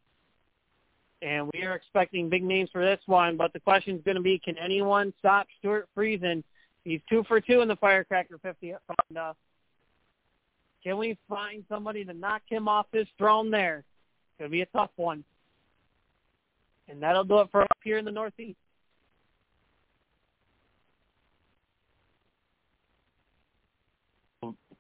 And 1.23 1.51
we 1.55 1.63
are 1.63 1.75
expecting 1.75 2.29
big 2.29 2.45
names 2.45 2.69
for 2.71 2.85
this 2.85 3.01
one, 3.07 3.37
but 3.37 3.53
the 3.53 3.61
question 3.61 3.97
is 3.97 4.03
going 4.05 4.17
to 4.17 4.23
be, 4.23 4.39
can 4.39 4.57
anyone 4.59 5.15
stop 5.19 5.47
Stewart 5.59 5.89
Friesen? 5.97 6.43
He's 6.85 7.01
two 7.09 7.25
for 7.27 7.41
two 7.41 7.63
in 7.63 7.69
the 7.69 7.77
Firecracker 7.77 8.39
50 8.39 8.73
at 8.73 8.83
Fonda. 8.87 9.35
Can 10.85 10.99
we 10.99 11.19
find 11.29 11.65
somebody 11.69 12.05
to 12.05 12.13
knock 12.13 12.43
him 12.47 12.69
off 12.69 12.87
his 12.93 13.09
throne 13.19 13.51
there? 13.51 13.79
It's 13.79 14.39
going 14.39 14.51
to 14.51 14.53
be 14.53 14.61
a 14.61 14.67
tough 14.67 14.91
one. 14.97 15.25
And 16.89 17.03
that'll 17.03 17.25
do 17.25 17.41
it 17.41 17.49
for 17.51 17.63
up 17.63 17.79
here 17.83 17.99
in 17.99 18.05
the 18.05 18.13
Northeast. 18.13 18.59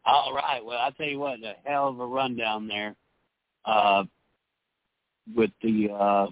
All 0.06 0.32
right. 0.32 0.64
Well, 0.64 0.78
I 0.78 0.90
tell 0.90 1.08
you 1.08 1.18
what, 1.18 1.40
a 1.42 1.56
hell 1.64 1.88
of 1.88 1.98
a 1.98 2.06
rundown 2.06 2.68
there. 2.68 2.94
Uh, 3.64 4.04
with 5.34 5.50
the 5.62 5.88
uh, 5.90 6.26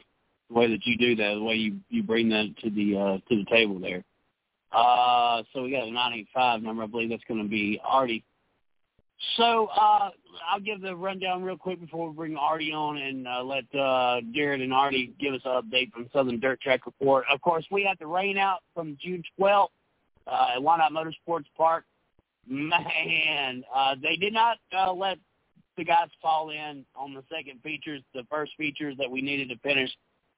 way 0.50 0.68
that 0.68 0.84
you 0.84 0.96
do 0.96 1.16
that, 1.16 1.34
the 1.34 1.42
way 1.42 1.54
you 1.54 1.76
you 1.90 2.02
bring 2.02 2.28
that 2.30 2.54
to 2.62 2.70
the 2.70 2.96
uh, 2.96 3.18
to 3.28 3.36
the 3.36 3.44
table 3.50 3.78
there. 3.78 4.04
Uh, 4.72 5.42
so 5.52 5.62
we 5.62 5.70
got 5.70 5.86
a 5.86 5.90
985 5.90 6.62
number. 6.62 6.82
I 6.82 6.86
believe 6.86 7.10
that's 7.10 7.22
going 7.28 7.42
to 7.42 7.48
be 7.48 7.80
Artie. 7.84 8.24
So 9.36 9.68
uh, 9.68 10.10
I'll 10.50 10.60
give 10.60 10.80
the 10.80 10.94
rundown 10.94 11.42
real 11.42 11.56
quick 11.56 11.80
before 11.80 12.08
we 12.08 12.14
bring 12.14 12.36
Artie 12.36 12.72
on 12.72 12.98
and 12.98 13.26
uh, 13.26 13.42
let 13.42 13.64
uh, 13.74 14.20
Jared 14.32 14.60
and 14.60 14.72
Artie 14.72 15.14
give 15.20 15.34
us 15.34 15.40
an 15.44 15.62
update 15.62 15.92
from 15.92 16.08
Southern 16.12 16.40
Dirt 16.40 16.60
Track 16.60 16.86
Report. 16.86 17.24
Of 17.30 17.40
course, 17.40 17.64
we 17.70 17.84
had 17.84 17.98
the 18.00 18.06
rain 18.06 18.36
out 18.36 18.60
from 18.74 18.98
June 19.00 19.22
12th 19.38 19.68
uh, 20.26 20.46
at 20.56 20.60
Whynot 20.60 20.90
Motorsports 20.90 21.46
Park. 21.56 21.84
Man, 22.46 23.64
uh, 23.74 23.94
they 24.02 24.16
did 24.16 24.34
not 24.34 24.58
uh, 24.76 24.92
let 24.92 25.18
the 25.76 25.84
guys 25.84 26.08
fall 26.20 26.50
in 26.50 26.84
on 26.94 27.14
the 27.14 27.22
second 27.30 27.60
features. 27.62 28.02
The 28.14 28.24
first 28.30 28.52
features 28.56 28.96
that 28.98 29.10
we 29.10 29.22
needed 29.22 29.48
to 29.50 29.58
finish 29.58 29.90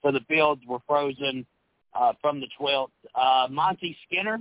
for 0.02 0.12
the 0.12 0.20
fields 0.28 0.62
were 0.66 0.78
frozen 0.86 1.46
uh, 1.94 2.12
from 2.20 2.40
the 2.40 2.48
12th. 2.60 2.88
Uh, 3.14 3.48
Monty 3.50 3.96
Skinner 4.06 4.38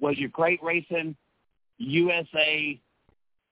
was 0.00 0.16
your 0.18 0.30
Crate 0.30 0.62
Racing 0.62 1.16
USA 1.78 2.80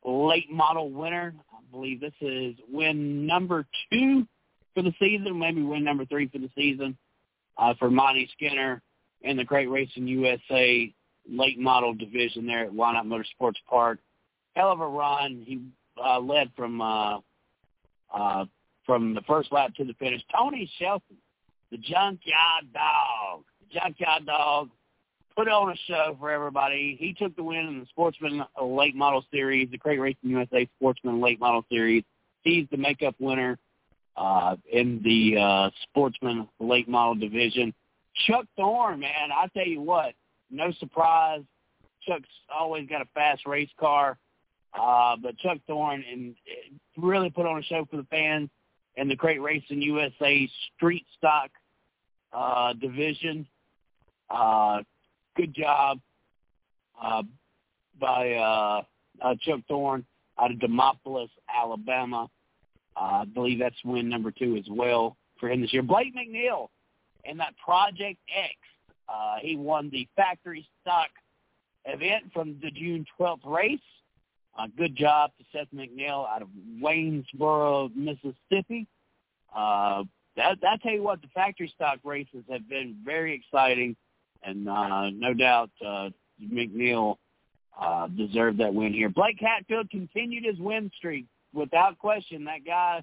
late 0.05 0.51
model 0.51 0.91
winner. 0.91 1.35
I 1.53 1.59
believe 1.70 2.01
this 2.01 2.12
is 2.20 2.55
win 2.70 3.27
number 3.27 3.66
two 3.93 4.27
for 4.74 4.82
the 4.82 4.95
season, 4.99 5.39
maybe 5.39 5.62
win 5.62 5.85
number 5.85 6.05
three 6.07 6.28
for 6.28 6.39
the 6.39 6.51
season 6.57 6.97
uh, 7.59 7.74
for 7.78 7.91
Monty 7.91 8.28
Skinner 8.32 8.82
in 9.23 9.37
the 9.37 9.45
Crate 9.45 9.70
Racing 9.70 10.07
USA 10.07 10.93
late 11.28 11.59
model 11.59 11.95
division 11.95 12.47
there 12.47 12.65
at 12.65 12.73
Whynot 12.73 13.05
Motorsports 13.05 13.59
Park. 13.69 13.99
Hell 14.57 14.73
of 14.73 14.81
a 14.81 14.89
run. 14.89 15.43
He 15.47 15.61
uh, 16.02 16.18
led 16.20 16.51
from 16.56 16.81
uh, 16.81 17.18
uh, 18.14 18.44
from 18.86 19.14
the 19.14 19.22
first 19.22 19.52
lap 19.52 19.74
to 19.77 19.85
the 19.85 19.94
finish. 19.94 20.22
Tony 20.35 20.70
Shelton, 20.78 21.16
the 21.70 21.78
Junkyard 21.78 22.72
Dog, 22.72 23.44
the 23.60 23.78
Junkyard 23.78 24.27
Dog, 24.27 24.70
put 25.36 25.48
on 25.48 25.70
a 25.70 25.77
show 25.86 26.16
for 26.18 26.31
everybody. 26.31 26.97
He 26.98 27.12
took 27.12 27.35
the 27.36 27.43
win 27.43 27.66
in 27.66 27.81
the 27.81 27.86
Sportsman 27.86 28.43
Late 28.60 28.97
Model 28.97 29.24
Series, 29.31 29.70
the 29.70 29.78
Crate 29.78 30.01
Racing 30.01 30.31
USA 30.31 30.68
Sportsman 30.77 31.20
Late 31.20 31.40
Model 31.40 31.64
Series. 31.70 32.05
He's 32.43 32.66
the 32.70 32.77
makeup 32.77 33.14
winner 33.18 33.59
uh, 34.16 34.56
in 34.70 35.01
the 35.02 35.40
uh, 35.40 35.70
Sportsman 35.85 36.48
Late 36.59 36.89
Model 36.89 37.14
Division. 37.14 37.72
Chuck 38.27 38.47
Thorne, 38.56 39.01
man, 39.01 39.31
I 39.35 39.47
tell 39.55 39.66
you 39.66 39.81
what, 39.81 40.14
no 40.51 40.72
surprise. 40.78 41.43
Chuck's 42.06 42.28
always 42.52 42.89
got 42.89 43.02
a 43.02 43.06
fast 43.14 43.47
race 43.47 43.70
car. 43.78 44.18
Uh, 44.78 45.16
but 45.16 45.36
Chuck 45.38 45.59
Thorne 45.66 46.05
and 46.10 46.34
really 46.97 47.30
put 47.30 47.47
on 47.47 47.59
a 47.59 47.62
show 47.62 47.86
for 47.90 47.97
the 47.97 48.05
fans 48.05 48.51
in 48.97 49.09
the 49.09 49.16
Crate 49.16 49.40
Racing 49.40 49.82
USA 49.82 50.48
Street 50.76 51.06
Stock 51.18 51.51
uh, 52.32 52.72
division. 52.74 53.47
Uh, 54.28 54.82
good 55.36 55.55
job 55.55 55.98
uh, 57.02 57.22
by 57.98 58.32
uh, 58.34 58.82
uh, 59.22 59.34
Chuck 59.40 59.60
Thorne 59.68 60.05
out 60.38 60.51
of 60.51 60.59
Demopolis, 60.59 61.30
Alabama. 61.55 62.28
Uh, 62.97 63.01
I 63.01 63.24
believe 63.24 63.59
that's 63.59 63.76
win 63.84 64.09
number 64.09 64.30
two 64.30 64.56
as 64.56 64.64
well 64.68 65.16
for 65.38 65.51
him 65.51 65.60
this 65.60 65.72
year. 65.72 65.82
Blake 65.82 66.14
McNeil 66.14 66.68
and 67.24 67.40
that 67.40 67.55
Project 67.64 68.18
X. 68.34 68.55
Uh, 69.09 69.36
he 69.40 69.56
won 69.56 69.90
the 69.90 70.06
factory 70.14 70.66
stock 70.80 71.09
event 71.84 72.24
from 72.32 72.56
the 72.62 72.70
June 72.70 73.05
12th 73.18 73.44
race. 73.44 73.80
Uh, 74.59 74.66
good 74.77 74.97
job 74.97 75.31
to 75.39 75.44
Seth 75.52 75.68
McNeil 75.74 76.28
out 76.28 76.43
of 76.43 76.48
Waynesboro, 76.82 77.90
Mississippi. 77.94 78.86
Uh, 79.55 80.05
that, 80.36 80.59
I 80.66 80.77
tell 80.82 80.93
you 80.93 81.02
what, 81.02 81.22
the 81.22 81.28
factory 81.28 81.72
stock 81.74 81.98
races 82.05 82.44
have 82.51 82.68
been 82.68 82.97
very 83.05 83.35
exciting, 83.35 83.97
and 84.43 84.68
uh, 84.68 85.10
no 85.10 85.35
doubt 85.35 85.70
uh, 85.85 86.10
McNeil 86.43 87.16
uh, 87.78 88.09
deserved 88.09 88.59
that 88.59 88.74
win 88.74 88.93
here. 88.93 89.09
Blake 89.09 89.39
Hatfield 89.40 89.90
continued 89.90 90.44
his 90.44 90.59
win 90.59 90.90
streak 90.97 91.27
without 91.52 91.98
question. 91.98 92.44
That 92.44 92.64
guy, 92.64 93.02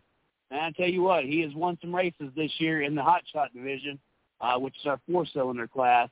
and 0.52 0.60
I 0.60 0.72
tell 0.72 0.88
you 0.90 1.02
what, 1.02 1.26
he 1.26 1.42
has 1.42 1.54
won 1.54 1.78
some 1.82 1.96
races 1.96 2.32
this 2.36 2.52
year 2.60 2.82
in 2.82 2.96
the 2.96 3.04
hot 3.04 3.24
shot 3.32 3.54
division, 3.54 4.00
uh, 4.42 4.58
which 4.58 4.76
is 4.80 4.86
our 4.86 5.00
four-cylinder 5.10 5.68
class. 5.68 6.10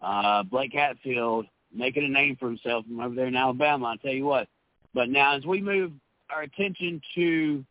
Uh, 0.00 0.42
Blake 0.42 0.72
Hatfield 0.72 1.46
making 1.74 2.04
a 2.04 2.08
name 2.08 2.36
for 2.38 2.48
himself 2.48 2.84
from 2.84 3.00
over 3.00 3.14
there 3.14 3.26
in 3.26 3.36
Alabama. 3.36 3.86
I 3.86 3.96
tell 3.96 4.12
you 4.12 4.24
what. 4.24 4.48
But 4.94 5.08
now, 5.08 5.36
as 5.36 5.44
we 5.44 5.60
move 5.60 5.92
our 6.34 6.42
attention 6.42 7.00
to 7.14 7.64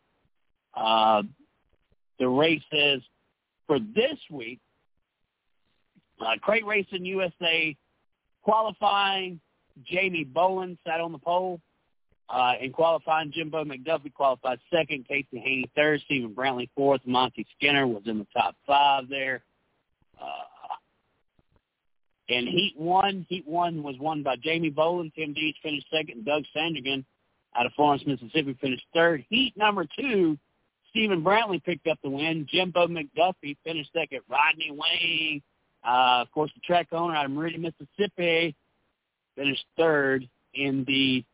uh, 0.74 1.22
the 2.18 2.28
races 2.28 3.02
for 3.66 3.78
this 3.78 4.18
week, 4.30 4.60
uh, 6.20 6.38
Crate 6.40 6.66
Racing 6.66 7.04
USA 7.04 7.76
qualifying. 8.42 9.40
Jamie 9.84 10.24
Boland 10.24 10.78
sat 10.86 11.00
on 11.00 11.12
the 11.12 11.18
pole. 11.18 11.60
Uh, 12.28 12.52
in 12.60 12.72
qualifying, 12.72 13.30
Jimbo 13.32 13.64
McDuffie 13.64 14.12
qualified 14.12 14.58
second, 14.72 15.06
Casey 15.06 15.38
Haney 15.38 15.70
third, 15.76 16.00
Stephen 16.04 16.34
Brantley 16.34 16.68
fourth, 16.74 17.00
Monty 17.04 17.46
Skinner 17.56 17.86
was 17.86 18.02
in 18.06 18.18
the 18.18 18.26
top 18.34 18.54
five 18.66 19.08
there. 19.08 19.42
Uh, 20.20 20.44
in 22.32 22.46
Heat 22.46 22.74
1, 22.76 23.26
Heat 23.28 23.46
1 23.46 23.82
was 23.82 23.96
won 23.98 24.22
by 24.22 24.36
Jamie 24.36 24.70
Boland. 24.70 25.12
Tim 25.14 25.34
Deach 25.34 25.54
finished 25.62 25.86
second, 25.90 26.16
and 26.16 26.24
Doug 26.24 26.44
Sandringham 26.54 27.04
out 27.54 27.66
of 27.66 27.72
Florence, 27.74 28.02
Mississippi 28.06 28.56
finished 28.60 28.84
third. 28.94 29.24
Heat 29.28 29.54
number 29.56 29.86
two, 29.98 30.38
Stephen 30.90 31.22
Brantley 31.22 31.62
picked 31.62 31.86
up 31.86 31.98
the 32.02 32.10
win. 32.10 32.46
Jimbo 32.50 32.86
McDuffie 32.86 33.56
finished 33.64 33.90
second. 33.94 34.20
Rodney 34.28 34.70
Wayne, 34.70 35.42
uh, 35.86 36.22
of 36.22 36.30
course, 36.32 36.50
the 36.54 36.60
track 36.60 36.88
owner 36.92 37.14
out 37.14 37.26
of 37.26 37.30
Meridian, 37.30 37.62
Mississippi, 37.62 38.54
finished 39.36 39.64
third 39.76 40.28
in 40.54 40.84
the 40.86 41.24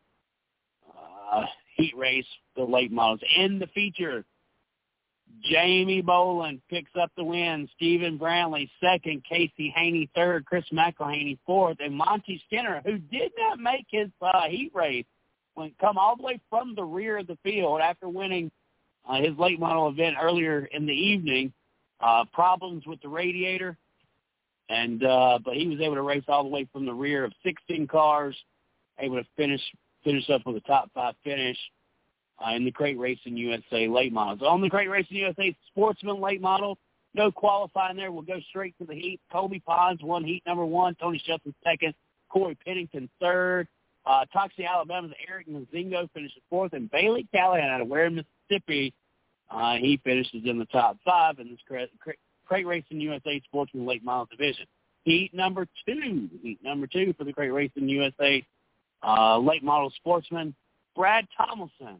uh, 1.32 1.44
heat 1.76 1.96
race, 1.96 2.26
the 2.56 2.62
late 2.62 2.90
models. 2.90 3.20
In 3.36 3.58
the 3.58 3.66
feature, 3.68 4.24
Jamie 5.42 6.02
Boland 6.02 6.60
picks 6.68 6.90
up 7.00 7.10
the 7.16 7.24
win. 7.24 7.68
Stephen 7.76 8.18
Brantley 8.18 8.68
second. 8.80 9.24
Casey 9.24 9.72
Haney 9.74 10.10
third. 10.14 10.44
Chris 10.46 10.64
McElhaney 10.72 11.38
fourth. 11.46 11.78
And 11.80 11.94
Monty 11.94 12.42
Skinner, 12.46 12.82
who 12.84 12.98
did 12.98 13.32
not 13.38 13.58
make 13.58 13.86
his 13.90 14.08
uh, 14.20 14.48
heat 14.48 14.72
race, 14.74 15.06
went 15.56 15.78
come 15.78 15.98
all 15.98 16.16
the 16.16 16.22
way 16.22 16.40
from 16.50 16.74
the 16.74 16.84
rear 16.84 17.18
of 17.18 17.26
the 17.26 17.38
field 17.42 17.80
after 17.80 18.08
winning 18.08 18.50
uh, 19.08 19.20
his 19.20 19.36
late 19.38 19.58
model 19.58 19.88
event 19.88 20.16
earlier 20.20 20.68
in 20.72 20.86
the 20.86 20.92
evening. 20.92 21.52
Uh, 22.00 22.24
problems 22.32 22.86
with 22.86 23.00
the 23.02 23.08
radiator, 23.08 23.76
and 24.68 25.02
uh, 25.02 25.36
but 25.44 25.54
he 25.54 25.66
was 25.66 25.80
able 25.80 25.96
to 25.96 26.02
race 26.02 26.22
all 26.28 26.44
the 26.44 26.48
way 26.48 26.64
from 26.72 26.86
the 26.86 26.94
rear 26.94 27.24
of 27.24 27.32
16 27.42 27.88
cars, 27.88 28.36
able 29.00 29.16
to 29.16 29.26
finish 29.36 29.60
finish 30.04 30.30
up 30.30 30.42
with 30.46 30.56
a 30.56 30.60
top 30.60 30.90
five 30.94 31.14
finish 31.24 31.58
uh, 32.44 32.54
in 32.54 32.64
the 32.64 32.72
Crate 32.72 32.98
Racing 32.98 33.36
USA 33.36 33.88
late 33.88 34.12
models. 34.12 34.40
On 34.42 34.60
the 34.60 34.70
Crate 34.70 34.90
Racing 34.90 35.16
USA 35.16 35.56
Sportsman 35.68 36.20
late 36.20 36.40
model, 36.40 36.78
no 37.14 37.30
qualifying 37.30 37.96
there. 37.96 38.12
We'll 38.12 38.22
go 38.22 38.40
straight 38.48 38.76
to 38.78 38.86
the 38.86 38.94
heat. 38.94 39.20
Colby 39.32 39.60
Pons 39.60 40.00
won 40.02 40.24
heat 40.24 40.42
number 40.46 40.64
one. 40.64 40.94
Tony 40.96 41.20
Shelton 41.24 41.54
second. 41.64 41.94
Corey 42.28 42.56
Pennington 42.64 43.08
third. 43.20 43.66
Uh, 44.04 44.24
Toxey, 44.32 44.64
Alabama's 44.64 45.12
Eric 45.28 45.48
Mazingo 45.48 46.08
finishes 46.12 46.40
fourth, 46.48 46.72
and 46.72 46.90
Bailey 46.90 47.26
Callahan 47.34 47.68
out 47.68 47.80
of 47.82 47.88
Ware, 47.88 48.08
Mississippi, 48.10 48.94
uh, 49.50 49.74
he 49.74 50.00
finishes 50.04 50.42
in 50.44 50.58
the 50.58 50.64
top 50.66 50.96
five 51.04 51.38
in 51.38 51.48
this 51.50 51.58
crate 52.46 52.66
Racing 52.66 53.00
USA 53.00 53.40
Sportsman 53.44 53.86
Late 53.86 54.04
Model 54.04 54.26
Division. 54.30 54.66
Heat 55.04 55.32
number 55.32 55.66
two, 55.86 56.28
heat 56.42 56.58
number 56.62 56.86
two 56.86 57.14
for 57.16 57.24
the 57.24 57.32
Crate 57.32 57.52
Racing 57.52 57.88
USA 57.88 58.44
uh, 59.06 59.38
Late 59.38 59.62
Model 59.62 59.90
Sportsman, 59.96 60.54
Brad 60.94 61.26
Tomlinson 61.36 61.98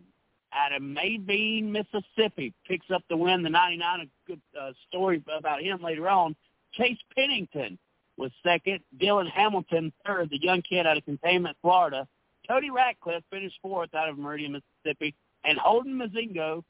out 0.53 0.73
of 0.73 0.83
Mabine, 0.83 1.65
Mississippi, 1.65 2.55
picks 2.67 2.91
up 2.91 3.03
the 3.09 3.17
win. 3.17 3.43
The 3.43 3.51
99, 3.51 4.01
a 4.01 4.05
good 4.27 4.41
uh, 4.59 4.73
story 4.89 5.23
about 5.37 5.63
him 5.63 5.83
later 5.83 6.09
on. 6.09 6.35
Chase 6.73 6.99
Pennington 7.15 7.79
was 8.17 8.31
second. 8.43 8.81
Dylan 8.99 9.31
Hamilton 9.31 9.93
third, 10.07 10.31
the 10.31 10.43
young 10.43 10.63
kid 10.63 10.87
out 10.87 10.97
of 10.97 11.05
Cantonment, 11.05 11.57
Florida. 11.63 12.07
Cody 12.49 12.71
Ratcliffe 12.71 13.25
finished 13.31 13.59
fourth 13.63 13.95
out 13.95 14.09
of 14.09 14.19
Meridian, 14.19 14.53
Mississippi. 14.53 15.15
And 15.45 15.59
Holden 15.59 15.95
Mazingo 15.95 16.65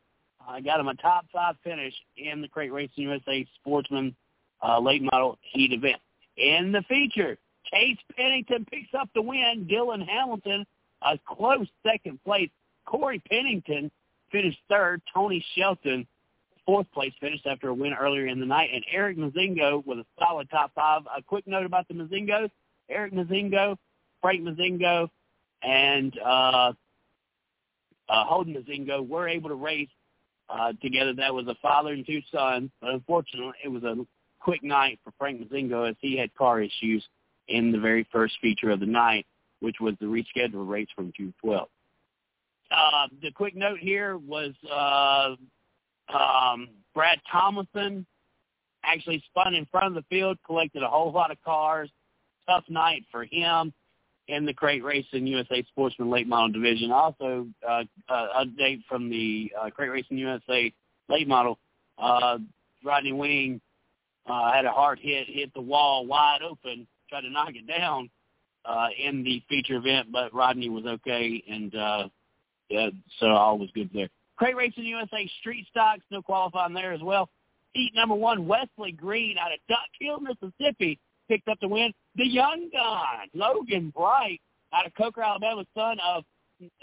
uh, 0.46 0.60
got 0.60 0.80
him 0.80 0.88
a 0.88 0.94
top 0.94 1.26
five 1.32 1.56
finish 1.64 1.94
in 2.16 2.40
the 2.40 2.48
Crate 2.48 2.72
Racing 2.72 3.04
USA 3.04 3.46
Sportsman 3.56 4.14
uh, 4.62 4.78
late 4.80 5.02
model 5.02 5.38
heat 5.42 5.72
event. 5.72 6.00
In 6.36 6.72
the 6.72 6.82
feature, 6.82 7.38
Chase 7.72 7.98
Pennington 8.16 8.66
picks 8.70 8.94
up 8.98 9.08
the 9.14 9.22
win. 9.22 9.68
Dylan 9.70 10.06
Hamilton, 10.06 10.66
a 11.02 11.18
close 11.26 11.66
second 11.86 12.22
place. 12.24 12.50
Corey 12.88 13.22
Pennington 13.30 13.90
finished 14.32 14.58
third. 14.68 15.02
Tony 15.12 15.44
Shelton, 15.54 16.06
fourth 16.64 16.86
place 16.92 17.12
finish 17.20 17.40
after 17.44 17.68
a 17.68 17.74
win 17.74 17.92
earlier 17.92 18.26
in 18.26 18.40
the 18.40 18.46
night. 18.46 18.70
And 18.72 18.82
Eric 18.90 19.18
Mazingo 19.18 19.84
with 19.86 19.98
a 19.98 20.06
solid 20.18 20.48
top 20.50 20.72
five. 20.74 21.02
A 21.14 21.22
quick 21.22 21.46
note 21.46 21.66
about 21.66 21.86
the 21.88 21.94
Mazingos. 21.94 22.50
Eric 22.88 23.12
Mazingo, 23.12 23.76
Frank 24.22 24.42
Mazingo, 24.42 25.10
and 25.62 26.18
uh, 26.24 26.72
uh, 28.08 28.24
Holden 28.24 28.54
Mazingo 28.54 29.06
were 29.06 29.28
able 29.28 29.50
to 29.50 29.54
race 29.54 29.88
uh, 30.48 30.72
together. 30.80 31.12
That 31.12 31.34
was 31.34 31.46
a 31.46 31.56
father 31.60 31.92
and 31.92 32.06
two 32.06 32.22
sons. 32.32 32.70
But 32.80 32.90
unfortunately, 32.90 33.52
it 33.62 33.68
was 33.68 33.84
a 33.84 33.96
quick 34.40 34.64
night 34.64 34.98
for 35.04 35.12
Frank 35.18 35.42
Mazingo 35.42 35.90
as 35.90 35.96
he 36.00 36.16
had 36.16 36.34
car 36.34 36.62
issues 36.62 37.06
in 37.48 37.70
the 37.70 37.78
very 37.78 38.08
first 38.10 38.36
feature 38.40 38.70
of 38.70 38.80
the 38.80 38.86
night, 38.86 39.26
which 39.60 39.76
was 39.78 39.94
the 40.00 40.06
rescheduled 40.06 40.68
race 40.68 40.88
from 40.96 41.12
June 41.14 41.34
12th. 41.44 41.66
Uh, 42.70 43.08
the 43.22 43.30
quick 43.30 43.56
note 43.56 43.78
here 43.78 44.18
was 44.18 44.52
uh, 44.70 45.36
um, 46.16 46.68
Brad 46.94 47.18
Tomlinson 47.30 48.06
actually 48.84 49.22
spun 49.30 49.54
in 49.54 49.66
front 49.66 49.86
of 49.86 49.94
the 49.94 50.04
field, 50.08 50.38
collected 50.46 50.82
a 50.82 50.88
whole 50.88 51.12
lot 51.12 51.30
of 51.30 51.42
cars. 51.42 51.90
Tough 52.46 52.64
night 52.68 53.04
for 53.10 53.24
him 53.24 53.72
in 54.28 54.44
the 54.44 54.54
Crate 54.54 54.84
Racing 54.84 55.26
USA 55.26 55.62
Sportsman 55.64 56.10
Late 56.10 56.26
Model 56.26 56.50
Division. 56.50 56.90
Also, 56.90 57.46
uh, 57.66 57.84
uh, 58.08 58.44
update 58.44 58.82
from 58.88 59.10
the 59.10 59.52
uh, 59.60 59.70
Crate 59.70 59.90
Racing 59.90 60.18
USA 60.18 60.72
Late 61.08 61.28
Model. 61.28 61.58
Uh, 61.98 62.38
Rodney 62.84 63.12
Wing 63.12 63.60
uh, 64.26 64.52
had 64.52 64.64
a 64.64 64.70
hard 64.70 64.98
hit, 64.98 65.26
hit 65.28 65.52
the 65.54 65.60
wall 65.60 66.06
wide 66.06 66.40
open, 66.42 66.86
tried 67.08 67.22
to 67.22 67.30
knock 67.30 67.50
it 67.54 67.66
down 67.66 68.10
uh, 68.64 68.88
in 69.02 69.24
the 69.24 69.42
feature 69.48 69.76
event, 69.76 70.12
but 70.12 70.32
Rodney 70.34 70.68
was 70.68 70.84
okay, 70.84 71.42
and 71.50 71.74
uh, 71.74 72.08
yeah, 72.68 72.88
so 73.18 73.26
all 73.26 73.58
was 73.58 73.70
good 73.74 73.90
there. 73.92 74.08
Crate 74.36 74.56
Racing 74.56 74.84
USA 74.84 75.28
Street 75.40 75.66
Stocks, 75.70 76.02
no 76.10 76.22
qualifying 76.22 76.74
there 76.74 76.92
as 76.92 77.02
well. 77.02 77.28
Heat 77.72 77.92
number 77.94 78.14
one, 78.14 78.46
Wesley 78.46 78.92
Green 78.92 79.36
out 79.38 79.52
of 79.52 79.58
Duck 79.68 79.78
Hill, 80.00 80.20
Mississippi, 80.20 80.98
picked 81.28 81.48
up 81.48 81.58
the 81.60 81.68
win. 81.68 81.92
The 82.16 82.26
young 82.26 82.70
gun, 82.72 83.28
Logan 83.34 83.92
Bright 83.94 84.40
out 84.72 84.86
of 84.86 84.94
Coker, 84.94 85.22
Alabama, 85.22 85.64
son 85.74 85.98
of 86.06 86.24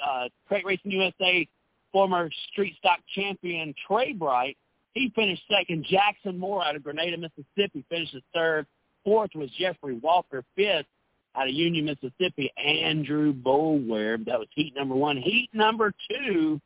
uh, 0.06 0.30
Crate 0.48 0.66
Racing 0.66 0.92
USA 0.92 1.48
former 1.92 2.30
street 2.52 2.76
stock 2.78 3.00
champion 3.14 3.74
Trey 3.88 4.12
Bright. 4.14 4.58
He 4.94 5.12
finished 5.16 5.44
second. 5.50 5.86
Jackson 5.90 6.38
Moore 6.38 6.64
out 6.64 6.76
of 6.76 6.84
Grenada, 6.84 7.18
Mississippi 7.18 7.86
finishes 7.90 8.22
third. 8.34 8.66
Fourth 9.04 9.32
was 9.36 9.50
Jeffrey 9.58 9.98
Walker. 9.98 10.44
Fifth 10.56 10.88
out 11.36 11.48
of 11.48 11.54
Union, 11.54 11.86
Mississippi, 11.86 12.52
Andrew 12.58 13.34
Boulware. 13.34 14.24
That 14.26 14.40
was 14.40 14.48
heat 14.54 14.74
number 14.76 14.96
one. 14.96 15.18
Heat 15.18 15.50
number 15.54 15.94
two, 16.10 16.62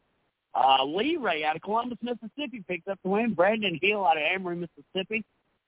uh, 0.53 0.83
Lee 0.85 1.17
Ray 1.17 1.43
out 1.43 1.55
of 1.55 1.61
Columbus, 1.61 1.97
Mississippi 2.01 2.63
picked 2.67 2.87
up 2.87 2.99
the 3.03 3.09
win. 3.09 3.33
Brandon 3.33 3.79
Hill 3.81 4.05
out 4.05 4.17
of 4.17 4.23
Amory, 4.23 4.55
Mississippi, 4.55 5.23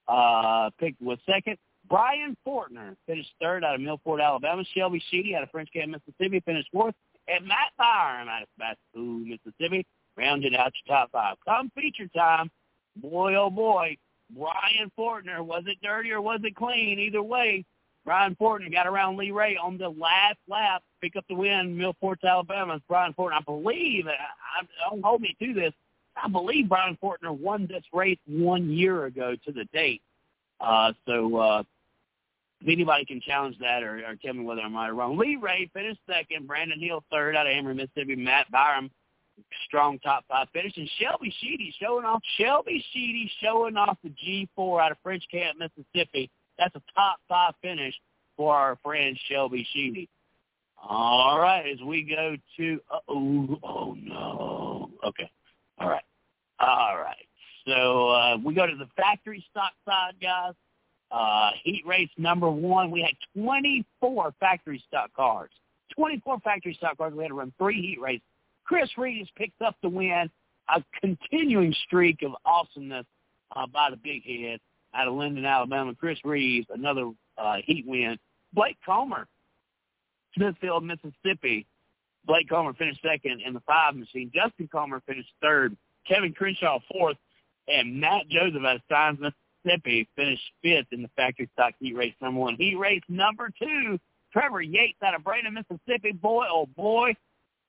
uh, 0.08 0.70
picked 0.78 1.00
was 1.00 1.18
second. 1.26 1.56
Brian 1.88 2.36
Fortner 2.46 2.96
finished 3.06 3.30
third 3.40 3.64
out 3.64 3.74
of 3.74 3.80
Milford, 3.80 4.20
Alabama. 4.20 4.62
Shelby 4.74 5.02
Sheedy 5.10 5.34
out 5.34 5.42
of 5.42 5.50
French 5.50 5.68
Camp, 5.72 5.90
Mississippi 5.90 6.40
finished 6.40 6.68
fourth. 6.72 6.94
And 7.28 7.46
Matt 7.46 7.72
Byron 7.78 8.28
out 8.28 8.42
of 8.42 8.48
Baskoo, 8.60 9.24
Mississippi 9.26 9.86
rounded 10.16 10.54
out 10.54 10.72
your 10.86 10.96
top 10.96 11.10
five. 11.12 11.36
Come 11.44 11.70
feature 11.74 12.08
time, 12.14 12.50
boy 12.96 13.34
oh 13.34 13.50
boy, 13.50 13.96
Brian 14.30 14.90
Fortner. 14.98 15.44
Was 15.44 15.64
it 15.66 15.78
dirty 15.82 16.10
or 16.12 16.20
was 16.20 16.40
it 16.44 16.56
clean? 16.56 16.98
Either 16.98 17.22
way, 17.22 17.64
Brian 18.04 18.36
Fortner 18.36 18.72
got 18.72 18.86
around 18.86 19.16
Lee 19.16 19.30
Ray 19.30 19.56
on 19.56 19.78
the 19.78 19.88
last 19.88 20.38
lap, 20.48 20.82
pick 21.00 21.14
up 21.16 21.24
the 21.28 21.34
win, 21.34 21.76
Milford, 21.76 22.18
Alabama. 22.24 22.74
It's 22.74 22.84
Brian 22.88 23.14
Fortner. 23.14 23.34
I 23.34 23.42
believe, 23.42 24.06
I, 24.08 24.10
I, 24.10 24.90
don't 24.90 25.02
hold 25.02 25.20
me 25.20 25.36
to 25.40 25.54
this, 25.54 25.72
I 26.16 26.28
believe 26.28 26.68
Brian 26.68 26.98
Fortner 27.02 27.36
won 27.36 27.66
this 27.66 27.84
race 27.92 28.18
one 28.26 28.70
year 28.70 29.06
ago 29.06 29.36
to 29.44 29.52
the 29.52 29.64
date. 29.72 30.02
Uh, 30.60 30.92
so 31.06 31.36
uh, 31.36 31.62
if 32.60 32.68
anybody 32.68 33.04
can 33.04 33.20
challenge 33.20 33.58
that 33.60 33.82
or, 33.82 34.04
or 34.06 34.16
tell 34.16 34.34
me 34.34 34.44
whether 34.44 34.60
I'm 34.60 34.74
right 34.74 34.88
or 34.88 34.94
wrong. 34.94 35.16
Lee 35.16 35.36
Ray 35.36 35.70
finished 35.72 36.00
second. 36.08 36.46
Brandon 36.46 36.80
Hill 36.80 37.02
third 37.10 37.36
out 37.36 37.46
of 37.46 37.52
Amory, 37.52 37.74
Mississippi. 37.74 38.16
Matt 38.16 38.50
Byram, 38.50 38.90
strong 39.66 39.98
top 40.00 40.24
five 40.28 40.48
finish. 40.52 40.76
And 40.76 40.88
Shelby 41.00 41.34
Sheedy 41.40 41.74
showing 41.80 42.04
off. 42.04 42.22
Shelby 42.38 42.84
Sheedy 42.92 43.30
showing 43.40 43.76
off 43.76 43.98
the 44.04 44.10
G4 44.10 44.82
out 44.82 44.92
of 44.92 44.98
French 45.02 45.24
Camp, 45.30 45.58
Mississippi. 45.58 46.30
That's 46.58 46.74
a 46.74 46.82
top 46.94 47.18
five 47.28 47.54
finish 47.62 47.94
for 48.36 48.54
our 48.54 48.78
friend 48.82 49.18
Shelby 49.28 49.66
Sheedy. 49.72 50.08
All 50.82 51.38
right, 51.38 51.64
as 51.72 51.80
we 51.80 52.02
go 52.02 52.36
to, 52.56 52.80
oh, 53.08 53.58
oh 53.62 53.96
no. 54.00 54.90
Okay. 55.04 55.30
All 55.78 55.88
right. 55.88 56.02
All 56.58 56.96
right. 56.98 57.26
So 57.66 58.08
uh, 58.08 58.36
we 58.44 58.54
go 58.54 58.66
to 58.66 58.74
the 58.74 58.88
factory 58.96 59.44
stock 59.50 59.72
side, 59.86 60.14
guys. 60.20 60.54
Uh, 61.10 61.50
heat 61.62 61.84
race 61.86 62.08
number 62.16 62.50
one, 62.50 62.90
we 62.90 63.02
had 63.02 63.14
24 63.40 64.34
factory 64.40 64.82
stock 64.88 65.12
cars. 65.14 65.50
24 65.94 66.40
factory 66.40 66.74
stock 66.74 66.96
cars. 66.96 67.12
We 67.14 67.22
had 67.22 67.28
to 67.28 67.34
run 67.34 67.52
three 67.58 67.80
heat 67.80 68.00
races. 68.00 68.22
Chris 68.64 68.88
Reed 68.96 69.18
has 69.18 69.28
picked 69.36 69.60
up 69.62 69.76
the 69.82 69.88
win. 69.88 70.30
A 70.68 70.82
continuing 71.00 71.74
streak 71.84 72.22
of 72.22 72.32
awesomeness 72.44 73.04
uh, 73.54 73.66
by 73.66 73.90
the 73.90 73.96
big 73.96 74.24
head 74.24 74.60
out 74.94 75.08
of 75.08 75.14
Linden, 75.14 75.44
Alabama. 75.44 75.94
Chris 75.94 76.18
Reeves, 76.24 76.66
another 76.72 77.10
uh, 77.38 77.56
heat 77.64 77.84
win. 77.86 78.18
Blake 78.52 78.76
Comer, 78.84 79.26
Smithfield, 80.34 80.84
Mississippi. 80.84 81.66
Blake 82.24 82.48
Comer 82.48 82.72
finished 82.74 83.00
second 83.02 83.40
in 83.44 83.54
the 83.54 83.60
five 83.60 83.96
machine. 83.96 84.30
Justin 84.34 84.68
Comer 84.70 85.02
finished 85.06 85.30
third. 85.40 85.76
Kevin 86.06 86.32
Crenshaw 86.32 86.78
fourth. 86.92 87.16
And 87.68 88.00
Matt 88.00 88.28
Joseph 88.28 88.62
out 88.64 88.76
of 88.76 88.82
Steens, 88.90 89.32
Mississippi 89.64 90.08
finished 90.16 90.42
fifth 90.62 90.88
in 90.90 91.02
the 91.02 91.10
factory 91.16 91.48
stock 91.52 91.74
heat 91.78 91.94
race 91.94 92.14
number 92.20 92.40
one. 92.40 92.56
Heat 92.56 92.76
race 92.76 93.02
number 93.08 93.50
two, 93.56 93.98
Trevor 94.32 94.62
Yates 94.62 94.98
out 95.02 95.14
of 95.14 95.22
Brandon, 95.22 95.54
Mississippi. 95.54 96.12
Boy, 96.12 96.44
oh 96.50 96.66
boy, 96.76 97.14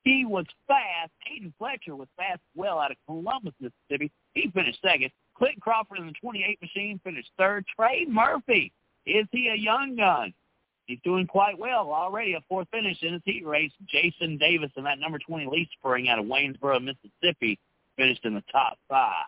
he 0.02 0.24
was 0.24 0.46
fast. 0.66 1.12
Aiden 1.30 1.52
Fletcher 1.58 1.94
was 1.94 2.08
fast 2.16 2.40
well 2.54 2.78
out 2.78 2.90
of 2.90 2.96
Columbus, 3.06 3.54
Mississippi. 3.60 4.10
He 4.32 4.50
finished 4.50 4.80
second. 4.82 5.10
Clinton 5.36 5.60
Crawford 5.60 5.98
in 5.98 6.06
the 6.06 6.12
28 6.20 6.60
machine 6.62 7.00
finished 7.02 7.30
third. 7.38 7.64
Trey 7.74 8.06
Murphy, 8.08 8.72
is 9.06 9.26
he 9.32 9.48
a 9.48 9.56
young 9.56 9.96
gun? 9.96 10.32
He's 10.86 11.00
doing 11.02 11.26
quite 11.26 11.58
well 11.58 11.90
already. 11.92 12.34
A 12.34 12.40
fourth 12.48 12.68
finish 12.70 13.02
in 13.02 13.14
his 13.14 13.22
heat 13.24 13.46
race. 13.46 13.72
Jason 13.88 14.36
Davis 14.36 14.70
and 14.76 14.84
that 14.86 14.98
number 14.98 15.18
20 15.18 15.46
Lee 15.46 15.68
Spring 15.78 16.08
out 16.08 16.18
of 16.18 16.26
Waynesboro, 16.26 16.80
Mississippi 16.80 17.58
finished 17.96 18.24
in 18.24 18.34
the 18.34 18.44
top 18.52 18.78
five. 18.88 19.24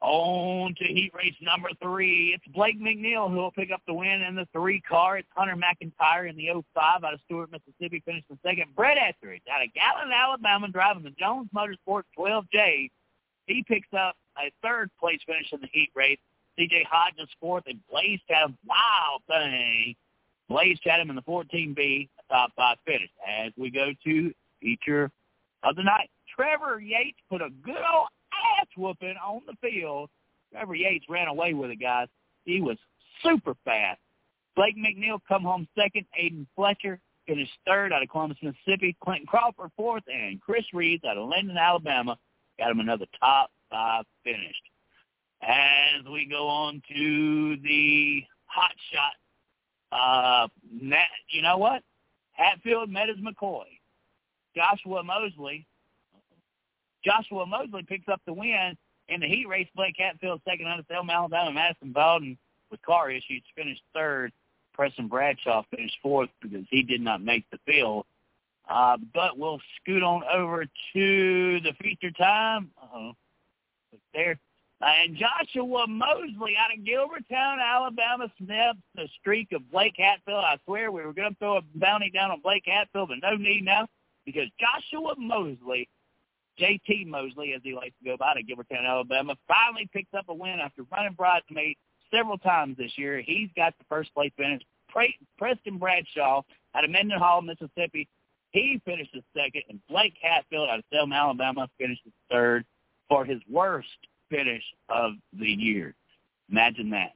On 0.00 0.74
to 0.76 0.84
heat 0.84 1.12
race 1.14 1.34
number 1.42 1.68
three. 1.80 2.32
It's 2.34 2.54
Blake 2.54 2.80
McNeil 2.80 3.28
who 3.30 3.36
will 3.36 3.52
pick 3.52 3.70
up 3.70 3.82
the 3.86 3.92
win 3.92 4.22
in 4.22 4.34
the 4.34 4.48
three 4.52 4.80
car. 4.80 5.18
It's 5.18 5.28
Hunter 5.36 5.54
McIntyre 5.54 6.28
in 6.28 6.36
the 6.36 6.48
05 6.74 7.04
out 7.04 7.14
of 7.14 7.20
Stewart, 7.26 7.50
Mississippi, 7.52 8.02
finished 8.04 8.26
in 8.30 8.38
second. 8.42 8.74
Brett 8.74 8.96
Etheridge 8.96 9.42
out 9.52 9.62
of 9.62 9.72
Gallatin, 9.74 10.10
Alabama, 10.12 10.68
driving 10.68 11.02
the 11.02 11.10
Jones 11.10 11.50
Motorsports 11.54 12.04
12J. 12.18 12.90
He 13.46 13.62
picks 13.62 13.88
up 13.92 14.16
a 14.38 14.50
third 14.62 14.90
place 14.98 15.20
finish 15.26 15.52
in 15.52 15.60
the 15.60 15.68
heat 15.72 15.90
race. 15.94 16.18
CJ 16.58 16.84
Hodges 16.90 17.28
fourth, 17.40 17.64
and 17.66 17.78
Blaze 17.90 18.20
Chatham, 18.28 18.56
wow 18.66 19.18
thing. 19.26 19.94
Blaze 20.48 20.78
Chatham 20.80 21.10
in 21.10 21.16
the 21.16 21.22
14B 21.22 22.08
top 22.28 22.50
five 22.56 22.76
finish. 22.84 23.10
As 23.26 23.52
we 23.56 23.70
go 23.70 23.90
to 24.04 24.34
feature 24.60 25.10
of 25.62 25.76
the 25.76 25.82
night, 25.82 26.10
Trevor 26.34 26.80
Yates 26.80 27.18
put 27.30 27.40
a 27.40 27.50
good 27.64 27.76
old 27.76 28.08
ass 28.58 28.66
whooping 28.76 29.16
on 29.24 29.42
the 29.46 29.54
field. 29.60 30.10
Trevor 30.52 30.74
Yates 30.74 31.06
ran 31.08 31.28
away 31.28 31.54
with 31.54 31.70
it, 31.70 31.80
guys. 31.80 32.08
He 32.44 32.60
was 32.60 32.76
super 33.22 33.54
fast. 33.64 34.00
Blake 34.56 34.76
McNeil 34.76 35.20
come 35.28 35.42
home 35.42 35.68
second. 35.78 36.04
Aiden 36.20 36.46
Fletcher 36.56 36.98
finished 37.26 37.52
third 37.66 37.92
out 37.92 38.02
of 38.02 38.08
Columbus, 38.08 38.38
Mississippi. 38.42 38.96
Clinton 39.02 39.26
Crawford 39.26 39.70
fourth, 39.76 40.02
and 40.12 40.40
Chris 40.40 40.64
Reeves 40.72 41.04
out 41.04 41.16
of 41.16 41.28
Linden, 41.28 41.56
Alabama, 41.56 42.18
got 42.58 42.70
him 42.70 42.80
another 42.80 43.06
top 43.18 43.50
five 43.70 44.04
finished. 44.24 44.62
As 45.42 46.04
we 46.10 46.26
go 46.26 46.48
on 46.48 46.82
to 46.94 47.56
the 47.62 48.22
hot 48.46 48.74
shot, 48.92 49.14
uh, 49.92 50.48
Matt, 50.70 51.08
you 51.28 51.42
know 51.42 51.56
what? 51.56 51.82
Hatfield 52.32 52.90
met 52.90 53.08
his 53.08 53.18
McCoy. 53.18 53.64
Joshua 54.54 55.02
Mosley 55.02 55.66
Joshua 57.04 57.46
Mosley 57.46 57.82
picks 57.82 58.08
up 58.08 58.20
the 58.26 58.32
win 58.32 58.76
in 59.08 59.20
the 59.20 59.26
heat 59.26 59.48
race. 59.48 59.68
Blake 59.74 59.96
Hatfield 59.98 60.40
second 60.46 60.66
out 60.66 60.78
of 60.78 60.86
Selma, 60.90 61.12
Alabama. 61.12 61.52
Madison 61.52 61.92
Bowden 61.92 62.38
with 62.70 62.82
car 62.82 63.10
issues 63.10 63.42
finished 63.56 63.82
third. 63.94 64.32
Preston 64.74 65.08
Bradshaw 65.08 65.62
finished 65.74 65.96
fourth 66.02 66.30
because 66.40 66.64
he 66.70 66.82
did 66.82 67.00
not 67.00 67.22
make 67.22 67.44
the 67.50 67.58
field. 67.66 68.06
Uh, 68.68 68.96
but 69.12 69.36
we'll 69.36 69.60
scoot 69.80 70.02
on 70.02 70.22
over 70.32 70.64
to 70.92 71.60
the 71.60 71.72
feature 71.82 72.12
time. 72.12 72.70
Uh-oh. 72.80 73.12
There. 74.14 74.38
Uh, 74.82 74.86
and 75.04 75.16
Joshua 75.16 75.86
Mosley 75.86 76.54
out 76.56 76.72
of 76.72 76.84
Gilbertown, 76.84 77.58
Alabama, 77.60 78.32
snaps 78.42 78.78
the 78.94 79.08
streak 79.20 79.52
of 79.52 79.70
Blake 79.70 79.94
Hatfield. 79.98 80.42
I 80.42 80.56
swear 80.64 80.90
we 80.90 81.04
were 81.04 81.12
going 81.12 81.32
to 81.32 81.38
throw 81.38 81.58
a 81.58 81.62
bounty 81.74 82.10
down 82.10 82.30
on 82.30 82.40
Blake 82.40 82.64
Hatfield, 82.64 83.10
but 83.10 83.18
no 83.22 83.36
need 83.36 83.64
now 83.64 83.86
because 84.24 84.48
Joshua 84.58 85.14
Mosley 85.18 85.88
JT 86.60 87.06
Mosley, 87.06 87.54
as 87.54 87.62
he 87.62 87.74
likes 87.74 87.94
to 88.02 88.10
go 88.10 88.16
by 88.16 88.34
to 88.34 88.42
Gilbertown, 88.42 88.86
Alabama, 88.86 89.34
finally 89.48 89.88
picks 89.92 90.12
up 90.16 90.26
a 90.28 90.34
win 90.34 90.58
after 90.60 90.82
running 90.92 91.14
bridesmaid 91.14 91.76
several 92.12 92.38
times 92.38 92.76
this 92.76 92.92
year. 92.96 93.20
He's 93.20 93.48
got 93.56 93.74
the 93.78 93.84
first 93.88 94.12
place 94.14 94.32
finish. 94.36 94.62
Preston 95.38 95.78
Bradshaw 95.78 96.42
out 96.74 96.84
of 96.84 96.90
Mendenhall, 96.90 97.42
Mississippi, 97.42 98.08
he 98.50 98.80
finishes 98.84 99.22
second, 99.34 99.62
and 99.68 99.80
Blake 99.88 100.14
Hatfield 100.20 100.68
out 100.68 100.80
of 100.80 100.84
Selma, 100.92 101.14
Alabama, 101.14 101.68
finishes 101.78 102.12
third 102.30 102.64
for 103.10 103.26
his 103.26 103.42
worst 103.50 103.88
finish 104.30 104.62
of 104.88 105.12
the 105.38 105.50
year. 105.50 105.94
Imagine 106.50 106.88
that 106.90 107.12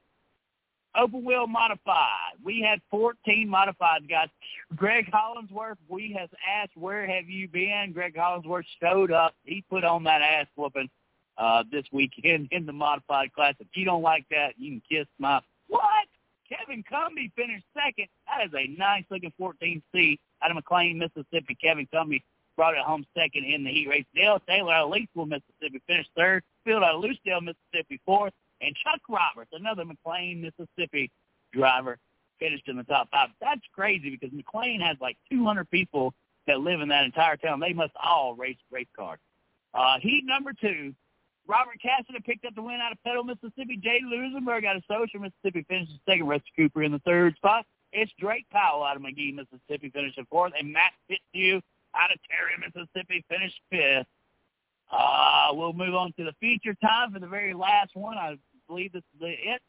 open 0.97 1.23
wheel 1.23 1.47
modified. 1.47 2.35
We 2.43 2.61
had 2.61 2.79
14 2.89 3.47
modified 3.47 4.07
guys. 4.09 4.29
Greg 4.75 5.09
Hollingsworth, 5.11 5.77
we 5.87 6.15
have 6.17 6.29
asked, 6.47 6.75
where 6.75 7.07
have 7.07 7.29
you 7.29 7.47
been? 7.47 7.91
Greg 7.93 8.15
Hollingsworth 8.17 8.65
showed 8.81 9.11
up. 9.11 9.35
He 9.43 9.63
put 9.69 9.83
on 9.83 10.03
that 10.05 10.21
ass 10.21 10.47
whooping 10.55 10.89
uh, 11.37 11.63
this 11.71 11.85
weekend 11.91 12.49
in 12.51 12.65
the 12.65 12.73
modified 12.73 13.33
class. 13.33 13.55
If 13.59 13.67
you 13.75 13.85
don't 13.85 14.03
like 14.03 14.25
that, 14.31 14.53
you 14.57 14.71
can 14.71 14.81
kiss 14.89 15.07
my, 15.19 15.41
what? 15.67 15.83
Kevin 16.47 16.83
Cumby 16.83 17.31
finished 17.35 17.65
second. 17.73 18.07
That 18.27 18.45
is 18.45 18.51
a 18.53 18.67
nice 18.77 19.03
looking 19.09 19.33
14C 19.39 20.19
out 20.43 20.55
of 20.55 20.63
McLain, 20.63 20.95
Mississippi. 20.95 21.57
Kevin 21.61 21.87
Cumby 21.93 22.21
brought 22.55 22.73
it 22.73 22.81
home 22.81 23.05
second 23.17 23.45
in 23.45 23.63
the 23.63 23.71
heat 23.71 23.87
race. 23.87 24.05
Dale 24.15 24.39
Taylor 24.47 24.73
out 24.73 24.87
of 24.87 24.93
Leesville, 24.93 25.27
Mississippi 25.27 25.81
finished 25.87 26.09
third. 26.15 26.43
Field 26.63 26.83
out 26.83 26.95
of 26.95 27.01
Lucedale, 27.01 27.41
Mississippi 27.41 27.99
fourth. 28.05 28.33
And 28.61 28.75
Chuck 28.83 29.01
Roberts, 29.09 29.51
another 29.53 29.83
McLain, 29.83 30.41
Mississippi 30.41 31.11
driver, 31.51 31.97
finished 32.39 32.67
in 32.67 32.77
the 32.77 32.83
top 32.83 33.09
five. 33.11 33.29
That's 33.41 33.61
crazy 33.73 34.09
because 34.09 34.29
McLain 34.31 34.81
has 34.81 34.97
like 35.01 35.17
200 35.29 35.69
people 35.69 36.13
that 36.47 36.59
live 36.59 36.81
in 36.81 36.89
that 36.89 37.03
entire 37.03 37.37
town. 37.37 37.59
They 37.59 37.73
must 37.73 37.93
all 38.01 38.35
race 38.35 38.57
race 38.71 38.87
cars. 38.95 39.19
Uh, 39.73 39.97
heat 40.01 40.23
number 40.25 40.53
two, 40.53 40.93
Robert 41.47 41.81
Cassidy 41.81 42.19
picked 42.25 42.45
up 42.45 42.55
the 42.55 42.61
win 42.61 42.79
out 42.81 42.91
of 42.91 43.03
Petal, 43.03 43.23
Mississippi. 43.23 43.77
Jay 43.77 44.01
Lusenberg 44.03 44.65
out 44.65 44.77
of 44.77 44.83
Social, 44.89 45.19
Mississippi 45.19 45.65
finishes 45.67 45.95
second. 46.07 46.27
Rusty 46.27 46.51
Cooper 46.55 46.83
in 46.83 46.91
the 46.91 46.99
third 46.99 47.35
spot. 47.35 47.65
It's 47.91 48.11
Drake 48.19 48.45
Powell 48.51 48.83
out 48.83 48.95
of 48.95 49.01
Magee, 49.01 49.31
Mississippi 49.31 49.89
finishing 49.89 50.25
fourth. 50.29 50.53
And 50.57 50.73
Matt 50.73 50.91
Fitzhugh 51.07 51.61
out 51.95 52.11
of 52.11 52.19
Terry, 52.29 52.53
Mississippi 52.59 53.23
finished 53.29 53.59
fifth. 53.69 54.07
Uh, 54.91 55.47
we'll 55.51 55.73
move 55.73 55.95
on 55.95 56.13
to 56.17 56.23
the 56.23 56.33
feature 56.39 56.75
time 56.81 57.11
for 57.11 57.19
the 57.19 57.27
very 57.27 57.53
last 57.53 57.95
one. 57.95 58.17
I 58.17 58.37
believe 58.67 58.93
this 58.93 59.03
is 59.15 59.21
it. 59.21 59.61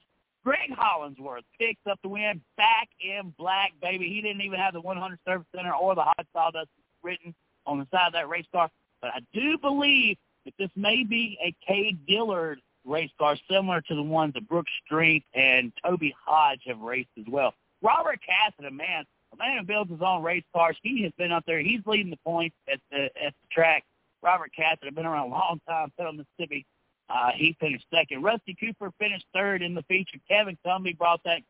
Greg 0.44 0.70
Hollingsworth 0.76 1.42
picks 1.58 1.80
up 1.90 1.98
the 2.02 2.08
win 2.08 2.40
back 2.56 2.88
in 3.00 3.34
black, 3.36 3.72
baby. 3.82 4.08
He 4.08 4.20
didn't 4.20 4.42
even 4.42 4.60
have 4.60 4.74
the 4.74 4.80
100 4.80 5.18
Service 5.26 5.46
Center 5.54 5.74
or 5.74 5.94
the 5.94 6.02
hot 6.02 6.26
sawdust 6.32 6.68
written 7.02 7.34
on 7.66 7.78
the 7.78 7.86
side 7.90 8.08
of 8.08 8.12
that 8.12 8.28
race 8.28 8.46
car. 8.52 8.70
But 9.00 9.10
I 9.14 9.20
do 9.32 9.58
believe 9.58 10.16
that 10.44 10.54
this 10.58 10.70
may 10.76 11.02
be 11.02 11.36
a 11.42 11.54
Cade 11.66 11.98
Dillard 12.06 12.60
race 12.84 13.10
car 13.18 13.36
similar 13.50 13.80
to 13.82 13.94
the 13.94 14.02
ones 14.02 14.34
that 14.34 14.48
Brooks 14.48 14.70
Street 14.84 15.24
and 15.34 15.72
Toby 15.84 16.14
Hodge 16.24 16.60
have 16.66 16.78
raced 16.78 17.10
as 17.18 17.24
well. 17.28 17.52
Robert 17.82 18.20
Cassidy, 18.24 18.72
man, 18.72 19.04
a 19.32 19.36
man 19.36 19.58
who 19.58 19.64
builds 19.64 19.90
his 19.90 20.00
own 20.02 20.22
race 20.22 20.44
cars. 20.54 20.76
He 20.82 21.02
has 21.02 21.12
been 21.18 21.32
up 21.32 21.44
there. 21.46 21.60
He's 21.60 21.80
leading 21.86 22.10
the 22.10 22.18
points 22.24 22.56
at 22.72 22.80
the 22.90 23.04
at 23.04 23.32
the 23.32 23.48
track 23.50 23.84
Robert 24.22 24.50
Cassidy, 24.54 24.90
been 24.90 25.06
around 25.06 25.28
a 25.28 25.30
long 25.30 25.60
time, 25.68 25.92
Petal, 25.96 26.12
Mississippi. 26.12 26.66
Uh, 27.08 27.30
he 27.36 27.56
finished 27.60 27.86
second. 27.94 28.22
Rusty 28.22 28.56
Cooper 28.58 28.90
finished 28.98 29.24
third 29.32 29.62
in 29.62 29.74
the 29.74 29.82
feature. 29.82 30.18
Kevin 30.28 30.58
Cumby 30.66 30.98
brought 30.98 31.20
that 31.24 31.40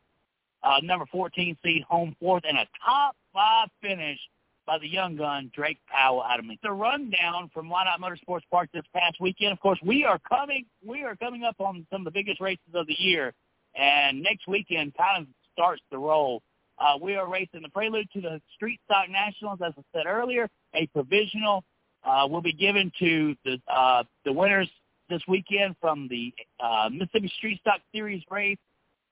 uh, 0.61 0.79
number 0.83 1.05
14 1.11 1.57
seed 1.63 1.83
home 1.83 2.15
fourth 2.19 2.43
and 2.47 2.57
a 2.57 2.67
top 2.85 3.15
five 3.33 3.69
finish 3.81 4.19
by 4.67 4.77
the 4.77 4.87
young 4.87 5.15
gun 5.15 5.49
Drake 5.55 5.79
Powell 5.87 6.21
out 6.21 6.37
of 6.37 6.45
me. 6.45 6.59
The 6.61 6.71
rundown 6.71 7.49
from 7.53 7.69
Whynot 7.69 7.99
Motorsports 7.99 8.41
Park 8.51 8.69
this 8.73 8.83
past 8.93 9.19
weekend. 9.19 9.51
Of 9.53 9.59
course, 9.59 9.79
we 9.83 10.05
are 10.05 10.19
coming 10.19 10.65
we 10.85 11.03
are 11.03 11.15
coming 11.15 11.43
up 11.43 11.55
on 11.59 11.87
some 11.91 12.01
of 12.01 12.05
the 12.05 12.11
biggest 12.11 12.39
races 12.39 12.75
of 12.75 12.85
the 12.85 12.99
year, 12.99 13.33
and 13.73 14.21
next 14.21 14.47
weekend 14.47 14.93
kind 14.95 15.23
of 15.23 15.27
starts 15.53 15.81
to 15.91 15.97
roll. 15.97 16.43
Uh, 16.79 16.97
we 17.01 17.15
are 17.15 17.27
racing 17.27 17.61
the 17.61 17.69
prelude 17.69 18.07
to 18.13 18.21
the 18.21 18.41
Street 18.55 18.79
Stock 18.85 19.09
Nationals, 19.09 19.59
as 19.65 19.73
I 19.77 19.81
said 19.93 20.05
earlier. 20.05 20.47
A 20.75 20.85
provisional 20.87 21.63
uh, 22.03 22.27
will 22.29 22.41
be 22.41 22.53
given 22.53 22.91
to 22.99 23.35
the 23.43 23.59
uh, 23.67 24.03
the 24.25 24.31
winners 24.33 24.69
this 25.09 25.21
weekend 25.27 25.75
from 25.81 26.07
the 26.07 26.33
uh, 26.59 26.89
Mississippi 26.91 27.31
Street 27.37 27.59
Stock 27.61 27.79
Series 27.91 28.23
race, 28.29 28.57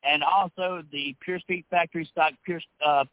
and 0.04 0.24
also 0.24 0.84
the 0.92 1.16
Pure 1.22 1.40
Speed 1.40 1.66
Factory 1.70 2.06
Stock 2.12 2.34
Pure 2.44 2.62
uh, 2.86 3.06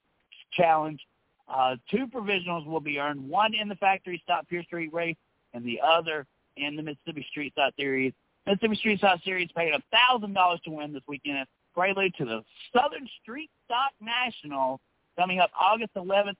Challenge. 0.53 1.01
Uh, 1.49 1.77
two 1.91 2.07
provisionals 2.07 2.67
will 2.67 2.81
be 2.81 2.99
earned: 2.99 3.27
one 3.29 3.55
in 3.55 3.69
the 3.69 3.77
Factory 3.77 4.21
Stock 4.25 4.47
Pure 4.49 4.65
Street 4.65 4.93
race, 4.93 5.17
and 5.55 5.65
the 5.65 5.81
other 5.85 6.27
in 6.57 6.77
the 6.77 6.83
Mississippi 6.83 7.27
Street 7.31 7.53
Stock 7.53 7.73
Series. 7.79 8.13
Mississippi 8.47 8.77
Street 8.77 8.99
Stock 8.99 9.21
Series 9.25 9.49
paid 9.57 9.73
a 9.73 9.83
thousand 9.91 10.35
dollars 10.35 10.61
to 10.65 10.71
win 10.71 10.93
this 10.93 11.03
weekend. 11.09 11.47
Prelude 11.75 12.15
to 12.19 12.25
the 12.25 12.43
Southern 12.75 13.09
Street 13.23 13.51
Stock 13.65 13.93
National 14.01 14.81
coming 15.19 15.41
up 15.41 15.51
August 15.59 15.95
11th 15.97 16.37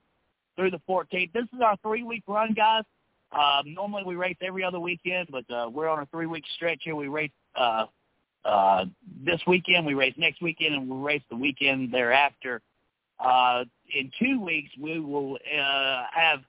through 0.55 0.71
the 0.71 0.81
14th. 0.87 1.31
This 1.33 1.45
is 1.53 1.61
our 1.63 1.77
three-week 1.77 2.23
run, 2.27 2.53
guys. 2.53 2.83
Um, 3.31 3.73
normally 3.73 4.03
we 4.03 4.15
race 4.15 4.37
every 4.41 4.63
other 4.63 4.79
weekend, 4.79 5.27
but 5.31 5.49
uh, 5.51 5.69
we're 5.69 5.89
on 5.89 5.99
a 5.99 6.05
three-week 6.07 6.43
stretch 6.55 6.81
here. 6.83 6.95
We 6.95 7.07
race 7.07 7.31
uh, 7.55 7.85
uh, 8.45 8.85
this 9.25 9.41
weekend, 9.47 9.85
we 9.85 9.93
race 9.93 10.13
next 10.17 10.41
weekend, 10.41 10.75
and 10.75 10.89
we 10.89 10.97
race 10.97 11.23
the 11.29 11.35
weekend 11.35 11.91
thereafter. 11.91 12.61
Uh, 13.19 13.63
in 13.95 14.11
two 14.19 14.39
weeks, 14.39 14.69
we 14.79 14.99
will 14.99 15.35
uh, 15.35 16.03
have 16.11 16.39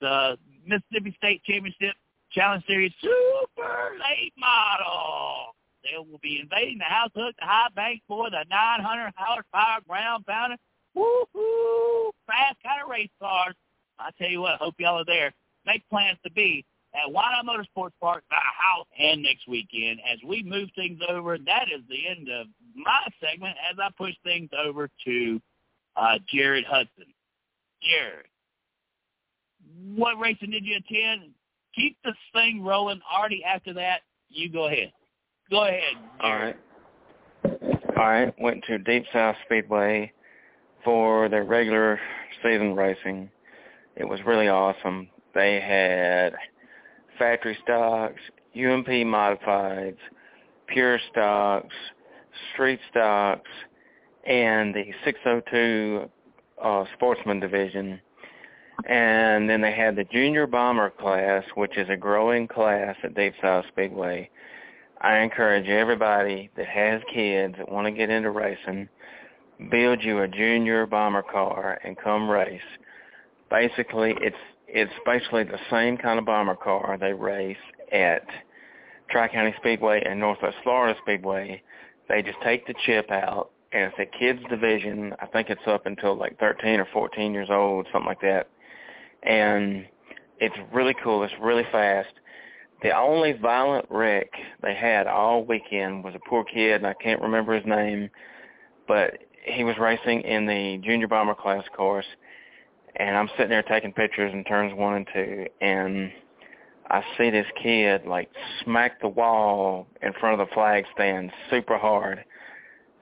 the 0.00 0.38
Mississippi 0.66 1.14
State 1.18 1.42
Championship 1.44 1.94
Challenge 2.32 2.64
Series 2.66 2.92
Super 3.00 3.96
Late 4.00 4.32
Model. 4.38 5.55
They 5.86 5.98
will 5.98 6.18
be 6.22 6.40
invading 6.40 6.78
the 6.78 6.84
house 6.84 7.10
hook, 7.14 7.34
the 7.38 7.46
high 7.46 7.68
bank 7.74 8.02
for 8.08 8.28
the 8.30 8.44
900 8.50 9.12
horsepower 9.16 9.80
ground 9.88 10.26
pounder. 10.26 10.56
Woo-hoo! 10.94 12.10
Fast 12.26 12.56
kind 12.64 12.82
of 12.82 12.90
race 12.90 13.10
cars. 13.20 13.54
I 13.98 14.10
tell 14.18 14.28
you 14.28 14.40
what, 14.40 14.58
hope 14.58 14.74
y'all 14.78 15.00
are 15.00 15.04
there. 15.04 15.32
Make 15.64 15.88
plans 15.88 16.18
to 16.24 16.30
be 16.30 16.64
at 16.94 17.12
Not 17.12 17.44
Motorsports 17.44 17.92
Park, 18.00 18.24
the 18.30 18.36
house, 18.36 18.86
and 18.98 19.22
next 19.22 19.46
weekend 19.46 20.00
as 20.10 20.18
we 20.26 20.42
move 20.42 20.68
things 20.74 21.00
over. 21.08 21.38
That 21.38 21.66
is 21.74 21.82
the 21.88 22.08
end 22.08 22.28
of 22.28 22.46
my 22.74 23.06
segment 23.20 23.56
as 23.70 23.76
I 23.78 23.88
push 23.96 24.14
things 24.24 24.50
over 24.58 24.88
to 25.04 25.40
uh, 25.96 26.18
Jared 26.32 26.64
Hudson. 26.64 27.12
Jared, 27.82 28.26
what 29.94 30.18
racing 30.18 30.50
did 30.50 30.64
you 30.64 30.76
attend? 30.76 31.32
Keep 31.74 31.98
this 32.04 32.14
thing 32.32 32.64
rolling. 32.64 33.00
Artie, 33.10 33.44
after 33.44 33.74
that, 33.74 34.00
you 34.30 34.50
go 34.50 34.66
ahead. 34.66 34.92
Go 35.50 35.64
ahead. 35.64 35.80
All 36.20 36.34
right. 36.34 36.56
All 37.44 38.08
right. 38.08 38.34
Went 38.40 38.64
to 38.64 38.78
Deep 38.78 39.04
South 39.12 39.36
Speedway 39.44 40.12
for 40.84 41.28
their 41.28 41.44
regular 41.44 42.00
season 42.42 42.74
racing. 42.74 43.30
It 43.96 44.04
was 44.04 44.20
really 44.26 44.48
awesome. 44.48 45.08
They 45.34 45.60
had 45.60 46.34
factory 47.18 47.56
stocks, 47.62 48.20
UMP 48.56 48.88
modifieds, 48.88 49.98
pure 50.66 50.98
stocks, 51.10 51.74
street 52.52 52.80
stocks, 52.90 53.50
and 54.24 54.74
the 54.74 54.84
602 55.04 56.10
uh, 56.62 56.84
sportsman 56.94 57.40
division. 57.40 58.00
And 58.88 59.48
then 59.48 59.60
they 59.60 59.72
had 59.72 59.96
the 59.96 60.04
junior 60.04 60.46
bomber 60.46 60.90
class, 60.90 61.44
which 61.54 61.76
is 61.78 61.88
a 61.88 61.96
growing 61.96 62.46
class 62.48 62.96
at 63.02 63.14
Deep 63.14 63.34
South 63.40 63.64
Speedway. 63.68 64.28
I 65.00 65.18
encourage 65.18 65.68
everybody 65.68 66.50
that 66.56 66.66
has 66.66 67.02
kids 67.12 67.54
that 67.58 67.70
want 67.70 67.86
to 67.86 67.92
get 67.92 68.10
into 68.10 68.30
racing, 68.30 68.88
build 69.70 70.02
you 70.02 70.20
a 70.20 70.28
junior 70.28 70.86
bomber 70.86 71.22
car 71.22 71.78
and 71.84 71.96
come 71.98 72.30
race. 72.30 72.60
Basically, 73.50 74.14
it's 74.20 74.36
it's 74.68 74.92
basically 75.04 75.44
the 75.44 75.60
same 75.70 75.96
kind 75.96 76.18
of 76.18 76.24
bomber 76.24 76.56
car 76.56 76.96
they 76.98 77.12
race 77.12 77.56
at 77.92 78.26
Tri-County 79.10 79.54
Speedway 79.58 80.02
and 80.04 80.18
Northwest 80.18 80.56
Florida 80.64 80.98
Speedway. 81.02 81.62
They 82.08 82.22
just 82.22 82.38
take 82.42 82.66
the 82.66 82.74
chip 82.84 83.10
out, 83.10 83.50
and 83.72 83.92
it's 83.92 83.98
a 83.98 84.18
kids 84.18 84.40
division. 84.50 85.14
I 85.20 85.26
think 85.26 85.50
it's 85.50 85.66
up 85.66 85.86
until 85.86 86.16
like 86.16 86.38
13 86.40 86.80
or 86.80 86.86
14 86.92 87.32
years 87.32 87.48
old, 87.50 87.86
something 87.92 88.08
like 88.08 88.20
that. 88.22 88.48
And 89.22 89.86
it's 90.40 90.56
really 90.72 90.94
cool. 91.02 91.22
It's 91.22 91.32
really 91.40 91.64
fast 91.70 92.12
the 92.82 92.96
only 92.96 93.32
violent 93.32 93.86
wreck 93.90 94.28
they 94.62 94.74
had 94.74 95.06
all 95.06 95.44
weekend 95.44 96.04
was 96.04 96.14
a 96.14 96.28
poor 96.28 96.44
kid, 96.44 96.76
and 96.76 96.86
I 96.86 96.94
can't 96.94 97.22
remember 97.22 97.54
his 97.54 97.66
name, 97.66 98.10
but 98.86 99.18
he 99.44 99.64
was 99.64 99.78
racing 99.78 100.22
in 100.22 100.46
the 100.46 100.80
junior 100.84 101.08
bomber 101.08 101.34
class 101.34 101.64
course, 101.74 102.06
and 102.96 103.16
I'm 103.16 103.28
sitting 103.36 103.50
there 103.50 103.62
taking 103.62 103.92
pictures 103.92 104.32
in 104.32 104.44
turns 104.44 104.74
one 104.74 104.94
and 104.94 105.08
two, 105.12 105.46
and 105.60 106.12
I 106.88 107.02
see 107.16 107.30
this 107.30 107.46
kid 107.62 108.06
like 108.06 108.30
smack 108.62 109.00
the 109.00 109.08
wall 109.08 109.86
in 110.02 110.12
front 110.14 110.40
of 110.40 110.48
the 110.48 110.54
flag 110.54 110.84
stand 110.94 111.32
super 111.50 111.78
hard. 111.78 112.24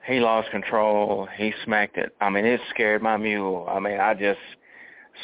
He 0.07 0.19
lost 0.19 0.51
control. 0.51 1.27
He 1.35 1.53
smacked 1.63 1.97
it. 1.97 2.15
I 2.21 2.29
mean, 2.29 2.45
it 2.45 2.61
scared 2.69 3.01
my 3.01 3.17
mule. 3.17 3.67
I 3.69 3.79
mean, 3.79 3.99
I 3.99 4.13
just 4.13 4.39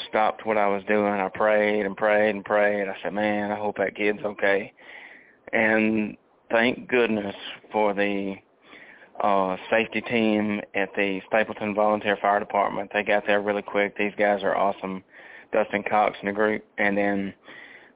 stopped 0.10 0.46
what 0.46 0.58
I 0.58 0.68
was 0.68 0.84
doing. 0.88 1.14
I 1.14 1.30
prayed 1.30 1.86
and 1.86 1.96
prayed 1.96 2.36
and 2.36 2.46
prayed. 2.46 2.88
I 2.88 2.96
said, 3.04 3.14
man, 3.14 3.52
I 3.52 3.56
hope 3.56 3.78
that 3.78 3.96
kid's 3.96 4.24
okay. 4.24 4.74
And 5.54 6.18
thank 6.50 6.88
goodness 6.88 7.36
for 7.72 7.94
the 7.94 8.36
uh, 9.22 9.58
safety 9.70 10.02
team 10.02 10.62
at 10.76 10.90
the 10.96 11.22
Stapleton 11.28 11.76
Volunteer 11.76 12.18
Fire 12.22 12.40
Department. 12.40 12.92
They 12.94 13.04
got 13.04 13.26
there 13.28 13.42
really 13.42 13.62
quick. 13.62 13.98
These 13.98 14.14
guys 14.18 14.44
are 14.44 14.56
awesome. 14.56 15.04
Dustin 15.52 15.84
Cox 15.84 16.18
and 16.20 16.30
the 16.30 16.34
group. 16.34 16.64
And 16.78 16.98
then 16.98 17.34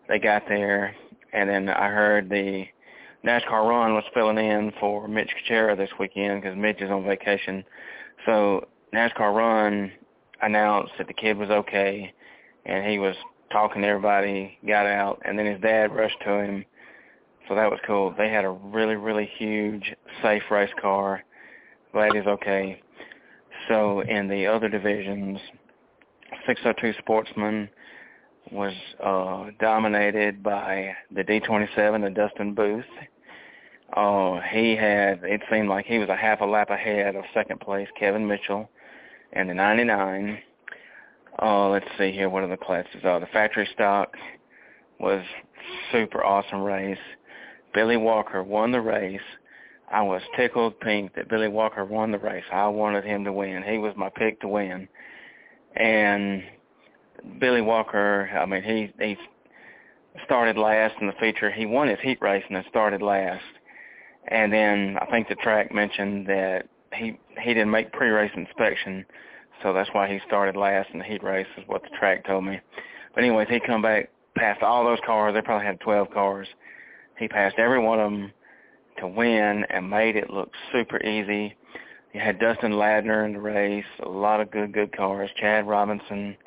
they 0.08 0.20
got 0.20 0.44
there, 0.48 0.96
and 1.34 1.50
then 1.50 1.70
I 1.70 1.88
heard 1.88 2.30
the 2.30 2.66
NASCAR 3.26 3.68
run 3.68 3.96
was 3.96 4.04
filling 4.14 4.38
in 4.38 4.72
for 4.80 5.08
Mitch 5.08 5.32
Kuchera 5.50 5.76
this 5.76 5.90
weekend 6.00 6.42
because 6.42 6.58
Mitch 6.58 6.82
is 6.82 6.92
on 6.92 7.04
vacation. 7.06 7.64
So 8.26 8.68
NASCAR 8.94 9.34
run 9.34 9.92
announced 10.46 10.94
that 10.98 11.08
the 11.08 11.14
kid 11.14 11.38
was 11.38 11.50
okay, 11.50 12.14
and 12.66 12.90
he 12.90 13.00
was 13.00 13.16
talking 13.52 13.82
to 13.82 13.88
everybody, 13.88 14.58
got 14.66 14.86
out, 14.86 15.22
and 15.26 15.38
then 15.38 15.46
his 15.46 15.60
dad 15.62 15.94
rushed 15.94 16.20
to 16.24 16.40
him. 16.40 16.66
So 17.48 17.56
that 17.56 17.70
was 17.70 17.80
cool. 17.86 18.14
They 18.18 18.30
had 18.30 18.46
a 18.46 18.50
really, 18.50 18.96
really 18.96 19.30
huge, 19.38 19.94
safe 20.22 20.44
race 20.50 20.72
car. 20.80 21.24
Glad 21.92 22.14
he's 22.14 22.26
okay. 22.26 22.82
So 23.68 24.02
in 24.02 24.28
the 24.28 24.48
other 24.48 24.70
divisions, 24.70 25.40
602 26.48 26.94
Sportsman 27.00 27.70
was 28.52 28.74
uh, 29.04 29.52
dominated 29.60 30.44
by 30.44 30.96
the 31.12 31.24
D27, 31.24 32.04
the 32.04 32.10
Dustin 32.10 32.54
Booth. 32.54 32.84
Uh, 33.96 34.40
he 34.52 34.76
had, 34.76 35.24
it 35.24 35.42
seemed 35.52 35.70
like 35.70 35.86
he 35.86 36.00
was 36.00 36.10
a 36.10 36.16
half 36.16 36.42
a 36.42 36.46
lap 36.46 36.70
ahead 36.70 37.16
of 37.16 37.24
second 37.34 37.60
place, 37.60 37.88
Kevin 37.98 38.28
Mitchell 38.28 38.70
and 39.36 39.50
the 39.50 39.54
99. 39.54 40.40
Uh, 41.42 41.70
let's 41.70 41.86
see 41.98 42.12
here. 42.12 42.30
What 42.30 42.44
are 42.44 42.48
the 42.48 42.58
classes? 42.58 43.04
Uh, 43.04 43.20
the 43.20 43.28
factory 43.28 43.68
stock 43.74 44.16
was 45.00 45.24
super 45.92 46.24
awesome 46.24 46.62
race. 46.62 46.98
Billy 47.74 47.98
Walker 47.98 48.42
won 48.42 48.72
the 48.72 48.80
race. 48.80 49.20
I 49.92 50.02
was 50.02 50.22
tickled 50.36 50.80
pink 50.80 51.14
that 51.16 51.30
Billy 51.30 51.50
Walker 51.50 51.84
won 51.84 52.12
the 52.12 52.18
race. 52.18 52.46
I 52.52 52.68
wanted 52.68 53.04
him 53.04 53.26
to 53.26 53.34
win. 53.34 53.64
He 53.64 53.78
was 53.78 53.94
my 53.98 54.10
pick 54.10 54.40
to 54.42 54.48
win. 54.48 54.88
And 55.76 56.44
Billy 57.40 57.62
Walker, 57.62 58.30
I 58.34 58.46
mean, 58.46 58.64
he 58.64 58.94
he 59.04 59.18
started 60.24 60.58
last 60.58 60.96
in 61.02 61.08
the 61.08 61.14
feature. 61.14 61.52
He 61.52 61.66
won 61.66 61.90
his 61.90 62.00
heat 62.02 62.20
race 62.22 62.44
and 62.48 62.56
then 62.56 62.64
started 62.70 63.02
last. 63.02 63.44
And 64.28 64.52
then 64.52 64.98
I 65.00 65.06
think 65.08 65.28
the 65.28 65.36
track 65.36 65.74
mentioned 65.74 66.28
that 66.28 66.68
he 66.96 67.20
he 67.42 67.54
didn't 67.54 67.72
make 67.72 67.92
pre-race 67.92 68.32
inspection, 68.36 69.06
so 69.62 69.74
that's 69.74 69.90
why 69.94 70.08
he 70.12 70.20
started 70.28 70.56
last 70.56 70.90
in 70.94 71.00
the 71.00 71.06
heat 71.06 71.24
race, 71.24 71.48
is 71.58 71.64
what 71.68 71.84
the 71.84 71.90
track 71.98 72.26
told 72.26 72.46
me. 72.46 72.60
But 73.14 73.24
anyways, 73.24 73.48
he 73.50 73.60
come 73.60 73.82
back 73.82 74.10
past 74.36 74.62
all 74.62 74.84
those 74.84 75.00
cars. 75.06 75.34
They 75.34 75.42
probably 75.42 75.66
had 75.66 75.80
12 75.80 76.12
cars. 76.12 76.48
He 77.18 77.28
passed 77.28 77.56
every 77.58 77.80
one 77.80 78.00
of 78.00 78.12
them 78.12 78.32
to 79.00 79.08
win 79.08 79.66
and 79.70 79.90
made 79.90 80.16
it 80.16 80.30
look 80.30 80.52
super 80.72 81.02
easy. 81.02 81.56
You 82.14 82.22
had 82.22 82.40
Dustin 82.40 82.74
Ladner 82.74 83.26
in 83.26 83.34
the 83.34 83.40
race, 83.40 83.86
a 84.04 84.08
lot 84.08 84.40
of 84.40 84.52
good, 84.52 84.74
good 84.74 84.96
cars. 84.96 85.30
Chad 85.38 85.68
Robinson, 85.68 86.38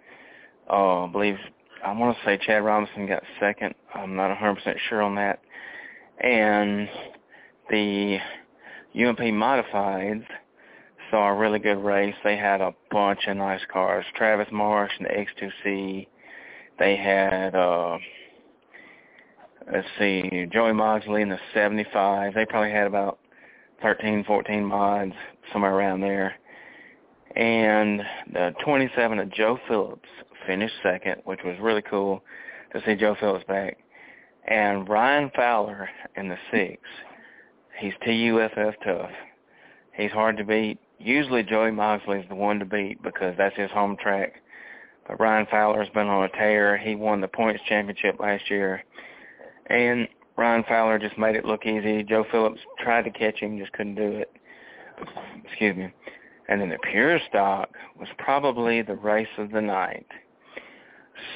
uh, 0.71 1.05
I 1.05 1.09
believe, 1.09 1.37
I 1.85 1.93
want 1.93 2.17
to 2.17 2.25
say 2.25 2.39
Chad 2.39 2.65
Robinson 2.65 3.07
got 3.07 3.23
second. 3.39 3.75
I'm 3.95 4.17
not 4.17 4.37
100% 4.37 4.77
sure 4.89 5.03
on 5.03 5.15
that. 5.17 5.41
And 6.21 6.89
the 7.71 8.19
UMP 8.99 9.21
Modifieds 9.21 10.27
saw 11.11 11.29
a 11.29 11.35
really 11.35 11.61
good 11.61 11.79
race. 11.79 12.17
They 12.25 12.37
had 12.37 12.61
a 12.61 12.75
bunch 12.91 13.27
of 13.29 13.37
nice 13.37 13.61
cars. 13.73 14.05
Travis 14.17 14.49
Marsh 14.51 14.93
and 14.99 15.07
the 15.07 15.11
X2C. 15.11 16.09
They 16.81 16.97
had, 16.97 17.55
uh, 17.55 17.99
let's 19.73 19.87
see, 20.01 20.47
Joey 20.53 20.73
Moxley 20.73 21.23
in 21.23 21.29
the 21.29 21.39
75. 21.55 22.35
They 22.35 22.45
probably 22.45 22.73
had 22.73 22.89
about 22.89 23.21
13, 23.83 24.25
14 24.25 24.65
mods, 24.65 25.15
somewhere 25.53 25.75
around 25.75 26.01
there. 26.01 26.35
And 27.37 28.03
the 28.33 28.53
27 28.65 29.21
of 29.21 29.31
Joe 29.31 29.61
Phillips 29.69 30.09
finished 30.45 30.75
second, 30.83 31.23
which 31.25 31.41
was 31.45 31.57
really 31.61 31.83
cool 31.83 32.25
to 32.73 32.83
see 32.85 32.97
Joe 32.97 33.15
Phillips 33.21 33.45
back. 33.47 33.79
And 34.49 34.89
Ryan 34.89 35.31
Fowler 35.37 35.89
in 36.17 36.29
the 36.29 36.39
six. 36.51 36.81
He's 37.79 37.93
TUFF 38.05 38.75
tough. 38.85 39.11
He's 39.95 40.11
hard 40.11 40.37
to 40.39 40.45
beat. 40.45 40.79
Usually 40.99 41.43
Joey 41.43 41.71
Moxley 41.71 42.19
is 42.19 42.29
the 42.29 42.35
one 42.35 42.59
to 42.59 42.65
beat 42.65 43.03
because 43.03 43.35
that's 43.39 43.57
his 43.57 43.71
home 43.71 43.97
track. 43.97 44.43
But 45.07 45.21
Ryan 45.21 45.47
Fowler's 45.51 45.89
been 45.91 46.09
on 46.09 46.25
a 46.25 46.29
tear. 46.29 46.77
He 46.77 46.95
won 46.95 47.21
the 47.21 47.29
points 47.29 47.63
championship 47.69 48.19
last 48.21 48.51
year. 48.51 48.83
And 49.67 50.09
Ryan 50.37 50.65
Fowler 50.69 50.99
just 50.99 51.19
made 51.19 51.37
it 51.37 51.45
look 51.45 51.67
easy. 51.67 52.03
Joe 52.03 52.25
Phillips 52.31 52.61
tried 52.79 53.03
to 53.03 53.11
catch 53.11 53.39
him, 53.41 53.59
just 53.59 53.73
couldn't 53.73 53.95
do 53.95 54.11
it. 54.13 54.33
Excuse 55.45 55.77
me. 55.77 55.93
And 56.49 56.61
then 56.61 56.71
the 56.71 56.79
pure 56.91 57.21
stock 57.29 57.71
was 57.99 58.09
probably 58.19 58.83
the 58.83 58.95
race 58.95 59.29
of 59.37 59.51
the 59.51 59.61
night. 59.61 60.07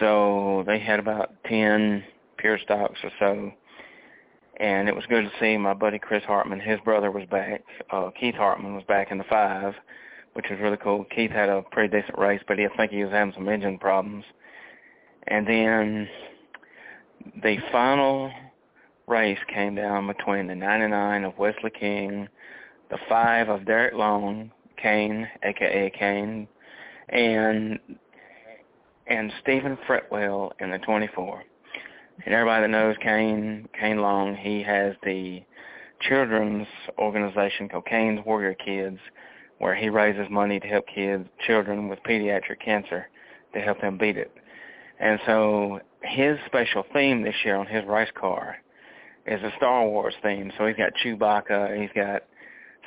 So 0.00 0.64
they 0.66 0.78
had 0.78 0.98
about 0.98 1.34
10 1.46 2.04
pure 2.38 2.58
stocks 2.58 2.98
or 3.02 3.10
so. 3.18 3.52
And 4.58 4.88
it 4.88 4.94
was 4.94 5.04
good 5.08 5.22
to 5.22 5.30
see 5.40 5.56
my 5.56 5.74
buddy 5.74 5.98
Chris 5.98 6.24
Hartman. 6.24 6.60
His 6.60 6.78
brother 6.80 7.10
was 7.10 7.24
back. 7.30 7.64
Uh, 7.90 8.10
Keith 8.18 8.34
Hartman 8.34 8.74
was 8.74 8.84
back 8.84 9.10
in 9.10 9.18
the 9.18 9.24
five, 9.24 9.74
which 10.34 10.46
was 10.50 10.60
really 10.60 10.76
cool. 10.76 11.04
Keith 11.04 11.30
had 11.30 11.48
a 11.48 11.62
pretty 11.72 12.00
decent 12.00 12.18
race, 12.18 12.40
but 12.46 12.58
he, 12.58 12.66
I 12.66 12.76
think 12.76 12.92
he 12.92 13.02
was 13.02 13.12
having 13.12 13.34
some 13.34 13.48
engine 13.48 13.78
problems. 13.78 14.24
And 15.26 15.46
then 15.46 16.08
the 17.42 17.58
final 17.70 18.30
race 19.06 19.38
came 19.52 19.74
down 19.74 20.06
between 20.06 20.46
the 20.46 20.54
99 20.54 21.24
of 21.24 21.38
Wesley 21.38 21.70
King, 21.70 22.28
the 22.90 22.98
5 23.08 23.48
of 23.48 23.64
Derek 23.64 23.94
Long, 23.94 24.50
Kane, 24.76 25.28
aka 25.42 25.90
Kane, 25.90 26.48
and 27.08 27.78
and 29.06 29.32
Stephen 29.42 29.76
Fretwell 29.86 30.52
in 30.60 30.70
the 30.70 30.78
24. 30.78 31.42
And 32.24 32.34
everybody 32.34 32.62
that 32.62 32.70
knows 32.70 32.96
Kane, 33.02 33.68
Kane 33.78 33.98
Long, 33.98 34.36
he 34.36 34.62
has 34.62 34.94
the 35.02 35.42
children's 36.00 36.66
organization 36.98 37.68
called 37.68 37.86
Kane's 37.86 38.20
Warrior 38.24 38.54
Kids, 38.54 38.98
where 39.58 39.74
he 39.74 39.88
raises 39.88 40.26
money 40.30 40.60
to 40.60 40.66
help 40.66 40.84
kids, 40.92 41.28
children 41.46 41.88
with 41.88 41.98
pediatric 42.02 42.60
cancer, 42.64 43.08
to 43.54 43.60
help 43.60 43.80
them 43.80 43.98
beat 43.98 44.16
it. 44.16 44.32
And 44.98 45.18
so 45.26 45.80
his 46.02 46.38
special 46.46 46.84
theme 46.92 47.22
this 47.22 47.34
year 47.44 47.56
on 47.56 47.66
his 47.66 47.84
race 47.86 48.10
car 48.14 48.56
is 49.26 49.42
a 49.42 49.52
Star 49.56 49.86
Wars 49.86 50.14
theme. 50.22 50.52
So 50.58 50.66
he's 50.66 50.76
got 50.76 50.92
Chewbacca, 51.04 51.80
he's 51.80 51.90
got 51.94 52.22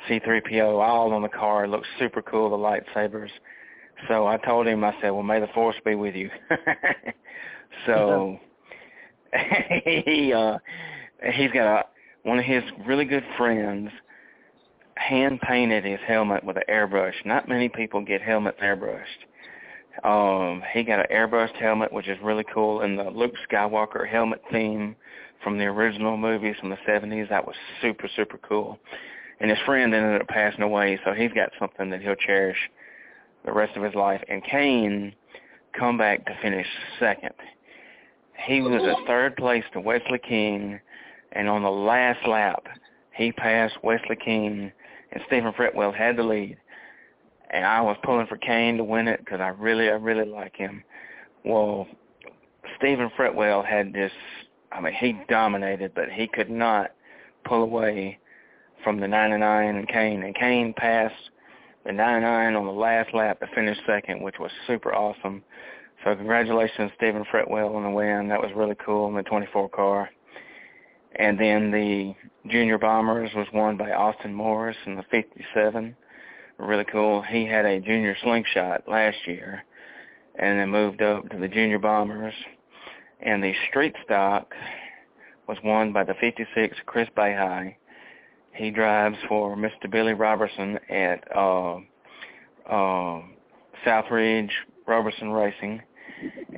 C-3PO 0.08 0.82
all 0.82 1.12
on 1.12 1.22
the 1.22 1.28
car. 1.28 1.64
It 1.64 1.68
looks 1.68 1.88
super 1.98 2.22
cool, 2.22 2.50
the 2.50 2.56
lightsabers. 2.56 3.30
So 4.08 4.26
I 4.26 4.36
told 4.38 4.66
him, 4.66 4.84
I 4.84 4.94
said, 5.00 5.10
well, 5.10 5.22
may 5.22 5.40
the 5.40 5.46
force 5.48 5.76
be 5.84 5.94
with 5.94 6.14
you. 6.14 6.30
so 7.86 8.38
he 9.84 10.32
uh 10.32 10.58
he's 11.32 11.50
got 11.50 11.66
a 11.66 11.84
one 12.22 12.38
of 12.38 12.44
his 12.44 12.62
really 12.86 13.04
good 13.04 13.24
friends 13.36 13.90
hand 14.96 15.40
painted 15.40 15.84
his 15.84 16.00
helmet 16.06 16.42
with 16.42 16.56
an 16.56 16.64
airbrush. 16.68 17.14
Not 17.24 17.48
many 17.48 17.68
people 17.68 18.00
get 18.00 18.20
helmets 18.20 18.58
airbrushed. 18.60 19.04
Um, 20.04 20.62
he 20.72 20.82
got 20.82 21.00
an 21.00 21.06
airbrushed 21.12 21.56
helmet, 21.56 21.92
which 21.92 22.08
is 22.08 22.18
really 22.22 22.44
cool, 22.52 22.82
and 22.82 22.98
the 22.98 23.10
Luke 23.10 23.34
Skywalker 23.50 24.08
helmet 24.08 24.42
theme 24.50 24.96
from 25.42 25.58
the 25.58 25.64
original 25.64 26.16
movies 26.16 26.56
from 26.60 26.70
the 26.70 26.78
70s. 26.88 27.28
That 27.28 27.46
was 27.46 27.56
super, 27.80 28.08
super 28.14 28.38
cool. 28.38 28.78
And 29.40 29.50
his 29.50 29.58
friend 29.64 29.94
ended 29.94 30.20
up 30.20 30.28
passing 30.28 30.62
away, 30.62 30.98
so 31.04 31.12
he's 31.12 31.32
got 31.32 31.50
something 31.58 31.90
that 31.90 32.02
he'll 32.02 32.14
cherish 32.14 32.58
the 33.44 33.52
rest 33.52 33.76
of 33.76 33.82
his 33.82 33.94
life. 33.94 34.22
And 34.28 34.42
Kane 34.44 35.14
come 35.78 35.98
back 35.98 36.24
to 36.26 36.36
finish 36.42 36.66
second. 36.98 37.34
He 38.44 38.60
was 38.60 38.82
a 38.82 39.06
third 39.06 39.36
place 39.36 39.64
to 39.72 39.80
Wesley 39.80 40.18
King, 40.18 40.80
and 41.32 41.48
on 41.48 41.62
the 41.62 41.70
last 41.70 42.26
lap, 42.26 42.66
he 43.14 43.32
passed 43.32 43.76
Wesley 43.82 44.16
King, 44.16 44.72
and 45.12 45.22
Stephen 45.26 45.52
Fretwell 45.52 45.94
had 45.94 46.16
the 46.16 46.22
lead. 46.22 46.58
And 47.50 47.64
I 47.64 47.80
was 47.80 47.96
pulling 48.02 48.26
for 48.26 48.36
Kane 48.36 48.76
to 48.76 48.84
win 48.84 49.08
it 49.08 49.20
because 49.24 49.40
I 49.40 49.48
really, 49.48 49.88
I 49.88 49.92
really 49.92 50.28
like 50.28 50.56
him. 50.56 50.82
Well, 51.44 51.86
Stephen 52.76 53.10
Fretwell 53.16 53.64
had 53.64 53.92
this 53.92 54.12
I 54.72 54.80
mean, 54.80 54.94
he 54.94 55.16
dominated, 55.28 55.92
but 55.94 56.10
he 56.10 56.26
could 56.26 56.50
not 56.50 56.92
pull 57.44 57.62
away 57.62 58.18
from 58.84 59.00
the 59.00 59.08
99 59.08 59.76
and 59.76 59.88
Kane. 59.88 60.22
And 60.22 60.34
Kane 60.34 60.74
passed 60.76 61.30
the 61.84 61.92
99 61.92 62.54
on 62.54 62.66
the 62.66 62.72
last 62.72 63.14
lap 63.14 63.40
to 63.40 63.46
finish 63.54 63.78
second, 63.86 64.22
which 64.22 64.38
was 64.38 64.50
super 64.66 64.94
awesome. 64.94 65.42
So 66.06 66.14
congratulations, 66.14 66.92
Stephen 66.96 67.24
Fretwell, 67.32 67.74
on 67.74 67.82
the 67.82 67.90
win. 67.90 68.28
That 68.28 68.40
was 68.40 68.52
really 68.54 68.76
cool 68.76 69.08
in 69.08 69.16
the 69.16 69.24
24 69.24 69.68
car. 69.70 70.08
And 71.16 71.36
then 71.36 71.72
the 71.72 72.14
Junior 72.48 72.78
Bombers 72.78 73.32
was 73.34 73.48
won 73.52 73.76
by 73.76 73.90
Austin 73.90 74.32
Morris 74.32 74.76
in 74.86 74.94
the 74.94 75.02
57. 75.10 75.96
Really 76.58 76.84
cool. 76.84 77.22
He 77.22 77.44
had 77.44 77.64
a 77.64 77.80
Junior 77.80 78.16
Slingshot 78.22 78.84
last 78.86 79.16
year 79.26 79.64
and 80.36 80.60
then 80.60 80.70
moved 80.70 81.02
up 81.02 81.28
to 81.30 81.38
the 81.38 81.48
Junior 81.48 81.80
Bombers 81.80 82.34
and 83.20 83.42
the 83.42 83.54
street 83.68 83.96
stock 84.04 84.54
was 85.48 85.58
won 85.64 85.92
by 85.92 86.04
the 86.04 86.14
56 86.20 86.76
Chris 86.86 87.08
Bayhigh. 87.16 87.74
He 88.54 88.70
drives 88.70 89.18
for 89.28 89.56
Mr. 89.56 89.90
Billy 89.90 90.14
Robertson 90.14 90.78
at 90.88 91.24
uh, 91.36 91.78
uh, 92.70 93.22
Southridge 93.84 94.52
Robertson 94.86 95.32
Racing. 95.32 95.82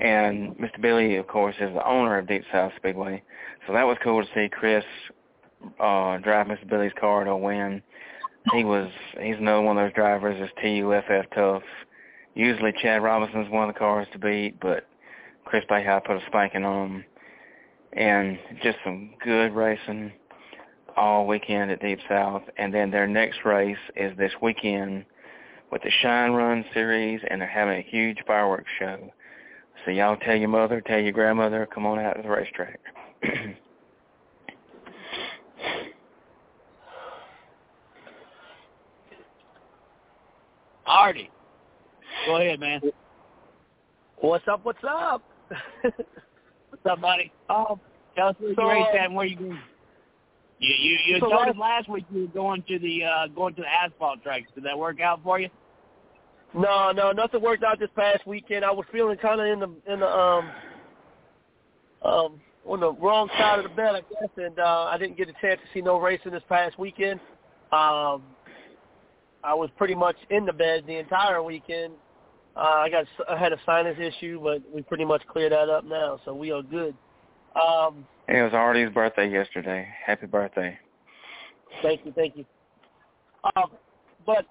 And 0.00 0.56
Mr. 0.56 0.80
Billy, 0.80 1.16
of 1.16 1.26
course, 1.26 1.56
is 1.60 1.72
the 1.74 1.86
owner 1.86 2.18
of 2.18 2.28
Deep 2.28 2.44
South 2.52 2.72
Speedway. 2.76 3.22
So 3.66 3.72
that 3.72 3.86
was 3.86 3.96
cool 4.02 4.22
to 4.22 4.28
see 4.34 4.48
Chris 4.48 4.84
uh, 5.80 6.18
drive 6.18 6.46
Mr. 6.46 6.68
Billy's 6.68 6.92
car 6.98 7.24
to 7.24 7.36
win. 7.36 7.82
He 8.52 8.64
was, 8.64 8.90
he's 9.20 9.36
another 9.38 9.62
one 9.62 9.76
of 9.76 9.84
those 9.84 9.94
drivers 9.94 10.36
that's 10.38 10.52
TUFF 10.62 11.26
tough. 11.34 11.62
Usually 12.34 12.72
Chad 12.80 13.02
Robinson's 13.02 13.50
one 13.50 13.68
of 13.68 13.74
the 13.74 13.78
cars 13.78 14.06
to 14.12 14.18
beat, 14.18 14.60
but 14.60 14.86
Chris 15.44 15.64
Bayhigh 15.68 16.04
put 16.04 16.16
a 16.16 16.26
spanking 16.26 16.64
on 16.64 16.90
him. 16.90 17.04
and 17.94 18.38
just 18.62 18.78
some 18.84 19.14
good 19.24 19.52
racing 19.52 20.12
all 20.96 21.26
weekend 21.26 21.70
at 21.70 21.80
Deep 21.80 21.98
South. 22.08 22.42
And 22.56 22.72
then 22.72 22.90
their 22.90 23.06
next 23.06 23.44
race 23.44 23.76
is 23.96 24.16
this 24.16 24.32
weekend 24.40 25.04
with 25.70 25.82
the 25.82 25.90
Shine 26.02 26.32
Run 26.32 26.64
series, 26.72 27.20
and 27.28 27.40
they're 27.40 27.48
having 27.48 27.78
a 27.78 27.82
huge 27.82 28.18
fireworks 28.26 28.70
show. 28.78 29.12
So 29.88 29.92
y'all 29.92 30.16
tell 30.18 30.36
your 30.36 30.50
mother, 30.50 30.82
tell 30.82 31.00
your 31.00 31.12
grandmother, 31.12 31.66
come 31.72 31.86
on 31.86 31.98
out 31.98 32.16
to 32.16 32.22
the 32.22 32.28
racetrack. 32.28 32.78
Artie, 40.86 41.30
go 42.26 42.36
ahead, 42.36 42.60
man. 42.60 42.82
What's 44.18 44.46
up? 44.46 44.60
What's 44.62 44.84
up? 44.86 45.22
What's 45.80 46.84
up, 46.84 47.00
buddy? 47.00 47.32
Um, 47.48 47.80
Tell 48.14 48.28
us 48.28 48.36
what 48.40 48.56
so, 48.56 48.62
you 48.64 48.68
raced 48.68 48.94
at 48.94 49.06
and 49.06 49.14
where 49.14 49.24
you 49.24 49.36
going. 49.36 49.58
You 50.58 50.74
you 50.74 50.98
you 51.06 51.18
so 51.20 51.30
told 51.30 51.48
us 51.48 51.56
last 51.58 51.88
week 51.88 52.04
you 52.12 52.20
were 52.22 52.26
going 52.26 52.62
to 52.68 52.78
the 52.78 53.04
uh 53.04 53.28
going 53.28 53.54
to 53.54 53.62
the 53.62 53.68
asphalt 53.68 54.22
tracks. 54.22 54.48
Did 54.54 54.64
that 54.64 54.78
work 54.78 55.00
out 55.00 55.22
for 55.22 55.40
you? 55.40 55.48
No, 56.54 56.92
no, 56.92 57.12
nothing 57.12 57.42
worked 57.42 57.64
out 57.64 57.78
this 57.78 57.90
past 57.96 58.26
weekend. 58.26 58.64
I 58.64 58.70
was 58.70 58.86
feeling 58.90 59.18
kind 59.18 59.40
of 59.40 59.46
in 59.46 59.60
the 59.60 59.92
in 59.92 60.00
the 60.00 60.08
um 60.08 60.50
um 62.02 62.40
on 62.64 62.80
the 62.80 62.92
wrong 62.94 63.28
side 63.38 63.58
of 63.58 63.64
the 63.64 63.74
bed, 63.74 63.94
I 63.94 64.00
guess, 64.00 64.30
and 64.36 64.58
uh, 64.58 64.84
I 64.84 64.98
didn't 64.98 65.16
get 65.16 65.28
a 65.28 65.32
chance 65.40 65.60
to 65.60 65.66
see 65.72 65.80
no 65.80 65.98
racing 65.98 66.32
this 66.32 66.42
past 66.48 66.78
weekend. 66.78 67.18
Um, 67.72 68.22
I 69.42 69.54
was 69.54 69.70
pretty 69.76 69.94
much 69.94 70.16
in 70.30 70.44
the 70.44 70.52
bed 70.52 70.84
the 70.86 70.96
entire 70.96 71.42
weekend. 71.42 71.94
Uh, 72.56 72.60
I 72.60 72.90
got 72.90 73.06
I 73.28 73.38
had 73.38 73.52
a 73.52 73.58
sinus 73.64 73.96
issue, 73.98 74.40
but 74.42 74.62
we 74.74 74.82
pretty 74.82 75.04
much 75.04 75.22
cleared 75.28 75.52
that 75.52 75.68
up 75.68 75.84
now, 75.84 76.20
so 76.24 76.34
we 76.34 76.50
are 76.50 76.62
good. 76.62 76.94
Um, 77.54 78.06
it 78.26 78.42
was 78.42 78.52
Artie's 78.52 78.92
birthday 78.92 79.30
yesterday. 79.30 79.88
Happy 80.04 80.26
birthday. 80.26 80.78
Thank 81.82 82.04
you, 82.04 82.12
thank 82.12 82.36
you. 82.36 82.44
Um, 83.56 83.70
but 84.26 84.44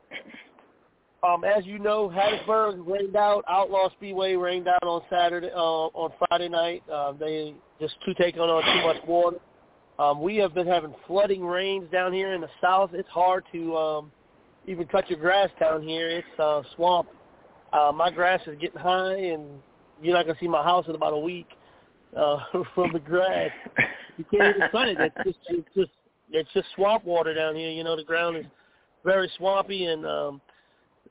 um, 1.24 1.44
as 1.44 1.66
you 1.66 1.80
know, 1.80 2.10
Hattiesburg 2.10 2.86
rained 2.86 3.16
out. 3.16 3.44
Outlaw 3.50 3.90
Speedway 3.92 4.36
rained 4.36 4.68
out 4.68 4.84
on 4.84 5.02
Saturday, 5.10 5.50
uh, 5.54 5.60
on 5.60 6.12
Friday 6.28 6.50
night. 6.50 6.84
Uh, 6.92 7.14
they 7.14 7.56
just 7.80 7.96
too 8.06 8.14
taking 8.20 8.42
on 8.42 8.64
too 8.64 8.88
much 8.88 9.08
water. 9.08 9.38
Um, 10.00 10.22
we 10.22 10.36
have 10.38 10.54
been 10.54 10.68
having 10.68 10.94
flooding 11.08 11.44
rains 11.44 11.90
down 11.92 12.14
here 12.14 12.34
in 12.34 12.42
the 12.42 12.50
south. 12.62 12.92
It's 12.94 13.10
hard 13.10 13.44
to 13.52 13.76
um, 13.76 14.12
even 14.68 14.86
cut 14.86 15.10
your 15.10 15.20
grass 15.20 15.50
down 15.60 15.82
here. 15.82 16.10
It's 16.10 16.40
uh, 16.40 16.62
swamp. 16.76 17.08
Uh, 17.74 17.92
my 17.94 18.12
grass 18.12 18.42
is 18.46 18.56
getting 18.60 18.80
high, 18.80 19.16
and 19.16 19.44
you're 20.02 20.14
not 20.14 20.28
gonna 20.28 20.38
see 20.40 20.48
my 20.48 20.64
house 20.64 20.86
in 20.88 20.94
about 20.94 21.14
a 21.14 21.18
week 21.18 21.48
uh, 22.16 22.38
from 22.76 22.94
the 22.94 23.00
grass. 23.00 23.50
You 24.18 24.26
can't 24.32 24.56
even 24.56 24.68
cut 24.72 24.88
it. 24.88 24.98
It's 25.00 25.16
just, 25.26 25.40
it's 25.50 25.70
just 25.76 25.92
it's 26.30 26.50
just 26.54 26.68
swamp 26.76 27.04
water 27.04 27.34
down 27.34 27.56
here. 27.56 27.72
You 27.72 27.84
know, 27.84 27.96
the 27.96 28.04
ground 28.04 28.38
is 28.38 28.46
very 29.04 29.32
swampy, 29.38 29.86
and 29.86 30.06
um, 30.06 30.42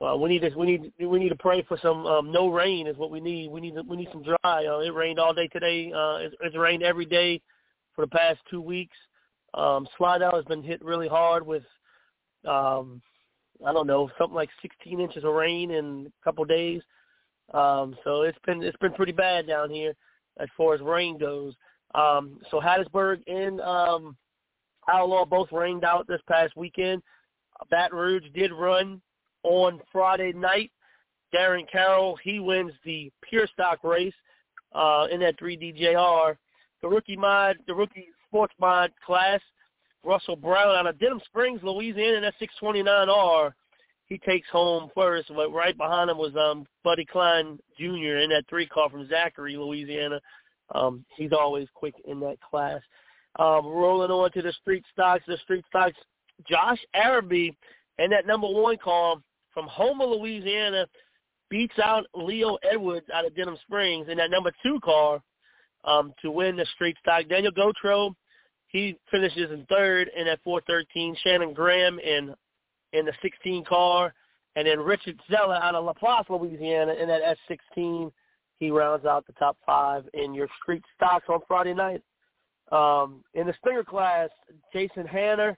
uh, 0.01 0.17
we 0.17 0.29
need 0.29 0.41
to 0.41 0.51
we 0.57 0.67
need 0.67 0.93
we 0.99 1.19
need 1.19 1.31
to 1.31 1.37
pray 1.37 1.63
for 1.63 1.79
some 1.81 2.05
um, 2.07 2.31
no 2.31 2.49
rain 2.49 2.87
is 2.87 2.97
what 2.97 3.11
we 3.11 3.21
need. 3.21 3.51
We 3.51 3.61
need 3.61 3.75
we 3.89 3.97
need 3.97 4.09
some 4.13 4.23
dry. 4.23 4.67
Uh, 4.67 4.81
it 4.81 4.95
rained 4.95 5.19
all 5.19 5.33
day 5.33 5.49
today. 5.49 5.91
Uh, 5.93 6.17
it's, 6.17 6.35
it's 6.43 6.57
rained 6.57 6.83
every 6.83 7.07
day 7.07 7.41
for 7.95 8.05
the 8.05 8.11
past 8.11 8.41
two 8.51 8.61
weeks. 8.61 8.97
Um, 9.55 9.89
Slidell 9.97 10.35
has 10.35 10.45
been 10.45 10.63
hit 10.63 10.85
really 10.85 11.09
hard 11.09 11.47
with 11.47 11.63
um, 12.47 13.01
I 13.67 13.73
don't 13.73 13.87
know 13.87 14.11
something 14.19 14.35
like 14.35 14.51
16 14.61 15.01
inches 15.01 15.25
of 15.25 15.33
rain 15.33 15.71
in 15.71 16.07
a 16.07 16.25
couple 16.25 16.45
days. 16.45 16.83
Um, 17.55 17.97
so 18.05 18.23
it's 18.23 18.39
been 18.45 18.63
it's 18.63 18.77
been 18.79 18.93
pretty 18.93 19.13
bad 19.13 19.47
down 19.47 19.71
here 19.71 19.95
as 20.39 20.49
far 20.57 20.75
as 20.75 20.81
rain 20.83 21.17
goes. 21.17 21.55
Um, 21.95 22.39
so 22.51 22.61
Hattiesburg 22.61 23.23
and 23.27 23.61
um, 23.63 24.17
Outlaw 24.89 25.25
both 25.25 25.51
rained 25.53 25.85
out 25.85 26.07
this 26.07 26.21
past 26.29 26.55
weekend. 26.57 27.03
Baton 27.71 27.97
Rouge 27.97 28.25
did 28.35 28.53
run 28.53 29.01
on 29.47 29.81
Friday 29.93 30.33
night. 30.33 30.71
Darren 31.35 31.71
Carroll, 31.71 32.19
he 32.23 32.41
wins 32.41 32.73
the 32.85 33.11
pure 33.29 33.47
stock 33.53 33.83
race 33.83 34.15
uh, 34.75 35.07
in 35.11 35.21
that 35.21 35.39
3DJR. 35.39 36.37
The 36.83 36.89
rookie 36.89 37.17
mod, 37.17 37.57
the 37.67 37.75
rookie 37.75 38.09
sports 38.27 38.55
mod 38.61 38.93
class, 39.05 39.41
Russell 40.05 40.37
Brown 40.37 40.77
out 40.77 40.87
of 40.87 40.99
Denham 40.99 41.21
Springs, 41.25 41.61
Louisiana, 41.63 42.19
in 42.19 42.23
that 42.23 42.35
629R. 42.41 43.53
He 44.07 44.19
takes 44.19 44.49
home 44.51 44.91
first, 44.95 45.33
but 45.35 45.53
right 45.53 45.77
behind 45.77 46.11
him 46.11 46.19
was 46.19 46.35
um, 46.37 46.65
Buddy 46.85 47.05
Klein 47.05 47.59
Jr. 47.77 48.19
in 48.19 48.31
that 48.31 48.45
three 48.49 48.67
car 48.67 48.89
from 48.89 49.09
Zachary, 49.09 49.57
Louisiana. 49.57 50.21
Um, 50.75 51.05
he's 51.17 51.33
always 51.33 51.67
quick 51.75 51.95
in 52.07 52.21
that 52.21 52.41
class. 52.41 52.81
Um, 53.39 53.67
rolling 53.67 54.11
on 54.11 54.31
to 54.33 54.43
the 54.43 54.53
street 54.53 54.85
stocks, 54.93 55.25
the 55.27 55.39
street 55.39 55.65
stocks, 55.69 55.97
Josh 56.49 56.79
Araby 56.95 57.57
and 57.99 58.13
that 58.13 58.27
number 58.27 58.49
one 58.49 58.77
car 58.77 59.17
from 59.57 59.69
Houma, 59.69 60.05
Louisiana, 60.05 60.87
beats 61.49 61.79
out 61.83 62.05
Leo 62.15 62.59
Edwards 62.71 63.07
out 63.15 63.25
of 63.25 63.35
Denham 63.35 63.57
Springs 63.63 64.07
in 64.11 64.19
that 64.19 64.31
number 64.31 64.53
two 64.63 64.79
car 64.85 65.23
um, 65.87 66.13
to 66.21 66.31
win 66.31 66.57
the 66.57 66.67
street 66.75 66.95
stock. 67.01 67.27
Daniel 67.31 67.53
Gotro, 67.53 68.15
he 68.67 68.99
finishes 69.11 69.51
in 69.51 69.65
third 69.71 70.11
in 70.15 70.27
that 70.27 70.41
413. 70.45 71.17
Shannon 71.25 71.55
Graham 71.55 71.99
in 71.99 72.35
in 72.93 73.07
the 73.07 73.13
16 73.23 73.65
car, 73.65 74.13
and 74.57 74.67
then 74.67 74.79
Richard 74.79 75.19
Zella 75.31 75.59
out 75.63 75.75
of 75.75 75.87
Laplace, 75.87 76.27
Louisiana, 76.29 76.93
in 76.93 77.09
that 77.09 77.23
S16. 77.51 78.13
He 78.59 78.71
rounds 78.71 79.07
out 79.07 79.27
the 79.27 79.33
top 79.35 79.57
five 79.65 80.05
in 80.13 80.35
your 80.35 80.49
street 80.63 80.83
stocks 80.95 81.27
on 81.31 81.41
Friday 81.49 81.73
night. 81.73 82.03
Um, 82.73 83.25
in 83.33 83.47
the 83.47 83.55
Stinger 83.61 83.85
class, 83.85 84.29
Jason 84.73 85.07
Hanner, 85.07 85.57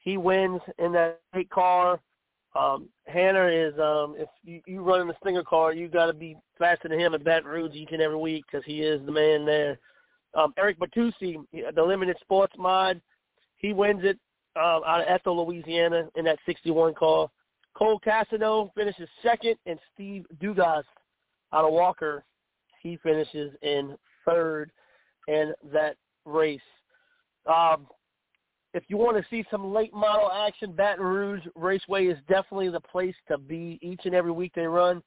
he 0.00 0.16
wins 0.16 0.60
in 0.78 0.92
that 0.92 1.20
eight 1.34 1.50
car. 1.50 2.00
Um, 2.56 2.88
Hanner 3.06 3.48
is 3.48 3.74
um, 3.78 4.14
if 4.18 4.28
you, 4.44 4.60
you 4.66 4.82
run 4.82 5.00
in 5.00 5.08
the 5.08 5.16
Stinger 5.20 5.42
car, 5.42 5.72
you 5.72 5.88
got 5.88 6.06
to 6.06 6.12
be 6.12 6.36
faster 6.58 6.88
than 6.88 6.98
him 6.98 7.14
at 7.14 7.24
Baton 7.24 7.48
Rouge 7.48 7.74
each 7.74 7.92
and 7.92 8.00
every 8.00 8.16
week 8.16 8.44
because 8.50 8.64
he 8.64 8.80
is 8.80 9.04
the 9.04 9.12
man 9.12 9.44
there. 9.44 9.78
Um, 10.34 10.52
Eric 10.58 10.78
Batusi, 10.78 11.36
the 11.74 11.82
limited 11.82 12.16
sports 12.20 12.54
mod, 12.58 13.00
he 13.56 13.72
wins 13.72 14.02
it 14.04 14.18
uh, 14.56 14.80
out 14.86 15.00
of 15.00 15.06
Ethel, 15.08 15.46
Louisiana, 15.46 16.08
in 16.14 16.24
that 16.24 16.38
61 16.46 16.94
car. 16.94 17.28
Cole 17.74 17.98
Cassino 17.98 18.72
finishes 18.74 19.08
second, 19.22 19.56
and 19.66 19.78
Steve 19.94 20.24
Dugas 20.42 20.84
out 21.52 21.64
of 21.64 21.72
Walker, 21.72 22.24
he 22.82 22.98
finishes 23.02 23.52
in 23.62 23.96
third 24.24 24.70
in 25.28 25.52
that 25.72 25.96
race. 26.24 26.60
Um, 27.46 27.86
if 28.76 28.84
you 28.88 28.96
want 28.96 29.16
to 29.16 29.24
see 29.30 29.44
some 29.50 29.72
late 29.72 29.94
model 29.94 30.30
action, 30.30 30.72
Baton 30.72 31.04
Rouge 31.04 31.42
Raceway 31.54 32.06
is 32.06 32.18
definitely 32.28 32.68
the 32.68 32.80
place 32.80 33.14
to 33.28 33.38
be. 33.38 33.78
Each 33.80 34.00
and 34.04 34.14
every 34.14 34.32
week 34.32 34.52
they 34.54 34.66
run, 34.66 35.02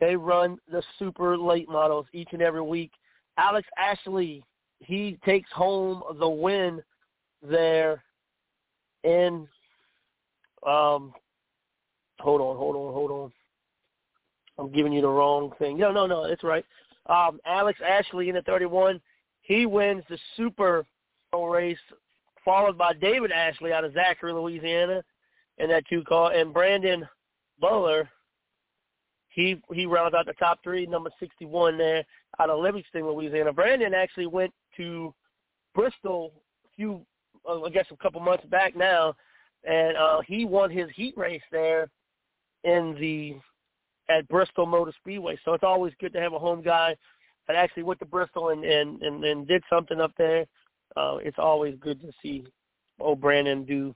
they 0.00 0.16
run 0.16 0.58
the 0.70 0.82
super 0.98 1.36
late 1.36 1.68
models 1.68 2.06
each 2.12 2.28
and 2.32 2.42
every 2.42 2.62
week. 2.62 2.92
Alex 3.36 3.66
Ashley, 3.78 4.42
he 4.80 5.18
takes 5.24 5.50
home 5.52 6.02
the 6.18 6.28
win 6.28 6.82
there 7.42 8.02
in 9.04 9.46
um 10.66 11.12
hold 12.18 12.40
on, 12.40 12.56
hold 12.56 12.76
on, 12.76 12.92
hold 12.92 13.10
on. 13.10 13.32
I'm 14.58 14.72
giving 14.72 14.92
you 14.92 15.00
the 15.00 15.08
wrong 15.08 15.52
thing. 15.58 15.78
No, 15.78 15.92
no, 15.92 16.06
no, 16.06 16.24
it's 16.24 16.42
right. 16.42 16.64
Um 17.06 17.40
Alex 17.46 17.80
Ashley 17.86 18.28
in 18.28 18.34
the 18.34 18.42
31, 18.42 19.00
he 19.42 19.66
wins 19.66 20.02
the 20.08 20.18
super 20.36 20.84
race 21.32 21.78
followed 22.48 22.78
by 22.78 22.94
David 22.94 23.30
Ashley 23.30 23.74
out 23.74 23.84
of 23.84 23.92
Zachary, 23.92 24.32
Louisiana 24.32 25.02
in 25.58 25.68
that 25.68 25.84
two 25.86 26.02
car 26.04 26.32
and 26.32 26.54
Brandon 26.54 27.06
Buller 27.60 28.08
he 29.28 29.60
he 29.74 29.84
rounds 29.84 30.14
out 30.14 30.24
the 30.24 30.32
top 30.32 30.60
three, 30.64 30.86
number 30.86 31.10
61 31.20 31.76
there 31.76 32.04
out 32.40 32.48
of 32.48 32.60
Livingston, 32.60 33.06
Louisiana. 33.06 33.52
Brandon 33.52 33.92
actually 33.92 34.26
went 34.26 34.50
to 34.78 35.14
Bristol 35.74 36.32
a 36.64 36.68
few 36.74 37.02
uh, 37.46 37.60
I 37.60 37.68
guess 37.68 37.84
a 37.92 37.96
couple 37.98 38.22
months 38.22 38.46
back 38.46 38.74
now, 38.74 39.14
and 39.64 39.94
uh, 39.98 40.22
he 40.26 40.46
won 40.46 40.70
his 40.70 40.88
heat 40.96 41.18
race 41.18 41.42
there 41.52 41.90
in 42.64 42.96
the 42.98 43.36
at 44.10 44.26
Bristol 44.28 44.64
Motor 44.64 44.94
Speedway. 44.98 45.38
So 45.44 45.52
it's 45.52 45.64
always 45.64 45.92
good 46.00 46.14
to 46.14 46.20
have 46.20 46.32
a 46.32 46.38
home 46.38 46.62
guy 46.62 46.96
that 47.46 47.56
actually 47.56 47.82
went 47.82 48.00
to 48.00 48.06
Bristol 48.06 48.48
and 48.48 48.64
and 48.64 49.02
and, 49.02 49.22
and 49.22 49.46
did 49.46 49.62
something 49.68 50.00
up 50.00 50.12
there. 50.16 50.46
Uh, 50.96 51.16
it's 51.22 51.38
always 51.38 51.76
good 51.80 52.00
to 52.00 52.10
see 52.22 52.44
old 53.00 53.20
Brandon 53.20 53.64
do 53.64 53.94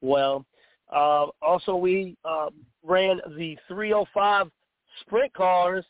well. 0.00 0.44
Uh, 0.92 1.26
also, 1.42 1.76
we 1.76 2.16
uh, 2.24 2.48
ran 2.82 3.20
the 3.36 3.56
305 3.68 4.50
sprint 5.02 5.32
cars 5.34 5.84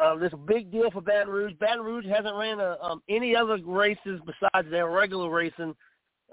uh, 0.00 0.16
this 0.16 0.32
big 0.46 0.70
deal 0.70 0.90
for 0.90 1.00
Baton 1.00 1.32
Rouge. 1.32 1.52
Baton 1.58 1.84
Rouge 1.84 2.06
hasn't 2.06 2.34
ran 2.34 2.60
a, 2.60 2.76
um, 2.80 3.02
any 3.08 3.34
other 3.34 3.58
races 3.64 4.20
besides 4.24 4.70
their 4.70 4.88
regular 4.90 5.28
racing 5.28 5.74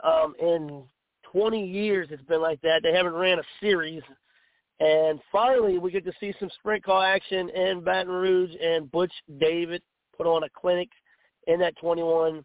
um, 0.04 0.36
in 0.40 0.84
20 1.32 1.66
years. 1.66 2.08
It's 2.12 2.24
been 2.24 2.42
like 2.42 2.62
that. 2.62 2.82
They 2.84 2.94
haven't 2.94 3.14
ran 3.14 3.40
a 3.40 3.44
series. 3.60 4.04
And 4.80 5.20
finally, 5.32 5.80
we 5.80 5.92
get 5.92 6.06
to 6.06 6.14
see 6.20 6.34
some 6.40 6.50
sprint 6.60 6.84
car 6.84 7.06
action 7.06 7.50
in 7.50 7.82
Baton 7.82 8.12
Rouge, 8.12 8.52
and 8.62 8.92
Butch 8.92 9.14
David 9.40 9.82
put 10.16 10.28
on 10.28 10.44
a 10.44 10.50
clinic 10.50 10.90
in 11.48 11.60
that 11.60 11.78
21. 11.78 12.44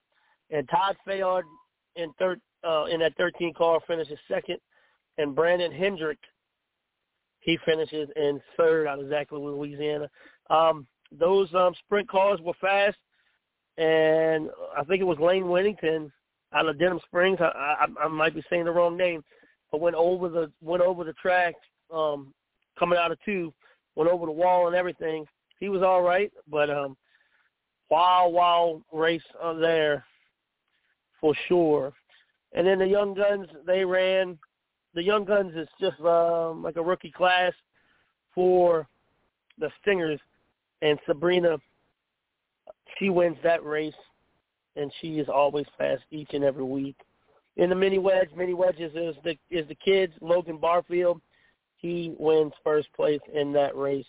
And 0.51 0.69
Todd 0.69 0.97
Fayard 1.07 1.43
in 1.97 2.13
third 2.19 2.41
uh, 2.67 2.85
in 2.87 3.01
that 3.01 3.17
13 3.17 3.55
car 3.55 3.81
finishes 3.87 4.19
second, 4.29 4.59
and 5.19 5.35
Brandon 5.35 5.73
Hendrick 5.73 6.19
he 7.41 7.59
finishes 7.65 8.09
in 8.17 8.41
third 8.57 8.87
out 8.87 9.01
of 9.01 9.09
Zachary, 9.09 9.39
Louisiana. 9.39 10.09
Um, 10.51 10.87
those 11.11 11.53
um, 11.55 11.73
sprint 11.85 12.09
cars 12.09 12.39
were 12.43 12.55
fast, 12.61 12.99
and 13.79 14.51
I 14.77 14.85
think 14.85 15.01
it 15.01 15.07
was 15.07 15.19
Lane 15.19 15.49
Whittington 15.49 16.13
out 16.53 16.69
of 16.69 16.79
Denham 16.79 17.01
Springs. 17.07 17.39
I, 17.41 17.87
I, 17.87 18.05
I 18.05 18.09
might 18.09 18.35
be 18.35 18.45
saying 18.51 18.65
the 18.67 18.73
wrong 18.73 18.97
name, 18.97 19.25
but 19.73 19.81
went 19.81 19.97
over 19.97 20.29
the 20.29 20.53
went 20.61 20.83
over 20.83 21.03
the 21.03 21.15
track 21.15 21.55
um, 21.93 22.33
coming 22.79 22.99
out 22.99 23.13
of 23.13 23.19
two, 23.25 23.53
went 23.97 24.11
over 24.11 24.27
the 24.27 24.33
wall 24.33 24.67
and 24.67 24.77
everything. 24.77 25.25
He 25.59 25.69
was 25.69 25.83
all 25.83 26.03
right, 26.03 26.31
but 26.49 26.71
um, 26.71 26.97
wild 27.89 28.35
wild 28.35 28.83
race 28.93 29.23
on 29.43 29.61
there 29.61 30.05
for 31.21 31.35
sure. 31.49 31.93
And 32.53 32.67
then 32.67 32.79
the 32.79 32.87
young 32.87 33.15
guns 33.15 33.49
they 33.67 33.85
ran. 33.85 34.39
The 34.95 35.03
young 35.03 35.25
guns 35.25 35.55
is 35.55 35.69
just 35.81 36.01
um, 36.01 36.63
like 36.63 36.77
a 36.77 36.83
rookie 36.83 37.13
class 37.13 37.53
for 38.35 38.89
the 39.59 39.71
Stingers 39.81 40.19
and 40.83 40.99
Sabrina, 41.07 41.59
she 42.99 43.11
wins 43.11 43.37
that 43.43 43.65
race, 43.65 43.95
and 44.77 44.93
she 45.01 45.19
is 45.19 45.29
always 45.29 45.67
fast 45.79 46.03
each 46.11 46.31
and 46.33 46.45
every 46.45 46.65
week. 46.65 46.97
In 47.57 47.69
the 47.69 47.77
mini 47.77 47.99
wedge, 47.99 48.31
mini 48.37 48.55
wedges 48.55 48.93
is 48.95 49.15
the 49.25 49.37
is 49.51 49.69
the 49.69 49.75
kids. 49.75 50.13
Logan 50.21 50.59
Barfield, 50.59 51.21
he 51.77 52.15
wins 52.19 52.53
first 52.65 52.89
place 52.95 53.21
in 53.33 53.53
that 53.53 53.77
race 53.77 54.07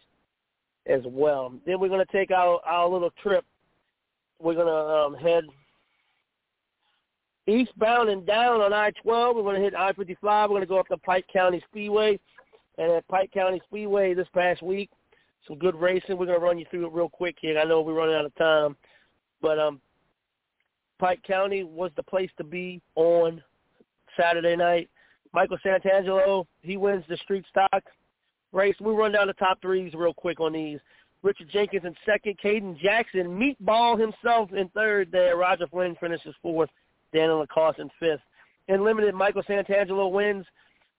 as 0.87 1.01
well. 1.05 1.53
Then 1.65 1.79
we're 1.79 1.89
to 2.05 2.11
take 2.11 2.31
our 2.31 2.59
our 2.65 2.87
little 2.87 3.11
trip. 3.21 3.43
We're 4.39 4.55
to 4.67 4.71
um, 4.71 5.15
head 5.15 5.43
eastbound 7.47 8.09
and 8.09 8.25
down 8.25 8.61
on 8.61 8.73
I-12. 8.73 9.35
We're 9.35 9.41
going 9.41 9.55
to 9.55 9.61
hit 9.61 9.75
I-55. 9.75 10.17
We're 10.23 10.47
going 10.47 10.61
to 10.61 10.67
go 10.67 10.79
up 10.79 10.87
to 10.87 10.97
Pike 10.97 11.25
County 11.31 11.63
Speedway. 11.69 12.19
And 12.77 12.91
at 12.91 13.07
Pike 13.07 13.31
County 13.31 13.61
Speedway 13.67 14.13
this 14.13 14.27
past 14.33 14.61
week, 14.61 14.89
some 15.47 15.57
good 15.57 15.75
racing. 15.75 16.17
We're 16.17 16.25
going 16.25 16.39
to 16.39 16.45
run 16.45 16.59
you 16.59 16.65
through 16.69 16.87
it 16.87 16.93
real 16.93 17.09
quick 17.09 17.35
here. 17.39 17.59
I 17.59 17.63
know 17.63 17.81
we're 17.81 17.93
running 17.93 18.15
out 18.15 18.25
of 18.25 18.35
time, 18.35 18.75
but 19.41 19.59
um, 19.59 19.81
Pike 20.99 21.21
County 21.27 21.63
was 21.63 21.91
the 21.95 22.03
place 22.03 22.29
to 22.37 22.43
be 22.43 22.81
on 22.95 23.41
Saturday 24.17 24.55
night. 24.55 24.89
Michael 25.33 25.57
Santangelo, 25.65 26.45
he 26.61 26.77
wins 26.77 27.03
the 27.07 27.17
street 27.17 27.45
stock 27.49 27.83
race. 28.51 28.75
We'll 28.79 28.95
run 28.95 29.13
down 29.13 29.27
the 29.27 29.33
top 29.33 29.61
threes 29.61 29.93
real 29.93 30.13
quick 30.13 30.39
on 30.39 30.53
these. 30.53 30.79
Richard 31.23 31.49
Jenkins 31.49 31.85
in 31.85 31.95
second. 32.05 32.37
Caden 32.43 32.79
Jackson, 32.79 33.27
meatball 33.27 33.99
himself 33.99 34.51
in 34.53 34.69
third 34.69 35.09
there. 35.11 35.37
Roger 35.37 35.67
Flynn 35.67 35.95
finishes 35.99 36.35
fourth. 36.41 36.69
Daniel 37.13 37.39
Lacoste 37.39 37.79
in 37.79 37.89
fifth. 37.99 38.21
In 38.67 38.83
limited, 38.83 39.13
Michael 39.13 39.43
Santangelo 39.43 40.11
wins 40.11 40.45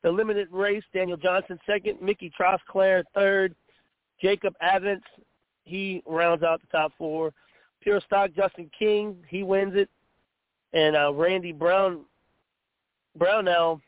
The 0.03 0.11
limited 0.11 0.49
race, 0.51 0.83
Daniel 0.93 1.17
Johnson 1.17 1.59
second, 1.67 2.01
Mickey 2.03 2.31
Trosclair 2.39 3.05
third, 3.15 3.55
Jacob 4.21 4.55
Avance, 4.61 5.05
he 5.65 6.03
rounds 6.07 6.43
out 6.43 6.61
the 6.61 6.67
top 6.67 6.93
four. 6.99 7.33
Pure 7.81 8.01
Stock, 8.07 8.31
Justin 8.37 8.71
King, 8.77 9.17
he 9.29 9.43
wins 9.43 9.75
it. 9.75 9.89
And 10.73 10.97
uh, 10.97 11.13
Randy 11.13 11.53
Brown, 11.53 12.05
Brownell 13.17 13.81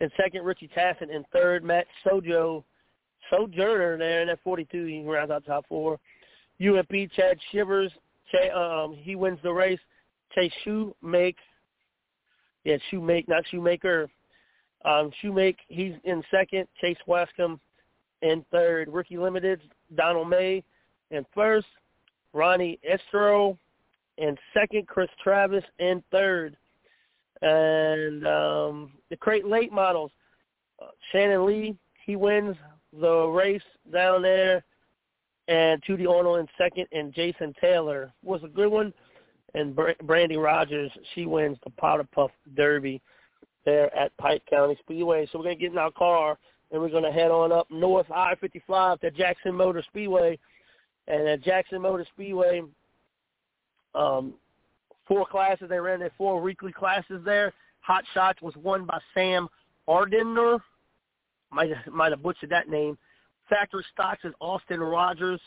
in 0.00 0.10
second, 0.16 0.44
Richie 0.44 0.70
Tassin 0.76 1.10
in 1.10 1.24
third, 1.32 1.64
Matt 1.64 1.86
Sojo, 2.04 2.64
Sojourner 3.30 3.96
there 3.96 4.22
in 4.22 4.28
that 4.28 4.40
42, 4.42 4.84
he 4.84 5.02
rounds 5.04 5.30
out 5.30 5.44
the 5.44 5.50
top 5.50 5.64
four. 5.68 5.98
UMP, 6.60 7.10
Chad 7.14 7.38
Shivers, 7.50 7.90
um, 8.54 8.94
he 8.98 9.16
wins 9.16 9.38
the 9.42 9.52
race. 9.52 9.78
Chase 10.34 10.52
Shoemake, 10.64 11.36
yeah, 12.64 12.76
Shoemake, 12.90 13.28
not 13.28 13.44
Shoemaker. 13.50 14.08
Um, 14.84 15.10
Shoemake, 15.22 15.56
he's 15.68 15.94
in 16.04 16.22
second. 16.30 16.66
Chase 16.80 16.98
Wescombe 17.08 17.58
in 18.22 18.44
third. 18.50 18.88
Ricky 18.88 19.18
Limited, 19.18 19.60
Donald 19.94 20.28
May 20.28 20.62
in 21.10 21.24
first. 21.34 21.66
Ronnie 22.32 22.78
Estro 22.88 23.58
in 24.18 24.36
second. 24.54 24.86
Chris 24.86 25.10
Travis 25.22 25.64
in 25.78 26.02
third. 26.10 26.56
And 27.42 28.26
um, 28.26 28.92
the 29.10 29.16
crate 29.16 29.46
late 29.46 29.72
models, 29.72 30.12
uh, 30.80 30.86
Shannon 31.10 31.44
Lee, 31.44 31.76
he 32.06 32.14
wins 32.14 32.56
the 32.98 33.26
race 33.26 33.62
down 33.92 34.22
there. 34.22 34.64
And 35.48 35.82
Judy 35.84 36.06
Arnold 36.06 36.38
in 36.38 36.48
second. 36.56 36.86
And 36.92 37.12
Jason 37.12 37.52
Taylor 37.60 38.12
was 38.22 38.42
a 38.44 38.48
good 38.48 38.68
one. 38.68 38.94
And 39.54 39.76
Brandy 40.04 40.36
Rogers, 40.36 40.90
she 41.14 41.26
wins 41.26 41.58
the 41.62 41.70
Powder 41.70 42.04
Puff 42.04 42.30
Derby 42.56 43.02
there 43.64 43.94
at 43.96 44.16
Pike 44.16 44.42
County 44.48 44.76
Speedway. 44.80 45.26
So 45.26 45.38
we're 45.38 45.44
going 45.44 45.58
to 45.58 45.60
get 45.60 45.72
in 45.72 45.78
our 45.78 45.90
car 45.90 46.38
and 46.70 46.80
we're 46.80 46.88
going 46.88 47.04
to 47.04 47.12
head 47.12 47.30
on 47.30 47.52
up 47.52 47.70
north 47.70 48.10
I-55 48.10 49.00
to 49.00 49.10
Jackson 49.10 49.54
Motor 49.54 49.84
Speedway. 49.88 50.38
And 51.06 51.28
at 51.28 51.42
Jackson 51.42 51.82
Motor 51.82 52.06
Speedway, 52.14 52.62
um, 53.94 54.34
four 55.06 55.26
classes. 55.26 55.68
They 55.68 55.78
ran 55.78 56.00
their 56.00 56.12
four 56.16 56.40
weekly 56.40 56.72
classes 56.72 57.20
there. 57.24 57.52
Hot 57.80 58.04
Shots 58.14 58.40
was 58.40 58.54
won 58.56 58.84
by 58.86 58.98
Sam 59.14 59.48
Ardener. 59.88 60.60
Might 61.50 61.70
might 61.90 62.12
have 62.12 62.22
butchered 62.22 62.50
that 62.50 62.68
name. 62.68 62.96
Factory 63.48 63.84
Stocks 63.92 64.24
is 64.24 64.32
Austin 64.40 64.80
Rogers. 64.80 65.40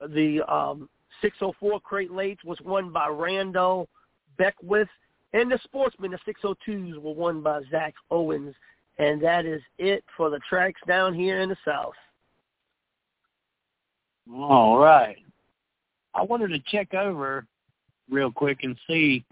The 0.00 0.42
um, 0.52 0.88
604 1.22 1.80
Crate 1.80 2.10
Lates 2.10 2.44
was 2.44 2.58
won 2.64 2.90
by 2.92 3.08
Randall 3.08 3.88
Beckwith. 4.38 4.88
And 5.32 5.50
the 5.50 5.58
Sportsman, 5.64 6.12
the 6.12 6.32
602s 6.32 6.98
were 6.98 7.14
won 7.14 7.40
by 7.40 7.60
Zach 7.70 7.94
Owens. 8.10 8.54
And 8.98 9.22
that 9.22 9.46
is 9.46 9.62
it 9.78 10.04
for 10.16 10.30
the 10.30 10.40
tracks 10.48 10.80
down 10.86 11.14
here 11.14 11.40
in 11.40 11.48
the 11.48 11.56
South. 11.64 11.94
All 14.32 14.78
right. 14.78 15.16
I 16.14 16.22
wanted 16.22 16.48
to 16.48 16.58
check 16.70 16.94
over 16.94 17.46
real 18.10 18.30
quick 18.30 18.58
and 18.62 18.76
see 18.86 19.24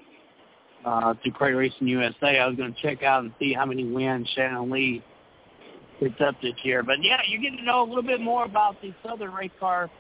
uh, 0.84 1.14
to 1.24 1.30
Crate 1.30 1.56
Racing 1.56 1.88
USA. 1.88 2.38
I 2.38 2.46
was 2.46 2.56
going 2.56 2.72
to 2.72 2.80
check 2.80 3.02
out 3.02 3.24
and 3.24 3.32
see 3.38 3.52
how 3.52 3.66
many 3.66 3.84
wins 3.84 4.28
Shannon 4.34 4.70
Lee 4.70 5.02
picked 5.98 6.20
up 6.20 6.36
this 6.40 6.54
year. 6.62 6.82
But 6.82 7.02
yeah, 7.02 7.18
you're 7.28 7.42
getting 7.42 7.58
to 7.58 7.64
know 7.64 7.82
a 7.82 7.88
little 7.88 8.02
bit 8.02 8.20
more 8.20 8.44
about 8.44 8.80
the 8.80 8.94
Southern 9.04 9.32
race 9.32 9.50
car 9.58 9.90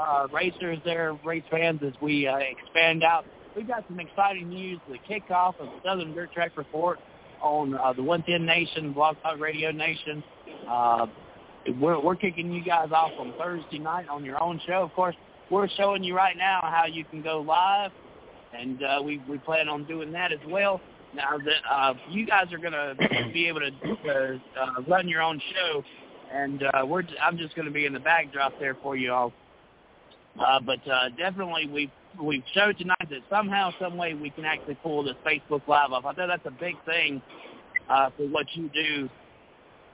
uh, 0.00 0.26
racers 0.32 0.78
there, 0.84 1.16
race 1.24 1.44
fans, 1.50 1.80
as 1.86 1.92
we 2.00 2.26
uh, 2.26 2.36
expand 2.38 3.04
out. 3.04 3.24
We've 3.56 3.66
got 3.66 3.84
some 3.88 4.00
exciting 4.00 4.48
news. 4.48 4.80
The 4.88 4.98
kickoff 4.98 5.58
of 5.60 5.66
the 5.66 5.80
Southern 5.84 6.14
Dirt 6.14 6.32
Track 6.32 6.56
Report 6.56 6.98
on 7.42 7.74
uh, 7.74 7.92
the 7.92 8.02
110 8.02 8.46
Nation, 8.46 8.92
Blog 8.92 9.16
Talk 9.22 9.38
Radio 9.40 9.70
Nation. 9.72 10.22
Uh, 10.68 11.06
we're, 11.80 12.00
we're 12.00 12.16
kicking 12.16 12.52
you 12.52 12.62
guys 12.64 12.88
off 12.92 13.12
on 13.18 13.34
Thursday 13.38 13.78
night 13.78 14.08
on 14.08 14.24
your 14.24 14.42
own 14.42 14.60
show. 14.66 14.82
Of 14.82 14.92
course, 14.94 15.16
we're 15.50 15.68
showing 15.76 16.04
you 16.04 16.16
right 16.16 16.36
now 16.36 16.60
how 16.62 16.86
you 16.86 17.04
can 17.04 17.22
go 17.22 17.40
live, 17.40 17.90
and 18.56 18.82
uh, 18.82 19.02
we 19.04 19.20
we 19.28 19.38
plan 19.38 19.68
on 19.68 19.84
doing 19.84 20.12
that 20.12 20.32
as 20.32 20.38
well. 20.48 20.80
Now 21.12 21.38
that 21.38 21.70
uh, 21.70 21.94
you 22.08 22.24
guys 22.24 22.46
are 22.52 22.58
going 22.58 22.72
to 22.72 23.30
be 23.32 23.48
able 23.48 23.60
to 23.60 24.40
uh, 24.58 24.82
run 24.88 25.08
your 25.08 25.22
own 25.22 25.40
show, 25.52 25.82
and 26.32 26.62
uh, 26.62 26.86
we're 26.86 27.02
I'm 27.20 27.36
just 27.36 27.56
going 27.56 27.66
to 27.66 27.74
be 27.74 27.84
in 27.84 27.92
the 27.92 28.00
backdrop 28.00 28.58
there 28.60 28.76
for 28.80 28.96
you 28.96 29.12
all. 29.12 29.32
Uh, 30.38 30.60
but 30.60 30.86
uh, 30.88 31.08
definitely 31.16 31.66
we've, 31.66 31.90
we've 32.22 32.42
showed 32.52 32.78
tonight 32.78 33.08
that 33.08 33.20
somehow, 33.28 33.70
some 33.80 33.96
way 33.96 34.14
we 34.14 34.30
can 34.30 34.44
actually 34.44 34.76
pull 34.76 35.02
this 35.02 35.16
Facebook 35.26 35.66
Live 35.66 35.92
off. 35.92 36.04
I 36.04 36.14
think 36.14 36.28
that's 36.28 36.46
a 36.46 36.60
big 36.60 36.76
thing 36.84 37.20
uh, 37.88 38.10
for 38.16 38.26
what 38.28 38.46
you 38.54 38.70
do 38.72 39.08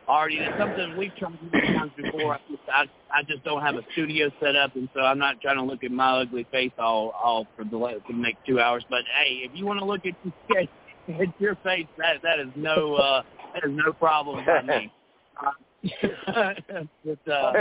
already. 0.08 0.36
It's 0.36 0.58
something 0.58 0.96
we've 0.96 1.14
tried 1.16 1.38
many 1.52 1.66
times 1.74 1.92
before. 1.96 2.34
I 2.34 2.38
just, 2.48 2.62
I, 2.68 2.84
I 3.12 3.22
just 3.22 3.44
don't 3.44 3.62
have 3.62 3.76
a 3.76 3.82
studio 3.92 4.30
set 4.40 4.56
up, 4.56 4.76
and 4.76 4.88
so 4.94 5.00
I'm 5.00 5.18
not 5.18 5.40
trying 5.40 5.56
to 5.56 5.62
look 5.62 5.84
at 5.84 5.90
my 5.90 6.20
ugly 6.20 6.46
face 6.50 6.72
all 6.78 7.12
all 7.22 7.46
for 7.56 7.64
the, 7.64 7.70
for 7.70 8.12
the 8.12 8.18
next 8.18 8.38
two 8.46 8.60
hours. 8.60 8.84
But 8.88 9.02
hey, 9.18 9.40
if 9.44 9.52
you 9.54 9.66
want 9.66 9.80
to 9.80 9.84
look 9.84 10.02
at 10.06 10.14
at 11.20 11.40
your 11.40 11.56
face, 11.56 11.86
that 11.98 12.22
that 12.22 12.38
is 12.38 12.48
no 12.56 12.94
uh, 12.94 13.22
that 13.54 13.64
is 13.64 13.76
no 13.76 13.92
problem 13.92 14.44
for 14.44 14.62
me. 14.62 14.92
Uh, 15.38 15.52
but, 17.04 17.30
uh, 17.30 17.52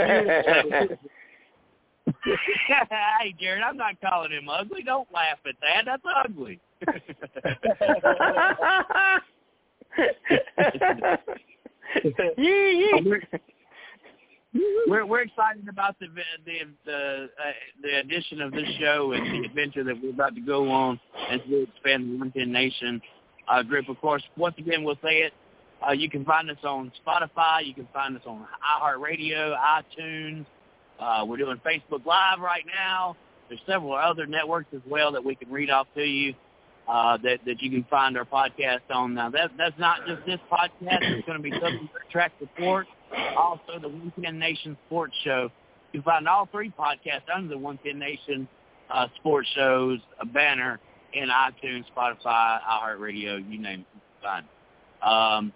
hey, 2.24 3.34
Jared, 3.38 3.62
I'm 3.62 3.76
not 3.76 4.00
calling 4.00 4.32
him 4.32 4.48
ugly. 4.48 4.82
Don't 4.82 5.06
laugh 5.12 5.38
at 5.46 5.54
that. 5.60 5.84
That's 5.86 6.02
ugly. 6.24 6.58
we're 14.86 15.06
we're 15.06 15.22
excited 15.22 15.68
about 15.68 15.98
the 15.98 16.06
the 16.44 16.58
the 16.84 17.28
uh, 17.38 17.52
the 17.82 18.00
addition 18.00 18.40
of 18.40 18.52
this 18.52 18.68
show 18.78 19.12
and 19.12 19.26
the 19.26 19.48
adventure 19.48 19.84
that 19.84 20.00
we're 20.02 20.10
about 20.10 20.34
to 20.34 20.40
go 20.40 20.70
on 20.70 21.00
as 21.30 21.40
we 21.48 21.62
expand 21.62 22.04
the 22.04 22.18
110 22.18 22.52
Nation 22.52 23.00
uh, 23.48 23.62
group. 23.62 23.88
Of 23.88 24.00
course, 24.00 24.22
once 24.36 24.54
again, 24.58 24.84
we'll 24.84 24.98
say 25.02 25.20
it. 25.20 25.32
Uh, 25.86 25.92
you 25.92 26.08
can 26.08 26.24
find 26.24 26.50
us 26.50 26.56
on 26.64 26.90
Spotify. 27.06 27.64
You 27.64 27.74
can 27.74 27.88
find 27.92 28.16
us 28.16 28.22
on 28.26 28.46
iHeartRadio, 28.82 29.56
iTunes. 29.58 30.46
Uh, 31.00 31.24
we're 31.26 31.36
doing 31.36 31.60
Facebook 31.64 32.04
Live 32.04 32.40
right 32.40 32.64
now. 32.66 33.16
There's 33.48 33.60
several 33.66 33.94
other 33.94 34.26
networks 34.26 34.68
as 34.74 34.80
well 34.88 35.12
that 35.12 35.24
we 35.24 35.34
can 35.34 35.50
read 35.50 35.70
off 35.70 35.86
to 35.94 36.02
you 36.02 36.34
uh, 36.88 37.18
that 37.22 37.38
that 37.46 37.60
you 37.62 37.70
can 37.70 37.84
find 37.90 38.16
our 38.16 38.24
podcast 38.24 38.80
on. 38.90 39.14
Now 39.14 39.30
that 39.30 39.50
that's 39.58 39.78
not 39.78 40.06
just 40.06 40.24
this 40.26 40.40
podcast. 40.50 41.02
It's 41.02 41.26
going 41.26 41.38
to 41.38 41.42
be 41.42 41.52
Southern 41.52 41.88
Track 42.10 42.32
Report, 42.40 42.86
also 43.36 43.78
the 43.80 43.88
110 43.88 44.38
Nation 44.38 44.76
Sports 44.86 45.14
Show. 45.24 45.50
You 45.92 46.00
can 46.00 46.04
find 46.04 46.28
all 46.28 46.48
three 46.50 46.72
podcasts 46.78 47.28
under 47.34 47.48
the 47.48 47.58
110 47.58 47.98
Nation 47.98 48.48
uh, 48.90 49.06
Sports 49.16 49.48
Shows 49.54 50.00
banner 50.32 50.80
in 51.12 51.28
iTunes, 51.28 51.84
Spotify, 51.96 52.58
iHeartRadio, 52.62 53.50
you 53.50 53.58
name 53.58 53.80
it, 53.80 54.22
find. 54.22 54.44
Um, 55.02 55.52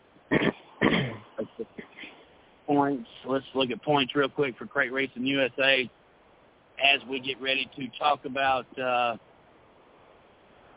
points. 2.70 3.08
Let's 3.26 3.44
look 3.54 3.72
at 3.72 3.82
points 3.82 4.14
real 4.14 4.28
quick 4.28 4.56
for 4.56 4.64
Crate 4.64 4.92
Racing 4.92 5.26
USA 5.26 5.90
as 6.80 7.00
we 7.08 7.18
get 7.18 7.40
ready 7.40 7.68
to 7.76 7.88
talk 7.98 8.24
about. 8.24 8.66
Uh, 8.78 9.16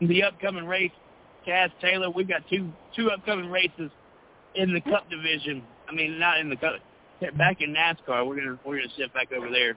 the 0.00 0.24
upcoming 0.24 0.66
race, 0.66 0.90
Taz 1.46 1.70
Taylor, 1.80 2.10
we've 2.10 2.28
got 2.28 2.42
two 2.50 2.72
two 2.96 3.12
upcoming 3.12 3.48
races 3.48 3.92
in 4.56 4.74
the 4.74 4.80
Cup 4.80 5.08
division. 5.08 5.62
I 5.88 5.94
mean, 5.94 6.18
not 6.18 6.40
in 6.40 6.50
the 6.50 6.56
Cup. 6.56 6.74
Back 7.38 7.58
in 7.60 7.72
NASCAR, 7.72 8.26
we're 8.26 8.36
gonna 8.36 8.58
we're 8.66 8.78
gonna 8.78 8.92
sit 8.98 9.14
back 9.14 9.28
over 9.32 9.48
there. 9.48 9.76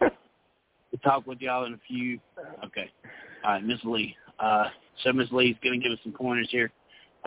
We'll 0.00 1.00
talk 1.02 1.26
with 1.26 1.40
y'all 1.40 1.64
in 1.64 1.72
a 1.72 1.80
few. 1.88 2.20
Okay, 2.62 2.90
all 3.42 3.52
right, 3.52 3.64
Miss 3.64 3.78
Lee. 3.84 4.14
Uh, 4.38 4.66
so 5.02 5.14
Miss 5.14 5.32
Lee's 5.32 5.56
gonna 5.64 5.78
give 5.78 5.92
us 5.92 5.98
some 6.02 6.12
pointers 6.12 6.48
here. 6.50 6.70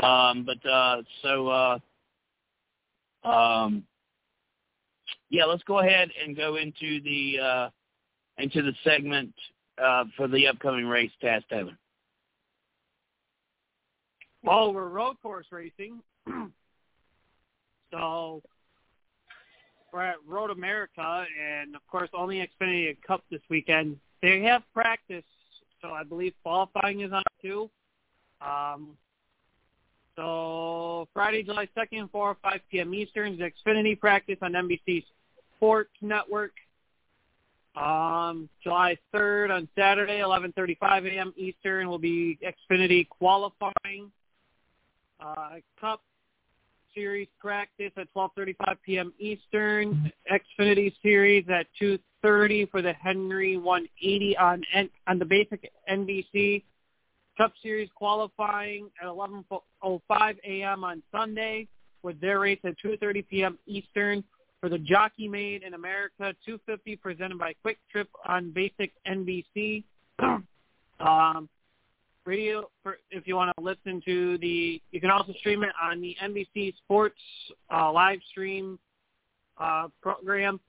Um, 0.02 0.46
but 0.46 0.70
uh, 0.70 1.02
so 1.24 1.48
uh, 1.48 1.80
um, 3.24 3.84
yeah, 5.30 5.46
let's 5.46 5.64
go 5.64 5.80
ahead 5.80 6.10
and 6.24 6.36
go 6.36 6.56
into 6.56 7.02
the 7.02 7.40
uh, 7.40 7.70
into 8.38 8.62
the 8.62 8.74
segment 8.84 9.34
uh, 9.82 10.06
for 10.16 10.28
the 10.28 10.48
upcoming 10.48 10.86
race, 10.86 11.12
Taz 11.22 11.44
Taylor? 11.50 11.78
Well, 14.44 14.74
we're 14.74 14.88
road 14.88 15.18
course 15.22 15.48
racing, 15.52 16.00
so 17.92 18.42
we're 19.92 20.06
at 20.06 20.16
Road 20.26 20.52
America, 20.52 21.26
and 21.42 21.76
of 21.76 21.86
course, 21.88 22.10
only 22.14 22.38
Xfinity 22.38 22.96
Cup 23.06 23.24
this 23.30 23.42
weekend. 23.50 23.98
They 24.22 24.42
have 24.44 24.64
practice, 24.74 25.26
so 25.82 25.90
I 25.90 26.04
believe 26.04 26.34
qualifying 26.44 27.02
is 27.02 27.12
on 27.12 27.24
too. 27.42 27.70
Um, 28.42 28.98
so 30.20 31.08
Friday, 31.14 31.44
July 31.44 31.68
2nd, 31.78 32.12
4 32.12 32.28
or 32.30 32.38
5 32.44 32.60
p.m. 32.70 32.94
Eastern 32.94 33.34
is 33.34 33.40
Xfinity 33.40 33.98
practice 33.98 34.38
on 34.42 34.52
NBC 34.52 35.06
Sports 35.56 35.92
Network. 36.02 36.52
Um, 37.76 38.50
July 38.62 38.98
3rd 39.14 39.52
on 39.52 39.70
Saturday, 39.78 40.20
11:35 40.20 41.06
a.m. 41.14 41.34
Eastern 41.38 41.88
will 41.88 42.00
be 42.00 42.38
Xfinity 42.44 43.08
qualifying. 43.08 44.12
Uh, 45.22 45.58
Cup 45.80 46.02
Series 46.94 47.30
practice 47.40 47.92
at 47.96 48.14
12:35 48.14 48.56
p.m. 48.86 49.14
Eastern. 49.20 50.12
Xfinity 50.30 50.92
Series 51.02 51.46
at 51.48 51.68
2:30 51.82 52.70
for 52.72 52.82
the 52.82 52.92
Henry 52.92 53.56
180 53.56 54.38
on 54.38 54.64
on 55.08 55.20
the 55.20 55.26
basic 55.26 55.72
NBC. 55.90 56.64
Cup 57.40 57.54
Series 57.64 57.88
qualifying 57.96 58.90
at 59.02 59.08
11:05 59.08 60.38
a.m. 60.46 60.84
on 60.84 61.02
Sunday 61.10 61.68
with 62.04 62.20
their 62.20 62.42
race 62.42 62.60
at 62.66 62.76
2:30 62.86 63.26
p.m. 63.30 63.58
Eastern 63.66 64.22
for 64.60 64.68
the 64.68 64.78
Jockey 64.78 65.30
Made 65.30 65.64
in 65.64 65.74
America 65.74 66.36
250 66.46 66.98
presented 66.98 67.40
by 67.40 67.54
Kwik 67.64 67.78
Trip 67.90 68.10
on 68.28 68.52
basic 68.52 68.92
NBC. 69.08 69.86
um, 71.00 71.48
radio 72.26 72.70
for 72.84 72.98
if 73.10 73.26
you 73.26 73.38
want 73.38 73.52
to 73.58 73.64
listen 73.64 74.02
to 74.04 74.38
the 74.40 74.82
you 74.92 75.00
can 75.00 75.10
also 75.10 75.32
stream 75.40 75.64
it 75.64 75.72
on 75.82 76.02
the 76.02 76.18
NBC 76.22 76.76
Sports 76.76 77.20
uh, 77.74 77.90
live 77.90 78.20
stream 78.30 78.78
uh, 79.58 79.88
program 80.02 80.60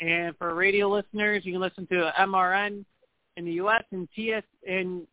and 0.00 0.36
for 0.38 0.54
radio 0.54 0.88
listeners 0.88 1.44
you 1.44 1.52
can 1.52 1.60
listen 1.60 1.84
to 1.88 2.12
MRN 2.20 2.84
in 3.36 3.44
the 3.44 3.52
US 3.52 3.82
and 3.90 4.08
TS 4.14 4.44
in 4.66 5.04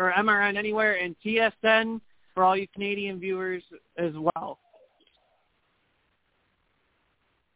or 0.00 0.12
MRN 0.12 0.56
anywhere 0.56 0.94
and 0.94 1.14
TSN 1.24 2.00
for 2.34 2.44
all 2.44 2.56
you 2.56 2.66
Canadian 2.74 3.20
viewers 3.20 3.62
as 3.98 4.12
well 4.14 4.58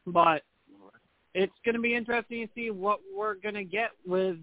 but 0.07 0.43
it's 1.35 1.53
going 1.65 1.75
to 1.75 1.81
be 1.81 1.95
interesting 1.95 2.47
to 2.47 2.53
see 2.55 2.71
what 2.71 3.01
we're 3.17 3.35
going 3.35 3.55
to 3.55 3.65
get 3.65 3.91
with 4.07 4.37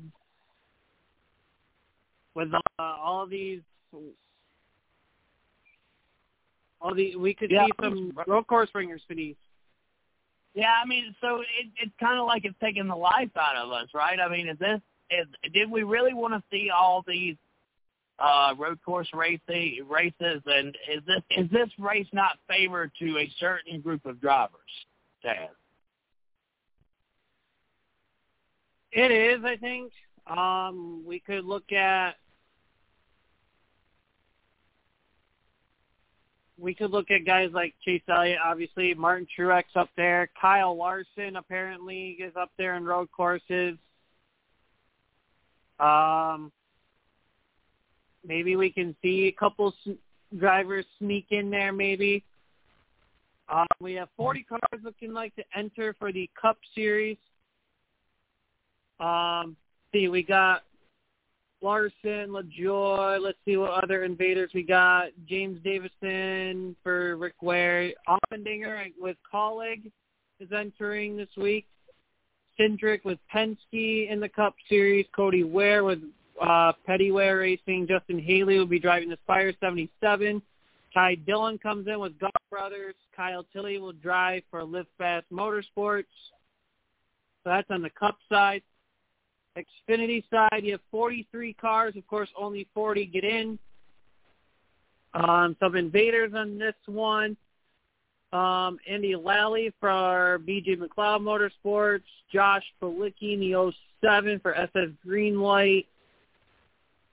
with 2.34 2.50
uh, 2.54 2.60
all 2.80 3.28
these 3.28 3.62
all 6.82 6.96
the 6.96 7.16
we 7.16 7.34
could 7.34 7.52
Yeah. 7.52 7.66
see 7.66 7.72
some 7.82 8.12
road 8.28 8.48
course 8.48 8.70
ringers 8.74 9.04
for 9.08 9.16
these. 9.16 9.36
Yeah, 10.54 10.74
I 10.84 10.86
mean, 10.86 11.16
so 11.22 11.42
it, 11.42 11.68
it's 11.82 11.94
kind 12.00 12.20
of 12.20 12.26
like 12.26 12.44
it's 12.44 12.56
taking 12.60 12.88
the 12.88 12.96
life 12.96 13.30
out 13.38 13.56
of 13.56 13.72
us, 13.72 13.88
right? 13.94 14.20
I 14.20 14.28
mean, 14.28 14.50
is 14.50 14.60
this 14.60 14.82
is 15.10 15.28
did 15.54 15.70
we 15.70 15.84
really 15.84 16.14
want 16.14 16.34
to 16.34 16.44
see 16.52 16.70
all 16.70 17.04
these 17.08 17.36
uh 18.22 18.54
road 18.58 18.80
course 18.86 19.10
racing 19.14 19.80
races, 19.90 20.42
and 20.46 20.78
is 20.92 21.02
this 21.08 21.24
is 21.38 21.50
this 21.52 21.70
race 21.80 22.08
not 22.14 22.38
favored 22.48 22.92
to 23.00 23.18
a 23.18 23.32
certain 23.40 23.82
group 23.82 24.06
of 24.06 24.22
drivers? 24.22 24.60
Chad? 25.24 25.50
It 28.92 29.12
is, 29.12 29.44
I 29.46 29.56
think. 29.56 29.92
Um, 30.28 31.04
we 31.06 31.20
could 31.20 31.46
look 31.46 31.72
at 31.72 32.16
we 36.58 36.76
could 36.76 36.92
look 36.92 37.10
at 37.10 37.26
guys 37.26 37.50
like 37.54 37.74
Chase 37.84 38.04
Elliott, 38.08 38.38
obviously 38.46 38.94
Martin 38.94 39.28
Truex 39.38 39.64
up 39.76 39.90
there, 39.98 40.30
Kyle 40.40 40.78
Larson 40.78 41.36
apparently 41.36 42.18
is 42.20 42.34
up 42.36 42.52
there 42.58 42.76
in 42.76 42.86
road 42.86 43.10
courses. 43.12 43.78
Um, 45.80 46.52
maybe 48.26 48.56
we 48.56 48.72
can 48.72 48.96
see 49.02 49.28
a 49.28 49.32
couple 49.32 49.74
s- 49.86 49.96
drivers 50.38 50.86
sneak 51.00 51.28
in 51.32 51.50
there. 51.50 51.72
Maybe 51.74 52.24
um, 53.50 53.68
we 53.80 53.94
have 53.94 54.10
40 54.18 54.44
cars 54.44 54.82
looking 54.84 55.14
like 55.14 55.36
to 55.36 55.44
enter 55.56 55.96
for 56.00 56.12
the 56.12 56.30
Cup 56.40 56.58
Series. 56.74 57.18
Um, 59.00 59.56
see, 59.92 60.08
we 60.08 60.24
got 60.24 60.64
Larson, 61.62 62.30
LaJoie. 62.30 63.22
Let's 63.22 63.38
see 63.46 63.58
what 63.58 63.84
other 63.84 64.04
invaders 64.04 64.52
we 64.54 64.64
got. 64.64 65.08
James 65.28 65.60
Davison 65.64 66.76
for 66.84 67.18
Rick 67.18 67.42
Ware. 67.42 67.92
Allmendinger 68.08 68.92
with 69.00 69.18
Kaulig 69.32 69.92
is 70.40 70.50
entering 70.52 71.18
this 71.18 71.30
week. 71.38 71.66
Cindric 72.60 73.04
with 73.06 73.20
Penske 73.34 74.10
in 74.10 74.20
the 74.20 74.30
Cup 74.30 74.56
Series. 74.70 75.06
Cody 75.16 75.44
Ware 75.44 75.84
with 75.84 76.00
uh, 76.42 76.74
Petty 76.86 77.12
Ware 77.12 77.38
Racing. 77.38 77.88
Justin 77.88 78.20
Haley 78.20 78.58
will 78.58 78.66
be 78.66 78.80
driving 78.80 79.10
the 79.10 79.18
Spire 79.24 79.54
77. 79.60 80.42
Ty 80.94 81.16
Dillon 81.26 81.58
comes 81.58 81.88
in 81.88 82.00
with 82.00 82.20
Gaunt 82.20 82.34
Brothers. 82.50 82.96
Kyle 83.16 83.46
Tilley 83.54 83.78
will 83.78 83.94
drive 83.94 84.44
for 84.50 84.64
Live 84.64 84.88
Fast 84.98 85.26
Motorsports. 85.32 86.06
So 87.44 87.50
that's 87.50 87.70
on 87.70 87.82
the 87.82 87.90
Cup 87.90 88.18
side. 88.30 88.62
Xfinity 89.58 90.24
side, 90.30 90.62
you 90.64 90.74
have 90.74 90.82
43 90.92 91.54
cars. 91.54 91.96
Of 91.96 92.08
course, 92.08 92.30
only 92.38 92.68
40 92.74 93.06
get 93.06 93.24
in. 93.24 93.60
Um, 95.14 95.56
some 95.60 95.76
invaders 95.76 96.34
on 96.34 96.58
this 96.58 96.76
one. 96.86 97.36
Um, 98.32 98.78
Andy 98.88 99.16
Lally 99.16 99.74
for 99.80 100.42
BJ 100.48 100.78
McLeod 100.78 101.50
Motorsports. 101.66 102.04
Josh 102.32 102.64
Bilicki 102.82 103.34
in 103.34 103.40
the 103.42 103.74
07 104.02 104.40
for 104.40 104.56
SS 104.56 104.90
Greenlight. 105.06 105.86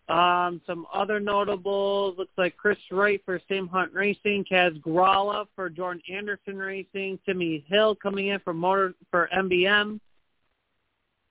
Um, 0.09 0.63
some 0.67 0.87
other 0.93 1.21
notables 1.21 2.17
looks 2.17 2.33
like 2.39 2.57
Chris 2.57 2.79
Wright 2.91 3.21
for 3.27 3.41
Sam 3.47 3.69
Hunt 3.69 3.93
Racing, 3.93 4.47
Kaz 4.51 4.81
Grala 4.81 5.47
for 5.55 5.69
Jordan 5.69 6.03
Anderson 6.11 6.57
Racing, 6.57 7.19
Timmy 7.27 7.63
Hill 7.69 7.95
coming 7.95 8.29
in 8.29 8.41
for 8.41 8.55
motor 8.55 8.95
for 9.11 9.29
MBM. 9.37 10.01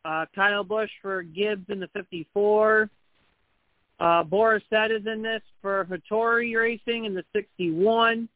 Uh, 0.05 0.25
Kyle 0.35 0.63
Busch 0.63 0.91
for 1.01 1.23
Gibbs 1.23 1.65
in 1.69 1.79
the 1.79 1.87
54. 1.87 2.89
Uh, 3.99 4.23
Boris 4.23 4.63
Said 4.69 4.91
is 4.91 5.07
in 5.07 5.23
this 5.23 5.41
for 5.61 5.85
Hattori 5.85 6.55
Racing 6.55 7.05
in 7.05 7.15
the 7.15 7.25
61. 7.33 8.29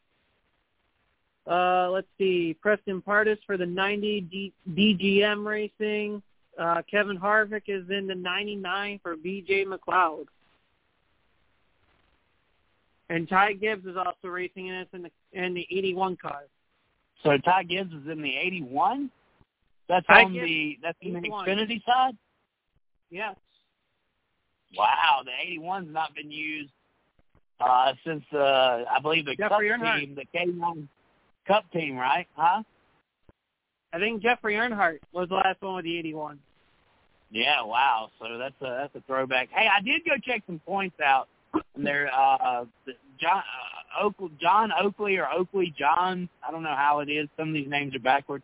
Uh, 1.50 1.90
let's 1.92 2.08
see, 2.18 2.56
Preston 2.60 3.02
Pardus 3.02 3.38
for 3.46 3.58
the 3.58 3.66
90 3.66 4.22
D- 4.22 4.54
DGM 4.72 5.46
Racing. 5.46 6.22
Uh, 6.60 6.82
Kevin 6.90 7.18
Harvick 7.18 7.64
is 7.68 7.90
in 7.90 8.08
the 8.08 8.16
99 8.16 9.00
for 9.02 9.16
BJ 9.16 9.66
McLeod. 9.66 10.26
And 13.10 13.28
Ty 13.28 13.54
Gibbs 13.54 13.86
is 13.86 13.98
also 13.98 14.30
racing 14.30 14.68
in 14.68 14.80
this 14.80 14.88
in 14.94 15.02
the 15.04 15.12
in 15.34 15.54
the 15.54 15.68
81 15.70 16.18
car. 16.18 16.44
So 17.24 17.38
Ty 17.38 17.64
Gibbs 17.64 17.92
is 17.94 18.10
in 18.10 18.22
the 18.22 18.36
81. 18.38 19.12
That's 19.90 20.06
Ty 20.08 20.24
on 20.24 20.34
Gibbs, 20.34 20.46
the 20.46 20.78
that's 20.82 20.98
the 21.02 21.18
81. 21.18 21.46
Xfinity 21.46 21.84
side. 21.86 22.18
Yes. 23.10 23.36
Wow, 24.78 25.24
the 25.26 25.32
81's 25.60 25.94
not 25.94 26.16
been 26.16 26.32
used 26.32 26.72
uh, 27.60 27.94
since 28.06 28.24
uh, 28.34 28.84
I 28.90 29.00
believe 29.02 29.26
the 29.26 29.36
Jeffrey 29.36 29.70
Cup 29.70 29.80
Earnhardt. 29.80 30.00
team, 30.00 30.16
the 30.16 30.26
K1 30.38 30.88
Cup 31.48 31.66
team, 31.72 31.98
right? 31.98 32.28
Huh? 32.36 32.64
I 33.94 34.00
think 34.00 34.22
Jeffrey 34.22 34.56
Earnhardt 34.56 35.00
was 35.14 35.30
the 35.30 35.36
last 35.36 35.62
one 35.62 35.76
with 35.76 35.86
the 35.86 35.98
81. 36.00 36.40
Yeah, 37.32 37.64
wow. 37.64 38.10
So 38.20 38.38
that's 38.38 38.56
a 38.62 38.66
that's 38.82 38.96
a 38.96 39.02
throwback. 39.08 39.50
Hey, 39.52 39.68
I 39.68 39.82
did 39.82 40.02
go 40.06 40.12
check 40.22 40.44
some 40.46 40.60
points 40.60 40.98
out. 41.04 41.28
And 41.76 41.86
they're 41.86 42.10
uh, 42.14 42.66
John 43.20 43.38
uh, 43.40 44.04
Oakley, 44.04 44.32
John 44.40 44.72
Oakley 44.72 45.18
or 45.18 45.30
Oakley 45.30 45.74
John. 45.78 46.30
I 46.48 46.52
don't 46.52 46.64
know 46.64 46.76
how 46.76 47.00
it 47.00 47.10
is. 47.10 47.28
Some 47.38 47.50
of 47.50 47.54
these 47.54 47.70
names 47.70 47.96
are 47.96 48.00
backwards. 48.00 48.44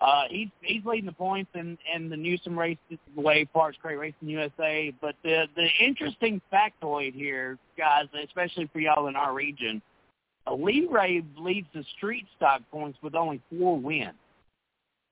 Uh, 0.00 0.24
he's 0.30 0.48
he's 0.60 0.84
leading 0.84 1.06
the 1.06 1.12
points 1.12 1.50
in 1.54 1.76
in 1.94 2.08
the 2.08 2.16
Newsom 2.16 2.58
race 2.58 2.78
this 2.88 2.98
is 3.08 3.16
the 3.16 3.20
way 3.20 3.44
Parks 3.44 3.76
Crate 3.80 3.98
Racing 3.98 4.28
USA. 4.28 4.92
But 5.00 5.16
the 5.24 5.46
the 5.56 5.66
interesting 5.80 6.40
factoid 6.52 7.14
here, 7.14 7.58
guys, 7.76 8.04
especially 8.24 8.68
for 8.72 8.80
y'all 8.80 9.08
in 9.08 9.16
our 9.16 9.34
region, 9.34 9.82
Lee 10.54 10.86
Ray 10.90 11.22
leads 11.36 11.66
the 11.74 11.84
street 11.96 12.26
stock 12.36 12.62
points 12.70 12.98
with 13.02 13.14
only 13.14 13.40
four 13.50 13.78
wins. 13.78 14.14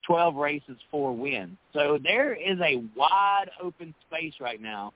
12 0.06 0.36
races, 0.36 0.76
four 0.90 1.16
wins. 1.16 1.56
So 1.72 1.98
there 2.02 2.32
is 2.32 2.58
a 2.60 2.82
wide 2.94 3.50
open 3.60 3.92
space 4.08 4.34
right 4.40 4.60
now 4.60 4.92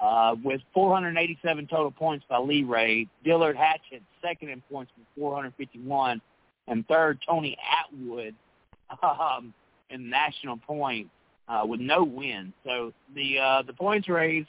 uh, 0.00 0.34
with 0.42 0.60
487 0.72 1.66
total 1.68 1.90
points 1.90 2.24
by 2.28 2.38
Lee 2.38 2.64
Ray. 2.64 3.06
Dillard 3.24 3.56
Hatchett 3.56 4.02
second 4.22 4.48
in 4.48 4.60
points 4.70 4.92
with 4.98 5.06
451, 5.16 6.20
and 6.66 6.86
third 6.88 7.18
Tony 7.26 7.56
Atwood 7.80 8.34
um, 9.02 9.54
in 9.90 10.10
national 10.10 10.56
points 10.56 11.10
uh, 11.48 11.62
with 11.64 11.80
no 11.80 12.02
win. 12.02 12.52
So 12.64 12.92
the 13.14 13.38
uh, 13.38 13.62
the 13.62 13.72
points 13.72 14.08
race 14.08 14.46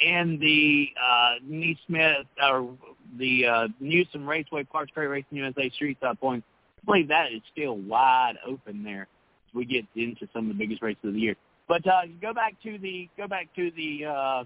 and 0.00 0.40
the 0.40 0.88
uh, 1.02 1.34
Nee 1.44 1.78
Smith 1.86 2.26
or 2.42 2.76
the 3.18 3.46
uh, 3.46 3.68
Newsom 3.80 4.28
Raceway 4.28 4.64
Parks 4.64 4.90
Crate 4.92 5.08
Racing 5.08 5.38
USA 5.38 5.70
Street 5.70 5.98
Stock 5.98 6.18
points 6.20 6.46
I 6.82 6.86
believe 6.86 7.08
that 7.08 7.32
is 7.32 7.42
still 7.52 7.76
wide 7.76 8.34
open 8.46 8.82
there 8.82 9.02
as 9.02 9.54
we 9.54 9.64
get 9.64 9.84
into 9.94 10.28
some 10.32 10.50
of 10.50 10.56
the 10.56 10.58
biggest 10.58 10.82
races 10.82 11.04
of 11.04 11.14
the 11.14 11.20
year. 11.20 11.36
But 11.68 11.86
uh, 11.86 12.02
go 12.20 12.34
back 12.34 12.54
to 12.64 12.78
the 12.78 13.08
go 13.16 13.28
back 13.28 13.48
to 13.54 13.70
the 13.76 14.04
uh, 14.04 14.44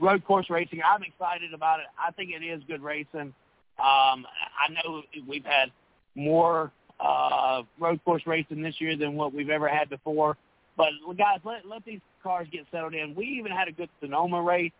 road 0.00 0.24
course 0.24 0.50
racing. 0.50 0.80
I'm 0.84 1.02
excited 1.02 1.54
about 1.54 1.80
it. 1.80 1.86
I 1.98 2.10
think 2.12 2.30
it 2.30 2.44
is 2.44 2.62
good 2.66 2.82
racing. 2.82 3.32
Um, 3.78 4.26
I 4.58 4.68
know 4.70 5.02
we've 5.26 5.44
had 5.44 5.70
more 6.14 6.72
uh, 6.98 7.62
road 7.78 8.00
course 8.04 8.22
racing 8.26 8.60
this 8.60 8.74
year 8.80 8.96
than 8.96 9.14
what 9.14 9.32
we've 9.32 9.50
ever 9.50 9.68
had 9.68 9.88
before. 9.88 10.36
But 10.76 10.88
guys, 11.16 11.38
let 11.44 11.66
let 11.66 11.84
these 11.84 12.00
cars 12.22 12.48
get 12.50 12.66
settled 12.72 12.94
in. 12.94 13.14
We 13.14 13.26
even 13.26 13.52
had 13.52 13.68
a 13.68 13.72
good 13.72 13.88
Sonoma 14.00 14.42
race. 14.42 14.72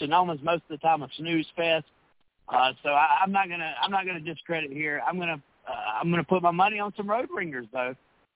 Sonoma's 0.00 0.40
most 0.42 0.62
of 0.70 0.70
the 0.70 0.78
time 0.78 1.02
a 1.02 1.08
snooze 1.18 1.46
fest. 1.54 1.84
Uh, 2.48 2.72
so 2.82 2.90
I, 2.90 3.20
I'm 3.22 3.32
not 3.32 3.48
gonna 3.48 3.74
I'm 3.82 3.90
not 3.90 4.06
gonna 4.06 4.20
discredit 4.20 4.72
here. 4.72 5.02
I'm 5.06 5.18
gonna 5.18 5.40
uh, 5.68 6.00
I'm 6.00 6.10
gonna 6.10 6.24
put 6.24 6.42
my 6.42 6.50
money 6.50 6.78
on 6.78 6.92
some 6.96 7.08
road 7.08 7.28
ringers 7.34 7.66
though. 7.72 7.94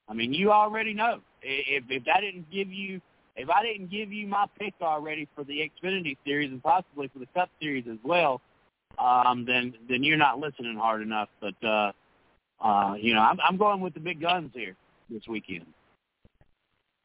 I 0.08 0.14
mean, 0.14 0.34
you 0.34 0.52
already 0.52 0.92
know 0.92 1.20
if 1.42 1.84
if 1.88 2.04
that 2.04 2.20
didn't 2.20 2.50
give 2.50 2.70
you 2.70 3.00
if 3.36 3.48
I 3.48 3.62
didn't 3.62 3.90
give 3.90 4.12
you 4.12 4.26
my 4.26 4.46
pick 4.58 4.74
already 4.82 5.28
for 5.34 5.44
the 5.44 5.60
Xfinity 5.60 6.16
Series 6.24 6.50
and 6.50 6.62
possibly 6.62 7.08
for 7.08 7.18
the 7.18 7.26
Cup 7.34 7.48
Series 7.60 7.86
as 7.90 7.98
well, 8.04 8.40
um, 8.98 9.46
then 9.46 9.74
then 9.88 10.02
you're 10.02 10.18
not 10.18 10.38
listening 10.38 10.76
hard 10.76 11.00
enough. 11.00 11.28
But 11.40 11.54
uh, 11.66 11.92
uh, 12.60 12.94
you 13.00 13.14
know, 13.14 13.20
I'm, 13.20 13.38
I'm 13.40 13.56
going 13.56 13.80
with 13.80 13.94
the 13.94 14.00
big 14.00 14.20
guns 14.20 14.50
here 14.54 14.76
this 15.08 15.26
weekend. 15.26 15.66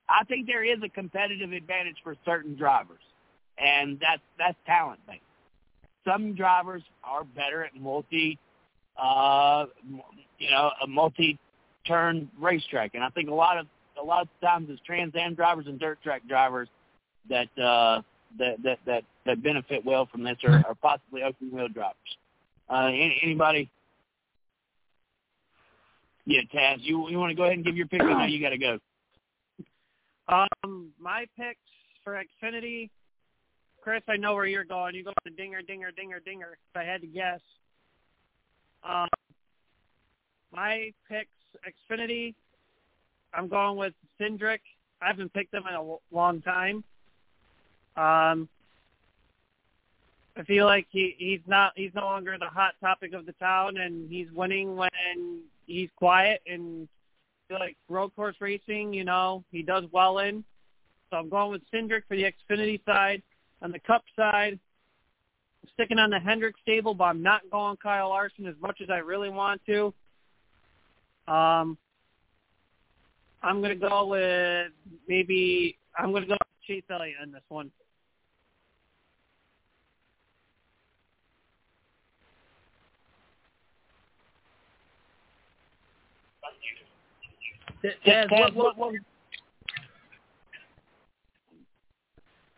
I 0.09 0.23
think 0.25 0.47
there 0.47 0.63
is 0.63 0.79
a 0.84 0.89
competitive 0.89 1.51
advantage 1.51 1.97
for 2.03 2.15
certain 2.25 2.55
drivers, 2.55 3.03
and 3.57 3.99
that's 3.99 4.21
that's 4.38 4.57
talent 4.65 4.99
based. 5.07 5.21
Some 6.07 6.35
drivers 6.35 6.84
are 7.03 7.23
better 7.23 7.65
at 7.65 7.75
multi, 7.75 8.39
uh, 9.01 9.65
you 10.39 10.49
know, 10.49 10.71
a 10.81 10.88
multi-turn 10.88 12.29
racetrack, 12.39 12.91
and 12.93 13.03
I 13.03 13.09
think 13.09 13.29
a 13.29 13.34
lot 13.34 13.57
of 13.57 13.67
a 14.01 14.03
lot 14.03 14.21
of 14.21 14.27
times 14.41 14.67
it's 14.69 14.81
Trans 14.85 15.13
Am 15.15 15.34
drivers 15.34 15.65
and 15.67 15.79
dirt 15.79 16.01
track 16.03 16.21
drivers 16.27 16.69
that 17.29 17.47
uh, 17.61 18.01
that 18.38 18.55
that 18.63 18.79
that 18.85 19.03
that 19.25 19.43
benefit 19.43 19.84
well 19.85 20.07
from 20.11 20.23
this, 20.23 20.38
or, 20.43 20.63
or 20.67 20.75
possibly 20.75 21.23
open 21.23 21.51
wheel 21.51 21.67
drivers. 21.67 21.95
Uh, 22.69 22.88
any, 22.88 23.19
anybody? 23.23 23.69
Yeah, 26.25 26.41
Taz, 26.53 26.77
you 26.81 27.09
you 27.09 27.17
want 27.19 27.31
to 27.31 27.35
go 27.35 27.43
ahead 27.43 27.55
and 27.55 27.65
give 27.65 27.75
your 27.75 27.88
pick? 27.88 28.01
I 28.01 28.13
know 28.13 28.25
you 28.25 28.41
got 28.41 28.49
to 28.49 28.57
go. 28.57 28.79
Um, 30.29 30.91
my 30.99 31.25
picks 31.38 31.59
for 32.03 32.21
Xfinity, 32.21 32.89
Chris, 33.88 34.03
I 34.09 34.18
know 34.18 34.35
where 34.35 34.45
you're 34.45 34.65
going. 34.65 34.95
You 34.95 35.05
go 35.05 35.14
to 35.23 35.30
Dinger, 35.30 35.61
Dinger, 35.61 35.91
Dinger, 35.91 36.19
Dinger. 36.19 36.57
If 36.76 36.76
I 36.77 36.84
had 36.84 36.99
to 36.99 37.07
guess, 37.07 37.39
um, 38.84 39.07
my 40.51 40.91
picks 41.07 41.30
Xfinity. 41.65 42.35
I'm 43.34 43.47
going 43.47 43.77
with 43.77 43.93
Cindric. 44.19 44.59
I 45.01 45.07
haven't 45.07 45.31
picked 45.31 45.53
him 45.53 45.64
in 45.69 45.73
a 45.73 45.95
long 46.11 46.41
time. 46.41 46.84
Um, 47.95 48.49
I 50.35 50.43
feel 50.45 50.65
like 50.65 50.88
he 50.89 51.15
he's 51.18 51.39
not 51.47 51.72
he's 51.77 51.93
no 51.95 52.01
longer 52.01 52.35
the 52.38 52.47
hot 52.47 52.73
topic 52.81 53.14
of 53.14 53.26
the 53.26 53.31
town, 53.39 53.77
and 53.77 54.11
he's 54.11 54.27
winning 54.34 54.76
when 54.76 55.43
he's 55.65 55.89
quiet 55.95 56.41
and 56.45 56.89
feel 57.47 57.59
like 57.59 57.77
road 57.88 58.14
course 58.18 58.35
racing, 58.41 58.91
you 58.91 59.05
know, 59.05 59.45
he 59.49 59.61
does 59.61 59.85
well 59.93 60.19
in. 60.19 60.43
So 61.09 61.15
I'm 61.15 61.30
going 61.30 61.51
with 61.51 61.61
Cindric 61.73 62.01
for 62.09 62.18
the 62.18 62.23
Xfinity 62.23 62.84
side. 62.84 63.23
On 63.61 63.71
the 63.71 63.79
Cup 63.79 64.03
side, 64.15 64.59
I'm 65.63 65.69
sticking 65.73 65.97
on 65.97 66.09
the 66.09 66.19
Hendrick 66.19 66.55
stable, 66.61 66.93
but 66.93 67.05
I'm 67.05 67.23
not 67.23 67.41
going 67.51 67.77
Kyle 67.77 68.09
Larson 68.09 68.45
as 68.45 68.55
much 68.61 68.79
as 68.81 68.89
I 68.89 68.97
really 68.97 69.29
want 69.29 69.61
to. 69.65 69.93
Um, 71.27 71.77
I'm 73.43 73.61
going 73.61 73.77
to 73.77 73.88
go 73.88 74.07
with 74.07 74.71
maybe 75.07 75.77
I'm 75.97 76.11
going 76.11 76.23
to 76.23 76.27
go 76.29 76.34
with 76.34 76.67
Chase 76.67 76.84
Elliott 76.89 77.17
in 77.23 77.31
this 77.31 77.41
one. 77.49 77.71
Daz, 88.05 88.27
what, 88.29 88.55
what, 88.55 88.77
what, 88.77 88.93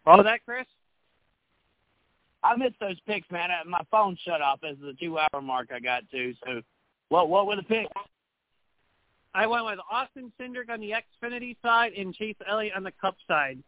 all 0.06 0.20
of 0.20 0.26
that, 0.26 0.40
Chris? 0.46 0.66
I 2.44 2.56
missed 2.56 2.80
those 2.80 3.00
picks, 3.02 3.30
man. 3.32 3.50
Uh, 3.52 3.68
My 3.68 3.82
phone 3.92 4.18
shut 4.24 4.42
off 4.42 4.60
as 4.64 4.78
the 4.82 4.94
two-hour 4.94 5.42
mark 5.42 5.70
I 5.74 5.80
got 5.80 6.04
to. 6.12 6.34
So, 6.46 6.62
what 7.10 7.30
what 7.30 7.48
were 7.48 7.56
the 7.56 7.64
picks? 7.64 7.92
I 9.34 9.46
went 9.46 9.66
with 9.66 9.80
Austin 9.92 10.32
Cindric 10.40 10.70
on 10.70 10.80
the 10.80 10.94
Xfinity 10.94 11.56
side 11.62 11.94
and 11.94 12.14
Chase 12.16 12.36
Elliott 12.48 12.76
on 12.76 12.84
the 12.84 12.92
Cup 12.92 13.16
side. 13.28 13.60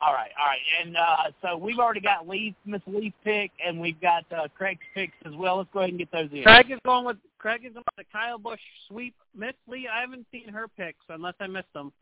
All 0.00 0.12
right, 0.12 0.30
all 0.38 0.46
right. 0.46 0.60
And 0.80 0.96
uh, 0.96 1.30
so 1.42 1.56
we've 1.56 1.78
already 1.78 2.00
got 2.00 2.28
Leaf, 2.28 2.54
Miss 2.64 2.80
Leaf 2.86 3.12
pick, 3.24 3.50
and 3.64 3.80
we've 3.80 4.00
got 4.00 4.24
uh, 4.32 4.46
Craig's 4.56 4.80
picks 4.94 5.16
as 5.24 5.34
well. 5.34 5.58
Let's 5.58 5.70
go 5.72 5.80
ahead 5.80 5.90
and 5.90 5.98
get 5.98 6.12
those 6.12 6.28
in. 6.32 6.44
Craig 6.44 6.70
is 6.70 6.78
going 6.84 7.04
with 7.04 7.16
Craig 7.38 7.62
is 7.64 7.72
going 7.72 7.84
with 7.84 8.06
the 8.06 8.12
Kyle 8.12 8.38
Busch 8.38 8.60
sweep. 8.88 9.14
Miss 9.36 9.54
Lee, 9.66 9.88
I 9.92 10.00
haven't 10.00 10.26
seen 10.30 10.48
her 10.48 10.68
picks 10.68 11.04
unless 11.08 11.34
I 11.40 11.48
missed 11.48 11.72
them. 11.74 11.92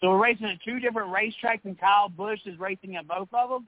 So 0.00 0.10
we're 0.10 0.22
racing 0.22 0.46
at 0.46 0.62
two 0.62 0.78
different 0.78 1.10
racetracks, 1.10 1.64
and 1.64 1.78
Kyle 1.78 2.08
Busch 2.08 2.40
is 2.46 2.58
racing 2.58 2.96
at 2.96 3.06
both 3.06 3.28
of 3.32 3.50
them. 3.50 3.66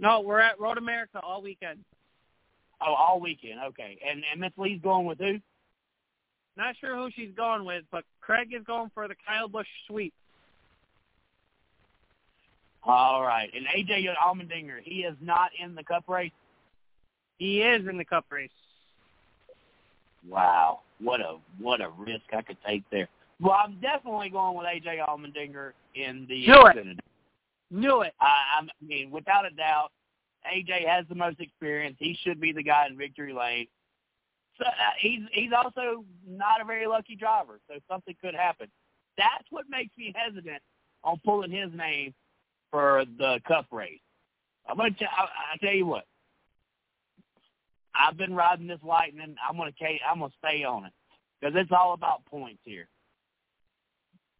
No, 0.00 0.20
we're 0.20 0.40
at 0.40 0.58
Road 0.58 0.78
America 0.78 1.20
all 1.22 1.42
weekend. 1.42 1.78
Oh, 2.80 2.94
all 2.94 3.20
weekend. 3.20 3.60
Okay. 3.68 3.98
And 4.06 4.24
and 4.32 4.40
Miss 4.40 4.52
Lee's 4.56 4.80
going 4.82 5.06
with 5.06 5.18
who? 5.18 5.38
Not 6.56 6.74
sure 6.80 6.96
who 6.96 7.10
she's 7.14 7.30
going 7.36 7.64
with, 7.64 7.84
but 7.92 8.04
Craig 8.20 8.52
is 8.58 8.64
going 8.66 8.90
for 8.94 9.06
the 9.06 9.14
Kyle 9.26 9.46
Busch 9.46 9.66
sweep. 9.86 10.14
All 12.82 13.22
right. 13.22 13.50
And 13.54 13.66
AJ 13.66 14.06
Allmendinger, 14.16 14.80
he 14.82 15.00
is 15.00 15.14
not 15.20 15.50
in 15.62 15.74
the 15.74 15.84
Cup 15.84 16.04
race. 16.08 16.32
He 17.38 17.60
is 17.60 17.86
in 17.86 17.98
the 17.98 18.04
Cup 18.04 18.24
race. 18.30 18.50
Wow, 20.28 20.80
what 20.98 21.20
a 21.20 21.36
what 21.58 21.80
a 21.80 21.90
risk 21.98 22.24
I 22.36 22.42
could 22.42 22.58
take 22.66 22.84
there. 22.90 23.08
Well, 23.40 23.56
I'm 23.62 23.80
definitely 23.80 24.28
going 24.30 24.56
with 24.56 24.66
AJ 24.66 25.06
Allmendinger 25.06 25.72
in 25.94 26.26
the 26.28 26.46
Knew 26.46 26.66
it. 26.66 27.00
Knew 27.70 28.02
it. 28.02 28.12
I, 28.20 28.60
I 28.60 28.84
mean, 28.84 29.10
without 29.10 29.46
a 29.46 29.50
doubt, 29.50 29.90
AJ 30.46 30.86
has 30.86 31.04
the 31.08 31.14
most 31.14 31.40
experience. 31.40 31.96
He 31.98 32.16
should 32.22 32.40
be 32.40 32.52
the 32.52 32.62
guy 32.62 32.86
in 32.88 32.96
victory 32.96 33.32
lane. 33.32 33.66
So 34.58 34.66
uh, 34.66 34.72
he's 34.98 35.20
he's 35.32 35.52
also 35.56 36.04
not 36.26 36.60
a 36.60 36.64
very 36.64 36.86
lucky 36.86 37.16
driver, 37.16 37.60
so 37.68 37.78
something 37.88 38.14
could 38.20 38.34
happen. 38.34 38.68
That's 39.16 39.44
what 39.50 39.64
makes 39.70 39.96
me 39.96 40.14
hesitant 40.14 40.62
on 41.04 41.20
pulling 41.24 41.50
his 41.50 41.70
name 41.74 42.14
for 42.70 43.04
the 43.18 43.40
Cup 43.46 43.66
race. 43.70 44.00
I'm 44.68 44.76
gonna 44.76 44.90
t- 44.90 45.06
I, 45.06 45.22
I 45.54 45.56
tell 45.58 45.74
you 45.74 45.86
what. 45.86 46.04
I've 47.94 48.16
been 48.16 48.34
riding 48.34 48.66
this 48.66 48.80
lightning. 48.84 49.34
I'm 49.48 49.56
gonna 49.56 49.72
I'm 50.08 50.20
gonna 50.20 50.32
stay 50.38 50.64
on 50.64 50.86
it 50.86 50.92
because 51.40 51.54
it's 51.56 51.72
all 51.72 51.92
about 51.92 52.24
points 52.26 52.60
here. 52.64 52.88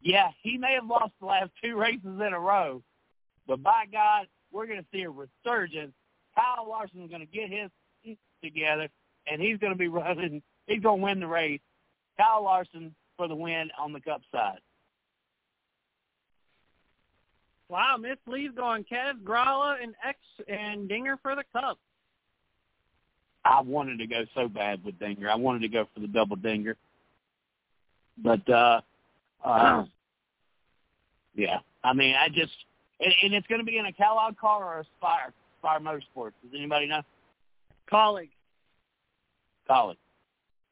Yeah, 0.03 0.29
he 0.43 0.57
may 0.57 0.75
have 0.75 0.87
lost 0.87 1.13
the 1.21 1.27
last 1.27 1.51
two 1.63 1.77
races 1.77 2.05
in 2.05 2.33
a 2.33 2.41
row, 2.41 2.83
but 3.51 3.65
by 3.65 3.85
God, 3.91 4.29
we're 4.53 4.67
going 4.67 4.79
to 4.79 4.87
see 4.93 5.03
a 5.03 5.11
resurgence. 5.11 5.93
Kyle 6.37 6.69
Larson's 6.69 7.11
going 7.11 7.21
to 7.21 7.27
get 7.27 7.51
his 7.51 8.17
together, 8.45 8.89
and 9.27 9.43
he's 9.43 9.59
going 9.59 9.73
to 9.73 9.79
be 9.79 9.89
running. 9.89 10.41
He's 10.69 10.81
going 10.81 11.01
to 11.01 11.05
win 11.05 11.19
the 11.19 11.27
race. 11.27 11.61
Kyle 12.17 12.45
Larson 12.45 12.95
for 13.17 13.27
the 13.27 13.35
win 13.35 13.69
on 13.77 13.93
the 13.93 14.01
Cup 14.01 14.21
side. 14.31 14.61
Wow, 17.69 17.97
Miss 18.01 18.19
Lee's 18.29 18.53
going 18.57 18.85
Kev, 18.85 19.23
Grala, 19.25 19.83
and 19.83 19.95
X 20.07 20.19
and 20.47 20.89
Dinger 20.89 21.19
for 21.21 21.35
the 21.35 21.45
Cup. 21.53 21.77
I 23.45 23.61
wanted 23.63 23.99
to 23.99 24.07
go 24.07 24.25
so 24.33 24.47
bad 24.47 24.85
with 24.85 24.97
Dinger. 25.01 25.29
I 25.29 25.35
wanted 25.35 25.63
to 25.63 25.69
go 25.69 25.89
for 25.93 25.99
the 25.99 26.07
double 26.07 26.37
Dinger, 26.37 26.77
but 28.23 28.49
uh, 28.49 28.81
uh, 29.45 29.85
yeah. 31.35 31.59
I 31.83 31.95
mean, 31.95 32.15
I 32.15 32.29
just 32.29 32.53
and, 33.01 33.13
and 33.23 33.35
it's 33.35 33.47
going 33.47 33.61
to 33.61 33.65
be 33.65 33.79
in 33.79 33.87
a 33.87 33.93
Kaulig 33.93 34.37
car 34.37 34.65
or 34.65 34.81
a 34.81 34.85
Spire 34.99 35.33
Spire 35.59 35.81
Motorsports. 35.81 36.33
Does 36.43 36.53
anybody 36.57 36.87
know? 36.87 37.03
Kaulig. 37.93 38.31
Kaulig. 39.69 39.97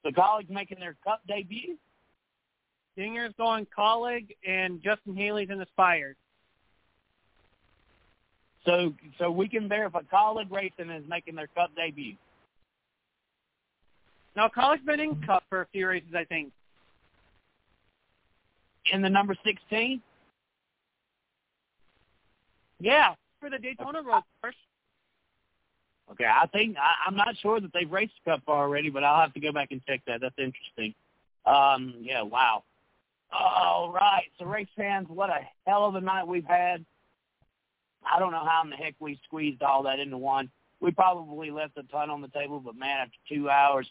So 0.02 0.10
Kaulig's 0.10 0.50
making 0.50 0.78
their 0.80 0.96
Cup 1.04 1.20
debut. 1.26 1.76
Dinger's 2.96 3.34
going 3.36 3.66
Kaulig, 3.76 4.34
and 4.46 4.82
Justin 4.82 5.14
Haley's 5.14 5.50
in 5.50 5.58
the 5.58 5.66
Spire. 5.72 6.16
So 8.64 8.92
so 9.18 9.30
we 9.30 9.48
can 9.48 9.68
verify 9.68 10.00
Kaulig 10.12 10.50
Racing 10.50 10.90
is 10.90 11.04
making 11.08 11.34
their 11.34 11.48
Cup 11.48 11.70
debut. 11.76 12.14
Now, 14.38 14.48
Kaulig's 14.48 14.84
been 14.84 15.00
in 15.00 15.20
Cup 15.22 15.42
for 15.48 15.62
a 15.62 15.66
few 15.72 15.88
races, 15.88 16.10
I 16.16 16.22
think. 16.22 16.52
In 18.92 19.02
the 19.02 19.10
number 19.10 19.36
16? 19.44 20.00
Yeah, 22.80 23.14
for 23.40 23.50
the 23.50 23.58
Daytona 23.58 24.02
Road 24.02 24.22
Course. 24.40 24.54
Okay, 26.12 26.24
I 26.24 26.46
think 26.46 26.76
I, 26.76 27.08
I'm 27.08 27.16
not 27.16 27.36
sure 27.42 27.60
that 27.60 27.72
they've 27.72 27.90
raced 27.90 28.14
Cup 28.24 28.42
already, 28.48 28.88
but 28.88 29.04
I'll 29.04 29.20
have 29.20 29.34
to 29.34 29.40
go 29.40 29.52
back 29.52 29.68
and 29.72 29.84
check 29.86 30.00
that. 30.06 30.20
That's 30.20 30.38
interesting. 30.38 30.94
Um, 31.44 31.94
yeah, 32.00 32.22
wow. 32.22 32.64
All 33.30 33.92
right, 33.92 34.24
so 34.38 34.46
race 34.46 34.68
fans, 34.74 35.06
what 35.08 35.28
a 35.28 35.40
hell 35.66 35.84
of 35.84 35.94
a 35.96 36.00
night 36.00 36.26
we've 36.26 36.46
had. 36.46 36.84
I 38.10 38.18
don't 38.18 38.32
know 38.32 38.44
how 38.44 38.62
in 38.64 38.70
the 38.70 38.76
heck 38.76 38.94
we 39.00 39.20
squeezed 39.24 39.62
all 39.62 39.82
that 39.82 39.98
into 39.98 40.16
one. 40.16 40.50
We 40.80 40.92
probably 40.92 41.50
left 41.50 41.76
a 41.76 41.82
ton 41.84 42.08
on 42.08 42.22
the 42.22 42.28
table, 42.28 42.60
but 42.60 42.76
man, 42.76 43.00
after 43.00 43.18
two 43.28 43.50
hours, 43.50 43.86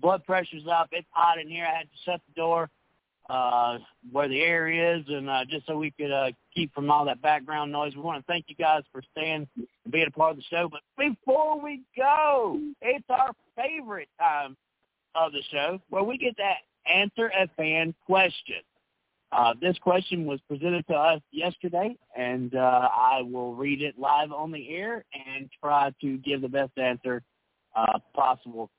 blood 0.00 0.24
pressure's 0.24 0.66
up. 0.70 0.88
It's 0.92 1.06
hot 1.10 1.38
in 1.38 1.48
here. 1.48 1.64
I 1.64 1.78
had 1.78 1.84
to 1.84 1.96
shut 2.04 2.20
the 2.28 2.34
door. 2.34 2.68
Uh, 3.30 3.78
where 4.12 4.28
the 4.28 4.40
air 4.40 4.68
is, 4.68 5.04
and 5.08 5.30
uh, 5.30 5.44
just 5.48 5.66
so 5.66 5.76
we 5.76 5.90
could 5.90 6.12
uh, 6.12 6.30
keep 6.54 6.74
from 6.74 6.90
all 6.90 7.04
that 7.06 7.22
background 7.22 7.72
noise. 7.72 7.94
We 7.96 8.02
want 8.02 8.24
to 8.24 8.32
thank 8.32 8.46
you 8.48 8.54
guys 8.54 8.82
for 8.92 9.02
staying 9.12 9.48
and 9.56 9.92
being 9.92 10.06
a 10.06 10.10
part 10.10 10.32
of 10.32 10.36
the 10.36 10.42
show. 10.50 10.68
But 10.70 10.80
before 10.98 11.60
we 11.60 11.82
go, 11.96 12.60
it's 12.82 13.06
our 13.08 13.32
favorite 13.56 14.08
time 14.18 14.56
of 15.14 15.32
the 15.32 15.42
show 15.50 15.80
where 15.88 16.02
we 16.02 16.18
get 16.18 16.36
to 16.36 16.92
answer 16.92 17.30
a 17.38 17.48
fan 17.56 17.94
question. 18.06 18.56
Uh, 19.32 19.54
this 19.60 19.76
question 19.78 20.26
was 20.26 20.38
presented 20.46 20.86
to 20.86 20.94
us 20.94 21.20
yesterday, 21.32 21.96
and 22.16 22.54
uh, 22.54 22.88
I 22.92 23.22
will 23.22 23.54
read 23.54 23.82
it 23.82 23.98
live 23.98 24.30
on 24.32 24.52
the 24.52 24.68
air 24.68 25.04
and 25.26 25.48
try 25.60 25.92
to 26.02 26.18
give 26.18 26.40
the 26.40 26.48
best 26.48 26.72
answer 26.76 27.22
uh, 27.74 27.98
possible. 28.14 28.70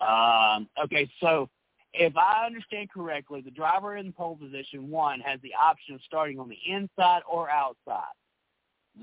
Um, 0.00 0.68
okay, 0.84 1.08
so 1.20 1.48
if 1.94 2.16
I 2.16 2.46
understand 2.46 2.90
correctly, 2.90 3.42
the 3.42 3.50
driver 3.50 3.96
in 3.96 4.12
pole 4.12 4.36
position 4.36 4.90
one 4.90 5.20
has 5.20 5.40
the 5.42 5.52
option 5.60 5.94
of 5.94 6.00
starting 6.06 6.38
on 6.38 6.48
the 6.48 6.58
inside 6.66 7.22
or 7.30 7.50
outside. 7.50 8.12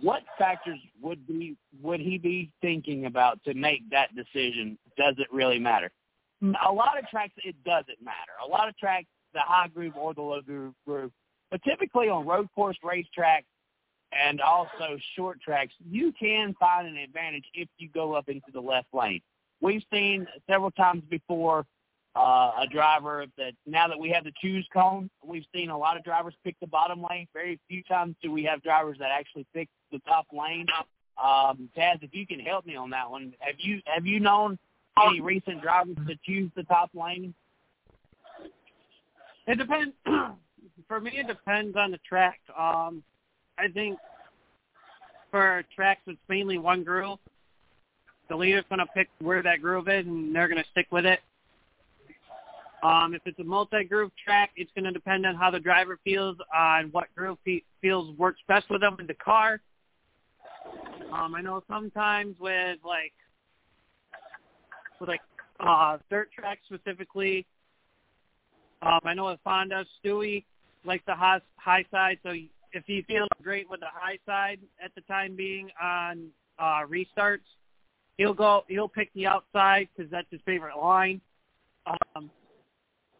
What 0.01 0.21
factors 0.37 0.79
would 1.01 1.25
be 1.27 1.55
would 1.81 1.99
he 1.99 2.17
be 2.17 2.51
thinking 2.61 3.05
about 3.05 3.43
to 3.45 3.53
make 3.53 3.89
that 3.89 4.09
decision? 4.15 4.77
Does 4.97 5.15
it 5.17 5.27
really 5.31 5.59
matter? 5.59 5.91
Mm. 6.43 6.53
A 6.67 6.71
lot 6.71 6.97
of 6.97 7.07
tracks, 7.07 7.33
it 7.37 7.55
doesn't 7.63 8.01
matter. 8.01 8.33
A 8.43 8.47
lot 8.47 8.69
of 8.69 8.77
tracks, 8.77 9.07
the 9.33 9.39
high 9.39 9.67
groove 9.67 9.95
or 9.95 10.13
the 10.13 10.21
low 10.21 10.41
groove, 10.41 10.73
groove. 10.85 11.11
but 11.51 11.61
typically 11.63 12.07
on 12.09 12.25
road 12.25 12.47
course 12.55 12.77
racetracks 12.83 13.45
and 14.11 14.41
also 14.41 14.97
short 15.15 15.39
tracks, 15.41 15.73
you 15.89 16.13
can 16.19 16.55
find 16.59 16.87
an 16.87 16.97
advantage 16.97 17.45
if 17.53 17.67
you 17.77 17.89
go 17.89 18.13
up 18.13 18.29
into 18.29 18.51
the 18.53 18.61
left 18.61 18.87
lane. 18.93 19.21
We've 19.61 19.83
seen 19.91 20.27
several 20.47 20.71
times 20.71 21.03
before 21.09 21.65
uh, 22.15 22.51
a 22.61 22.67
driver 22.71 23.25
that 23.37 23.53
now 23.65 23.87
that 23.87 23.99
we 23.99 24.09
have 24.09 24.23
the 24.23 24.33
choose 24.41 24.67
cone, 24.73 25.09
we've 25.23 25.45
seen 25.53 25.69
a 25.69 25.77
lot 25.77 25.97
of 25.97 26.03
drivers 26.03 26.33
pick 26.43 26.55
the 26.59 26.67
bottom 26.67 27.05
lane. 27.09 27.27
Very 27.33 27.59
few 27.67 27.83
times 27.83 28.15
do 28.21 28.31
we 28.31 28.43
have 28.43 28.61
drivers 28.63 28.97
that 28.99 29.09
actually 29.11 29.45
pick 29.53 29.69
the 29.91 29.99
top 29.99 30.25
lane. 30.33 30.65
Um, 31.21 31.69
Taz, 31.77 32.01
if 32.01 32.13
you 32.13 32.25
can 32.25 32.39
help 32.39 32.65
me 32.65 32.75
on 32.75 32.89
that 32.91 33.09
one, 33.09 33.33
have 33.39 33.55
you 33.59 33.81
have 33.85 34.05
you 34.05 34.19
known 34.19 34.57
any 35.05 35.21
recent 35.21 35.61
drivers 35.61 35.97
to 36.07 36.15
choose 36.25 36.51
the 36.55 36.63
top 36.63 36.89
lane? 36.93 37.33
It 39.47 39.57
depends. 39.57 39.93
for 40.87 40.99
me, 40.99 41.11
it 41.15 41.27
depends 41.27 41.75
on 41.75 41.91
the 41.91 41.99
track. 42.07 42.39
Um, 42.57 43.03
I 43.57 43.67
think 43.73 43.97
for 45.31 45.63
tracks 45.75 46.01
with 46.07 46.17
mainly 46.27 46.57
one 46.57 46.83
groove, 46.83 47.19
the 48.29 48.35
leader's 48.35 48.65
going 48.69 48.79
to 48.79 48.85
pick 48.87 49.09
where 49.19 49.43
that 49.43 49.61
groove 49.61 49.87
is, 49.89 50.05
and 50.05 50.35
they're 50.35 50.47
going 50.47 50.61
to 50.61 50.69
stick 50.71 50.87
with 50.91 51.05
it. 51.05 51.19
Um, 52.81 53.13
if 53.13 53.21
it's 53.25 53.39
a 53.39 53.43
multi-groove 53.43 54.11
track, 54.23 54.51
it's 54.55 54.71
going 54.73 54.85
to 54.85 54.91
depend 54.91 55.25
on 55.25 55.35
how 55.35 55.51
the 55.51 55.59
driver 55.59 55.99
feels 56.03 56.37
on 56.55 56.89
what 56.91 57.07
groove 57.15 57.37
he 57.43 57.63
feels 57.81 58.15
works 58.17 58.39
best 58.47 58.69
with 58.69 58.81
them 58.81 58.95
in 58.99 59.07
the 59.07 59.13
car. 59.15 59.59
Um, 61.11 61.35
I 61.35 61.41
know 61.41 61.61
sometimes 61.67 62.35
with 62.39 62.79
like 62.85 63.13
with 64.99 65.09
like 65.09 65.21
uh, 65.59 65.97
dirt 66.09 66.29
tracks 66.31 66.61
specifically, 66.67 67.45
um, 68.81 68.99
I 69.03 69.13
know 69.13 69.25
with 69.25 69.39
Fonda, 69.43 69.85
Stewie 70.03 70.45
likes 70.85 71.03
the 71.05 71.15
high, 71.15 71.41
high 71.57 71.85
side, 71.91 72.19
so 72.23 72.31
if 72.71 72.83
he 72.85 73.01
feels 73.07 73.27
great 73.41 73.69
with 73.69 73.79
the 73.79 73.87
high 73.91 74.19
side 74.25 74.59
at 74.83 74.93
the 74.95 75.01
time 75.01 75.35
being 75.35 75.69
on 75.81 76.27
uh, 76.59 76.81
restarts, 76.87 77.39
he'll 78.17 78.33
go 78.33 78.63
he'll 78.67 78.87
pick 78.87 79.11
the 79.13 79.25
outside 79.25 79.89
because 79.95 80.09
that's 80.11 80.27
his 80.29 80.41
favorite 80.45 80.77
line. 80.77 81.19
Um, 82.15 82.29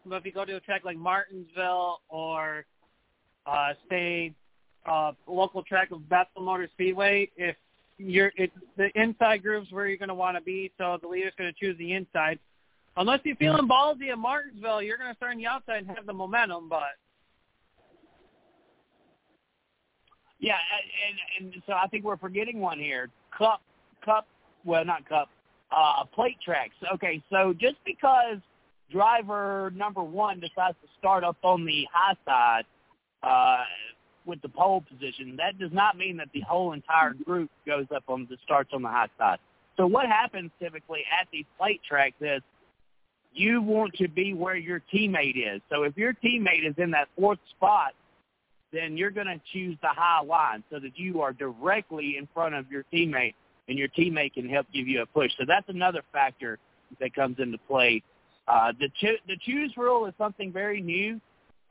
but 0.05 0.15
if 0.15 0.25
you 0.25 0.31
go 0.31 0.45
to 0.45 0.55
a 0.55 0.59
track 0.59 0.83
like 0.85 0.97
Martinsville 0.97 2.01
or 2.09 2.65
uh, 3.45 3.73
say 3.89 4.33
uh, 4.85 5.11
local 5.27 5.63
track 5.63 5.91
of 5.91 6.07
Bethel 6.09 6.41
Motor 6.41 6.69
Speedway, 6.73 7.29
if 7.37 7.55
you're 7.97 8.31
it, 8.35 8.51
the 8.77 8.89
inside 8.95 9.43
grooves 9.43 9.71
where 9.71 9.87
you're 9.87 9.97
going 9.97 10.09
to 10.09 10.15
want 10.15 10.37
to 10.37 10.41
be, 10.41 10.71
so 10.77 10.97
the 11.01 11.07
leader's 11.07 11.33
going 11.37 11.51
to 11.53 11.59
choose 11.59 11.77
the 11.77 11.93
inside. 11.93 12.39
Unless 12.97 13.19
you're 13.23 13.35
feeling 13.35 13.67
ballsy 13.67 14.09
at 14.09 14.17
Martinsville, 14.17 14.81
you're 14.81 14.97
going 14.97 15.11
to 15.11 15.15
start 15.15 15.33
on 15.33 15.37
the 15.37 15.47
outside 15.47 15.79
and 15.79 15.87
have 15.87 16.05
the 16.05 16.13
momentum. 16.13 16.67
But 16.69 16.95
yeah, 20.39 20.57
and, 21.39 21.53
and 21.53 21.63
so 21.67 21.73
I 21.73 21.87
think 21.87 22.03
we're 22.03 22.17
forgetting 22.17 22.59
one 22.59 22.79
here. 22.79 23.09
Cup, 23.37 23.61
cup, 24.03 24.25
well, 24.65 24.83
not 24.83 25.07
cup, 25.07 25.29
uh, 25.71 26.03
plate 26.05 26.37
tracks. 26.43 26.75
Okay, 26.93 27.21
so 27.29 27.53
just 27.59 27.77
because 27.85 28.37
driver 28.91 29.71
number 29.75 30.03
one 30.03 30.39
decides 30.39 30.77
to 30.81 30.87
start 30.97 31.23
up 31.23 31.37
on 31.43 31.65
the 31.65 31.87
high 31.91 32.15
side 32.25 32.63
uh, 33.23 33.63
with 34.25 34.41
the 34.41 34.49
pole 34.49 34.81
position, 34.81 35.35
that 35.37 35.57
does 35.59 35.71
not 35.71 35.97
mean 35.97 36.17
that 36.17 36.29
the 36.33 36.41
whole 36.41 36.73
entire 36.73 37.13
group 37.13 37.49
goes 37.65 37.85
up 37.95 38.03
on 38.07 38.27
the 38.29 38.37
starts 38.43 38.71
on 38.73 38.81
the 38.81 38.89
high 38.89 39.09
side. 39.17 39.39
So 39.77 39.87
what 39.87 40.07
happens 40.07 40.51
typically 40.59 41.03
at 41.19 41.27
these 41.31 41.45
plate 41.57 41.81
tracks 41.87 42.15
is 42.19 42.41
you 43.33 43.61
want 43.61 43.93
to 43.95 44.07
be 44.07 44.33
where 44.33 44.55
your 44.55 44.81
teammate 44.93 45.35
is. 45.37 45.61
So 45.69 45.83
if 45.83 45.95
your 45.97 46.13
teammate 46.13 46.67
is 46.67 46.75
in 46.77 46.91
that 46.91 47.07
fourth 47.17 47.39
spot, 47.51 47.93
then 48.71 48.97
you're 48.97 49.11
going 49.11 49.27
to 49.27 49.39
choose 49.53 49.77
the 49.81 49.87
high 49.87 50.21
line 50.21 50.63
so 50.69 50.79
that 50.79 50.97
you 50.97 51.21
are 51.21 51.33
directly 51.33 52.17
in 52.17 52.27
front 52.33 52.55
of 52.55 52.71
your 52.71 52.83
teammate 52.93 53.33
and 53.67 53.77
your 53.77 53.87
teammate 53.89 54.33
can 54.33 54.49
help 54.49 54.67
give 54.73 54.87
you 54.87 55.01
a 55.01 55.05
push. 55.05 55.31
So 55.37 55.45
that's 55.47 55.69
another 55.69 56.01
factor 56.11 56.59
that 56.99 57.13
comes 57.13 57.37
into 57.39 57.57
play 57.67 58.03
uh, 58.49 58.73
the 58.79 58.89
cho- 58.99 59.21
the 59.27 59.37
choose 59.45 59.73
rule 59.77 60.05
is 60.07 60.13
something 60.17 60.51
very 60.51 60.81
new. 60.81 61.21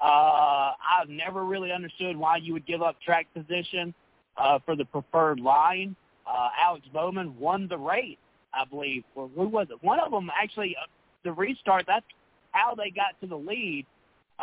Uh, 0.00 0.72
I've 0.78 1.08
never 1.08 1.44
really 1.44 1.72
understood 1.72 2.16
why 2.16 2.36
you 2.36 2.52
would 2.52 2.66
give 2.66 2.82
up 2.82 2.96
track 3.00 3.26
position 3.34 3.92
uh, 4.36 4.60
for 4.64 4.76
the 4.76 4.84
preferred 4.84 5.40
line. 5.40 5.96
Uh, 6.26 6.50
Alex 6.60 6.86
Bowman 6.92 7.38
won 7.38 7.66
the 7.68 7.78
race, 7.78 8.16
I 8.54 8.64
believe. 8.64 9.02
Or 9.16 9.28
who 9.34 9.48
was 9.48 9.66
it? 9.70 9.82
One 9.82 9.98
of 9.98 10.12
them 10.12 10.30
actually. 10.40 10.76
Uh, 10.80 10.86
the 11.24 11.32
restart. 11.32 11.84
That's 11.86 12.06
how 12.52 12.74
they 12.74 12.90
got 12.90 13.20
to 13.20 13.26
the 13.26 13.36
lead. 13.36 13.86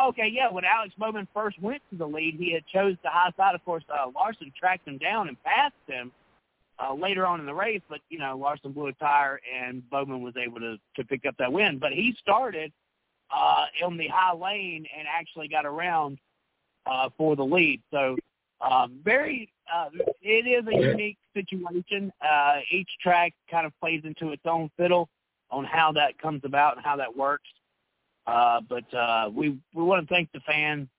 Okay, 0.10 0.30
yeah. 0.32 0.52
When 0.52 0.66
Alex 0.66 0.94
Bowman 0.98 1.28
first 1.34 1.60
went 1.62 1.82
to 1.90 1.98
the 1.98 2.06
lead, 2.06 2.36
he 2.38 2.54
had 2.54 2.66
chose 2.68 2.98
the 3.02 3.10
high 3.10 3.32
side. 3.38 3.56
Of 3.56 3.64
course, 3.64 3.84
uh, 3.90 4.12
Larson 4.14 4.52
tracked 4.58 4.88
him 4.88 4.98
down 4.98 5.30
and 5.30 5.42
passed 5.44 5.74
him 5.88 6.12
later 6.96 7.26
on 7.26 7.40
in 7.40 7.46
the 7.46 7.54
race, 7.54 7.82
but 7.90 8.00
you 8.10 8.20
know 8.20 8.38
Larson 8.38 8.72
blew 8.72 8.88
a 8.88 8.94
tire 8.94 9.40
and 9.54 9.88
Bowman 9.90 10.22
was 10.22 10.34
able 10.38 10.60
to 10.60 10.78
to 10.96 11.04
pick 11.04 11.26
up 11.26 11.36
that 11.40 11.52
win. 11.52 11.80
But 11.80 11.94
he 11.94 12.16
started 12.20 12.72
uh, 13.36 13.66
in 13.82 13.98
the 13.98 14.08
high 14.08 14.34
lane 14.34 14.86
and 14.98 15.08
actually 15.08 15.48
got 15.48 15.66
around 15.66 16.18
uh, 16.86 17.10
for 17.18 17.36
the 17.36 17.44
lead. 17.44 17.82
So 17.92 18.16
um, 18.62 19.00
very, 19.04 19.52
uh, 19.74 19.90
it 20.22 20.48
is 20.48 20.66
a 20.68 20.88
unique 20.88 21.18
situation. 21.34 22.12
Uh, 22.22 22.60
each 22.72 22.90
track 23.02 23.34
kind 23.50 23.66
of 23.66 23.74
plays 23.80 24.02
into 24.04 24.32
its 24.32 24.44
own 24.46 24.70
fiddle 24.78 25.10
on 25.52 25.66
how 25.66 25.92
that 25.94 26.18
comes 26.20 26.42
about 26.44 26.78
and 26.78 26.86
how 26.86 26.96
that 26.96 27.16
works. 27.16 27.50
Uh, 28.28 28.60
but 28.68 28.92
uh, 28.94 29.30
we 29.32 29.60
we 29.74 29.84
want 29.84 30.08
to 30.08 30.14
thank 30.14 30.32
the 30.32 30.40
fan 30.42 30.90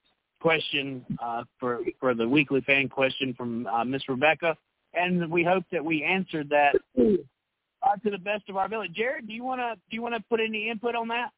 question 0.41 1.05
uh, 1.21 1.43
for 1.59 1.81
for 1.99 2.15
the 2.15 2.29
weekly 2.29 2.61
fan 2.61 2.89
question 2.89 3.35
from 3.35 3.67
uh, 3.67 3.85
Miss 3.85 4.09
Rebecca 4.09 4.57
and 4.97 5.31
we 5.31 5.45
hope 5.45 5.65
that 5.73 5.85
we 5.85 6.03
answered 6.03 6.49
that 6.51 6.75
uh, 6.99 7.97
to 8.03 8.11
the 8.11 8.19
best 8.19 8.49
of 8.49 8.57
our 8.57 8.67
ability. 8.67 8.93
Jared, 8.95 9.27
do 9.27 9.35
you 9.35 9.45
want 9.45 9.61
to 9.61 9.75
do 9.91 9.97
you 9.97 10.03
want 10.03 10.15
to 10.15 10.23
put 10.29 10.41
any 10.41 10.71
input 10.71 10.95
on 10.95 11.09
that? 11.09 11.31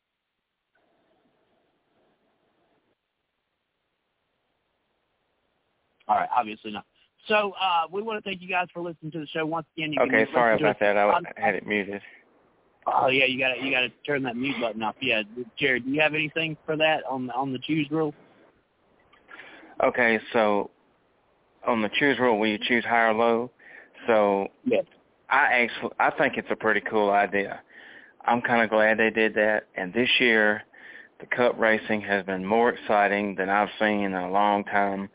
All 6.08 6.16
right, 6.16 6.28
obviously 6.34 6.70
not. 6.70 6.86
So 7.26 7.52
uh, 7.60 7.82
we 7.90 8.00
want 8.00 8.22
to 8.22 8.28
thank 8.28 8.40
you 8.40 8.48
guys 8.48 8.68
for 8.72 8.82
listening 8.82 9.12
to 9.12 9.20
the 9.20 9.26
show 9.26 9.44
once 9.44 9.66
again. 9.76 9.92
You 9.92 10.00
okay, 10.02 10.26
sorry 10.32 10.58
about 10.58 10.78
that. 10.80 10.96
I 10.96 11.20
had 11.36 11.54
it 11.54 11.66
muted. 11.66 12.00
Oh 12.86 13.08
yeah, 13.08 13.26
you 13.26 13.38
got 13.38 13.54
to 13.54 13.62
you 13.62 13.70
got 13.70 13.80
to 13.80 13.90
turn 14.06 14.22
that 14.22 14.36
mute 14.36 14.56
button 14.60 14.82
off. 14.82 14.96
Yeah, 15.02 15.22
Jared, 15.58 15.84
do 15.84 15.90
you 15.90 16.00
have 16.00 16.14
anything 16.14 16.56
for 16.64 16.76
that 16.76 17.04
on 17.08 17.30
on 17.30 17.52
the 17.52 17.58
choose 17.58 17.86
rule? 17.90 18.14
Okay, 19.84 20.18
so 20.32 20.70
on 21.66 21.82
the 21.82 21.90
choose 21.98 22.18
rule 22.18 22.38
where 22.38 22.48
you 22.48 22.58
choose 22.58 22.84
high 22.84 23.08
or 23.08 23.14
low. 23.14 23.50
So 24.06 24.48
yeah. 24.64 24.80
I 25.30 25.64
actually 25.64 25.92
I 25.98 26.10
think 26.10 26.36
it's 26.36 26.48
a 26.50 26.56
pretty 26.56 26.80
cool 26.80 27.10
idea. 27.10 27.60
I'm 28.24 28.42
kind 28.42 28.62
of 28.62 28.70
glad 28.70 28.98
they 28.98 29.10
did 29.10 29.34
that. 29.34 29.66
And 29.74 29.92
this 29.92 30.08
year, 30.18 30.62
the 31.20 31.26
Cup 31.26 31.58
racing 31.58 32.00
has 32.02 32.24
been 32.24 32.44
more 32.44 32.70
exciting 32.70 33.34
than 33.34 33.48
I've 33.48 33.70
seen 33.78 34.00
in 34.02 34.14
a 34.14 34.30
long 34.30 34.64
time. 34.64 35.08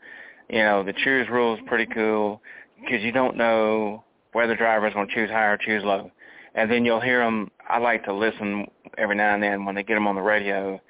You 0.48 0.58
know, 0.58 0.82
the 0.82 0.92
choose 0.92 1.28
rule 1.30 1.54
is 1.54 1.60
pretty 1.66 1.86
cool 1.86 2.42
because 2.80 3.02
you 3.02 3.12
don't 3.12 3.36
know 3.36 4.04
whether 4.32 4.56
driver's 4.56 4.94
going 4.94 5.08
to 5.08 5.14
choose 5.14 5.30
high 5.30 5.46
or 5.46 5.56
choose 5.56 5.84
low. 5.84 6.10
And 6.54 6.70
then 6.70 6.84
you'll 6.84 7.00
hear 7.00 7.20
them. 7.24 7.50
I 7.68 7.78
like 7.78 8.04
to 8.04 8.14
listen 8.14 8.66
every 8.98 9.16
now 9.16 9.34
and 9.34 9.42
then 9.42 9.64
when 9.64 9.74
they 9.74 9.82
get 9.82 9.94
them 9.94 10.06
on 10.06 10.14
the 10.14 10.22
radio, 10.22 10.80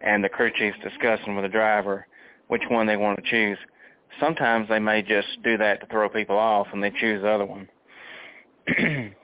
and 0.00 0.22
the 0.22 0.28
crew 0.28 0.50
chief's 0.56 0.78
discussing 0.82 1.34
with 1.34 1.44
the 1.44 1.48
driver 1.48 2.06
which 2.48 2.62
one 2.68 2.86
they 2.86 2.96
want 2.96 3.22
to 3.22 3.30
choose 3.30 3.58
sometimes 4.20 4.68
they 4.68 4.78
may 4.78 5.02
just 5.02 5.28
do 5.42 5.56
that 5.58 5.80
to 5.80 5.86
throw 5.86 6.08
people 6.08 6.38
off 6.38 6.68
and 6.72 6.82
they 6.82 6.90
choose 6.90 7.22
the 7.22 7.28
other 7.28 7.46
one. 7.46 7.68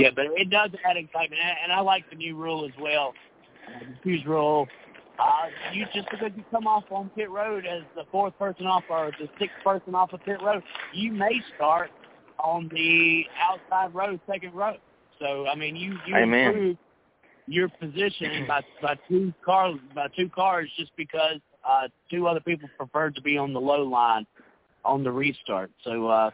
Yeah, 0.00 0.10
but 0.14 0.26
it 0.36 0.50
does 0.50 0.70
add 0.84 0.96
excitement, 0.96 1.40
and 1.40 1.56
and 1.64 1.72
I 1.72 1.80
like 1.80 2.08
the 2.10 2.16
new 2.16 2.36
rule 2.36 2.64
as 2.64 2.72
well. 2.80 3.14
The 3.68 3.86
huge 4.02 4.26
rule. 4.26 4.66
Uh, 5.18 5.48
you 5.72 5.86
just 5.94 6.10
because 6.10 6.32
you 6.36 6.44
come 6.50 6.66
off 6.66 6.84
on 6.90 7.10
pit 7.16 7.30
road 7.30 7.64
as 7.66 7.82
the 7.94 8.02
fourth 8.10 8.36
person 8.38 8.66
off 8.66 8.84
or 8.90 9.12
the 9.18 9.28
sixth 9.38 9.56
person 9.64 9.94
off 9.94 10.12
of 10.12 10.24
pit 10.24 10.42
road, 10.42 10.62
you 10.92 11.12
may 11.12 11.40
start 11.54 11.90
on 12.38 12.68
the 12.72 13.24
outside 13.40 13.94
row, 13.94 14.18
second 14.30 14.52
row. 14.54 14.76
So 15.18 15.46
I 15.46 15.54
mean, 15.54 15.76
you 15.76 15.96
you 16.06 16.16
Amen. 16.16 16.48
improve 16.48 16.76
your 17.46 17.68
position 17.68 18.44
by 18.48 18.62
by 18.82 18.96
two 19.08 19.32
cars 19.44 19.76
by 19.94 20.06
two 20.16 20.28
cars 20.28 20.68
just 20.78 20.92
because 20.96 21.40
uh, 21.68 21.88
two 22.10 22.26
other 22.26 22.40
people 22.40 22.68
preferred 22.76 23.14
to 23.14 23.22
be 23.22 23.36
on 23.36 23.52
the 23.52 23.60
low 23.60 23.82
line 23.82 24.26
on 24.84 25.02
the 25.04 25.10
restart. 25.10 25.70
So. 25.84 26.08
uh 26.08 26.30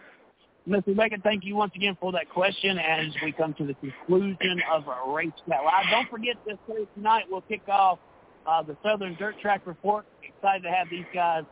Mr. 0.69 0.87
Rebecca, 0.87 1.17
thank 1.25 1.45
you 1.45 1.57
once 1.57 1.73
again 1.75 1.97
for 2.01 2.13
that 2.13 2.31
question 2.31 2.79
as 2.79 3.07
we 3.25 3.33
come 3.33 3.53
to 3.55 3.67
the 3.67 3.75
conclusion 3.75 4.63
of 4.73 4.87
our 4.87 5.13
race 5.13 5.33
chat 5.49 5.59
live. 5.65 5.87
Don't 5.91 6.09
forget 6.09 6.37
this 6.47 6.57
Thursday 6.69 6.87
night 6.97 7.25
we'll 7.29 7.41
kick 7.41 7.63
off 7.69 7.99
uh, 8.47 8.63
the 8.63 8.77
Southern 8.81 9.17
Dirt 9.17 9.35
Track 9.41 9.63
Report. 9.67 10.07
Excited 10.23 10.63
to 10.63 10.71
have 10.71 10.89
these 10.89 11.05
guys 11.13 11.43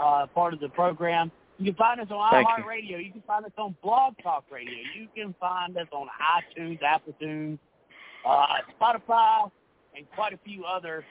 uh, 0.00 0.26
part 0.34 0.54
of 0.54 0.60
the 0.60 0.68
program. 0.68 1.32
You 1.58 1.66
can 1.66 1.74
find 1.74 2.00
us 2.00 2.08
on 2.10 2.30
Thank 2.30 2.46
you. 2.46 2.64
iHeartRadio. 2.64 3.04
You 3.04 3.12
can 3.12 3.22
find 3.26 3.44
us 3.44 3.52
on 3.58 3.76
Blog 3.82 4.14
Talk 4.22 4.44
Radio. 4.50 4.74
You 4.98 5.08
can 5.14 5.34
find 5.38 5.76
us 5.76 5.86
on 5.92 6.08
iTunes, 6.56 6.82
Apple 6.82 7.14
Tunes, 7.20 7.58
uh, 8.26 8.46
Spotify, 8.80 9.50
and 9.96 10.06
quite 10.14 10.32
a 10.32 10.38
few 10.44 10.64
other 10.64 11.04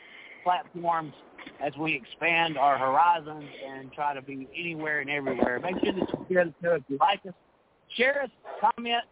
platforms 0.44 1.14
as 1.62 1.74
we 1.78 1.94
expand 1.94 2.58
our 2.58 2.78
horizons 2.78 3.46
and 3.68 3.92
try 3.94 4.14
to 4.14 4.22
be 4.22 4.48
anywhere 4.58 5.00
and 5.00 5.10
everywhere. 5.10 5.60
Make 5.60 5.84
sure 5.84 5.94
that 5.94 6.10
you 6.10 6.26
share 6.30 6.46
the 6.46 6.54
show 6.62 6.74
if 6.76 6.84
you 6.88 6.98
like 7.00 7.20
us. 7.28 7.34
Share 7.96 8.24
us, 8.24 8.30
comment, 8.60 9.04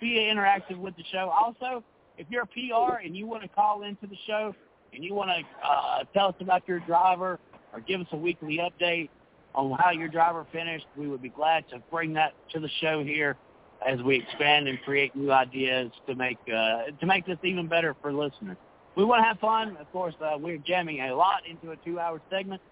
be 0.00 0.16
interactive 0.32 0.78
with 0.78 0.96
the 0.96 1.04
show. 1.12 1.30
Also, 1.30 1.84
if 2.18 2.26
you're 2.30 2.42
a 2.42 2.46
PR 2.46 3.04
and 3.04 3.16
you 3.16 3.26
want 3.26 3.42
to 3.42 3.48
call 3.48 3.82
into 3.82 4.06
the 4.06 4.16
show 4.26 4.54
and 4.92 5.04
you 5.04 5.14
want 5.14 5.30
to 5.30 5.66
uh, 5.66 6.04
tell 6.14 6.28
us 6.28 6.34
about 6.40 6.66
your 6.66 6.80
driver 6.80 7.38
or 7.72 7.80
give 7.80 8.00
us 8.00 8.06
a 8.12 8.16
weekly 8.16 8.58
update 8.58 9.10
on 9.54 9.76
how 9.78 9.90
your 9.90 10.08
driver 10.08 10.46
finished, 10.52 10.86
we 10.96 11.08
would 11.08 11.22
be 11.22 11.28
glad 11.28 11.68
to 11.68 11.78
bring 11.90 12.12
that 12.14 12.32
to 12.52 12.60
the 12.60 12.70
show 12.80 13.02
here 13.02 13.36
as 13.86 14.02
we 14.02 14.16
expand 14.16 14.68
and 14.68 14.80
create 14.82 15.14
new 15.14 15.30
ideas 15.30 15.90
to 16.06 16.14
make 16.14 16.38
uh, 16.48 16.84
to 16.98 17.06
make 17.06 17.26
this 17.26 17.38
even 17.42 17.66
better 17.66 17.94
for 18.00 18.12
listeners. 18.12 18.56
We 18.96 19.04
want 19.04 19.20
to 19.20 19.28
have 19.28 19.38
fun. 19.38 19.76
Of 19.78 19.90
course, 19.92 20.14
uh, 20.24 20.36
we're 20.38 20.58
jamming 20.58 21.00
a 21.00 21.14
lot 21.14 21.42
into 21.48 21.72
a 21.72 21.76
two-hour 21.84 22.20
segment, 22.30 22.62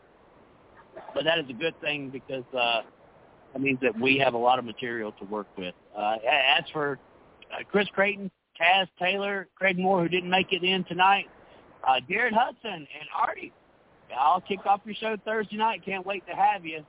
but 1.15 1.25
that 1.25 1.39
is 1.39 1.45
a 1.51 1.53
good 1.53 1.79
thing 1.83 2.09
because 2.09 2.45
uh, 2.57 2.83
that 3.53 3.61
means 3.61 3.79
that 3.83 3.99
we 4.01 4.19
have 4.19 4.35
a 4.35 4.39
lot 4.39 4.59
of 4.59 4.65
material 4.65 5.13
to 5.13 5.25
work 5.27 5.47
with. 5.59 5.75
Uh, 5.97 6.17
as 6.59 6.65
for 6.73 6.99
uh, 7.53 7.63
Chris 7.71 7.87
Creighton, 7.93 8.31
Taz 8.61 8.89
Taylor, 8.99 9.49
Craig 9.55 9.79
Moore, 9.79 10.03
who 10.03 10.09
didn't 10.09 10.31
make 10.31 10.53
it 10.53 10.65
in 10.65 10.85
tonight, 10.85 11.27
uh, 11.87 12.01
Jared 12.09 12.33
Hudson, 12.33 12.73
and 12.73 13.09
Artie, 13.17 13.53
I'll 14.19 14.41
kick 14.41 14.65
off 14.67 14.81
your 14.85 14.95
show 14.95 15.17
Thursday 15.25 15.57
night. 15.57 15.85
Can't 15.85 16.07
wait 16.07 16.27
to 16.27 16.35
have 16.35 16.65
you. 16.65 16.85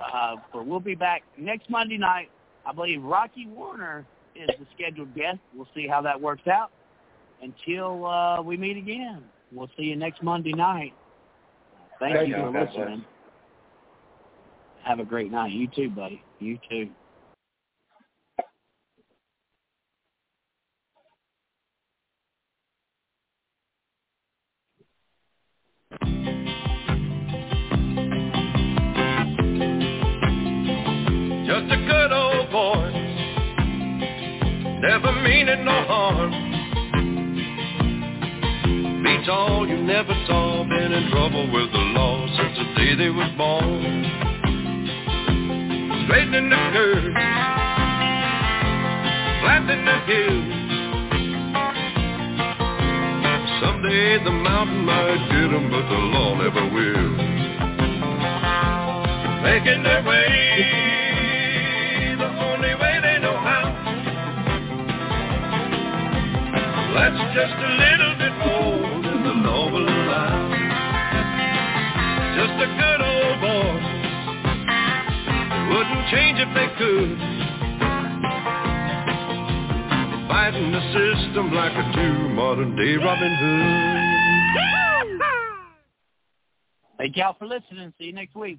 Uh, 0.00 0.36
but 0.52 0.66
we'll 0.66 0.80
be 0.80 0.94
back 0.94 1.22
next 1.36 1.68
Monday 1.68 1.98
night. 1.98 2.30
I 2.70 2.72
believe 2.72 3.02
Rocky 3.02 3.48
Warner 3.48 4.06
is 4.36 4.48
the 4.60 4.66
scheduled 4.76 5.12
guest. 5.16 5.38
We'll 5.56 5.66
see 5.74 5.88
how 5.88 6.00
that 6.02 6.20
works 6.20 6.46
out. 6.46 6.70
Until 7.42 8.06
uh, 8.06 8.40
we 8.42 8.56
meet 8.56 8.76
again, 8.76 9.24
we'll 9.50 9.70
see 9.76 9.84
you 9.84 9.96
next 9.96 10.22
Monday 10.22 10.52
night. 10.52 10.94
Thank, 11.98 12.28
you. 12.28 12.36
for 12.36 12.50
listening. 12.50 13.04
Have 14.84 15.00
a 15.00 15.04
great 15.04 15.32
night. 15.32 15.50
You 15.50 15.66
too, 15.66 15.90
buddy. 15.90 16.22
You 16.38 16.58
too. 16.70 16.90
All 39.30 39.66
you 39.68 39.76
never 39.76 40.12
saw, 40.26 40.64
been 40.64 40.92
in 40.92 41.10
trouble 41.10 41.46
with 41.52 41.70
the 41.72 41.78
law 41.78 42.26
since 42.36 42.58
the 42.58 42.64
day 42.74 42.94
they 42.96 43.10
was 43.10 43.30
born. 43.38 44.04
Straightening 46.04 46.50
the 46.50 46.56
curve, 46.74 47.14
flattening 49.40 49.84
the 49.84 49.98
hills. 50.10 50.54
Someday 53.60 54.24
the 54.24 54.32
mountain 54.32 54.84
might 54.84 55.22
get 55.30 55.52
'em, 55.54 55.70
but 55.70 55.88
the 55.88 56.00
law 56.14 56.34
never 56.34 56.64
will. 56.74 57.10
Making 59.44 59.82
their 59.84 60.02
way 60.02 60.26
the 62.18 62.30
only 62.48 62.74
way 62.74 62.94
they 63.00 63.18
know 63.20 63.36
how. 63.36 63.66
That's 66.94 67.20
just 67.34 67.54
a 67.54 67.70
little 67.84 67.99
wouldn't 75.90 76.08
change 76.08 76.38
if 76.38 76.48
they 76.54 76.68
could. 76.78 77.18
Fighting 80.28 80.70
the 80.70 80.80
system 80.94 81.52
like 81.52 81.72
a 81.72 81.92
true 81.92 82.28
modern 82.34 82.76
day 82.76 82.96
Robin 82.96 83.34
Hood. 83.34 84.10
Thank 86.98 87.16
y'all 87.16 87.34
for 87.38 87.46
listening. 87.46 87.92
See 87.98 88.04
you 88.04 88.12
next 88.12 88.36
week. 88.36 88.58